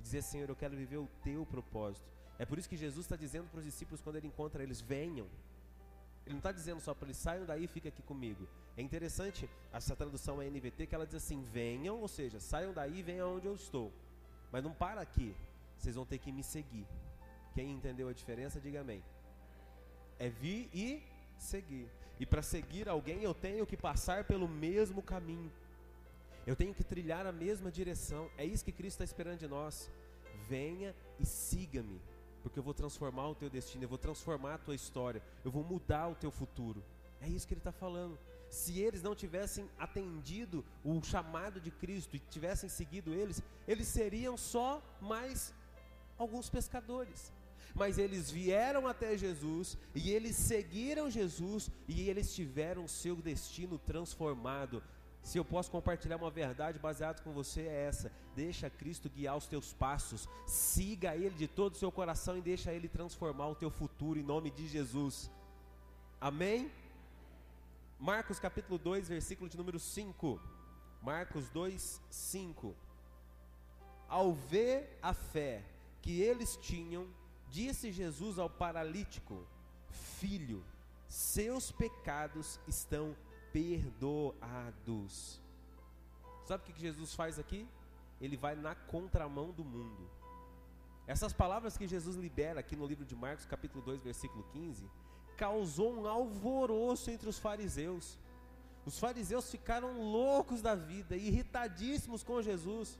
Dizer, 0.00 0.22
Senhor, 0.22 0.48
eu 0.48 0.56
quero 0.56 0.76
viver 0.76 0.96
o 0.96 1.08
teu 1.22 1.46
propósito. 1.46 2.08
É 2.38 2.46
por 2.46 2.58
isso 2.58 2.68
que 2.68 2.76
Jesus 2.76 3.04
está 3.04 3.16
dizendo 3.16 3.48
para 3.48 3.58
os 3.58 3.64
discípulos 3.64 4.00
quando 4.00 4.16
ele 4.16 4.28
encontra 4.28 4.62
eles: 4.62 4.80
venham, 4.80 5.26
ele 6.24 6.34
não 6.34 6.38
está 6.38 6.52
dizendo 6.52 6.80
só 6.80 6.94
para 6.94 7.06
eles 7.06 7.16
saiam 7.16 7.44
daí 7.44 7.64
e 7.64 7.68
fiquem 7.68 7.88
aqui 7.88 8.02
comigo. 8.02 8.46
É 8.78 8.82
interessante, 8.82 9.50
essa 9.72 9.96
tradução 9.96 10.36
NVT, 10.40 10.86
que 10.86 10.94
ela 10.94 11.04
diz 11.04 11.16
assim: 11.16 11.42
venham, 11.42 12.00
ou 12.00 12.06
seja, 12.06 12.38
saiam 12.38 12.72
daí 12.72 13.00
e 13.00 13.02
venham 13.02 13.34
onde 13.34 13.46
eu 13.48 13.54
estou. 13.54 13.92
Mas 14.52 14.62
não 14.62 14.72
para 14.72 15.00
aqui, 15.00 15.34
vocês 15.76 15.96
vão 15.96 16.06
ter 16.06 16.18
que 16.18 16.30
me 16.30 16.44
seguir. 16.44 16.86
Quem 17.54 17.72
entendeu 17.72 18.08
a 18.08 18.12
diferença, 18.12 18.60
diga 18.60 18.82
amém. 18.82 19.02
É 20.16 20.28
vir 20.28 20.70
e 20.72 21.02
seguir. 21.36 21.90
E 22.20 22.24
para 22.24 22.40
seguir 22.40 22.88
alguém, 22.88 23.20
eu 23.24 23.34
tenho 23.34 23.66
que 23.66 23.76
passar 23.76 24.22
pelo 24.22 24.46
mesmo 24.46 25.02
caminho. 25.02 25.50
Eu 26.46 26.54
tenho 26.54 26.72
que 26.72 26.84
trilhar 26.84 27.26
a 27.26 27.32
mesma 27.32 27.72
direção. 27.72 28.30
É 28.38 28.44
isso 28.44 28.64
que 28.64 28.70
Cristo 28.70 29.02
está 29.02 29.04
esperando 29.04 29.40
de 29.40 29.48
nós. 29.48 29.90
Venha 30.48 30.94
e 31.18 31.26
siga-me 31.26 32.00
porque 32.44 32.60
eu 32.60 32.62
vou 32.62 32.72
transformar 32.72 33.28
o 33.28 33.34
teu 33.34 33.50
destino, 33.50 33.84
eu 33.84 33.88
vou 33.88 33.98
transformar 33.98 34.54
a 34.54 34.58
tua 34.58 34.74
história, 34.74 35.20
eu 35.44 35.50
vou 35.50 35.64
mudar 35.64 36.08
o 36.08 36.14
teu 36.14 36.30
futuro. 36.30 36.82
É 37.20 37.28
isso 37.28 37.46
que 37.46 37.52
ele 37.52 37.60
está 37.60 37.72
falando. 37.72 38.16
Se 38.48 38.80
eles 38.80 39.02
não 39.02 39.14
tivessem 39.14 39.68
atendido 39.78 40.64
o 40.84 41.02
chamado 41.02 41.60
de 41.60 41.70
Cristo 41.70 42.16
e 42.16 42.18
tivessem 42.18 42.68
seguido 42.68 43.12
eles, 43.12 43.42
eles 43.66 43.88
seriam 43.88 44.36
só 44.36 44.82
mais 45.00 45.54
alguns 46.16 46.48
pescadores. 46.48 47.32
Mas 47.74 47.98
eles 47.98 48.30
vieram 48.30 48.86
até 48.86 49.16
Jesus 49.16 49.76
e 49.94 50.10
eles 50.10 50.36
seguiram 50.36 51.10
Jesus 51.10 51.70
e 51.86 52.08
eles 52.08 52.34
tiveram 52.34 52.88
seu 52.88 53.16
destino 53.16 53.78
transformado 53.78 54.82
se 55.22 55.36
eu 55.36 55.44
posso 55.44 55.70
compartilhar 55.70 56.16
uma 56.16 56.30
verdade 56.30 56.78
baseada 56.78 57.20
com 57.22 57.32
você 57.32 57.62
é 57.62 57.84
essa: 57.84 58.10
deixa 58.34 58.70
Cristo 58.70 59.10
guiar 59.10 59.36
os 59.36 59.46
teus 59.46 59.74
passos, 59.74 60.28
siga 60.46 61.14
Ele 61.14 61.34
de 61.34 61.46
todo 61.46 61.74
o 61.74 61.76
seu 61.76 61.92
coração 61.92 62.38
e 62.38 62.40
deixa 62.40 62.72
Ele 62.72 62.88
transformar 62.88 63.48
o 63.48 63.54
teu 63.54 63.70
futuro 63.70 64.18
em 64.18 64.22
nome 64.22 64.50
de 64.50 64.66
Jesus. 64.66 65.30
Amém? 66.18 66.70
Marcos 67.98 68.38
capítulo 68.38 68.78
2, 68.78 69.08
versículo 69.08 69.50
de 69.50 69.56
número 69.56 69.78
5. 69.78 70.40
Marcos 71.02 71.50
2, 71.50 72.00
5. 72.08 72.76
Ao 74.08 74.32
ver 74.32 74.96
a 75.02 75.12
fé 75.12 75.64
que 76.00 76.20
eles 76.20 76.56
tinham, 76.56 77.08
disse 77.48 77.90
Jesus 77.90 78.38
ao 78.38 78.48
paralítico: 78.48 79.44
Filho, 79.90 80.64
seus 81.08 81.72
pecados 81.72 82.60
estão 82.68 83.16
perdoados. 83.52 85.40
Sabe 86.44 86.62
o 86.62 86.66
que 86.72 86.80
Jesus 86.80 87.14
faz 87.14 87.36
aqui? 87.36 87.68
Ele 88.20 88.36
vai 88.36 88.54
na 88.54 88.76
contramão 88.76 89.50
do 89.50 89.64
mundo. 89.64 90.08
Essas 91.04 91.32
palavras 91.32 91.76
que 91.76 91.88
Jesus 91.88 92.14
libera 92.14 92.60
aqui 92.60 92.76
no 92.76 92.86
livro 92.86 93.04
de 93.04 93.16
Marcos, 93.16 93.44
capítulo 93.44 93.82
2, 93.84 94.02
versículo 94.02 94.44
15, 94.52 94.88
causou 95.42 95.90
um 95.98 96.06
alvoroço 96.06 97.10
entre 97.10 97.28
os 97.32 97.38
fariseus. 97.38 98.18
Os 98.84 98.98
fariseus 98.98 99.50
ficaram 99.50 99.90
loucos 100.00 100.60
da 100.60 100.74
vida, 100.74 101.16
irritadíssimos 101.16 102.22
com 102.22 102.42
Jesus, 102.50 102.98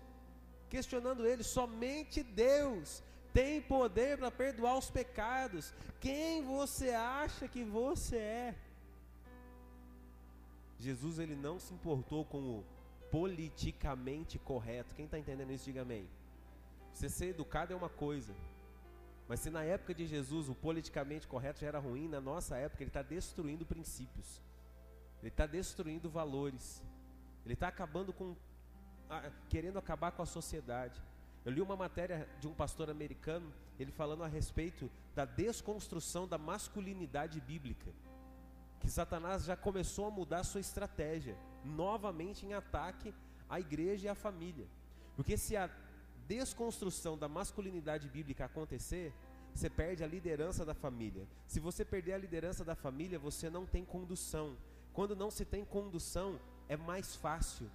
questionando 0.71 1.27
ele: 1.27 1.43
somente 1.43 2.23
Deus 2.23 3.03
tem 3.33 3.61
poder 3.61 4.17
para 4.19 4.31
perdoar 4.31 4.79
os 4.79 4.91
pecados. 4.91 5.75
Quem 6.01 6.43
você 6.43 6.91
acha 6.91 7.49
que 7.49 7.65
você 7.65 8.17
é? 8.17 8.55
Jesus 10.79 11.19
ele 11.19 11.35
não 11.35 11.59
se 11.59 11.75
importou 11.75 12.25
com 12.25 12.39
o 12.39 12.65
politicamente 13.11 14.39
correto. 14.39 14.95
Quem 14.95 15.07
está 15.07 15.19
entendendo 15.19 15.53
isso, 15.53 15.65
diga 15.65 15.83
amém. 15.83 16.09
Você 16.93 17.09
ser 17.09 17.29
educado 17.29 17.73
é 17.73 17.77
uma 17.77 17.89
coisa, 17.89 18.33
mas 19.29 19.41
se 19.41 19.51
na 19.51 19.63
época 19.63 19.95
de 19.95 20.07
Jesus 20.07 20.49
o 20.49 20.55
politicamente 20.55 21.29
correto 21.29 21.61
já 21.61 21.67
era 21.67 21.79
ruim, 21.79 22.09
na 22.09 22.21
nossa 22.21 22.57
época 22.57 22.83
ele 22.83 22.91
está 22.91 23.03
destruindo 23.03 23.67
princípios, 23.67 24.41
ele 25.21 25.29
está 25.29 25.47
destruindo 25.47 26.09
valores, 26.09 26.83
ele 27.45 27.55
está 27.55 27.69
acabando 27.69 28.13
com, 28.13 28.35
querendo 29.49 29.79
acabar 29.79 30.13
com 30.13 30.23
a 30.23 30.27
sociedade. 30.27 31.01
Eu 31.45 31.53
li 31.53 31.61
uma 31.61 31.77
matéria 31.77 32.29
de 32.41 32.49
um 32.49 32.55
pastor 32.55 32.89
americano, 32.91 33.53
ele 33.79 33.93
falando 33.93 34.25
a 34.25 34.27
respeito 34.27 34.91
da 35.15 35.25
desconstrução 35.25 36.27
da 36.27 36.39
masculinidade 36.39 37.41
bíblica 37.41 37.93
que 38.79 38.91
Satanás 38.91 39.45
já 39.45 39.57
começou 39.57 40.07
a 40.07 40.11
mudar 40.11 40.45
sua 40.45 40.61
estratégia, 40.61 41.37
novamente 41.65 42.47
em 42.47 42.55
ataque 42.55 43.15
à 43.49 43.59
igreja 43.59 44.07
e 44.07 44.09
à 44.09 44.15
família. 44.15 44.67
Porque 45.17 45.37
se 45.37 45.57
a 45.57 45.69
desconstrução 46.29 47.17
da 47.17 47.29
masculinidade 47.29 48.09
bíblica 48.09 48.45
acontecer, 48.45 49.13
você 49.55 49.69
perde 49.71 50.05
a 50.05 50.07
liderança 50.07 50.65
da 50.65 50.75
família. 50.75 51.27
Se 51.47 51.59
você 51.59 51.85
perder 51.85 52.13
a 52.13 52.19
liderança 52.19 52.65
da 52.65 52.75
família, 52.75 53.19
você 53.19 53.49
não 53.49 53.67
tem 53.67 53.85
condução. 53.85 54.57
Quando 54.93 55.17
não 55.17 55.31
se 55.31 55.45
tem 55.45 55.65
condução, 55.65 56.39
é 56.69 56.77
mais 56.77 57.17
fácil 57.17 57.69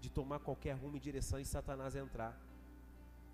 de 0.00 0.08
tomar 0.08 0.38
qualquer 0.40 0.72
rumo 0.72 0.96
e 0.96 1.00
direção 1.00 1.38
e 1.38 1.44
Satanás 1.44 1.94
entrar. 1.94 2.36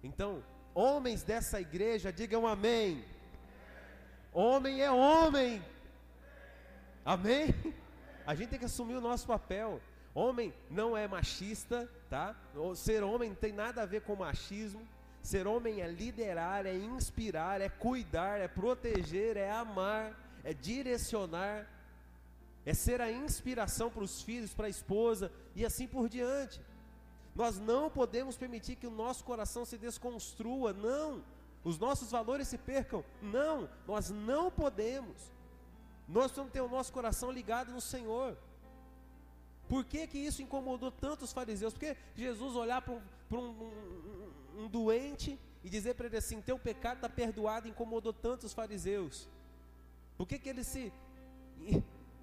Então, 0.02 0.42
homens 0.74 1.22
dessa 1.22 1.60
igreja, 1.60 2.12
digam 2.12 2.46
amém. 2.46 3.04
Homem 4.32 4.82
é 4.82 4.90
homem, 4.90 5.62
Amém? 7.04 7.54
A 8.26 8.34
gente 8.34 8.48
tem 8.48 8.58
que 8.58 8.64
assumir 8.64 8.94
o 8.94 9.00
nosso 9.00 9.26
papel. 9.26 9.78
Homem 10.14 10.54
não 10.70 10.96
é 10.96 11.08
machista, 11.08 11.90
tá? 12.08 12.36
Ser 12.76 13.02
homem 13.02 13.30
não 13.30 13.36
tem 13.36 13.52
nada 13.52 13.82
a 13.82 13.86
ver 13.86 14.02
com 14.02 14.14
machismo. 14.14 14.86
Ser 15.20 15.46
homem 15.46 15.80
é 15.80 15.88
liderar, 15.88 16.66
é 16.66 16.74
inspirar, 16.76 17.60
é 17.60 17.68
cuidar, 17.68 18.40
é 18.40 18.46
proteger, 18.46 19.36
é 19.36 19.50
amar, 19.50 20.14
é 20.44 20.52
direcionar, 20.52 21.66
é 22.64 22.74
ser 22.74 23.00
a 23.00 23.10
inspiração 23.10 23.90
para 23.90 24.04
os 24.04 24.22
filhos, 24.22 24.54
para 24.54 24.66
a 24.66 24.70
esposa 24.70 25.32
e 25.56 25.64
assim 25.64 25.86
por 25.88 26.08
diante. 26.08 26.60
Nós 27.34 27.58
não 27.58 27.90
podemos 27.90 28.36
permitir 28.36 28.76
que 28.76 28.86
o 28.86 28.90
nosso 28.90 29.24
coração 29.24 29.64
se 29.64 29.76
desconstrua, 29.76 30.72
não. 30.72 31.24
Os 31.64 31.78
nossos 31.78 32.10
valores 32.10 32.46
se 32.46 32.58
percam, 32.58 33.02
não. 33.20 33.68
Nós 33.86 34.10
não 34.10 34.50
podemos. 34.50 35.32
Nós 36.06 36.24
precisamos 36.24 36.52
ter 36.52 36.60
o 36.60 36.68
nosso 36.68 36.92
coração 36.92 37.32
ligado 37.32 37.72
no 37.72 37.80
Senhor. 37.80 38.36
Por 39.74 39.84
que, 39.84 40.06
que 40.06 40.18
isso 40.18 40.40
incomodou 40.40 40.92
tanto 40.92 41.24
os 41.24 41.32
fariseus? 41.32 41.72
Porque 41.72 41.96
Jesus 42.14 42.54
olhar 42.54 42.80
para 42.80 42.94
um, 42.94 43.02
um, 43.32 43.36
um, 43.36 44.60
um, 44.60 44.68
doente 44.68 45.36
e 45.64 45.68
dizer 45.68 45.94
para 45.94 46.06
ele 46.06 46.16
assim: 46.16 46.40
Teu 46.40 46.56
pecado 46.56 46.98
está 46.98 47.08
perdoado, 47.08 47.66
incomodou 47.66 48.12
tanto 48.12 48.46
os 48.46 48.52
fariseus. 48.52 49.28
Por 50.16 50.28
que, 50.28 50.38
que 50.38 50.48
eles 50.48 50.68
se 50.68 50.92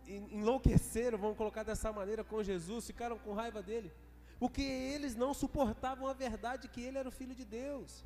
enlouqueceram, 0.07 1.17
vamos 1.17 1.35
colocar 1.35 1.63
dessa 1.63 1.91
maneira, 1.91 2.23
com 2.23 2.41
Jesus, 2.41 2.87
ficaram 2.87 3.19
com 3.19 3.33
raiva 3.33 3.61
dele? 3.61 3.91
Porque 4.39 4.61
eles 4.61 5.13
não 5.13 5.33
suportavam 5.33 6.07
a 6.07 6.13
verdade 6.13 6.69
que 6.69 6.81
ele 6.81 6.99
era 6.99 7.09
o 7.09 7.11
filho 7.11 7.35
de 7.35 7.43
Deus. 7.43 8.05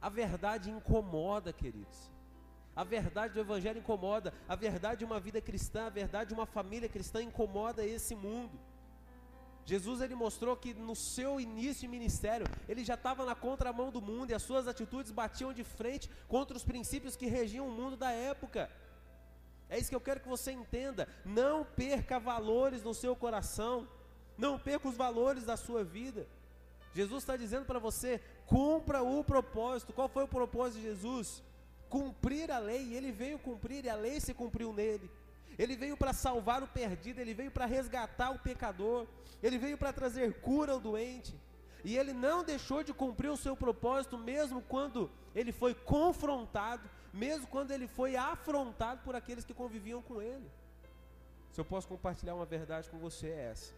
A 0.00 0.08
verdade 0.08 0.70
incomoda, 0.70 1.52
queridos. 1.52 2.10
A 2.74 2.84
verdade 2.84 3.34
do 3.34 3.40
Evangelho 3.40 3.80
incomoda. 3.80 4.32
A 4.48 4.56
verdade 4.56 5.00
de 5.00 5.04
uma 5.04 5.20
vida 5.20 5.42
cristã, 5.42 5.88
a 5.88 5.90
verdade 5.90 6.28
de 6.28 6.34
uma 6.34 6.46
família 6.46 6.88
cristã 6.88 7.22
incomoda 7.22 7.84
esse 7.84 8.14
mundo. 8.14 8.58
Jesus 9.68 10.00
ele 10.00 10.14
mostrou 10.14 10.56
que 10.56 10.72
no 10.72 10.96
seu 10.96 11.38
início 11.38 11.82
de 11.82 11.88
ministério, 11.88 12.46
ele 12.66 12.82
já 12.82 12.94
estava 12.94 13.26
na 13.26 13.34
contramão 13.34 13.90
do 13.90 14.00
mundo 14.00 14.30
e 14.30 14.34
as 14.34 14.42
suas 14.42 14.66
atitudes 14.66 15.12
batiam 15.12 15.52
de 15.52 15.62
frente 15.62 16.08
contra 16.26 16.56
os 16.56 16.64
princípios 16.64 17.14
que 17.14 17.26
regiam 17.26 17.68
o 17.68 17.70
mundo 17.70 17.94
da 17.94 18.10
época. 18.10 18.70
É 19.68 19.78
isso 19.78 19.90
que 19.90 19.94
eu 19.94 20.00
quero 20.00 20.20
que 20.20 20.28
você 20.36 20.52
entenda. 20.52 21.06
Não 21.22 21.66
perca 21.66 22.18
valores 22.18 22.82
no 22.82 22.94
seu 22.94 23.14
coração. 23.14 23.86
Não 24.38 24.58
perca 24.58 24.88
os 24.88 24.96
valores 24.96 25.44
da 25.44 25.54
sua 25.54 25.84
vida. 25.84 26.26
Jesus 26.94 27.22
está 27.22 27.36
dizendo 27.36 27.66
para 27.66 27.78
você: 27.78 28.22
cumpra 28.46 29.02
o 29.02 29.22
propósito. 29.22 29.92
Qual 29.92 30.08
foi 30.08 30.24
o 30.24 30.28
propósito 30.28 30.80
de 30.80 30.84
Jesus? 30.84 31.42
Cumprir 31.90 32.50
a 32.50 32.58
lei. 32.58 32.94
Ele 32.94 33.12
veio 33.12 33.38
cumprir 33.38 33.84
e 33.84 33.90
a 33.90 33.94
lei 33.94 34.18
se 34.18 34.32
cumpriu 34.32 34.72
nele. 34.72 35.10
Ele 35.58 35.76
veio 35.76 35.96
para 35.96 36.12
salvar 36.12 36.62
o 36.62 36.68
perdido, 36.68 37.20
ele 37.20 37.34
veio 37.34 37.50
para 37.50 37.66
resgatar 37.66 38.30
o 38.30 38.38
pecador, 38.38 39.06
ele 39.42 39.58
veio 39.58 39.76
para 39.76 39.92
trazer 39.92 40.40
cura 40.40 40.72
ao 40.72 40.80
doente. 40.80 41.34
E 41.84 41.96
ele 41.96 42.12
não 42.12 42.44
deixou 42.44 42.82
de 42.82 42.92
cumprir 42.92 43.30
o 43.30 43.36
seu 43.36 43.56
propósito, 43.56 44.16
mesmo 44.16 44.62
quando 44.62 45.10
ele 45.34 45.52
foi 45.52 45.74
confrontado, 45.74 46.88
mesmo 47.12 47.46
quando 47.46 47.70
ele 47.70 47.88
foi 47.88 48.16
afrontado 48.16 49.00
por 49.02 49.16
aqueles 49.16 49.44
que 49.44 49.54
conviviam 49.54 50.02
com 50.02 50.20
ele. 50.20 50.48
Se 51.50 51.60
eu 51.60 51.64
posso 51.64 51.88
compartilhar 51.88 52.34
uma 52.34 52.46
verdade 52.46 52.88
com 52.88 52.98
você, 52.98 53.28
é 53.28 53.50
essa. 53.50 53.74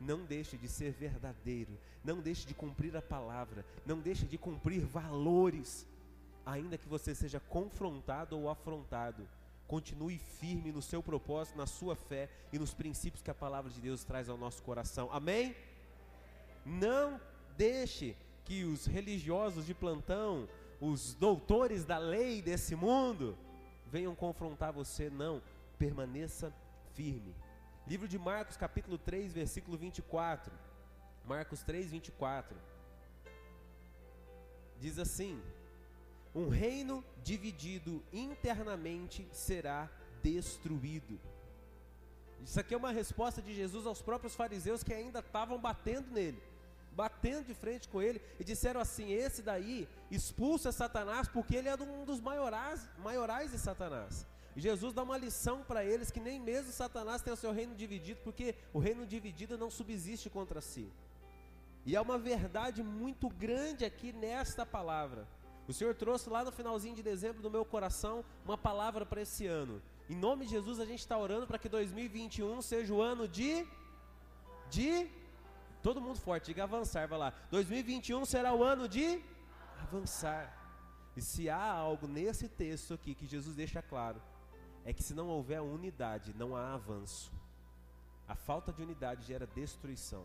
Não 0.00 0.24
deixe 0.24 0.56
de 0.56 0.66
ser 0.66 0.92
verdadeiro, 0.92 1.78
não 2.02 2.20
deixe 2.20 2.44
de 2.44 2.54
cumprir 2.54 2.96
a 2.96 3.02
palavra, 3.02 3.64
não 3.86 4.00
deixe 4.00 4.26
de 4.26 4.36
cumprir 4.36 4.84
valores, 4.84 5.86
ainda 6.44 6.76
que 6.76 6.88
você 6.88 7.14
seja 7.14 7.38
confrontado 7.38 8.36
ou 8.36 8.48
afrontado. 8.48 9.28
Continue 9.72 10.18
firme 10.18 10.70
no 10.70 10.82
seu 10.82 11.02
propósito, 11.02 11.56
na 11.56 11.66
sua 11.66 11.96
fé 11.96 12.28
e 12.52 12.58
nos 12.58 12.74
princípios 12.74 13.22
que 13.22 13.30
a 13.30 13.34
palavra 13.34 13.70
de 13.70 13.80
Deus 13.80 14.04
traz 14.04 14.28
ao 14.28 14.36
nosso 14.36 14.62
coração. 14.62 15.08
Amém? 15.10 15.56
Não 16.62 17.18
deixe 17.56 18.14
que 18.44 18.64
os 18.64 18.84
religiosos 18.84 19.64
de 19.64 19.72
plantão, 19.72 20.46
os 20.78 21.14
doutores 21.14 21.86
da 21.86 21.96
lei 21.96 22.42
desse 22.42 22.76
mundo, 22.76 23.34
venham 23.86 24.14
confrontar 24.14 24.74
você. 24.74 25.08
Não, 25.08 25.40
permaneça 25.78 26.52
firme. 26.92 27.34
Livro 27.86 28.06
de 28.06 28.18
Marcos, 28.18 28.58
capítulo 28.58 28.98
3, 28.98 29.32
versículo 29.32 29.78
24. 29.78 30.52
Marcos 31.24 31.62
3, 31.62 31.90
24. 31.92 32.58
Diz 34.78 34.98
assim: 34.98 35.40
Um 36.34 36.48
reino 36.48 37.04
dividido 37.22 38.02
internamente 38.12 39.28
será 39.32 39.90
destruído. 40.22 41.20
Isso 42.42 42.58
aqui 42.58 42.74
é 42.74 42.76
uma 42.76 42.90
resposta 42.90 43.40
de 43.40 43.54
Jesus 43.54 43.86
aos 43.86 44.02
próprios 44.02 44.34
fariseus 44.34 44.82
que 44.82 44.94
ainda 44.94 45.20
estavam 45.20 45.60
batendo 45.60 46.10
nele 46.10 46.42
batendo 46.94 47.46
de 47.46 47.54
frente 47.54 47.88
com 47.88 48.00
ele 48.00 48.20
e 48.38 48.44
disseram 48.44 48.80
assim: 48.80 49.12
Esse 49.12 49.42
daí 49.42 49.88
expulsa 50.10 50.70
Satanás 50.70 51.28
porque 51.28 51.56
ele 51.56 51.68
é 51.68 51.74
um 51.74 52.04
dos 52.04 52.20
maiorais, 52.20 52.88
maiorais 52.98 53.50
de 53.50 53.58
Satanás. 53.58 54.26
Jesus 54.54 54.92
dá 54.92 55.02
uma 55.02 55.16
lição 55.16 55.64
para 55.64 55.82
eles 55.82 56.10
que 56.10 56.20
nem 56.20 56.38
mesmo 56.38 56.70
Satanás 56.72 57.22
tem 57.22 57.32
o 57.32 57.36
seu 57.36 57.52
reino 57.52 57.74
dividido, 57.74 58.20
porque 58.22 58.54
o 58.72 58.78
reino 58.78 59.06
dividido 59.06 59.56
não 59.56 59.70
subsiste 59.70 60.28
contra 60.28 60.60
si. 60.60 60.92
E 61.86 61.96
há 61.96 62.02
uma 62.02 62.18
verdade 62.18 62.82
muito 62.82 63.30
grande 63.30 63.84
aqui 63.84 64.12
nesta 64.12 64.66
palavra. 64.66 65.26
O 65.72 65.74
Senhor 65.74 65.94
trouxe 65.94 66.28
lá 66.28 66.44
no 66.44 66.52
finalzinho 66.52 66.94
de 66.94 67.02
dezembro 67.02 67.40
do 67.40 67.50
meu 67.50 67.64
coração 67.64 68.22
uma 68.44 68.58
palavra 68.58 69.06
para 69.06 69.22
esse 69.22 69.46
ano. 69.46 69.80
Em 70.06 70.14
nome 70.14 70.44
de 70.44 70.50
Jesus 70.50 70.78
a 70.78 70.84
gente 70.84 70.98
está 70.98 71.16
orando 71.16 71.46
para 71.46 71.58
que 71.58 71.66
2021 71.66 72.60
seja 72.60 72.92
o 72.92 73.00
ano 73.00 73.26
de 73.26 73.66
de 74.68 75.10
Todo 75.82 76.00
mundo 76.00 76.18
forte, 76.18 76.46
diga 76.46 76.64
avançar, 76.64 77.08
vai 77.08 77.18
lá. 77.18 77.32
2021 77.50 78.24
será 78.26 78.54
o 78.54 78.62
ano 78.62 78.86
de 78.86 79.24
avançar. 79.80 80.44
E 81.16 81.22
se 81.22 81.48
há 81.48 81.64
algo 81.72 82.06
nesse 82.06 82.48
texto 82.48 82.92
aqui 82.92 83.14
que 83.14 83.26
Jesus 83.26 83.56
deixa 83.56 83.80
claro, 83.80 84.20
é 84.84 84.92
que 84.92 85.02
se 85.02 85.14
não 85.14 85.26
houver 85.28 85.60
unidade, 85.62 86.34
não 86.36 86.54
há 86.54 86.74
avanço. 86.74 87.32
A 88.28 88.36
falta 88.36 88.74
de 88.74 88.82
unidade 88.82 89.26
gera 89.26 89.46
destruição. 89.46 90.24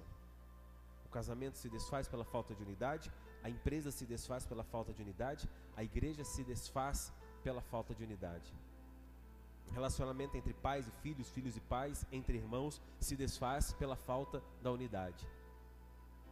O 1.05 1.09
casamento 1.09 1.57
se 1.57 1.69
desfaz 1.69 2.05
pela 2.07 2.25
falta 2.25 2.53
de 2.53 2.61
unidade, 2.61 3.09
a 3.47 3.49
empresa 3.49 3.91
se 3.91 4.05
desfaz 4.05 4.45
pela 4.45 4.61
falta 4.61 4.91
de 4.91 5.01
unidade, 5.01 5.49
a 5.77 5.81
igreja 5.81 6.21
se 6.25 6.43
desfaz 6.43 7.13
pela 7.41 7.61
falta 7.61 7.95
de 7.95 8.03
unidade. 8.03 8.53
Relacionamento 9.71 10.35
entre 10.35 10.53
pais 10.53 10.85
e 10.85 10.91
filhos, 11.03 11.29
filhos 11.29 11.55
e 11.55 11.61
pais, 11.61 12.05
entre 12.11 12.37
irmãos, 12.37 12.81
se 12.99 13.15
desfaz 13.15 13.71
pela 13.71 13.95
falta 13.95 14.43
da 14.61 14.69
unidade. 14.69 15.25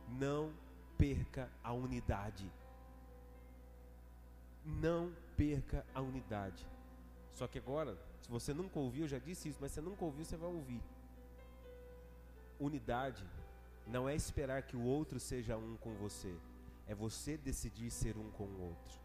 Não 0.09 0.51
perca 0.97 1.49
a 1.63 1.71
unidade. 1.71 2.51
Não 4.65 5.13
perca 5.37 5.85
a 5.93 6.01
unidade. 6.01 6.67
Só 7.31 7.47
que 7.47 7.59
agora, 7.59 7.97
se 8.19 8.29
você 8.29 8.53
nunca 8.53 8.77
ouviu, 8.77 9.05
eu 9.05 9.07
já 9.07 9.19
disse 9.19 9.47
isso, 9.47 9.59
mas 9.61 9.71
se 9.71 9.75
você 9.75 9.89
nunca 9.89 10.03
ouviu, 10.03 10.25
você 10.25 10.35
vai 10.35 10.49
ouvir. 10.49 10.83
Unidade 12.59 13.25
não 13.87 14.09
é 14.09 14.13
esperar 14.13 14.63
que 14.63 14.75
o 14.75 14.83
outro 14.83 15.17
seja 15.17 15.55
um 15.55 15.77
com 15.77 15.93
você, 15.95 16.35
é 16.87 16.93
você 16.93 17.37
decidir 17.37 17.89
ser 17.91 18.17
um 18.17 18.29
com 18.31 18.45
o 18.45 18.61
outro. 18.61 18.99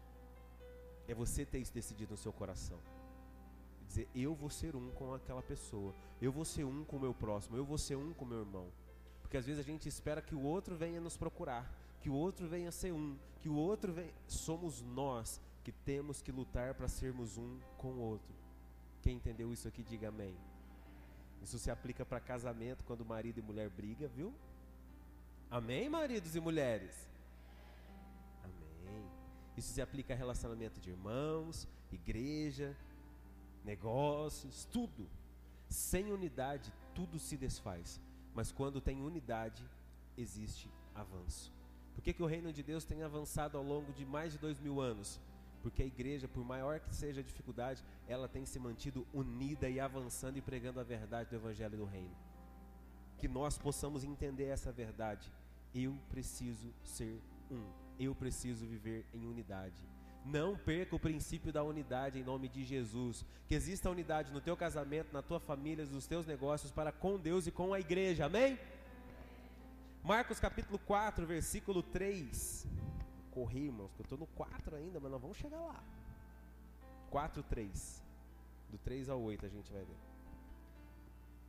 É 1.07 1.13
você 1.13 1.45
ter 1.45 1.59
isso 1.59 1.73
decidido 1.73 2.11
no 2.11 2.17
seu 2.17 2.31
coração. 2.31 2.79
Dizer, 3.87 4.07
eu 4.15 4.33
vou 4.33 4.49
ser 4.49 4.75
um 4.75 4.89
com 4.91 5.13
aquela 5.13 5.41
pessoa, 5.41 5.93
eu 6.21 6.31
vou 6.31 6.45
ser 6.45 6.63
um 6.63 6.85
com 6.85 6.95
o 6.95 6.99
meu 6.99 7.13
próximo, 7.13 7.57
eu 7.57 7.65
vou 7.65 7.77
ser 7.77 7.97
um 7.97 8.13
com 8.13 8.23
o 8.23 8.27
meu 8.27 8.39
irmão. 8.39 8.67
Porque 9.21 9.35
às 9.35 9.45
vezes 9.45 9.59
a 9.59 9.63
gente 9.63 9.89
espera 9.89 10.21
que 10.21 10.35
o 10.35 10.41
outro 10.41 10.75
venha 10.75 11.01
nos 11.01 11.17
procurar, 11.17 11.69
que 11.99 12.09
o 12.09 12.13
outro 12.13 12.47
venha 12.47 12.71
ser 12.71 12.93
um, 12.93 13.17
que 13.41 13.49
o 13.49 13.55
outro 13.55 13.91
venha. 13.91 14.13
Somos 14.27 14.81
nós 14.81 15.41
que 15.63 15.71
temos 15.71 16.21
que 16.21 16.31
lutar 16.31 16.73
para 16.73 16.87
sermos 16.87 17.37
um 17.37 17.59
com 17.77 17.89
o 17.89 17.99
outro. 17.99 18.33
Quem 19.01 19.15
entendeu 19.15 19.51
isso 19.51 19.67
aqui, 19.67 19.83
diga 19.83 20.07
amém. 20.07 20.37
Isso 21.41 21.57
se 21.57 21.71
aplica 21.71 22.05
para 22.05 22.19
casamento 22.19 22.83
quando 22.83 23.03
marido 23.03 23.39
e 23.39 23.41
mulher 23.41 23.69
briga, 23.69 24.07
viu? 24.07 24.33
Amém, 25.49 25.89
maridos 25.89 26.35
e 26.35 26.39
mulheres? 26.39 27.10
Isso 29.61 29.73
se 29.73 29.81
aplica 29.81 30.11
a 30.15 30.17
relacionamento 30.17 30.79
de 30.79 30.89
irmãos, 30.89 31.67
igreja, 31.91 32.75
negócios, 33.63 34.65
tudo. 34.65 35.07
Sem 35.69 36.11
unidade, 36.11 36.73
tudo 36.95 37.19
se 37.19 37.37
desfaz. 37.37 38.01
Mas 38.33 38.51
quando 38.51 38.81
tem 38.81 39.03
unidade, 39.03 39.63
existe 40.17 40.67
avanço. 40.95 41.53
Por 41.93 42.01
que, 42.01 42.11
que 42.11 42.23
o 42.23 42.25
reino 42.25 42.51
de 42.51 42.63
Deus 42.63 42.83
tem 42.83 43.03
avançado 43.03 43.55
ao 43.55 43.63
longo 43.63 43.93
de 43.93 44.03
mais 44.03 44.33
de 44.33 44.39
dois 44.39 44.59
mil 44.59 44.81
anos? 44.81 45.21
Porque 45.61 45.83
a 45.83 45.85
igreja, 45.85 46.27
por 46.27 46.43
maior 46.43 46.79
que 46.79 46.95
seja 46.95 47.21
a 47.21 47.23
dificuldade, 47.23 47.83
ela 48.07 48.27
tem 48.27 48.47
se 48.47 48.57
mantido 48.57 49.05
unida 49.13 49.69
e 49.69 49.79
avançando 49.79 50.37
e 50.37 50.41
pregando 50.41 50.79
a 50.79 50.83
verdade 50.83 51.29
do 51.29 51.35
Evangelho 51.35 51.77
do 51.77 51.85
Reino. 51.85 52.17
Que 53.19 53.27
nós 53.27 53.59
possamos 53.59 54.03
entender 54.03 54.45
essa 54.45 54.71
verdade. 54.71 55.31
Eu 55.71 55.95
preciso 56.09 56.73
ser 56.83 57.21
um. 57.51 57.80
Eu 58.03 58.15
preciso 58.15 58.65
viver 58.65 59.05
em 59.13 59.27
unidade. 59.27 59.81
Não 60.25 60.57
perca 60.57 60.95
o 60.95 60.99
princípio 60.99 61.53
da 61.53 61.63
unidade 61.63 62.17
em 62.17 62.23
nome 62.23 62.47
de 62.47 62.63
Jesus. 62.63 63.23
Que 63.47 63.53
exista 63.53 63.91
unidade 63.91 64.31
no 64.31 64.41
teu 64.41 64.57
casamento, 64.57 65.13
na 65.13 65.21
tua 65.21 65.39
família, 65.39 65.85
nos 65.85 66.07
teus 66.07 66.25
negócios 66.25 66.71
para 66.71 66.91
com 66.91 67.19
Deus 67.19 67.45
e 67.45 67.51
com 67.51 67.73
a 67.75 67.79
igreja. 67.79 68.25
Amém? 68.25 68.57
Marcos 70.03 70.39
capítulo 70.39 70.79
4, 70.79 71.27
versículo 71.27 71.83
3. 71.83 72.65
Corri, 73.29 73.65
irmãos, 73.65 73.93
que 73.93 74.01
eu 74.01 74.03
estou 74.03 74.17
no 74.17 74.25
4 74.27 74.75
ainda, 74.75 74.99
mas 74.99 75.11
nós 75.11 75.21
vamos 75.21 75.37
chegar 75.37 75.61
lá. 75.61 75.83
4, 77.11 77.43
3. 77.43 78.03
Do 78.71 78.79
3 78.79 79.09
ao 79.09 79.21
8 79.21 79.45
a 79.45 79.49
gente 79.49 79.71
vai 79.71 79.83
ver. 79.83 79.97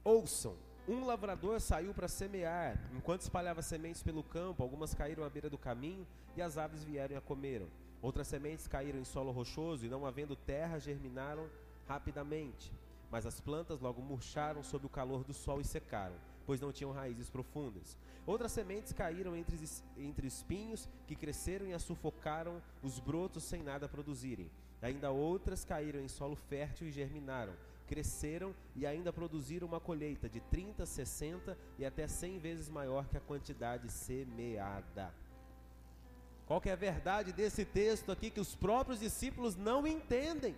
Ouçam. 0.05 0.55
Um 0.89 1.05
lavrador 1.05 1.61
saiu 1.61 1.95
para 1.95 2.09
semear. 2.09 2.77
Enquanto 2.93 3.21
espalhava 3.21 3.63
sementes 3.63 4.03
pelo 4.03 4.23
campo, 4.25 4.65
algumas 4.65 4.93
caíram 4.93 5.23
à 5.23 5.31
beira 5.31 5.49
do 5.49 5.57
caminho 5.57 6.05
e 6.37 6.43
as 6.43 6.59
aves 6.59 6.83
vieram 6.83 7.15
e 7.15 7.17
a 7.17 7.21
comeram. 7.21 7.69
Outras 8.01 8.27
sementes 8.27 8.67
caíram 8.67 8.99
em 8.99 9.05
solo 9.05 9.31
rochoso 9.31 9.87
e, 9.87 9.89
não 9.89 10.05
havendo 10.05 10.35
terra, 10.35 10.81
germinaram 10.81 11.49
rapidamente. 11.87 12.73
Mas 13.13 13.27
as 13.27 13.41
plantas 13.41 13.81
logo 13.81 14.03
murcharam 14.03 14.65
sob 14.65 14.85
o 14.85 14.89
calor 14.89 15.23
do 15.23 15.33
sol 15.33 15.61
e 15.61 15.65
secaram, 15.65 16.17
pois 16.45 16.61
não 16.61 16.73
tinham 16.73 16.91
raízes 16.91 17.31
profundas. 17.31 17.97
Outras 18.27 18.51
sementes 18.51 18.93
caíram 18.93 19.37
entre, 19.37 19.57
entre 19.97 20.27
espinhos 20.27 20.89
que 21.07 21.15
cresceram 21.15 21.67
e 21.67 21.73
as 21.73 21.83
sufocaram 21.83 22.61
os 22.83 22.99
brotos 22.99 23.45
sem 23.45 23.63
nada 23.63 23.89
produzirem. 23.89 24.51
Ainda 24.81 25.13
outras 25.13 25.65
caíram 25.65 26.01
em 26.01 26.09
solo 26.09 26.35
fértil 26.35 26.89
e 26.89 26.91
germinaram, 26.91 27.53
cresceram 27.93 28.55
e 28.74 28.86
ainda 28.86 29.12
produziram 29.12 29.69
uma 29.69 29.78
colheita 29.78 30.27
de 30.27 30.40
30, 30.40 30.86
60 30.86 31.59
e 31.78 31.85
até 31.85 32.09
100 32.09 32.39
vezes 32.39 32.70
maior 32.70 33.06
que 33.06 33.19
a 33.19 33.20
quantidade 33.20 33.93
semeada. 33.93 35.12
Qual 36.47 36.59
que 36.59 36.70
é 36.70 36.73
a 36.73 36.77
verdade 36.77 37.35
desse 37.35 37.66
texto 37.66 38.10
aqui 38.10 38.31
que 38.31 38.40
os 38.40 38.55
próprios 38.55 38.98
discípulos 38.98 39.56
não 39.56 39.86
entendem? 39.86 40.56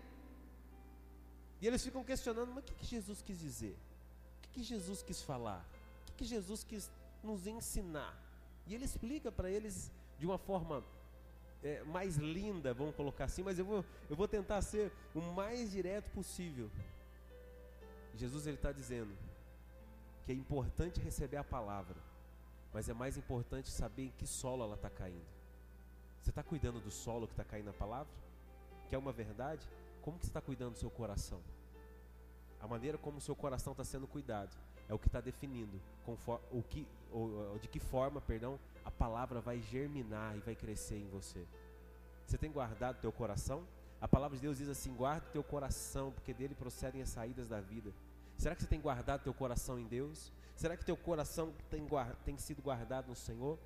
E 1.61 1.67
eles 1.67 1.83
ficam 1.83 2.05
questionando, 2.05 2.53
mas 2.55 2.63
o 2.63 2.67
que, 2.69 2.75
que 2.75 2.87
Jesus 2.87 3.21
quis 3.21 3.41
dizer? 3.41 3.77
O 4.37 4.41
que, 4.43 4.49
que 4.51 4.63
Jesus 4.63 5.03
quis 5.03 5.21
falar? 5.21 5.67
O 6.03 6.05
que, 6.07 6.13
que 6.19 6.25
Jesus 6.25 6.63
quis 6.63 6.89
nos 7.21 7.49
ensinar? 7.49 8.17
E 8.65 8.77
ele 8.77 8.85
explica 8.85 9.33
para 9.33 9.51
eles 9.51 9.91
de 10.21 10.25
uma 10.25 10.39
forma 10.39 10.85
é, 11.65 11.83
mais 11.83 12.17
linda, 12.17 12.73
vamos 12.73 12.95
colocar 12.95 13.25
assim, 13.25 13.43
mas 13.43 13.59
eu 13.59 13.65
vou, 13.65 13.85
eu 14.09 14.15
vou 14.15 14.29
tentar 14.29 14.63
ser 14.63 14.93
o 15.13 15.21
mais 15.21 15.73
direto 15.73 16.09
possível. 16.13 16.71
Jesus 18.17 18.47
ele 18.47 18.57
está 18.57 18.73
dizendo 18.73 19.15
que 20.25 20.33
é 20.33 20.35
importante 20.35 21.01
receber 21.01 21.37
a 21.37 21.45
palavra, 21.45 21.97
mas 22.73 22.89
é 22.89 22.95
mais 22.95 23.17
importante 23.17 23.71
saber 23.71 24.07
em 24.07 24.11
que 24.11 24.27
solo 24.27 24.65
ela 24.65 24.75
está 24.75 24.91
caindo. 24.91 25.27
Você 26.21 26.31
está 26.31 26.43
cuidando 26.43 26.81
do 26.81 26.91
solo 26.91 27.27
que 27.27 27.33
está 27.35 27.45
caindo 27.45 27.67
na 27.67 27.73
palavra? 27.73 28.13
Que 28.89 28.95
é 28.95 28.99
uma 28.99 29.13
verdade? 29.13 29.69
Como 30.01 30.19
que 30.19 30.25
você 30.25 30.31
está 30.31 30.41
cuidando 30.41 30.73
do 30.73 30.79
seu 30.79 30.91
coração? 30.91 31.41
A 32.61 32.67
maneira 32.67 32.97
como 32.97 33.19
o 33.19 33.21
seu 33.21 33.37
coração 33.37 33.73
está 33.73 33.85
sendo 33.85 34.07
cuidado 34.07 34.57
é 34.89 34.95
o 34.95 34.99
que 34.99 35.07
está 35.07 35.21
definindo 35.21 35.81
o 36.51 36.63
que, 36.63 36.87
ou, 37.11 37.59
de 37.59 37.69
que 37.69 37.79
forma, 37.79 38.21
perdão, 38.21 38.59
a 38.85 38.91
palavra 38.91 39.41
vai 39.41 39.61
germinar 39.61 40.37
e 40.37 40.41
vai 40.41 40.55
crescer 40.55 40.97
em 40.99 41.09
você. 41.09 41.47
Você 42.27 42.39
tem 42.39 42.51
guardado 42.51 43.01
teu 43.01 43.13
coração? 43.13 43.67
A 44.05 44.09
palavra 44.09 44.37
de 44.37 44.43
Deus 44.43 44.59
diz 44.59 44.69
assim: 44.69 44.93
guarda 44.93 45.27
teu 45.33 45.43
coração, 45.43 46.13
porque 46.13 46.35
dele 46.35 46.55
procedem 46.55 47.01
as 47.01 47.09
saídas 47.09 47.49
da 47.49 47.59
vida. 47.59 47.91
Será 48.37 48.55
que 48.55 48.61
você 48.61 48.69
tem 48.69 48.79
guardado 48.79 49.23
teu 49.23 49.33
coração 49.33 49.79
em 49.79 49.87
Deus? 49.87 50.31
Será 50.55 50.77
que 50.77 50.85
teu 50.85 50.95
coração 50.95 51.55
tem, 51.71 51.87
tem 52.23 52.37
sido 52.37 52.61
guardado 52.61 53.09
no 53.09 53.17
Senhor? 53.17 53.59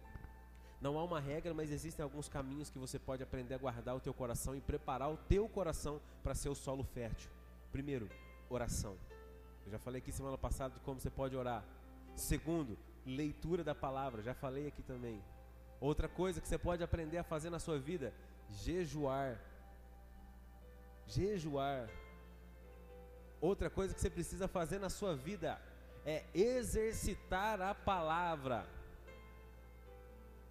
Não 0.81 0.97
há 0.97 1.03
uma 1.03 1.19
regra, 1.19 1.53
mas 1.53 1.73
existem 1.73 2.05
alguns 2.05 2.29
caminhos 2.29 2.71
que 2.71 2.79
você 2.79 3.01
pode 3.01 3.21
aprender 3.21 3.55
a 3.55 3.59
guardar 3.59 3.97
o 3.97 4.01
teu 4.01 4.15
coração 4.15 4.55
e 4.55 4.61
preparar 4.61 5.11
o 5.11 5.17
teu 5.17 5.49
coração 5.49 6.01
para 6.23 6.37
ser 6.37 6.51
o 6.51 6.55
solo 6.55 6.85
fértil. 6.85 7.29
Primeiro, 7.73 8.09
oração. 8.49 8.97
Eu 9.67 9.73
já 9.73 9.79
falei 9.81 10.01
aqui 10.01 10.13
semana 10.13 10.39
passada 10.39 10.73
de 10.75 10.81
como 10.83 11.01
você 11.01 11.11
pode 11.11 11.35
orar. 11.35 11.65
Segundo, 12.15 12.79
leitura 13.05 13.65
da 13.65 13.75
palavra. 13.75 14.23
Já 14.23 14.35
falei 14.35 14.69
aqui 14.69 14.85
também. 14.85 15.21
Outra 15.81 16.09
coisa 16.09 16.41
que 16.41 16.47
você 16.47 16.57
pode 16.57 16.81
aprender 16.81 17.19
a 17.19 17.25
fazer 17.25 17.51
na 17.51 17.59
sua 17.59 17.77
vida, 17.77 18.15
jejuar. 18.49 19.37
Jejuar. 21.09 21.89
Outra 23.41 23.69
coisa 23.71 23.95
que 23.95 24.01
você 24.01 24.11
precisa 24.11 24.47
fazer 24.47 24.79
na 24.79 24.91
sua 24.91 25.17
vida 25.17 25.61
é 26.05 26.25
exercitar 26.35 27.61
a 27.61 27.75
palavra. 27.75 28.67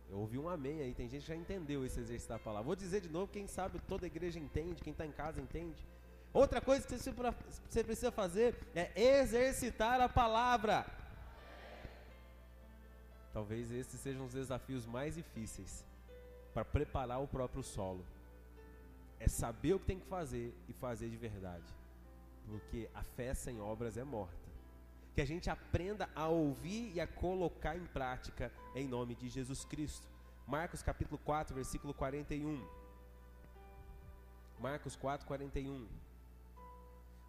Eu 0.10 0.20
ouvi 0.20 0.38
um 0.38 0.48
amém 0.48 0.82
aí, 0.82 0.94
tem 0.94 1.10
gente 1.10 1.22
que 1.22 1.28
já 1.28 1.36
entendeu 1.36 1.86
esse 1.86 2.00
exercitar 2.00 2.38
a 2.38 2.40
palavra. 2.40 2.66
Vou 2.66 2.76
dizer 2.76 3.02
de 3.02 3.10
novo, 3.10 3.32
quem 3.32 3.46
sabe 3.46 3.80
toda 3.88 4.06
a 4.06 4.08
igreja 4.08 4.40
entende, 4.40 4.82
quem 4.82 4.92
está 4.92 5.06
em 5.06 5.12
casa 5.12 5.42
entende. 5.42 5.86
Outra 6.34 6.62
coisa 6.62 6.88
que 6.88 6.98
você 6.98 7.84
precisa 7.84 8.12
fazer 8.12 8.56
é 8.74 8.92
exercitar 9.20 10.00
a 10.00 10.08
palavra. 10.08 10.86
Talvez 13.34 13.72
esses 13.72 14.00
sejam 14.00 14.26
os 14.26 14.34
desafios 14.34 14.86
mais 14.86 15.16
difíceis 15.16 15.86
para 16.54 16.64
preparar 16.64 17.22
o 17.22 17.28
próprio 17.28 17.62
solo. 17.62 18.06
É 19.19 19.27
saber 19.27 19.73
o 19.73 19.80
que 19.80 19.85
tem 19.85 19.99
que 19.99 20.06
fazer 20.07 20.53
e 20.68 20.73
fazer 20.73 21.10
de 21.10 21.18
verdade. 21.18 21.65
Porque 22.45 22.89
a 22.94 23.03
fé 23.03 23.34
sem 23.34 23.60
obras 23.60 23.98
é 23.98 24.03
morta 24.03 24.48
que 25.18 25.22
a 25.22 25.26
gente 25.26 25.49
aprenda 25.49 26.07
a 26.15 26.27
ouvir 26.27 26.91
e 26.94 27.02
a 27.02 27.07
colocar 27.07 27.76
em 27.76 27.88
prática 27.88 28.53
em 28.76 28.88
nome 28.88 29.15
de 29.15 29.27
Jesus 29.27 29.65
Cristo. 29.65 30.07
Marcos 30.45 30.84
capítulo 30.84 31.18
4, 31.26 31.56
versículo 31.56 31.91
41. 31.91 32.64
Marcos 34.60 34.95
4, 34.95 35.26
41. 35.26 35.88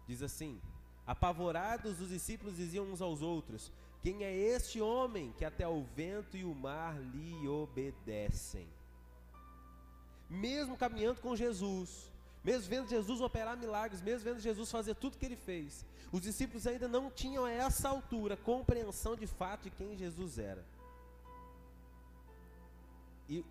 Diz 0.05 0.21
assim: 0.21 0.61
Apavorados, 1.03 1.99
os 1.99 2.09
discípulos 2.09 2.57
diziam 2.57 2.85
uns 2.85 3.01
aos 3.01 3.23
outros: 3.23 3.71
Quem 4.03 4.23
é 4.23 4.31
este 4.31 4.79
homem 4.79 5.33
que 5.35 5.43
até 5.43 5.67
o 5.67 5.81
vento 5.81 6.37
e 6.37 6.45
o 6.45 6.53
mar 6.53 6.95
lhe 7.01 7.47
obedecem? 7.47 8.69
Mesmo 10.29 10.77
caminhando 10.77 11.19
com 11.21 11.35
Jesus, 11.35 12.11
mesmo 12.43 12.69
vendo 12.69 12.87
Jesus 12.87 13.19
operar 13.19 13.57
milagres, 13.57 14.01
mesmo 14.01 14.23
vendo 14.23 14.39
Jesus 14.39 14.69
fazer 14.69 14.95
tudo 14.95 15.17
que 15.17 15.25
ele 15.25 15.35
fez, 15.35 15.85
os 16.11 16.21
discípulos 16.21 16.65
ainda 16.67 16.87
não 16.87 17.11
tinham 17.11 17.45
a 17.45 17.51
essa 17.51 17.89
altura 17.89 18.37
compreensão 18.37 19.15
de 19.15 19.27
fato 19.27 19.63
de 19.63 19.69
quem 19.71 19.97
Jesus 19.97 20.37
era. 20.37 20.63
E 23.27 23.43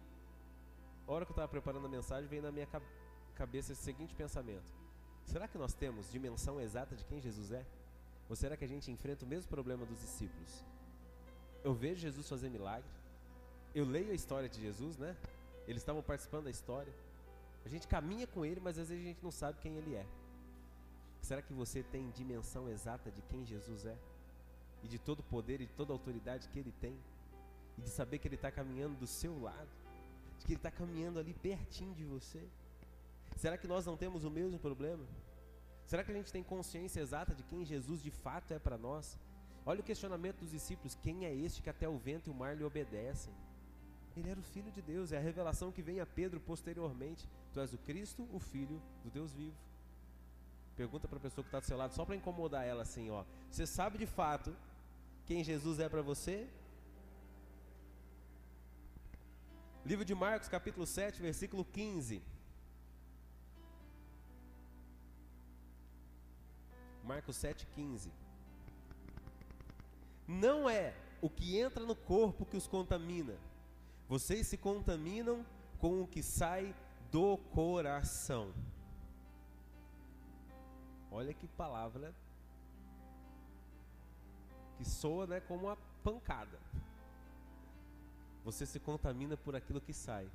a 1.06 1.12
hora 1.12 1.24
que 1.24 1.30
eu 1.30 1.34
estava 1.34 1.48
preparando 1.48 1.86
a 1.86 1.88
mensagem, 1.88 2.28
veio 2.28 2.42
na 2.42 2.52
minha 2.52 2.68
cabeça 3.34 3.72
esse 3.72 3.82
seguinte 3.82 4.14
pensamento: 4.14 4.72
será 5.24 5.46
que 5.46 5.56
nós 5.56 5.72
temos 5.72 6.10
dimensão 6.10 6.60
exata 6.60 6.96
de 6.96 7.04
quem 7.04 7.20
Jesus 7.20 7.52
é? 7.52 7.64
Ou 8.28 8.36
será 8.36 8.56
que 8.56 8.64
a 8.64 8.68
gente 8.68 8.90
enfrenta 8.90 9.24
o 9.24 9.28
mesmo 9.28 9.48
problema 9.48 9.86
dos 9.86 9.98
discípulos? 10.00 10.62
Eu 11.64 11.74
vejo 11.74 12.00
Jesus 12.00 12.28
fazer 12.28 12.50
milagre, 12.50 12.88
eu 13.74 13.84
leio 13.84 14.10
a 14.10 14.14
história 14.14 14.48
de 14.48 14.60
Jesus, 14.60 14.96
né? 14.98 15.16
Eles 15.68 15.82
estavam 15.82 16.02
participando 16.02 16.44
da 16.44 16.50
história. 16.50 16.92
A 17.64 17.68
gente 17.68 17.86
caminha 17.86 18.26
com 18.26 18.44
ele, 18.44 18.58
mas 18.58 18.78
às 18.78 18.88
vezes 18.88 19.04
a 19.04 19.08
gente 19.08 19.22
não 19.22 19.30
sabe 19.30 19.58
quem 19.60 19.76
ele 19.76 19.94
é. 19.94 20.06
Será 21.20 21.42
que 21.42 21.52
você 21.52 21.82
tem 21.82 22.10
dimensão 22.10 22.70
exata 22.70 23.10
de 23.10 23.20
quem 23.22 23.44
Jesus 23.44 23.84
é? 23.84 23.96
E 24.82 24.88
de 24.88 24.98
todo 24.98 25.20
o 25.20 25.22
poder 25.24 25.60
e 25.60 25.66
de 25.66 25.72
toda 25.74 25.92
a 25.92 25.94
autoridade 25.94 26.48
que 26.48 26.58
ele 26.58 26.72
tem? 26.80 26.98
E 27.76 27.82
de 27.82 27.90
saber 27.90 28.18
que 28.18 28.26
ele 28.26 28.36
está 28.36 28.50
caminhando 28.50 28.96
do 28.96 29.06
seu 29.06 29.38
lado? 29.38 29.68
De 30.38 30.46
que 30.46 30.52
ele 30.52 30.58
está 30.58 30.70
caminhando 30.70 31.18
ali 31.18 31.34
pertinho 31.34 31.94
de 31.94 32.04
você? 32.04 32.42
Será 33.36 33.58
que 33.58 33.68
nós 33.68 33.84
não 33.84 33.96
temos 33.96 34.24
o 34.24 34.30
mesmo 34.30 34.58
problema? 34.58 35.04
Será 35.84 36.02
que 36.02 36.10
a 36.10 36.14
gente 36.14 36.32
tem 36.32 36.42
consciência 36.42 37.00
exata 37.00 37.34
de 37.34 37.42
quem 37.42 37.62
Jesus 37.64 38.02
de 38.02 38.10
fato 38.10 38.54
é 38.54 38.58
para 38.58 38.78
nós? 38.78 39.18
Olha 39.66 39.80
o 39.80 39.84
questionamento 39.84 40.38
dos 40.38 40.50
discípulos: 40.50 40.94
quem 40.94 41.26
é 41.26 41.34
este 41.34 41.62
que 41.62 41.68
até 41.68 41.86
o 41.86 41.98
vento 41.98 42.28
e 42.28 42.30
o 42.30 42.34
mar 42.34 42.56
lhe 42.56 42.64
obedecem? 42.64 43.34
Ele 44.18 44.30
era 44.30 44.40
o 44.40 44.42
Filho 44.42 44.70
de 44.72 44.82
Deus, 44.82 45.12
é 45.12 45.16
a 45.16 45.20
revelação 45.20 45.70
que 45.70 45.80
vem 45.80 46.00
a 46.00 46.06
Pedro 46.06 46.40
posteriormente. 46.40 47.28
Tu 47.52 47.60
és 47.60 47.72
o 47.72 47.78
Cristo, 47.78 48.28
o 48.32 48.40
Filho 48.40 48.82
do 49.04 49.10
Deus 49.10 49.32
vivo. 49.32 49.56
Pergunta 50.76 51.06
para 51.06 51.18
a 51.18 51.20
pessoa 51.20 51.44
que 51.44 51.48
está 51.48 51.60
do 51.60 51.66
seu 51.66 51.76
lado, 51.76 51.94
só 51.94 52.04
para 52.04 52.16
incomodar 52.16 52.64
ela 52.66 52.82
assim, 52.82 53.10
ó. 53.10 53.24
Você 53.50 53.66
sabe 53.66 53.96
de 53.98 54.06
fato 54.06 54.56
quem 55.26 55.44
Jesus 55.44 55.78
é 55.78 55.88
para 55.88 56.02
você? 56.02 56.48
Livro 59.84 60.04
de 60.04 60.14
Marcos, 60.14 60.48
capítulo 60.48 60.86
7, 60.86 61.22
versículo 61.22 61.64
15. 61.64 62.22
Marcos 67.04 67.36
7, 67.36 67.66
15. 67.66 68.12
Não 70.26 70.68
é 70.68 70.94
o 71.22 71.30
que 71.30 71.58
entra 71.58 71.84
no 71.84 71.96
corpo 71.96 72.44
que 72.44 72.56
os 72.56 72.66
contamina, 72.66 73.36
vocês 74.08 74.46
se 74.46 74.56
contaminam 74.56 75.44
com 75.78 76.02
o 76.02 76.06
que 76.06 76.22
sai 76.22 76.74
do 77.12 77.36
coração. 77.52 78.52
Olha 81.10 81.32
que 81.34 81.46
palavra 81.46 82.14
que 84.76 84.84
soa 84.84 85.26
né, 85.26 85.40
como 85.40 85.66
uma 85.66 85.76
pancada. 86.02 86.58
Você 88.44 88.64
se 88.64 88.78
contamina 88.78 89.36
por 89.36 89.54
aquilo 89.54 89.80
que 89.80 89.92
sai. 89.92 90.26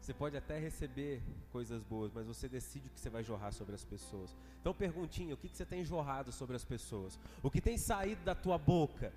Você 0.00 0.14
pode 0.14 0.36
até 0.36 0.58
receber 0.58 1.22
coisas 1.50 1.82
boas, 1.82 2.12
mas 2.12 2.26
você 2.26 2.48
decide 2.48 2.86
o 2.86 2.90
que 2.90 3.00
você 3.00 3.10
vai 3.10 3.24
jorrar 3.24 3.52
sobre 3.52 3.74
as 3.74 3.84
pessoas. 3.84 4.36
Então, 4.60 4.72
perguntinha: 4.72 5.34
o 5.34 5.36
que, 5.36 5.48
que 5.48 5.56
você 5.56 5.66
tem 5.66 5.84
jorrado 5.84 6.30
sobre 6.30 6.54
as 6.54 6.64
pessoas? 6.64 7.18
O 7.42 7.50
que 7.50 7.60
tem 7.60 7.76
saído 7.76 8.22
da 8.24 8.34
tua 8.34 8.56
boca? 8.58 9.12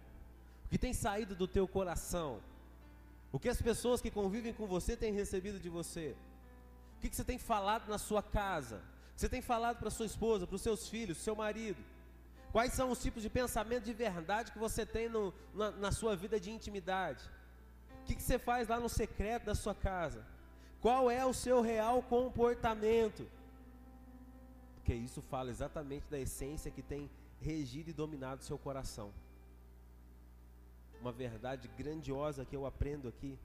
O 0.65 0.69
que 0.69 0.77
tem 0.77 0.93
saído 0.93 1.35
do 1.35 1.47
teu 1.47 1.67
coração? 1.67 2.41
O 3.31 3.39
que 3.39 3.47
as 3.47 3.61
pessoas 3.61 4.01
que 4.01 4.11
convivem 4.11 4.53
com 4.53 4.67
você 4.67 4.97
têm 4.97 5.13
recebido 5.13 5.59
de 5.59 5.69
você? 5.69 6.15
O 6.97 7.01
que, 7.01 7.15
você 7.15 7.23
tem 7.23 7.37
falado 7.37 7.87
na 7.87 7.97
sua 7.97 8.21
casa? 8.21 8.77
O 9.11 9.15
que 9.15 9.21
você 9.21 9.29
tem 9.29 9.41
falado 9.41 9.79
para 9.79 9.89
sua 9.89 10.05
esposa, 10.05 10.45
para 10.45 10.55
os 10.55 10.61
seus 10.61 10.89
filhos, 10.89 11.17
seu 11.17 11.35
marido? 11.35 11.81
Quais 12.51 12.73
são 12.73 12.91
os 12.91 13.01
tipos 13.01 13.23
de 13.23 13.29
pensamento 13.29 13.85
de 13.85 13.93
verdade 13.93 14.51
que 14.51 14.59
você 14.59 14.85
tem 14.85 15.07
no, 15.07 15.33
na, 15.53 15.71
na, 15.71 15.91
sua 15.91 16.15
vida 16.15 16.39
de 16.39 16.51
intimidade? 16.51 17.23
O 18.01 18.05
que, 18.05 18.15
que 18.15 18.21
você 18.21 18.37
faz 18.37 18.67
lá 18.67 18.79
no 18.79 18.89
secreto 18.89 19.45
da 19.45 19.55
sua 19.55 19.73
casa? 19.73 20.25
Qual 20.81 21.09
é 21.09 21.25
o 21.25 21.33
seu 21.33 21.61
real 21.61 22.03
comportamento? 22.03 23.25
Porque 24.75 24.93
isso 24.93 25.21
fala 25.21 25.49
exatamente 25.49 26.05
da 26.09 26.19
essência 26.19 26.69
que 26.69 26.81
tem 26.81 27.09
regido 27.39 27.89
e 27.89 27.93
dominado 27.93 28.43
seu 28.43 28.57
coração 28.57 29.13
uma 31.01 31.11
verdade 31.11 31.67
grandiosa 31.77 32.45
que 32.45 32.55
eu 32.55 32.65
aprendo 32.65 33.07
aqui 33.07 33.37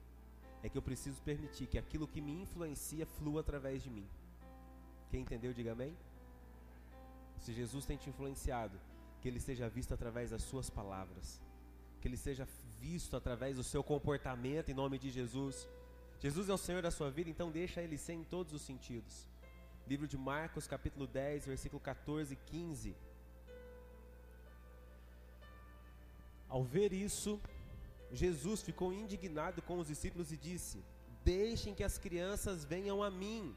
é 0.63 0.69
que 0.69 0.77
eu 0.77 0.81
preciso 0.81 1.21
permitir 1.21 1.67
que 1.67 1.77
aquilo 1.77 2.07
que 2.07 2.21
me 2.21 2.41
influencia 2.41 3.05
flua 3.05 3.41
através 3.41 3.83
de 3.83 3.89
mim. 3.89 4.07
Quem 5.09 5.21
entendeu, 5.21 5.53
diga 5.53 5.71
amém. 5.71 5.95
Se 7.41 7.53
Jesus 7.53 7.85
tem 7.85 7.97
te 7.97 8.09
influenciado, 8.09 8.79
que 9.21 9.27
ele 9.27 9.39
seja 9.39 9.67
visto 9.67 9.93
através 9.93 10.31
das 10.31 10.43
suas 10.43 10.69
palavras, 10.69 11.41
que 11.99 12.07
ele 12.07 12.17
seja 12.17 12.47
visto 12.79 13.15
através 13.15 13.55
do 13.55 13.63
seu 13.63 13.83
comportamento 13.83 14.69
em 14.69 14.73
nome 14.73 14.99
de 14.99 15.09
Jesus. 15.09 15.67
Jesus 16.19 16.49
é 16.49 16.53
o 16.53 16.57
Senhor 16.57 16.81
da 16.81 16.91
sua 16.91 17.09
vida, 17.09 17.29
então 17.29 17.51
deixa 17.51 17.81
Ele 17.81 17.97
ser 17.97 18.13
em 18.13 18.23
todos 18.23 18.53
os 18.53 18.61
sentidos. 18.61 19.27
Livro 19.87 20.07
de 20.07 20.17
Marcos, 20.17 20.67
capítulo 20.67 21.07
10, 21.07 21.45
versículo 21.45 21.79
14 21.79 22.33
e 22.33 22.37
15. 22.37 22.95
Ao 26.49 26.63
ver 26.63 26.93
isso, 26.93 27.39
Jesus 28.11 28.61
ficou 28.61 28.93
indignado 28.93 29.61
com 29.61 29.77
os 29.77 29.87
discípulos 29.87 30.31
e 30.31 30.37
disse: 30.37 30.83
Deixem 31.23 31.73
que 31.73 31.83
as 31.83 31.97
crianças 31.97 32.63
venham 32.63 33.03
a 33.03 33.11
mim, 33.11 33.55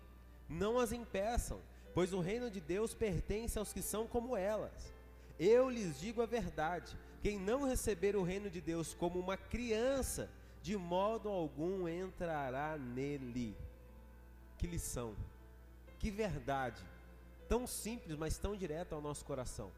não 0.48 0.78
as 0.78 0.92
impeçam, 0.92 1.60
pois 1.94 2.12
o 2.12 2.20
reino 2.20 2.50
de 2.50 2.60
Deus 2.60 2.94
pertence 2.94 3.58
aos 3.58 3.72
que 3.72 3.82
são 3.82 4.06
como 4.06 4.36
elas. 4.36 4.92
Eu 5.38 5.70
lhes 5.70 6.00
digo 6.00 6.20
a 6.20 6.26
verdade: 6.26 6.96
quem 7.22 7.38
não 7.38 7.66
receber 7.66 8.16
o 8.16 8.22
reino 8.22 8.50
de 8.50 8.60
Deus 8.60 8.92
como 8.94 9.18
uma 9.18 9.36
criança, 9.36 10.30
de 10.62 10.76
modo 10.76 11.28
algum 11.28 11.88
entrará 11.88 12.76
nele. 12.76 13.56
Que 14.58 14.66
lição, 14.66 15.14
que 15.98 16.10
verdade, 16.10 16.82
tão 17.48 17.66
simples, 17.66 18.16
mas 18.16 18.36
tão 18.36 18.56
direta 18.56 18.94
ao 18.94 19.00
nosso 19.00 19.24
coração. 19.24 19.70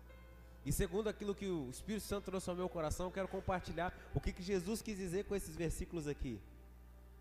E 0.65 0.73
segundo 0.73 1.09
aquilo 1.09 1.35
que 1.35 1.47
o 1.47 1.69
Espírito 1.71 2.05
Santo 2.05 2.27
trouxe 2.27 2.49
ao 2.49 2.57
meu 2.57 2.69
coração, 2.69 3.11
quero 3.11 3.27
compartilhar 3.27 3.93
o 4.15 4.21
que, 4.21 4.33
que 4.33 4.43
Jesus 4.43 4.81
quis 4.81 4.97
dizer 4.97 5.25
com 5.25 5.35
esses 5.35 5.57
versículos 5.57 6.07
aqui. 6.07 6.41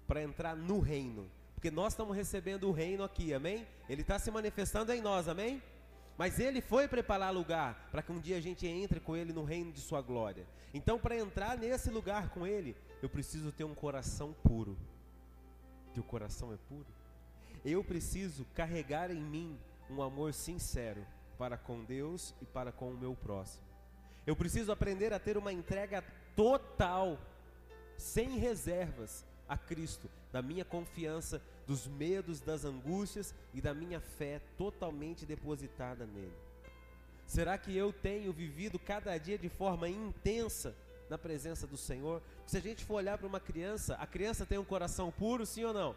Para 0.07 0.21
entrar 0.21 0.55
no 0.55 0.79
reino. 0.79 1.29
Porque 1.55 1.71
nós 1.71 1.93
estamos 1.93 2.15
recebendo 2.15 2.67
o 2.67 2.71
reino 2.71 3.03
aqui, 3.03 3.33
amém? 3.33 3.67
Ele 3.89 4.01
está 4.01 4.19
se 4.19 4.29
manifestando 4.29 4.91
em 4.91 5.01
nós, 5.01 5.27
amém? 5.27 5.61
Mas 6.17 6.39
ele 6.39 6.61
foi 6.61 6.87
preparar 6.87 7.33
lugar 7.33 7.89
para 7.91 8.03
que 8.03 8.11
um 8.11 8.19
dia 8.19 8.37
a 8.37 8.41
gente 8.41 8.67
entre 8.67 8.99
com 8.99 9.15
ele 9.15 9.33
no 9.33 9.43
reino 9.43 9.71
de 9.71 9.79
sua 9.79 10.01
glória. 10.01 10.45
Então, 10.73 10.99
para 10.99 11.17
entrar 11.17 11.57
nesse 11.57 11.89
lugar 11.89 12.29
com 12.29 12.45
ele, 12.45 12.75
eu 13.01 13.09
preciso 13.09 13.51
ter 13.51 13.63
um 13.63 13.73
coração 13.73 14.33
puro. 14.43 14.77
Teu 15.93 16.03
coração 16.03 16.53
é 16.53 16.57
puro? 16.69 16.85
Eu 17.65 17.83
preciso 17.83 18.45
carregar 18.53 19.09
em 19.09 19.21
mim 19.21 19.59
um 19.89 20.01
amor 20.01 20.33
sincero 20.33 21.05
para 21.41 21.57
com 21.57 21.83
Deus 21.83 22.35
e 22.39 22.45
para 22.45 22.71
com 22.71 22.91
o 22.91 22.95
meu 22.95 23.15
próximo. 23.15 23.63
Eu 24.27 24.35
preciso 24.35 24.71
aprender 24.71 25.11
a 25.11 25.17
ter 25.17 25.37
uma 25.37 25.51
entrega 25.51 26.03
total, 26.35 27.17
sem 27.97 28.37
reservas, 28.37 29.25
a 29.49 29.57
Cristo, 29.57 30.07
da 30.31 30.39
minha 30.39 30.63
confiança, 30.63 31.41
dos 31.65 31.87
medos, 31.87 32.41
das 32.41 32.63
angústias 32.63 33.33
e 33.55 33.59
da 33.59 33.73
minha 33.73 33.99
fé 33.99 34.39
totalmente 34.55 35.25
depositada 35.25 36.05
nele. 36.05 36.37
Será 37.25 37.57
que 37.57 37.75
eu 37.75 37.91
tenho 37.91 38.31
vivido 38.31 38.77
cada 38.77 39.17
dia 39.17 39.39
de 39.39 39.49
forma 39.49 39.89
intensa 39.89 40.75
na 41.09 41.17
presença 41.17 41.65
do 41.65 41.75
Senhor? 41.75 42.21
Se 42.45 42.57
a 42.57 42.61
gente 42.61 42.85
for 42.85 42.97
olhar 42.97 43.17
para 43.17 43.25
uma 43.25 43.39
criança, 43.39 43.95
a 43.95 44.05
criança 44.05 44.45
tem 44.45 44.59
um 44.59 44.63
coração 44.63 45.11
puro, 45.11 45.43
sim 45.43 45.63
ou 45.63 45.73
não? 45.73 45.95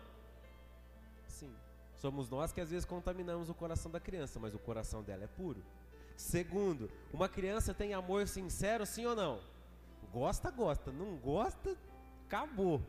Sim. 1.29 1.55
Somos 1.95 2.29
nós 2.29 2.53
que 2.53 2.61
às 2.61 2.71
vezes 2.71 2.85
contaminamos 2.85 3.49
o 3.49 3.55
coração 3.55 3.91
da 3.91 4.01
criança, 4.01 4.39
mas 4.39 4.55
o 4.55 4.59
coração 4.59 5.03
dela 5.03 5.25
é 5.25 5.29
puro. 5.29 5.63
Segundo, 6.17 6.91
uma 7.13 7.29
criança 7.29 7.75
tem 7.75 7.95
amor 7.95 8.29
sincero, 8.29 8.87
sim 8.87 9.07
ou 9.07 9.17
não? 9.17 9.41
Gosta, 10.13 10.51
gosta. 10.51 10.93
Não 10.93 11.17
gosta, 11.17 11.77
acabou. 12.27 12.81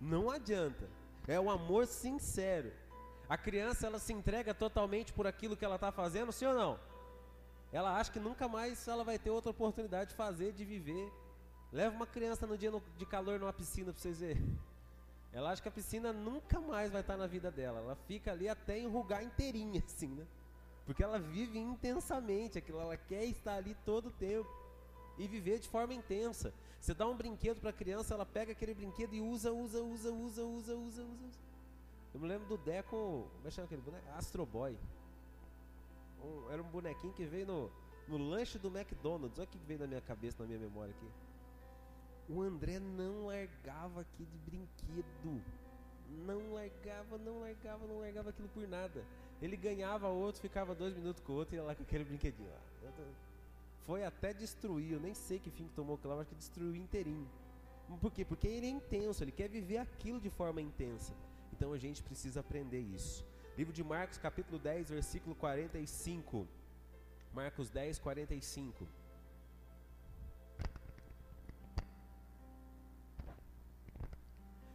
Não 0.00 0.30
adianta. 0.30 0.88
É 1.26 1.40
o 1.40 1.50
amor 1.50 1.86
sincero. 1.86 2.72
A 3.28 3.38
criança 3.38 3.86
ela 3.86 3.98
se 3.98 4.12
entrega 4.12 4.52
totalmente 4.52 5.12
por 5.12 5.26
aquilo 5.26 5.56
que 5.56 5.64
ela 5.64 5.76
está 5.76 5.90
fazendo, 5.90 6.30
sim 6.30 6.44
ou 6.46 6.54
não? 6.54 6.78
Ela 7.72 7.98
acha 7.98 8.12
que 8.12 8.20
nunca 8.20 8.46
mais 8.46 8.86
ela 8.86 9.02
vai 9.02 9.18
ter 9.18 9.30
outra 9.30 9.50
oportunidade 9.50 10.10
de 10.10 10.16
fazer, 10.16 10.52
de 10.52 10.64
viver. 10.64 11.10
Leva 11.72 11.96
uma 11.96 12.06
criança 12.06 12.46
no 12.46 12.56
dia 12.56 12.70
de 12.96 13.06
calor 13.06 13.40
numa 13.40 13.52
piscina 13.52 13.92
para 13.92 14.00
vocês 14.00 14.20
verem. 14.20 14.56
Ela 15.34 15.50
acha 15.50 15.60
que 15.60 15.68
a 15.68 15.72
piscina 15.72 16.12
nunca 16.12 16.60
mais 16.60 16.92
vai 16.92 17.00
estar 17.00 17.16
na 17.16 17.26
vida 17.26 17.50
dela. 17.50 17.80
Ela 17.80 17.96
fica 18.06 18.30
ali 18.30 18.48
até 18.48 18.78
enrugar 18.78 19.22
inteirinha, 19.22 19.82
assim, 19.84 20.06
né? 20.06 20.24
Porque 20.86 21.02
ela 21.02 21.18
vive 21.18 21.58
intensamente 21.58 22.58
aquilo, 22.58 22.78
ela 22.78 22.96
quer 22.96 23.24
estar 23.24 23.54
ali 23.54 23.74
todo 23.84 24.06
o 24.06 24.10
tempo 24.12 24.48
e 25.18 25.26
viver 25.26 25.58
de 25.58 25.68
forma 25.68 25.92
intensa. 25.92 26.52
Você 26.80 26.94
dá 26.94 27.06
um 27.06 27.16
brinquedo 27.16 27.60
para 27.60 27.70
a 27.70 27.72
criança, 27.72 28.14
ela 28.14 28.26
pega 28.26 28.52
aquele 28.52 28.74
brinquedo 28.74 29.14
e 29.14 29.20
usa, 29.20 29.52
usa, 29.52 29.82
usa, 29.82 30.12
usa, 30.12 30.44
usa, 30.44 30.74
usa, 30.74 31.02
usa. 31.02 31.40
Eu 32.12 32.20
me 32.20 32.28
lembro 32.28 32.46
do 32.46 32.56
Deco, 32.56 32.96
como 33.32 33.40
é 33.44 33.48
que 33.48 33.50
chama 33.50 33.64
aquele 33.64 33.82
boneco? 33.82 34.06
Astro 34.16 34.46
Boy. 34.46 34.78
Um, 36.22 36.50
era 36.50 36.62
um 36.62 36.68
bonequinho 36.68 37.12
que 37.12 37.24
veio 37.24 37.46
no, 37.46 37.72
no 38.06 38.18
lanche 38.18 38.58
do 38.58 38.68
McDonald's. 38.68 39.38
Olha 39.38 39.48
o 39.48 39.50
que 39.50 39.58
veio 39.58 39.80
na 39.80 39.86
minha 39.86 40.00
cabeça, 40.00 40.42
na 40.42 40.46
minha 40.46 40.60
memória 40.60 40.94
aqui. 40.94 41.23
O 42.28 42.40
André 42.40 42.78
não 42.78 43.26
largava 43.26 44.00
aqui 44.00 44.24
de 44.24 44.38
brinquedo. 44.38 45.42
Não 46.26 46.52
largava, 46.54 47.18
não 47.18 47.40
largava, 47.40 47.86
não 47.86 48.00
largava 48.00 48.30
aquilo 48.30 48.48
por 48.48 48.66
nada. 48.66 49.04
Ele 49.42 49.56
ganhava 49.56 50.08
outro, 50.08 50.40
ficava 50.40 50.74
dois 50.74 50.94
minutos 50.94 51.22
com 51.22 51.32
o 51.32 51.36
outro 51.36 51.54
e 51.54 51.58
ia 51.58 51.62
lá 51.62 51.74
com 51.74 51.82
aquele 51.82 52.04
brinquedinho. 52.04 52.50
Foi 53.84 54.04
até 54.04 54.32
destruir, 54.32 54.92
eu 54.92 55.00
nem 55.00 55.12
sei 55.12 55.38
que 55.38 55.50
fim 55.50 55.66
que 55.66 55.74
tomou 55.74 55.96
aquilo, 55.96 56.18
acho 56.18 56.30
que 56.30 56.34
destruiu 56.34 56.74
inteirinho. 56.74 57.28
Por 58.00 58.10
quê? 58.10 58.24
Porque 58.24 58.48
ele 58.48 58.66
é 58.66 58.70
intenso, 58.70 59.22
ele 59.22 59.32
quer 59.32 59.48
viver 59.48 59.78
aquilo 59.78 60.18
de 60.18 60.30
forma 60.30 60.62
intensa. 60.62 61.12
Então 61.52 61.72
a 61.72 61.78
gente 61.78 62.02
precisa 62.02 62.40
aprender 62.40 62.80
isso. 62.80 63.24
Livro 63.58 63.72
de 63.72 63.84
Marcos, 63.84 64.16
capítulo 64.16 64.58
10, 64.58 64.88
versículo 64.90 65.34
45. 65.36 66.48
Marcos 67.34 67.68
10, 67.68 67.98
45. 67.98 68.86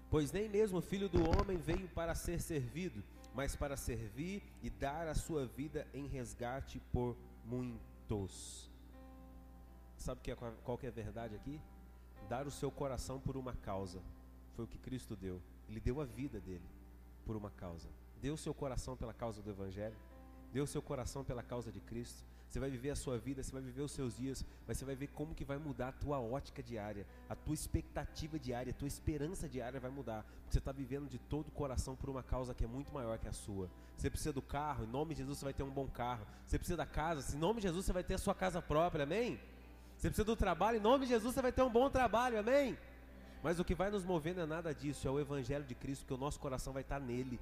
Pois 0.10 0.32
nem 0.32 0.50
mesmo 0.50 0.80
o 0.80 0.82
filho 0.82 1.08
do 1.08 1.22
homem 1.30 1.58
veio 1.58 1.88
para 1.90 2.16
ser 2.16 2.42
servido, 2.42 3.04
mas 3.36 3.56
para 3.56 3.78
servir 3.78 4.42
e 4.62 4.70
dar 4.70 5.08
a 5.08 5.14
sua 5.14 5.46
vida 5.46 5.88
em 5.94 6.08
resgate 6.08 6.80
por 6.92 7.16
muitos. 7.46 8.70
Sabe 9.98 10.22
que 10.22 10.32
é, 10.32 10.36
qual 10.36 10.78
que 10.78 10.88
é 10.88 10.90
a 10.90 10.92
verdade 10.92 11.36
aqui? 11.36 11.62
Dar 12.28 12.48
o 12.48 12.52
seu 12.52 12.72
coração 12.72 13.20
por 13.20 13.38
uma 13.38 13.54
causa. 13.54 14.02
Foi 14.56 14.66
o 14.66 14.68
que 14.68 14.78
Cristo 14.80 15.16
deu. 15.16 15.42
Ele 15.68 15.80
deu 15.80 16.02
a 16.02 16.06
vida 16.06 16.40
dele 16.40 16.66
por 17.26 17.36
uma 17.36 17.52
causa. 17.52 17.88
Deu 18.22 18.34
o 18.34 18.38
seu 18.38 18.54
coração 18.54 18.98
pela 18.98 19.14
causa 19.14 19.42
do 19.42 19.50
Evangelho. 19.52 19.96
Deu 20.52 20.64
o 20.64 20.68
seu 20.68 20.82
coração 20.82 21.24
pela 21.24 21.44
causa 21.44 21.72
de 21.72 21.80
Cristo. 21.80 22.26
Você 22.50 22.60
vai 22.60 22.72
viver 22.72 22.90
a 22.90 22.96
sua 22.96 23.16
vida, 23.16 23.44
você 23.44 23.52
vai 23.52 23.62
viver 23.62 23.84
os 23.84 23.92
seus 23.92 24.18
dias, 24.18 24.44
mas 24.68 24.76
você 24.76 24.84
vai 24.84 24.96
ver 24.96 25.08
como 25.10 25.36
que 25.36 25.46
vai 25.46 25.60
mudar 25.60 25.90
a 25.90 25.92
tua 25.92 26.20
ótica 26.20 26.64
diária, 26.64 27.06
a 27.30 27.36
tua 27.36 27.54
expectativa 27.54 28.40
diária, 28.40 28.72
a 28.72 28.74
tua 28.74 28.88
esperança 28.88 29.48
diária 29.48 29.80
vai 29.80 29.92
mudar. 29.92 30.24
Porque 30.24 30.54
você 30.54 30.58
está 30.58 30.72
vivendo 30.72 31.08
de 31.08 31.20
todo 31.20 31.50
o 31.50 31.52
coração 31.52 31.96
por 31.96 32.10
uma 32.10 32.24
causa 32.24 32.56
que 32.56 32.64
é 32.64 32.68
muito 32.68 32.92
maior 32.92 33.20
que 33.20 33.28
a 33.28 33.34
sua. 33.34 33.70
Você 33.96 34.10
precisa 34.10 34.34
do 34.34 34.42
carro, 34.42 34.84
em 34.84 34.88
nome 34.88 35.14
de 35.14 35.20
Jesus 35.20 35.38
você 35.38 35.46
vai 35.46 35.54
ter 35.54 35.62
um 35.62 35.70
bom 35.70 35.88
carro. 35.88 36.26
Você 36.48 36.58
precisa 36.58 36.76
da 36.76 36.88
casa, 36.88 37.36
em 37.36 37.40
nome 37.40 37.62
de 37.62 37.68
Jesus 37.68 37.86
você 37.86 37.94
vai 37.94 38.04
ter 38.04 38.16
a 38.16 38.18
sua 38.18 38.34
casa 38.34 38.60
própria, 38.64 39.04
amém? 39.04 39.40
Você 39.96 40.08
precisa 40.08 40.26
do 40.26 40.36
trabalho, 40.36 40.78
em 40.78 40.82
nome 40.82 41.06
de 41.06 41.12
Jesus 41.12 41.36
você 41.36 41.44
vai 41.44 41.52
ter 41.52 41.62
um 41.62 41.70
bom 41.70 41.88
trabalho, 41.88 42.40
amém? 42.40 42.76
Mas 43.44 43.60
o 43.60 43.64
que 43.64 43.76
vai 43.76 43.92
nos 43.92 44.04
mover 44.04 44.34
não 44.34 44.44
é 44.44 44.48
nada 44.48 44.74
disso, 44.74 45.08
é 45.08 45.12
o 45.12 45.20
Evangelho 45.20 45.66
de 45.66 45.76
Cristo, 45.76 46.08
que 46.08 46.14
o 46.16 46.18
nosso 46.18 46.40
coração 46.40 46.74
vai 46.74 46.82
estar 46.82 47.00
nele, 47.00 47.40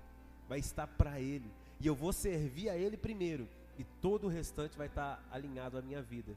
vai 0.49 0.59
estar 0.59 0.85
para 0.85 1.21
Ele. 1.21 1.49
E 1.79 1.87
eu 1.87 1.95
vou 1.95 2.11
servir 2.11 2.69
a 2.69 2.75
Ele 2.75 2.97
primeiro 2.97 3.47
e 3.77 3.83
todo 4.01 4.25
o 4.25 4.29
restante 4.29 4.77
vai 4.77 4.87
estar 4.87 5.23
alinhado 5.31 5.77
à 5.77 5.81
minha 5.81 6.01
vida. 6.01 6.35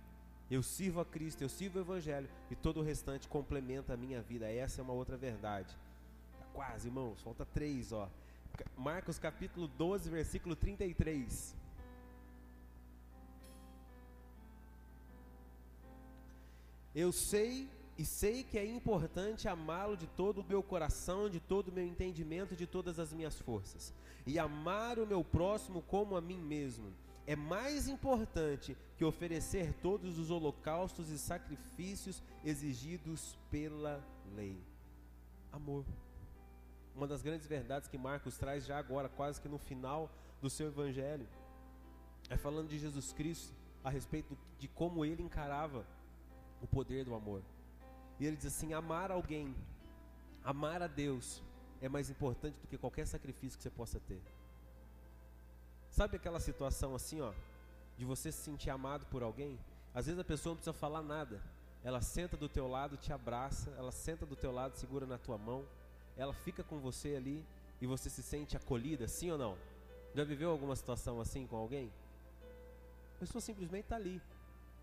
Eu 0.50 0.62
sirvo 0.62 1.00
a 1.00 1.04
Cristo, 1.04 1.42
eu 1.42 1.48
sirvo 1.48 1.78
o 1.78 1.82
Evangelho 1.82 2.28
e 2.50 2.56
todo 2.56 2.80
o 2.80 2.82
restante 2.82 3.28
complementa 3.28 3.94
a 3.94 3.96
minha 3.96 4.20
vida. 4.20 4.50
Essa 4.50 4.80
é 4.80 4.82
uma 4.82 4.92
outra 4.92 5.16
verdade. 5.16 5.74
Tá 6.38 6.44
quase, 6.52 6.88
irmãos, 6.88 7.22
falta 7.22 7.46
três, 7.46 7.92
ó. 7.92 8.08
Marcos 8.76 9.18
capítulo 9.18 9.68
12, 9.68 10.10
versículo 10.10 10.56
33. 10.56 11.56
Eu 16.92 17.12
sei 17.12 17.68
e 17.96 18.04
sei 18.04 18.42
que 18.42 18.58
é 18.58 18.66
importante 18.66 19.46
amá-lo 19.46 19.96
de 19.96 20.08
todo 20.08 20.40
o 20.40 20.44
meu 20.44 20.62
coração, 20.62 21.30
de 21.30 21.38
todo 21.38 21.68
o 21.68 21.72
meu 21.72 21.86
entendimento, 21.86 22.56
de 22.56 22.66
todas 22.66 22.98
as 22.98 23.12
minhas 23.12 23.38
forças, 23.38 23.94
e 24.26 24.38
amar 24.38 24.98
o 24.98 25.06
meu 25.06 25.22
próximo 25.22 25.82
como 25.82 26.16
a 26.16 26.20
mim 26.20 26.38
mesmo 26.38 26.92
é 27.26 27.36
mais 27.36 27.88
importante 27.88 28.76
que 28.96 29.04
oferecer 29.04 29.72
todos 29.74 30.18
os 30.18 30.30
holocaustos 30.30 31.10
e 31.10 31.18
sacrifícios 31.18 32.22
exigidos 32.44 33.38
pela 33.50 34.04
lei. 34.34 34.58
Amor. 35.52 35.84
Uma 36.94 37.06
das 37.06 37.22
grandes 37.22 37.46
verdades 37.46 37.88
que 37.88 37.96
Marcos 37.96 38.36
traz 38.36 38.66
já 38.66 38.78
agora, 38.78 39.08
quase 39.08 39.40
que 39.40 39.48
no 39.48 39.58
final 39.58 40.10
do 40.40 40.50
seu 40.50 40.68
evangelho, 40.68 41.26
é 42.28 42.36
falando 42.36 42.68
de 42.68 42.78
Jesus 42.78 43.12
Cristo, 43.12 43.54
a 43.82 43.90
respeito 43.90 44.36
de 44.58 44.68
como 44.68 45.04
ele 45.04 45.22
encarava 45.22 45.86
o 46.60 46.66
poder 46.66 47.04
do 47.04 47.14
amor. 47.14 47.42
E 48.18 48.26
ele 48.26 48.36
diz 48.36 48.46
assim: 48.46 48.72
amar 48.72 49.10
alguém, 49.10 49.54
amar 50.44 50.82
a 50.82 50.86
Deus, 50.86 51.42
é 51.80 51.88
mais 51.88 52.10
importante 52.10 52.58
do 52.60 52.66
que 52.66 52.76
qualquer 52.76 53.06
sacrifício 53.06 53.56
que 53.56 53.62
você 53.62 53.70
possa 53.70 53.98
ter. 54.00 54.20
Sabe 55.90 56.16
aquela 56.16 56.40
situação 56.40 56.94
assim, 56.94 57.20
ó, 57.20 57.32
de 57.98 58.04
você 58.04 58.30
se 58.30 58.38
sentir 58.38 58.70
amado 58.70 59.04
por 59.06 59.22
alguém? 59.22 59.58
Às 59.92 60.06
vezes 60.06 60.20
a 60.20 60.24
pessoa 60.24 60.52
não 60.52 60.56
precisa 60.56 60.72
falar 60.72 61.02
nada. 61.02 61.42
Ela 61.82 62.00
senta 62.00 62.36
do 62.36 62.48
teu 62.48 62.68
lado, 62.68 62.96
te 62.96 63.12
abraça, 63.12 63.70
ela 63.76 63.90
senta 63.90 64.24
do 64.24 64.36
teu 64.36 64.52
lado, 64.52 64.76
segura 64.76 65.06
na 65.06 65.18
tua 65.18 65.36
mão. 65.36 65.64
ela 66.16 66.34
fica 66.34 66.62
com 66.62 66.78
você 66.78 67.16
ali 67.16 67.44
e 67.80 67.86
você 67.86 68.10
se 68.10 68.22
sente 68.22 68.56
acolhida, 68.56 69.08
sim 69.08 69.30
ou 69.30 69.38
não? 69.38 69.56
Já 70.14 70.22
viveu 70.22 70.50
alguma 70.50 70.76
situação 70.76 71.20
assim 71.20 71.46
com 71.46 71.56
alguém? 71.56 71.90
A 73.16 73.18
pessoa 73.20 73.40
simplesmente 73.40 73.84
está 73.84 73.96
ali, 73.96 74.20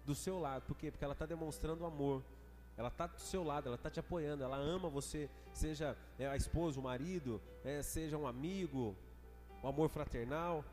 do 0.05 0.15
seu 0.15 0.39
lado. 0.39 0.63
Por 0.63 0.75
quê? 0.75 0.89
Porque 0.89 1.03
ela 1.03 1.13
está 1.13 1.25
demonstrando 1.25 1.85
amor. 1.85 2.23
Ela 2.75 2.89
está 2.89 3.07
do 3.07 3.19
seu 3.19 3.43
lado, 3.43 3.67
ela 3.67 3.75
está 3.75 3.89
te 3.89 3.99
apoiando, 3.99 4.43
ela 4.43 4.57
ama 4.57 4.87
você, 4.87 5.27
seja 5.51 5.97
é, 6.19 6.27
a 6.27 6.35
esposa, 6.35 6.79
o 6.79 6.83
marido, 6.83 7.41
é, 7.65 7.81
seja 7.81 8.15
um 8.15 8.27
amigo, 8.27 8.95
o 9.63 9.67
amor 9.67 9.89
fraternal, 9.89 10.63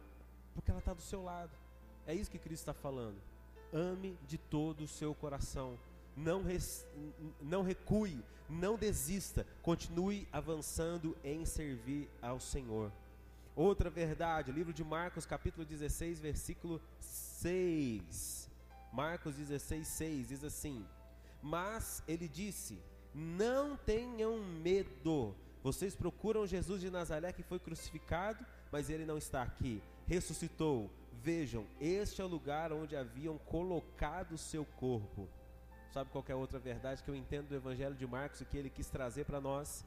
porque 0.55 0.71
ela 0.71 0.81
está 0.81 0.95
do 0.95 1.03
seu 1.03 1.23
lado. 1.23 1.51
É 2.07 2.15
isso 2.15 2.31
que 2.31 2.39
Cristo 2.39 2.63
está 2.63 2.75
falando. 2.75 3.17
Ame 3.73 4.17
de 4.27 4.39
todo 4.39 4.85
o 4.85 4.89
seu 4.89 5.15
coração. 5.15 5.79
Não, 6.17 6.43
res, 6.43 6.87
não 7.41 7.63
recue, 7.63 8.23
não 8.49 8.77
desista. 8.77 9.47
Continue 9.63 10.29
avançando 10.33 11.17
em 11.25 11.45
servir 11.45 12.09
ao 12.23 12.39
Senhor. 12.39 12.93
Outra 13.57 13.89
verdade, 13.89 14.53
livro 14.53 14.73
de 14.73 14.83
Marcos, 14.83 15.27
capítulo 15.27 15.65
16, 15.65 16.21
versículo 16.21 16.81
6. 17.01 18.51
Marcos 18.93 19.35
16, 19.35 19.87
6 19.87 20.29
diz 20.29 20.45
assim: 20.45 20.87
Mas 21.43 22.03
ele 22.07 22.29
disse: 22.29 22.81
Não 23.13 23.77
tenham 23.77 24.39
medo. 24.39 25.35
Vocês 25.63 25.97
procuram 25.97 26.47
Jesus 26.47 26.81
de 26.81 26.91
Nazaré 26.91 27.33
que 27.33 27.43
foi 27.43 27.59
crucificado, 27.59 28.45
mas 28.71 28.91
ele 28.91 29.05
não 29.05 29.17
está 29.17 29.43
aqui. 29.43 29.83
Ressuscitou. 30.07 30.91
Vejam, 31.23 31.67
este 31.81 32.21
é 32.21 32.25
o 32.25 32.29
lugar 32.29 32.73
onde 32.73 32.95
haviam 32.95 33.39
colocado 33.39 34.33
o 34.33 34.39
seu 34.39 34.65
corpo. 34.65 35.29
Sabe 35.91 36.11
qual 36.11 36.25
é 36.29 36.35
outra 36.35 36.59
verdade 36.59 37.03
que 37.03 37.09
eu 37.09 37.15
entendo 37.15 37.49
do 37.49 37.55
Evangelho 37.55 37.95
de 37.95 38.07
Marcos 38.07 38.41
e 38.41 38.45
que 38.45 38.59
ele 38.59 38.69
quis 38.69 38.91
trazer 38.91 39.25
para 39.25 39.41
nós? 39.41 39.87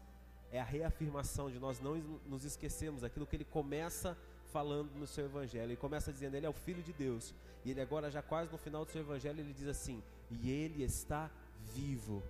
É 0.51 0.59
a 0.59 0.63
reafirmação 0.63 1.51
de 1.51 1.59
nós 1.59 1.79
não 1.79 1.97
nos 2.25 2.45
esquecermos 2.45 3.01
daquilo 3.01 3.27
que 3.27 3.35
ele 3.35 3.43
começa 3.43 4.17
falando 4.51 4.89
no 4.95 5.05
seu 5.05 5.25
Evangelho. 5.25 5.65
Ele 5.65 5.75
começa 5.75 6.11
dizendo: 6.11 6.35
Ele 6.35 6.45
é 6.45 6.49
o 6.49 6.53
Filho 6.53 6.81
de 6.81 6.93
Deus. 6.93 7.35
E 7.65 7.71
ele, 7.71 7.81
agora, 7.81 8.09
já 8.09 8.21
quase 8.21 8.51
no 8.51 8.57
final 8.57 8.85
do 8.85 8.91
seu 8.91 9.01
Evangelho, 9.01 9.41
ele 9.41 9.53
diz 9.53 9.67
assim: 9.67 10.01
E 10.31 10.49
ele 10.49 10.83
está 10.83 11.29
vivo. 11.73 12.23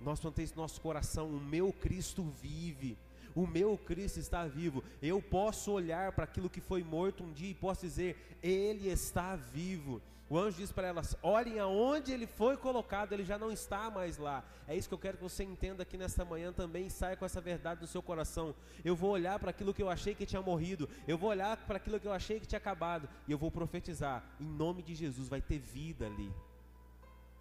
Nós 0.00 0.20
mantemos 0.22 0.54
nosso 0.54 0.80
coração: 0.80 1.28
O 1.28 1.40
meu 1.40 1.72
Cristo 1.72 2.22
vive 2.22 2.96
o 3.38 3.46
meu 3.46 3.78
Cristo 3.78 4.18
está 4.18 4.46
vivo. 4.46 4.82
Eu 5.00 5.22
posso 5.22 5.70
olhar 5.70 6.10
para 6.10 6.24
aquilo 6.24 6.50
que 6.50 6.60
foi 6.60 6.82
morto 6.82 7.22
um 7.22 7.32
dia 7.32 7.50
e 7.50 7.54
posso 7.54 7.82
dizer: 7.82 8.36
Ele 8.42 8.88
está 8.88 9.36
vivo. 9.36 10.02
O 10.28 10.36
anjo 10.36 10.56
diz 10.58 10.72
para 10.72 10.88
elas: 10.88 11.16
olhem 11.22 11.60
aonde 11.60 12.12
ele 12.12 12.26
foi 12.26 12.56
colocado, 12.56 13.12
ele 13.12 13.24
já 13.24 13.38
não 13.38 13.50
está 13.52 13.88
mais 13.90 14.18
lá. 14.18 14.44
É 14.66 14.76
isso 14.76 14.88
que 14.88 14.94
eu 14.94 14.98
quero 14.98 15.16
que 15.16 15.22
você 15.22 15.44
entenda 15.44 15.84
aqui 15.84 15.96
nesta 15.96 16.24
manhã 16.24 16.52
também 16.52 16.88
e 16.88 16.90
saia 16.90 17.16
com 17.16 17.24
essa 17.24 17.40
verdade 17.40 17.80
no 17.80 17.86
seu 17.86 18.02
coração. 18.02 18.54
Eu 18.84 18.96
vou 18.96 19.10
olhar 19.10 19.38
para 19.38 19.50
aquilo 19.50 19.72
que 19.72 19.82
eu 19.82 19.88
achei 19.88 20.16
que 20.16 20.26
tinha 20.26 20.42
morrido, 20.42 20.88
eu 21.06 21.16
vou 21.16 21.30
olhar 21.30 21.56
para 21.58 21.76
aquilo 21.76 22.00
que 22.00 22.08
eu 22.08 22.12
achei 22.12 22.40
que 22.40 22.46
tinha 22.46 22.58
acabado 22.58 23.08
e 23.26 23.32
eu 23.32 23.38
vou 23.38 23.52
profetizar: 23.52 24.24
em 24.40 24.44
nome 24.46 24.82
de 24.82 24.96
Jesus 24.96 25.28
vai 25.28 25.40
ter 25.40 25.58
vida 25.60 26.06
ali. 26.06 26.30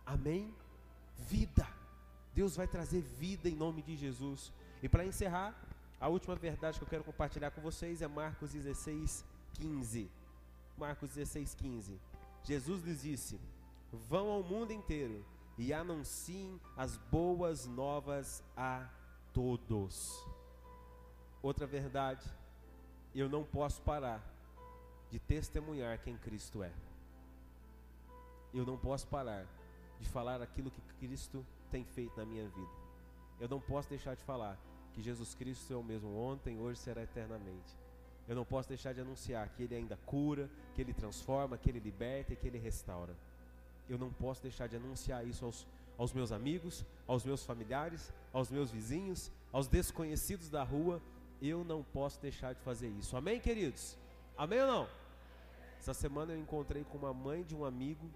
Amém? 0.06 0.54
Vida. 1.18 1.68
Deus 2.34 2.56
vai 2.56 2.68
trazer 2.68 3.02
vida 3.02 3.50
em 3.50 3.56
nome 3.56 3.82
de 3.82 3.98
Jesus. 3.98 4.54
E 4.82 4.88
para 4.88 5.04
encerrar, 5.04 5.67
a 6.00 6.08
última 6.08 6.36
verdade 6.36 6.78
que 6.78 6.84
eu 6.84 6.90
quero 6.90 7.04
compartilhar 7.04 7.52
com 7.52 7.62
vocês 7.62 8.02
é 8.02 8.08
Marcos 8.08 8.52
16, 8.52 9.26
15. 9.54 10.10
Marcos 10.78 11.10
16, 11.10 11.56
15. 11.56 12.00
Jesus 12.44 12.84
lhes 12.84 13.02
disse: 13.02 13.40
Vão 13.92 14.30
ao 14.30 14.44
mundo 14.44 14.72
inteiro 14.72 15.26
e 15.58 15.74
anunciem 15.74 16.62
as 16.76 16.98
boas 16.98 17.66
novas 17.66 18.44
a 18.56 18.88
todos. 19.34 20.24
Outra 21.42 21.66
verdade, 21.66 22.24
eu 23.16 23.28
não 23.28 23.44
posso 23.44 23.82
parar 23.82 24.22
de 25.10 25.20
testemunhar 25.20 26.00
quem 26.00 26.16
Cristo 26.18 26.62
é. 26.62 26.72
Eu 28.54 28.66
não 28.66 28.78
posso 28.78 29.08
parar 29.08 29.48
de 30.00 30.08
falar 30.10 30.42
aquilo 30.42 30.70
que 30.70 30.82
Cristo 31.00 31.44
tem 31.72 31.84
feito 31.84 32.18
na 32.18 32.26
minha 32.26 32.48
vida. 32.50 32.72
Eu 33.40 33.48
não 33.48 33.60
posso 33.60 33.90
deixar 33.90 34.16
de 34.16 34.24
falar 34.24 34.60
que 34.98 35.04
Jesus 35.04 35.36
Cristo 35.36 35.72
é 35.72 35.76
o 35.76 35.84
mesmo 35.84 36.18
ontem, 36.18 36.58
hoje 36.58 36.80
será 36.80 37.04
eternamente. 37.04 37.78
Eu 38.28 38.36
não 38.36 38.44
posso 38.44 38.68
deixar 38.68 38.94
de 38.94 39.00
anunciar 39.00 39.48
que 39.50 39.62
Ele 39.62 39.76
ainda 39.76 39.96
cura, 40.08 40.50
que 40.74 40.82
Ele 40.82 40.92
transforma, 40.92 41.56
que 41.56 41.70
Ele 41.70 41.80
liberta 41.80 42.34
e 42.34 42.36
que 42.36 42.48
Ele 42.48 42.58
restaura. 42.58 43.16
Eu 43.88 44.00
não 44.00 44.12
posso 44.12 44.42
deixar 44.42 44.66
de 44.66 44.76
anunciar 44.76 45.24
isso 45.24 45.46
aos, 45.46 45.68
aos 46.00 46.14
meus 46.14 46.32
amigos, 46.32 46.84
aos 47.06 47.24
meus 47.24 47.46
familiares, 47.46 48.12
aos 48.34 48.50
meus 48.50 48.72
vizinhos, 48.72 49.32
aos 49.54 49.68
desconhecidos 49.68 50.50
da 50.50 50.64
rua. 50.64 51.00
Eu 51.40 51.64
não 51.64 51.84
posso 51.84 52.20
deixar 52.20 52.54
de 52.56 52.62
fazer 52.62 52.90
isso. 52.90 53.16
Amém, 53.16 53.40
queridos? 53.40 53.96
Amém 54.36 54.60
ou 54.62 54.68
não? 54.68 54.90
Essa 55.78 55.94
semana 55.94 56.34
eu 56.34 56.40
encontrei 56.40 56.84
com 56.84 56.98
uma 56.98 57.14
mãe 57.14 57.44
de 57.44 57.56
um 57.56 57.64
amigo 57.64 58.10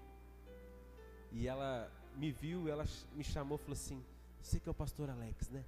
e 1.30 1.46
ela 1.46 1.88
me 2.16 2.32
viu, 2.32 2.68
ela 2.68 2.84
me 3.14 3.22
chamou 3.22 3.56
e 3.56 3.60
falou 3.60 3.74
assim: 3.74 4.04
Você 4.42 4.58
que 4.58 4.68
é 4.68 4.72
o 4.72 4.74
pastor 4.74 5.08
Alex, 5.08 5.48
né? 5.48 5.64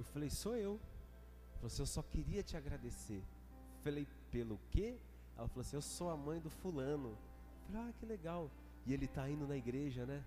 Eu 0.00 0.04
falei, 0.04 0.30
sou 0.30 0.56
eu. 0.56 0.72
Ela 0.72 1.56
falou 1.56 1.66
assim, 1.66 1.82
eu 1.82 1.86
só 1.86 2.02
queria 2.02 2.42
te 2.42 2.56
agradecer. 2.56 3.18
Eu 3.18 3.82
falei, 3.84 4.08
pelo 4.30 4.58
quê? 4.70 4.96
Ela 5.36 5.46
falou 5.46 5.60
assim, 5.60 5.76
eu 5.76 5.82
sou 5.82 6.08
a 6.08 6.16
mãe 6.16 6.40
do 6.40 6.48
fulano. 6.48 7.10
Eu 7.10 7.66
falei, 7.66 7.82
ah, 7.82 7.92
que 7.98 8.06
legal. 8.06 8.50
E 8.86 8.94
ele 8.94 9.04
está 9.04 9.28
indo 9.28 9.46
na 9.46 9.58
igreja, 9.58 10.06
né? 10.06 10.24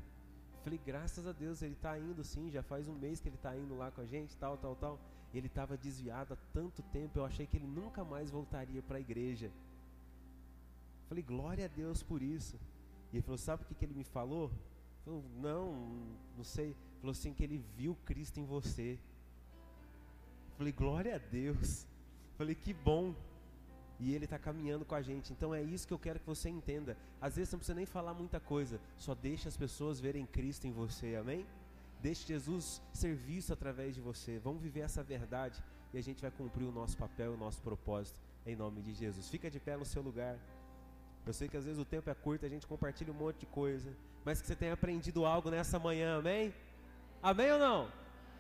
Eu 0.58 0.60
falei, 0.64 0.80
graças 0.86 1.26
a 1.26 1.32
Deus, 1.32 1.64
ele 1.64 1.74
está 1.74 1.98
indo 1.98 2.24
sim, 2.24 2.52
já 2.52 2.62
faz 2.62 2.88
um 2.88 2.94
mês 2.94 3.20
que 3.20 3.28
ele 3.28 3.36
está 3.36 3.58
indo 3.58 3.76
lá 3.76 3.90
com 3.90 4.02
a 4.02 4.06
gente, 4.06 4.38
tal, 4.38 4.58
tal, 4.58 4.76
tal. 4.76 5.00
Ele 5.34 5.48
estava 5.48 5.76
desviado 5.76 6.36
há 6.36 6.38
tanto 6.54 6.84
tempo, 6.84 7.18
eu 7.18 7.26
achei 7.26 7.48
que 7.48 7.58
ele 7.58 7.66
nunca 7.66 8.04
mais 8.04 8.30
voltaria 8.30 8.84
para 8.84 8.98
a 8.98 9.02
igreja. 9.02 9.48
Eu 9.48 11.10
falei, 11.10 11.24
glória 11.24 11.66
a 11.66 11.68
Deus 11.68 12.04
por 12.04 12.22
isso. 12.22 12.60
E 13.12 13.16
ele 13.16 13.24
falou, 13.24 13.40
sabe 13.40 13.64
o 13.64 13.66
que, 13.66 13.74
que 13.74 13.86
ele 13.86 13.96
me 13.96 14.04
falou? 14.04 14.52
Falou, 15.04 15.24
não, 15.42 15.74
não 16.38 16.44
sei. 16.44 16.76
Falou 17.00 17.12
assim 17.12 17.34
que 17.34 17.44
ele 17.44 17.58
viu 17.76 17.98
Cristo 18.06 18.40
em 18.40 18.46
você. 18.46 19.00
Falei, 20.58 20.72
glória 20.72 21.16
a 21.16 21.18
Deus. 21.18 21.88
Falei, 22.38 22.56
que 22.56 22.74
bom. 22.74 23.16
E 24.00 24.14
Ele 24.14 24.26
está 24.26 24.38
caminhando 24.38 24.86
com 24.86 24.96
a 24.96 25.02
gente. 25.02 25.32
Então 25.32 25.54
é 25.54 25.62
isso 25.62 25.88
que 25.88 25.94
eu 25.94 26.00
quero 26.00 26.20
que 26.20 26.26
você 26.26 26.50
entenda. 26.50 26.98
Às 27.22 27.36
vezes 27.36 27.50
você 27.50 27.56
não 27.56 27.60
precisa 27.60 27.76
nem 27.76 27.86
falar 27.86 28.14
muita 28.14 28.40
coisa. 28.40 28.80
Só 28.98 29.16
deixe 29.16 29.48
as 29.48 29.56
pessoas 29.56 30.00
verem 30.00 30.26
Cristo 30.26 30.68
em 30.68 30.72
você. 30.72 31.16
Amém? 31.16 31.46
Deixe 32.02 32.28
Jesus 32.28 32.82
ser 32.92 33.16
visto 33.16 33.54
através 33.54 33.96
de 33.96 34.02
você. 34.02 34.38
Vamos 34.40 34.62
viver 34.62 34.82
essa 34.82 35.02
verdade 35.02 35.64
e 35.94 35.98
a 35.98 36.02
gente 36.02 36.22
vai 36.22 36.32
cumprir 36.32 36.66
o 36.66 36.72
nosso 36.72 36.98
papel, 36.98 37.34
o 37.34 37.38
nosso 37.38 37.62
propósito 37.62 38.20
em 38.46 38.56
nome 38.56 38.82
de 38.82 38.94
Jesus. 38.94 39.30
Fica 39.30 39.50
de 39.50 39.60
pé 39.60 39.78
no 39.78 39.86
seu 39.86 40.02
lugar. 40.02 40.38
Eu 41.26 41.32
sei 41.32 41.48
que 41.48 41.56
às 41.56 41.64
vezes 41.64 41.80
o 41.80 41.86
tempo 41.86 42.10
é 42.10 42.14
curto, 42.14 42.46
a 42.46 42.50
gente 42.50 42.68
compartilha 42.68 43.14
um 43.14 43.16
monte 43.16 43.40
de 43.40 43.46
coisa, 43.46 43.96
mas 44.26 44.42
que 44.42 44.48
você 44.48 44.56
tenha 44.56 44.74
aprendido 44.74 45.26
algo 45.26 45.50
nessa 45.50 45.80
manhã, 45.80 46.18
amém? 46.18 46.54
Amém 47.22 47.52
ou 47.54 47.60
não? 47.60 47.90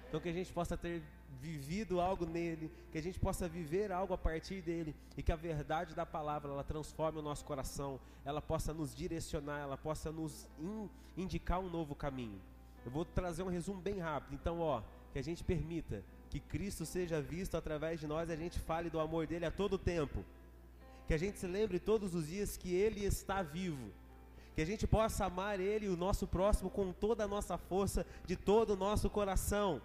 Então 0.09 0.19
que 0.19 0.27
a 0.27 0.33
gente 0.33 0.51
possa 0.51 0.75
ter 0.75 1.01
vivido 1.41 1.99
algo 1.99 2.25
nele, 2.25 2.71
que 2.91 2.97
a 2.97 3.01
gente 3.01 3.19
possa 3.19 3.47
viver 3.47 3.91
algo 3.91 4.13
a 4.13 4.17
partir 4.17 4.61
dele 4.61 4.95
e 5.17 5.23
que 5.23 5.31
a 5.31 5.35
verdade 5.35 5.95
da 5.95 6.05
palavra 6.05 6.51
ela 6.51 6.63
transforme 6.63 7.19
o 7.19 7.21
nosso 7.21 7.45
coração, 7.45 7.99
ela 8.25 8.41
possa 8.41 8.73
nos 8.73 8.95
direcionar, 8.95 9.59
ela 9.59 9.77
possa 9.77 10.11
nos 10.11 10.47
in, 10.59 10.89
indicar 11.17 11.59
um 11.59 11.69
novo 11.69 11.95
caminho. 11.95 12.39
Eu 12.85 12.91
vou 12.91 13.05
trazer 13.05 13.43
um 13.43 13.49
resumo 13.49 13.81
bem 13.81 13.99
rápido. 13.99 14.33
Então, 14.33 14.59
ó, 14.59 14.81
que 15.11 15.19
a 15.19 15.23
gente 15.23 15.43
permita 15.43 16.03
que 16.29 16.39
Cristo 16.39 16.85
seja 16.85 17.21
visto 17.21 17.55
através 17.55 17.99
de 17.99 18.07
nós 18.07 18.29
e 18.29 18.33
a 18.33 18.35
gente 18.35 18.59
fale 18.59 18.89
do 18.89 18.99
amor 18.99 19.27
dele 19.27 19.45
a 19.45 19.51
todo 19.51 19.77
tempo. 19.77 20.25
Que 21.07 21.13
a 21.13 21.17
gente 21.17 21.37
se 21.37 21.47
lembre 21.47 21.79
todos 21.79 22.15
os 22.15 22.27
dias 22.27 22.57
que 22.57 22.73
ele 22.73 23.05
está 23.05 23.41
vivo. 23.41 23.91
Que 24.55 24.61
a 24.61 24.65
gente 24.65 24.85
possa 24.85 25.25
amar 25.25 25.59
ele 25.59 25.85
e 25.85 25.89
o 25.89 25.97
nosso 25.97 26.27
próximo 26.27 26.69
com 26.69 26.91
toda 26.91 27.23
a 27.23 27.27
nossa 27.27 27.57
força, 27.57 28.05
de 28.25 28.35
todo 28.35 28.71
o 28.71 28.75
nosso 28.75 29.09
coração. 29.09 29.81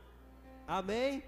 Amém? 0.66 1.22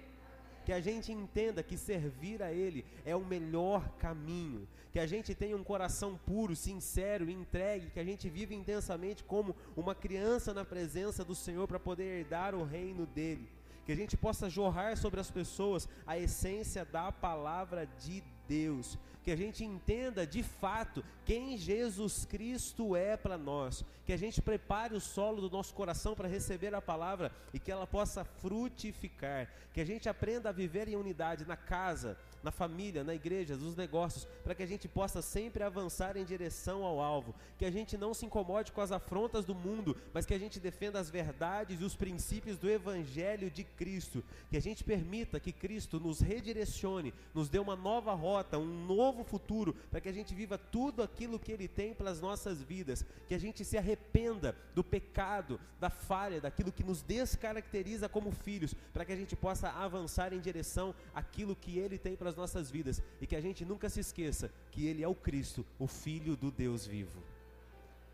Que 0.71 0.75
a 0.75 0.79
gente 0.79 1.11
entenda 1.11 1.61
que 1.61 1.75
servir 1.75 2.41
a 2.41 2.53
Ele 2.53 2.85
é 3.05 3.13
o 3.13 3.25
melhor 3.25 3.89
caminho, 3.97 4.65
que 4.89 4.99
a 4.99 5.05
gente 5.05 5.35
tenha 5.35 5.57
um 5.57 5.65
coração 5.65 6.17
puro, 6.25 6.55
sincero, 6.55 7.29
entregue, 7.29 7.89
que 7.89 7.99
a 7.99 8.05
gente 8.05 8.29
viva 8.29 8.53
intensamente 8.53 9.21
como 9.21 9.53
uma 9.75 9.93
criança 9.93 10.53
na 10.53 10.63
presença 10.63 11.25
do 11.25 11.35
Senhor 11.35 11.67
para 11.67 11.77
poder 11.77 12.19
herdar 12.19 12.55
o 12.55 12.63
reino 12.63 13.05
dele, 13.05 13.49
que 13.85 13.91
a 13.91 13.95
gente 13.95 14.15
possa 14.15 14.49
jorrar 14.49 14.95
sobre 14.95 15.19
as 15.19 15.29
pessoas 15.29 15.89
a 16.07 16.17
essência 16.17 16.85
da 16.85 17.11
palavra 17.11 17.85
de 17.99 18.23
Deus, 18.51 18.97
que 19.23 19.31
a 19.31 19.35
gente 19.37 19.63
entenda 19.63 20.27
de 20.27 20.43
fato 20.43 21.01
quem 21.23 21.57
Jesus 21.57 22.25
Cristo 22.25 22.97
é 22.97 23.15
para 23.15 23.37
nós, 23.37 23.85
que 24.05 24.11
a 24.11 24.17
gente 24.17 24.41
prepare 24.41 24.93
o 24.93 24.99
solo 24.99 25.39
do 25.41 25.49
nosso 25.49 25.73
coração 25.73 26.13
para 26.13 26.27
receber 26.27 26.75
a 26.75 26.81
palavra 26.81 27.31
e 27.53 27.59
que 27.59 27.71
ela 27.71 27.87
possa 27.87 28.25
frutificar, 28.25 29.47
que 29.73 29.79
a 29.79 29.85
gente 29.85 30.09
aprenda 30.09 30.49
a 30.49 30.51
viver 30.51 30.89
em 30.89 30.97
unidade 30.97 31.45
na 31.45 31.55
casa, 31.55 32.17
na 32.43 32.51
família, 32.51 33.03
na 33.03 33.13
igreja, 33.13 33.55
nos 33.55 33.75
negócios, 33.75 34.27
para 34.43 34.55
que 34.55 34.63
a 34.63 34.67
gente 34.67 34.87
possa 34.87 35.21
sempre 35.21 35.63
avançar 35.63 36.17
em 36.17 36.25
direção 36.25 36.83
ao 36.83 36.99
alvo, 36.99 37.35
que 37.57 37.65
a 37.65 37.71
gente 37.71 37.97
não 37.97 38.13
se 38.13 38.25
incomode 38.25 38.71
com 38.71 38.81
as 38.81 38.91
afrontas 38.91 39.45
do 39.45 39.53
mundo, 39.53 39.95
mas 40.13 40.25
que 40.25 40.33
a 40.33 40.39
gente 40.39 40.59
defenda 40.59 40.99
as 40.99 41.09
verdades 41.09 41.79
e 41.79 41.83
os 41.83 41.95
princípios 41.95 42.57
do 42.57 42.69
evangelho 42.69 43.49
de 43.51 43.63
Cristo, 43.63 44.23
que 44.49 44.57
a 44.57 44.61
gente 44.61 44.83
permita 44.83 45.39
que 45.39 45.51
Cristo 45.51 45.99
nos 45.99 46.19
redirecione, 46.19 47.13
nos 47.33 47.49
dê 47.49 47.59
uma 47.59 47.75
nova 47.75 48.13
rota, 48.13 48.57
um 48.57 48.85
novo 48.85 49.23
futuro, 49.23 49.75
para 49.89 50.01
que 50.01 50.09
a 50.09 50.13
gente 50.13 50.33
viva 50.33 50.57
tudo 50.57 51.03
aquilo 51.03 51.39
que 51.39 51.51
ele 51.51 51.67
tem 51.67 51.93
para 51.93 52.09
as 52.09 52.19
nossas 52.19 52.61
vidas, 52.61 53.05
que 53.27 53.35
a 53.35 53.39
gente 53.39 53.63
se 53.63 53.77
arrependa 53.77 54.55
do 54.73 54.83
pecado, 54.83 55.59
da 55.79 55.89
falha, 55.89 56.41
daquilo 56.41 56.71
que 56.71 56.83
nos 56.83 57.01
descaracteriza 57.01 58.09
como 58.09 58.31
filhos, 58.31 58.73
para 58.93 59.05
que 59.05 59.11
a 59.11 59.15
gente 59.15 59.35
possa 59.35 59.69
avançar 59.69 60.33
em 60.33 60.39
direção 60.39 60.95
àquilo 61.13 61.55
que 61.55 61.77
ele 61.77 61.97
tem 61.97 62.15
para 62.15 62.30
as 62.31 62.37
nossas 62.37 62.71
vidas 62.71 63.01
e 63.19 63.27
que 63.27 63.35
a 63.35 63.41
gente 63.41 63.63
nunca 63.63 63.89
se 63.89 63.99
esqueça 63.99 64.51
que 64.71 64.87
Ele 64.87 65.03
é 65.03 65.07
o 65.07 65.15
Cristo, 65.15 65.65
o 65.77 65.85
Filho 65.87 66.35
do 66.35 66.49
Deus 66.49 66.85
vivo. 66.85 67.21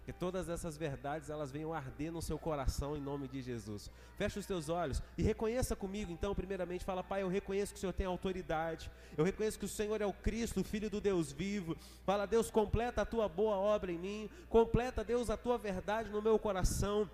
Que 0.05 0.13
todas 0.13 0.47
essas 0.47 0.77
verdades 0.77 1.29
elas 1.29 1.51
venham 1.51 1.73
arder 1.73 2.13
no 2.13 2.21
seu 2.21 2.39
coração 2.39 2.95
em 2.95 3.01
nome 3.01 3.27
de 3.27 3.41
Jesus. 3.41 3.91
Feche 4.15 4.39
os 4.39 4.45
teus 4.45 4.69
olhos 4.69 5.03
e 5.17 5.21
reconheça 5.21 5.75
comigo, 5.75 6.13
então, 6.13 6.33
primeiramente, 6.33 6.85
fala, 6.85 7.03
Pai, 7.03 7.23
eu 7.23 7.27
reconheço 7.27 7.73
que 7.73 7.77
o 7.77 7.81
Senhor 7.81 7.91
tem 7.91 8.05
autoridade. 8.05 8.89
Eu 9.17 9.25
reconheço 9.25 9.59
que 9.59 9.65
o 9.65 9.69
Senhor 9.69 10.01
é 10.01 10.05
o 10.05 10.13
Cristo, 10.13 10.61
o 10.61 10.63
Filho 10.63 10.89
do 10.89 11.01
Deus 11.01 11.33
vivo. 11.33 11.75
Fala, 12.05 12.25
Deus, 12.25 12.49
completa 12.49 13.01
a 13.01 13.05
tua 13.05 13.27
boa 13.27 13.57
obra 13.57 13.91
em 13.91 13.97
mim. 13.97 14.29
Completa, 14.47 15.03
Deus, 15.03 15.29
a 15.29 15.35
tua 15.35 15.57
verdade 15.57 16.09
no 16.09 16.21
meu 16.21 16.39
coração. 16.39 17.09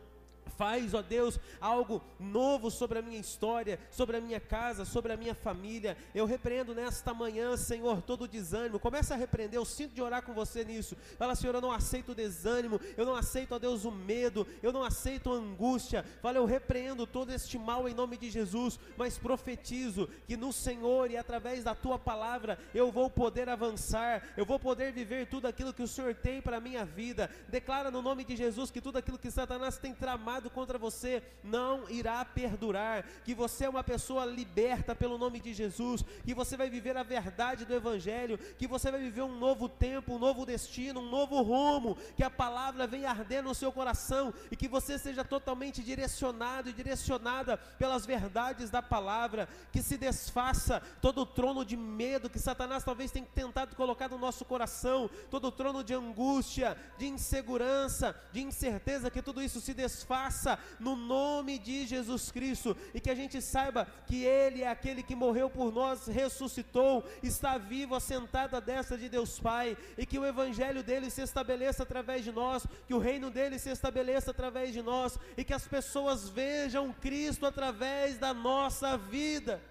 Faz, 0.58 0.94
ó 0.94 1.02
Deus, 1.02 1.40
algo 1.60 2.02
novo 2.20 2.70
sobre 2.70 3.00
a 3.00 3.02
minha 3.02 3.20
história, 3.20 3.80
sobre 3.90 4.18
a 4.18 4.22
minha 4.22 4.40
casa, 4.40 4.86
sobre 4.86 5.12
a 5.14 5.18
minha 5.18 5.34
família. 5.34 5.98
Eu 6.14 6.26
repreendo 6.26 6.76
nesta 6.76 7.14
manhã, 7.14 7.58
Senhor, 7.58 8.02
todo 8.02 8.24
o 8.24 8.28
desânimo. 8.28 8.80
Começa 8.80 9.14
a 9.14 9.18
repreender, 9.18 9.60
eu 9.60 9.66
sinto 9.66 9.94
de 9.94 10.02
orar 10.02 10.24
com 10.24 10.34
você 10.34 10.64
nisso. 10.64 10.96
Fala, 11.18 11.36
Senhor, 11.36 11.56
eu 11.56 11.62
não 11.62 11.72
aceito 11.72 12.12
o 12.12 12.16
desânimo, 12.16 12.80
eu 12.96 13.06
não 13.06 13.16
aceito, 13.16 13.56
ó 13.56 13.60
Deus, 13.60 13.86
o 13.86 13.92
medo, 13.92 14.46
eu 14.62 14.72
não 14.72 14.84
aceito 14.84 15.32
a 15.32 15.36
angústia. 15.36 16.06
Fala, 16.22 16.38
eu 16.38 16.46
repreendo 16.46 17.08
todo 17.08 17.32
este 17.32 17.58
mal 17.58 17.88
em 17.88 17.94
nome 17.94 18.18
de 18.18 18.30
Jesus, 18.30 18.80
mas 18.98 19.18
profetizo 19.18 20.10
que 20.28 20.38
no 20.38 20.54
Senhor 20.54 21.10
e 21.10 21.18
através 21.18 21.64
da 21.64 21.74
tua 21.74 21.98
palavra 21.98 22.60
eu 22.74 22.92
vou 22.92 23.10
poder 23.10 23.50
avançar, 23.50 24.34
eu 24.38 24.46
vou 24.46 24.60
poder 24.60 24.92
viver 24.92 25.28
tudo 25.28 25.48
aquilo 25.48 25.74
que 25.74 25.84
o 25.84 25.88
Senhor 25.88 26.14
tem 26.14 26.42
para 26.42 26.58
a 26.58 26.62
minha 26.62 26.86
vida. 26.86 27.30
Declara 27.48 27.90
no 27.90 28.02
nome 28.02 28.24
de 28.24 28.36
Jesus 28.36 28.70
que 28.70 28.82
tudo 28.82 28.98
aquilo 28.98 29.18
que 29.18 29.32
Satanás 29.32 29.78
tem 29.78 29.94
tramado 29.94 30.33
contra 30.42 30.78
você 30.78 31.22
não 31.44 31.90
irá 31.90 32.24
perdurar, 32.26 33.06
que 33.24 33.34
você 33.34 33.66
é 33.66 33.70
uma 33.70 33.84
pessoa 33.84 34.26
liberta 34.26 34.96
pelo 34.96 35.18
nome 35.18 35.40
de 35.40 35.54
Jesus, 35.54 36.04
que 36.24 36.34
você 36.34 36.58
vai 36.58 36.70
viver 36.70 36.98
a 36.98 37.04
verdade 37.04 37.66
do 37.66 37.74
Evangelho, 37.74 38.38
que 38.58 38.68
você 38.68 38.90
vai 38.90 39.00
viver 39.00 39.22
um 39.22 39.38
novo 39.38 39.68
tempo, 39.70 40.16
um 40.16 40.20
novo 40.20 40.46
destino, 40.46 41.02
um 41.02 41.10
novo 41.10 41.42
rumo, 41.42 41.98
que 42.16 42.24
a 42.24 42.30
palavra 42.30 42.88
venha 42.88 43.10
arder 43.10 43.44
no 43.44 43.54
seu 43.54 43.72
coração. 43.72 44.34
E 44.50 44.56
que 44.56 44.68
você 44.68 44.98
seja 44.98 45.24
totalmente 45.24 45.84
direcionado 45.84 46.70
e 46.70 46.74
direcionada 46.74 47.58
pelas 47.58 48.06
verdades 48.06 48.70
da 48.70 48.82
palavra, 48.82 49.48
que 49.72 49.82
se 49.82 49.98
desfaça 49.98 50.82
todo 51.02 51.22
o 51.22 51.26
trono 51.26 51.66
de 51.66 51.76
medo 51.76 52.30
que 52.30 52.40
Satanás 52.40 52.84
talvez 52.84 53.12
tenha 53.12 53.26
tentado 53.26 53.76
colocar 53.76 54.10
no 54.10 54.18
nosso 54.18 54.46
coração, 54.46 55.10
todo 55.30 55.48
o 55.48 55.52
trono 55.52 55.84
de 55.84 55.94
angústia, 55.94 56.78
de 56.98 57.08
insegurança, 57.08 58.16
de 58.32 58.42
incerteza, 58.42 59.12
que 59.12 59.22
tudo 59.22 59.42
isso 59.42 59.60
se 59.60 59.74
desfaça 59.74 60.23
graça 60.24 60.58
no 60.80 60.96
nome 60.96 61.60
de 61.60 61.86
Jesus 61.86 62.32
Cristo 62.32 62.78
e 62.94 63.00
que 63.00 63.10
a 63.10 63.16
gente 63.16 63.42
saiba 63.42 63.86
que 64.08 64.24
Ele 64.24 64.62
é 64.62 64.70
aquele 64.70 65.04
que 65.04 65.16
morreu 65.16 65.50
por 65.50 65.72
nós, 65.72 66.08
ressuscitou, 66.08 67.04
está 67.22 67.58
vivo, 67.58 67.94
assentado 67.94 68.56
à 68.56 68.60
destra 68.62 68.98
de 68.98 69.10
Deus 69.10 69.38
Pai 69.40 69.78
e 69.98 70.06
que 70.06 70.18
o 70.18 70.26
Evangelho 70.26 70.82
dele 70.82 71.10
se 71.10 71.22
estabeleça 71.22 71.84
através 71.84 72.24
de 72.24 72.32
nós, 72.32 72.66
que 72.88 72.94
o 72.94 73.00
reino 73.00 73.30
dele 73.30 73.60
se 73.60 73.70
estabeleça 73.70 74.32
através 74.32 74.72
de 74.72 74.82
nós 74.82 75.20
e 75.36 75.44
que 75.44 75.54
as 75.54 75.68
pessoas 75.68 76.30
vejam 76.30 76.94
Cristo 76.94 77.46
através 77.46 78.18
da 78.18 78.34
nossa 78.34 78.98
vida 78.98 79.62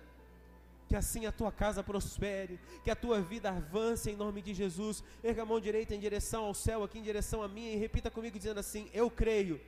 que 0.89 0.97
assim 0.97 1.25
a 1.25 1.33
tua 1.33 1.51
casa 1.51 1.83
prospere, 1.83 2.61
que 2.85 2.91
a 2.91 2.95
tua 2.95 3.19
vida 3.19 3.49
avance 3.49 4.11
em 4.11 4.15
nome 4.15 4.43
de 4.43 4.53
Jesus. 4.53 5.03
Erga 5.25 5.41
a 5.41 5.47
mão 5.47 5.59
direita 5.59 5.95
em 5.95 5.99
direção 5.99 6.45
ao 6.45 6.53
céu, 6.53 6.85
aqui 6.85 6.99
em 6.99 7.03
direção 7.03 7.43
a 7.43 7.49
mim, 7.49 7.73
e 7.73 7.77
repita 7.77 8.11
comigo 8.11 8.37
dizendo 8.37 8.61
assim: 8.61 8.91
Eu 8.93 9.11
creio 9.11 9.59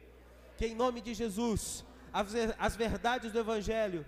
que 0.57 0.67
em 0.67 0.75
nome 0.75 1.01
de 1.01 1.15
Jesus, 1.15 1.85
as, 2.59 2.77
verdades 2.77 3.33
do 3.33 3.39
Evangelho 3.39 4.05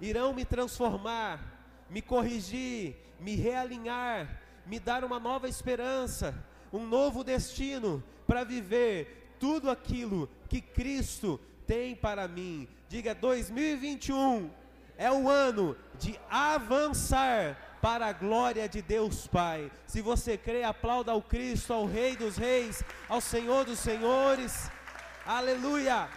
irão 0.00 0.32
me 0.32 0.44
transformar, 0.44 1.40
me 1.88 2.02
corrigir, 2.02 2.96
me 3.20 3.36
realinhar, 3.36 4.40
me 4.66 4.80
dar 4.80 5.04
uma 5.04 5.20
nova 5.20 5.48
esperança, 5.48 6.34
um 6.72 6.86
novo 6.86 7.22
destino 7.22 8.02
para 8.26 8.42
viver 8.42 9.36
tudo 9.38 9.70
aquilo 9.70 10.28
que 10.48 10.60
Cristo 10.60 11.40
tem 11.66 11.94
para 11.94 12.26
mim. 12.26 12.68
Diga 12.88 13.14
2021 13.14 14.50
é 14.96 15.10
o 15.10 15.28
ano 15.28 15.76
de 15.98 16.18
avançar 16.30 17.78
para 17.80 18.06
a 18.06 18.12
glória 18.12 18.68
de 18.68 18.80
Deus 18.80 19.26
Pai. 19.26 19.70
Se 19.86 20.00
você 20.00 20.38
crê, 20.38 20.62
aplauda 20.62 21.12
ao 21.12 21.20
Cristo, 21.20 21.72
ao 21.72 21.84
Rei 21.84 22.16
dos 22.16 22.36
Reis, 22.36 22.82
ao 23.08 23.20
Senhor 23.20 23.64
dos 23.64 23.78
Senhores. 23.78 24.70
Aleluia! 25.26 26.14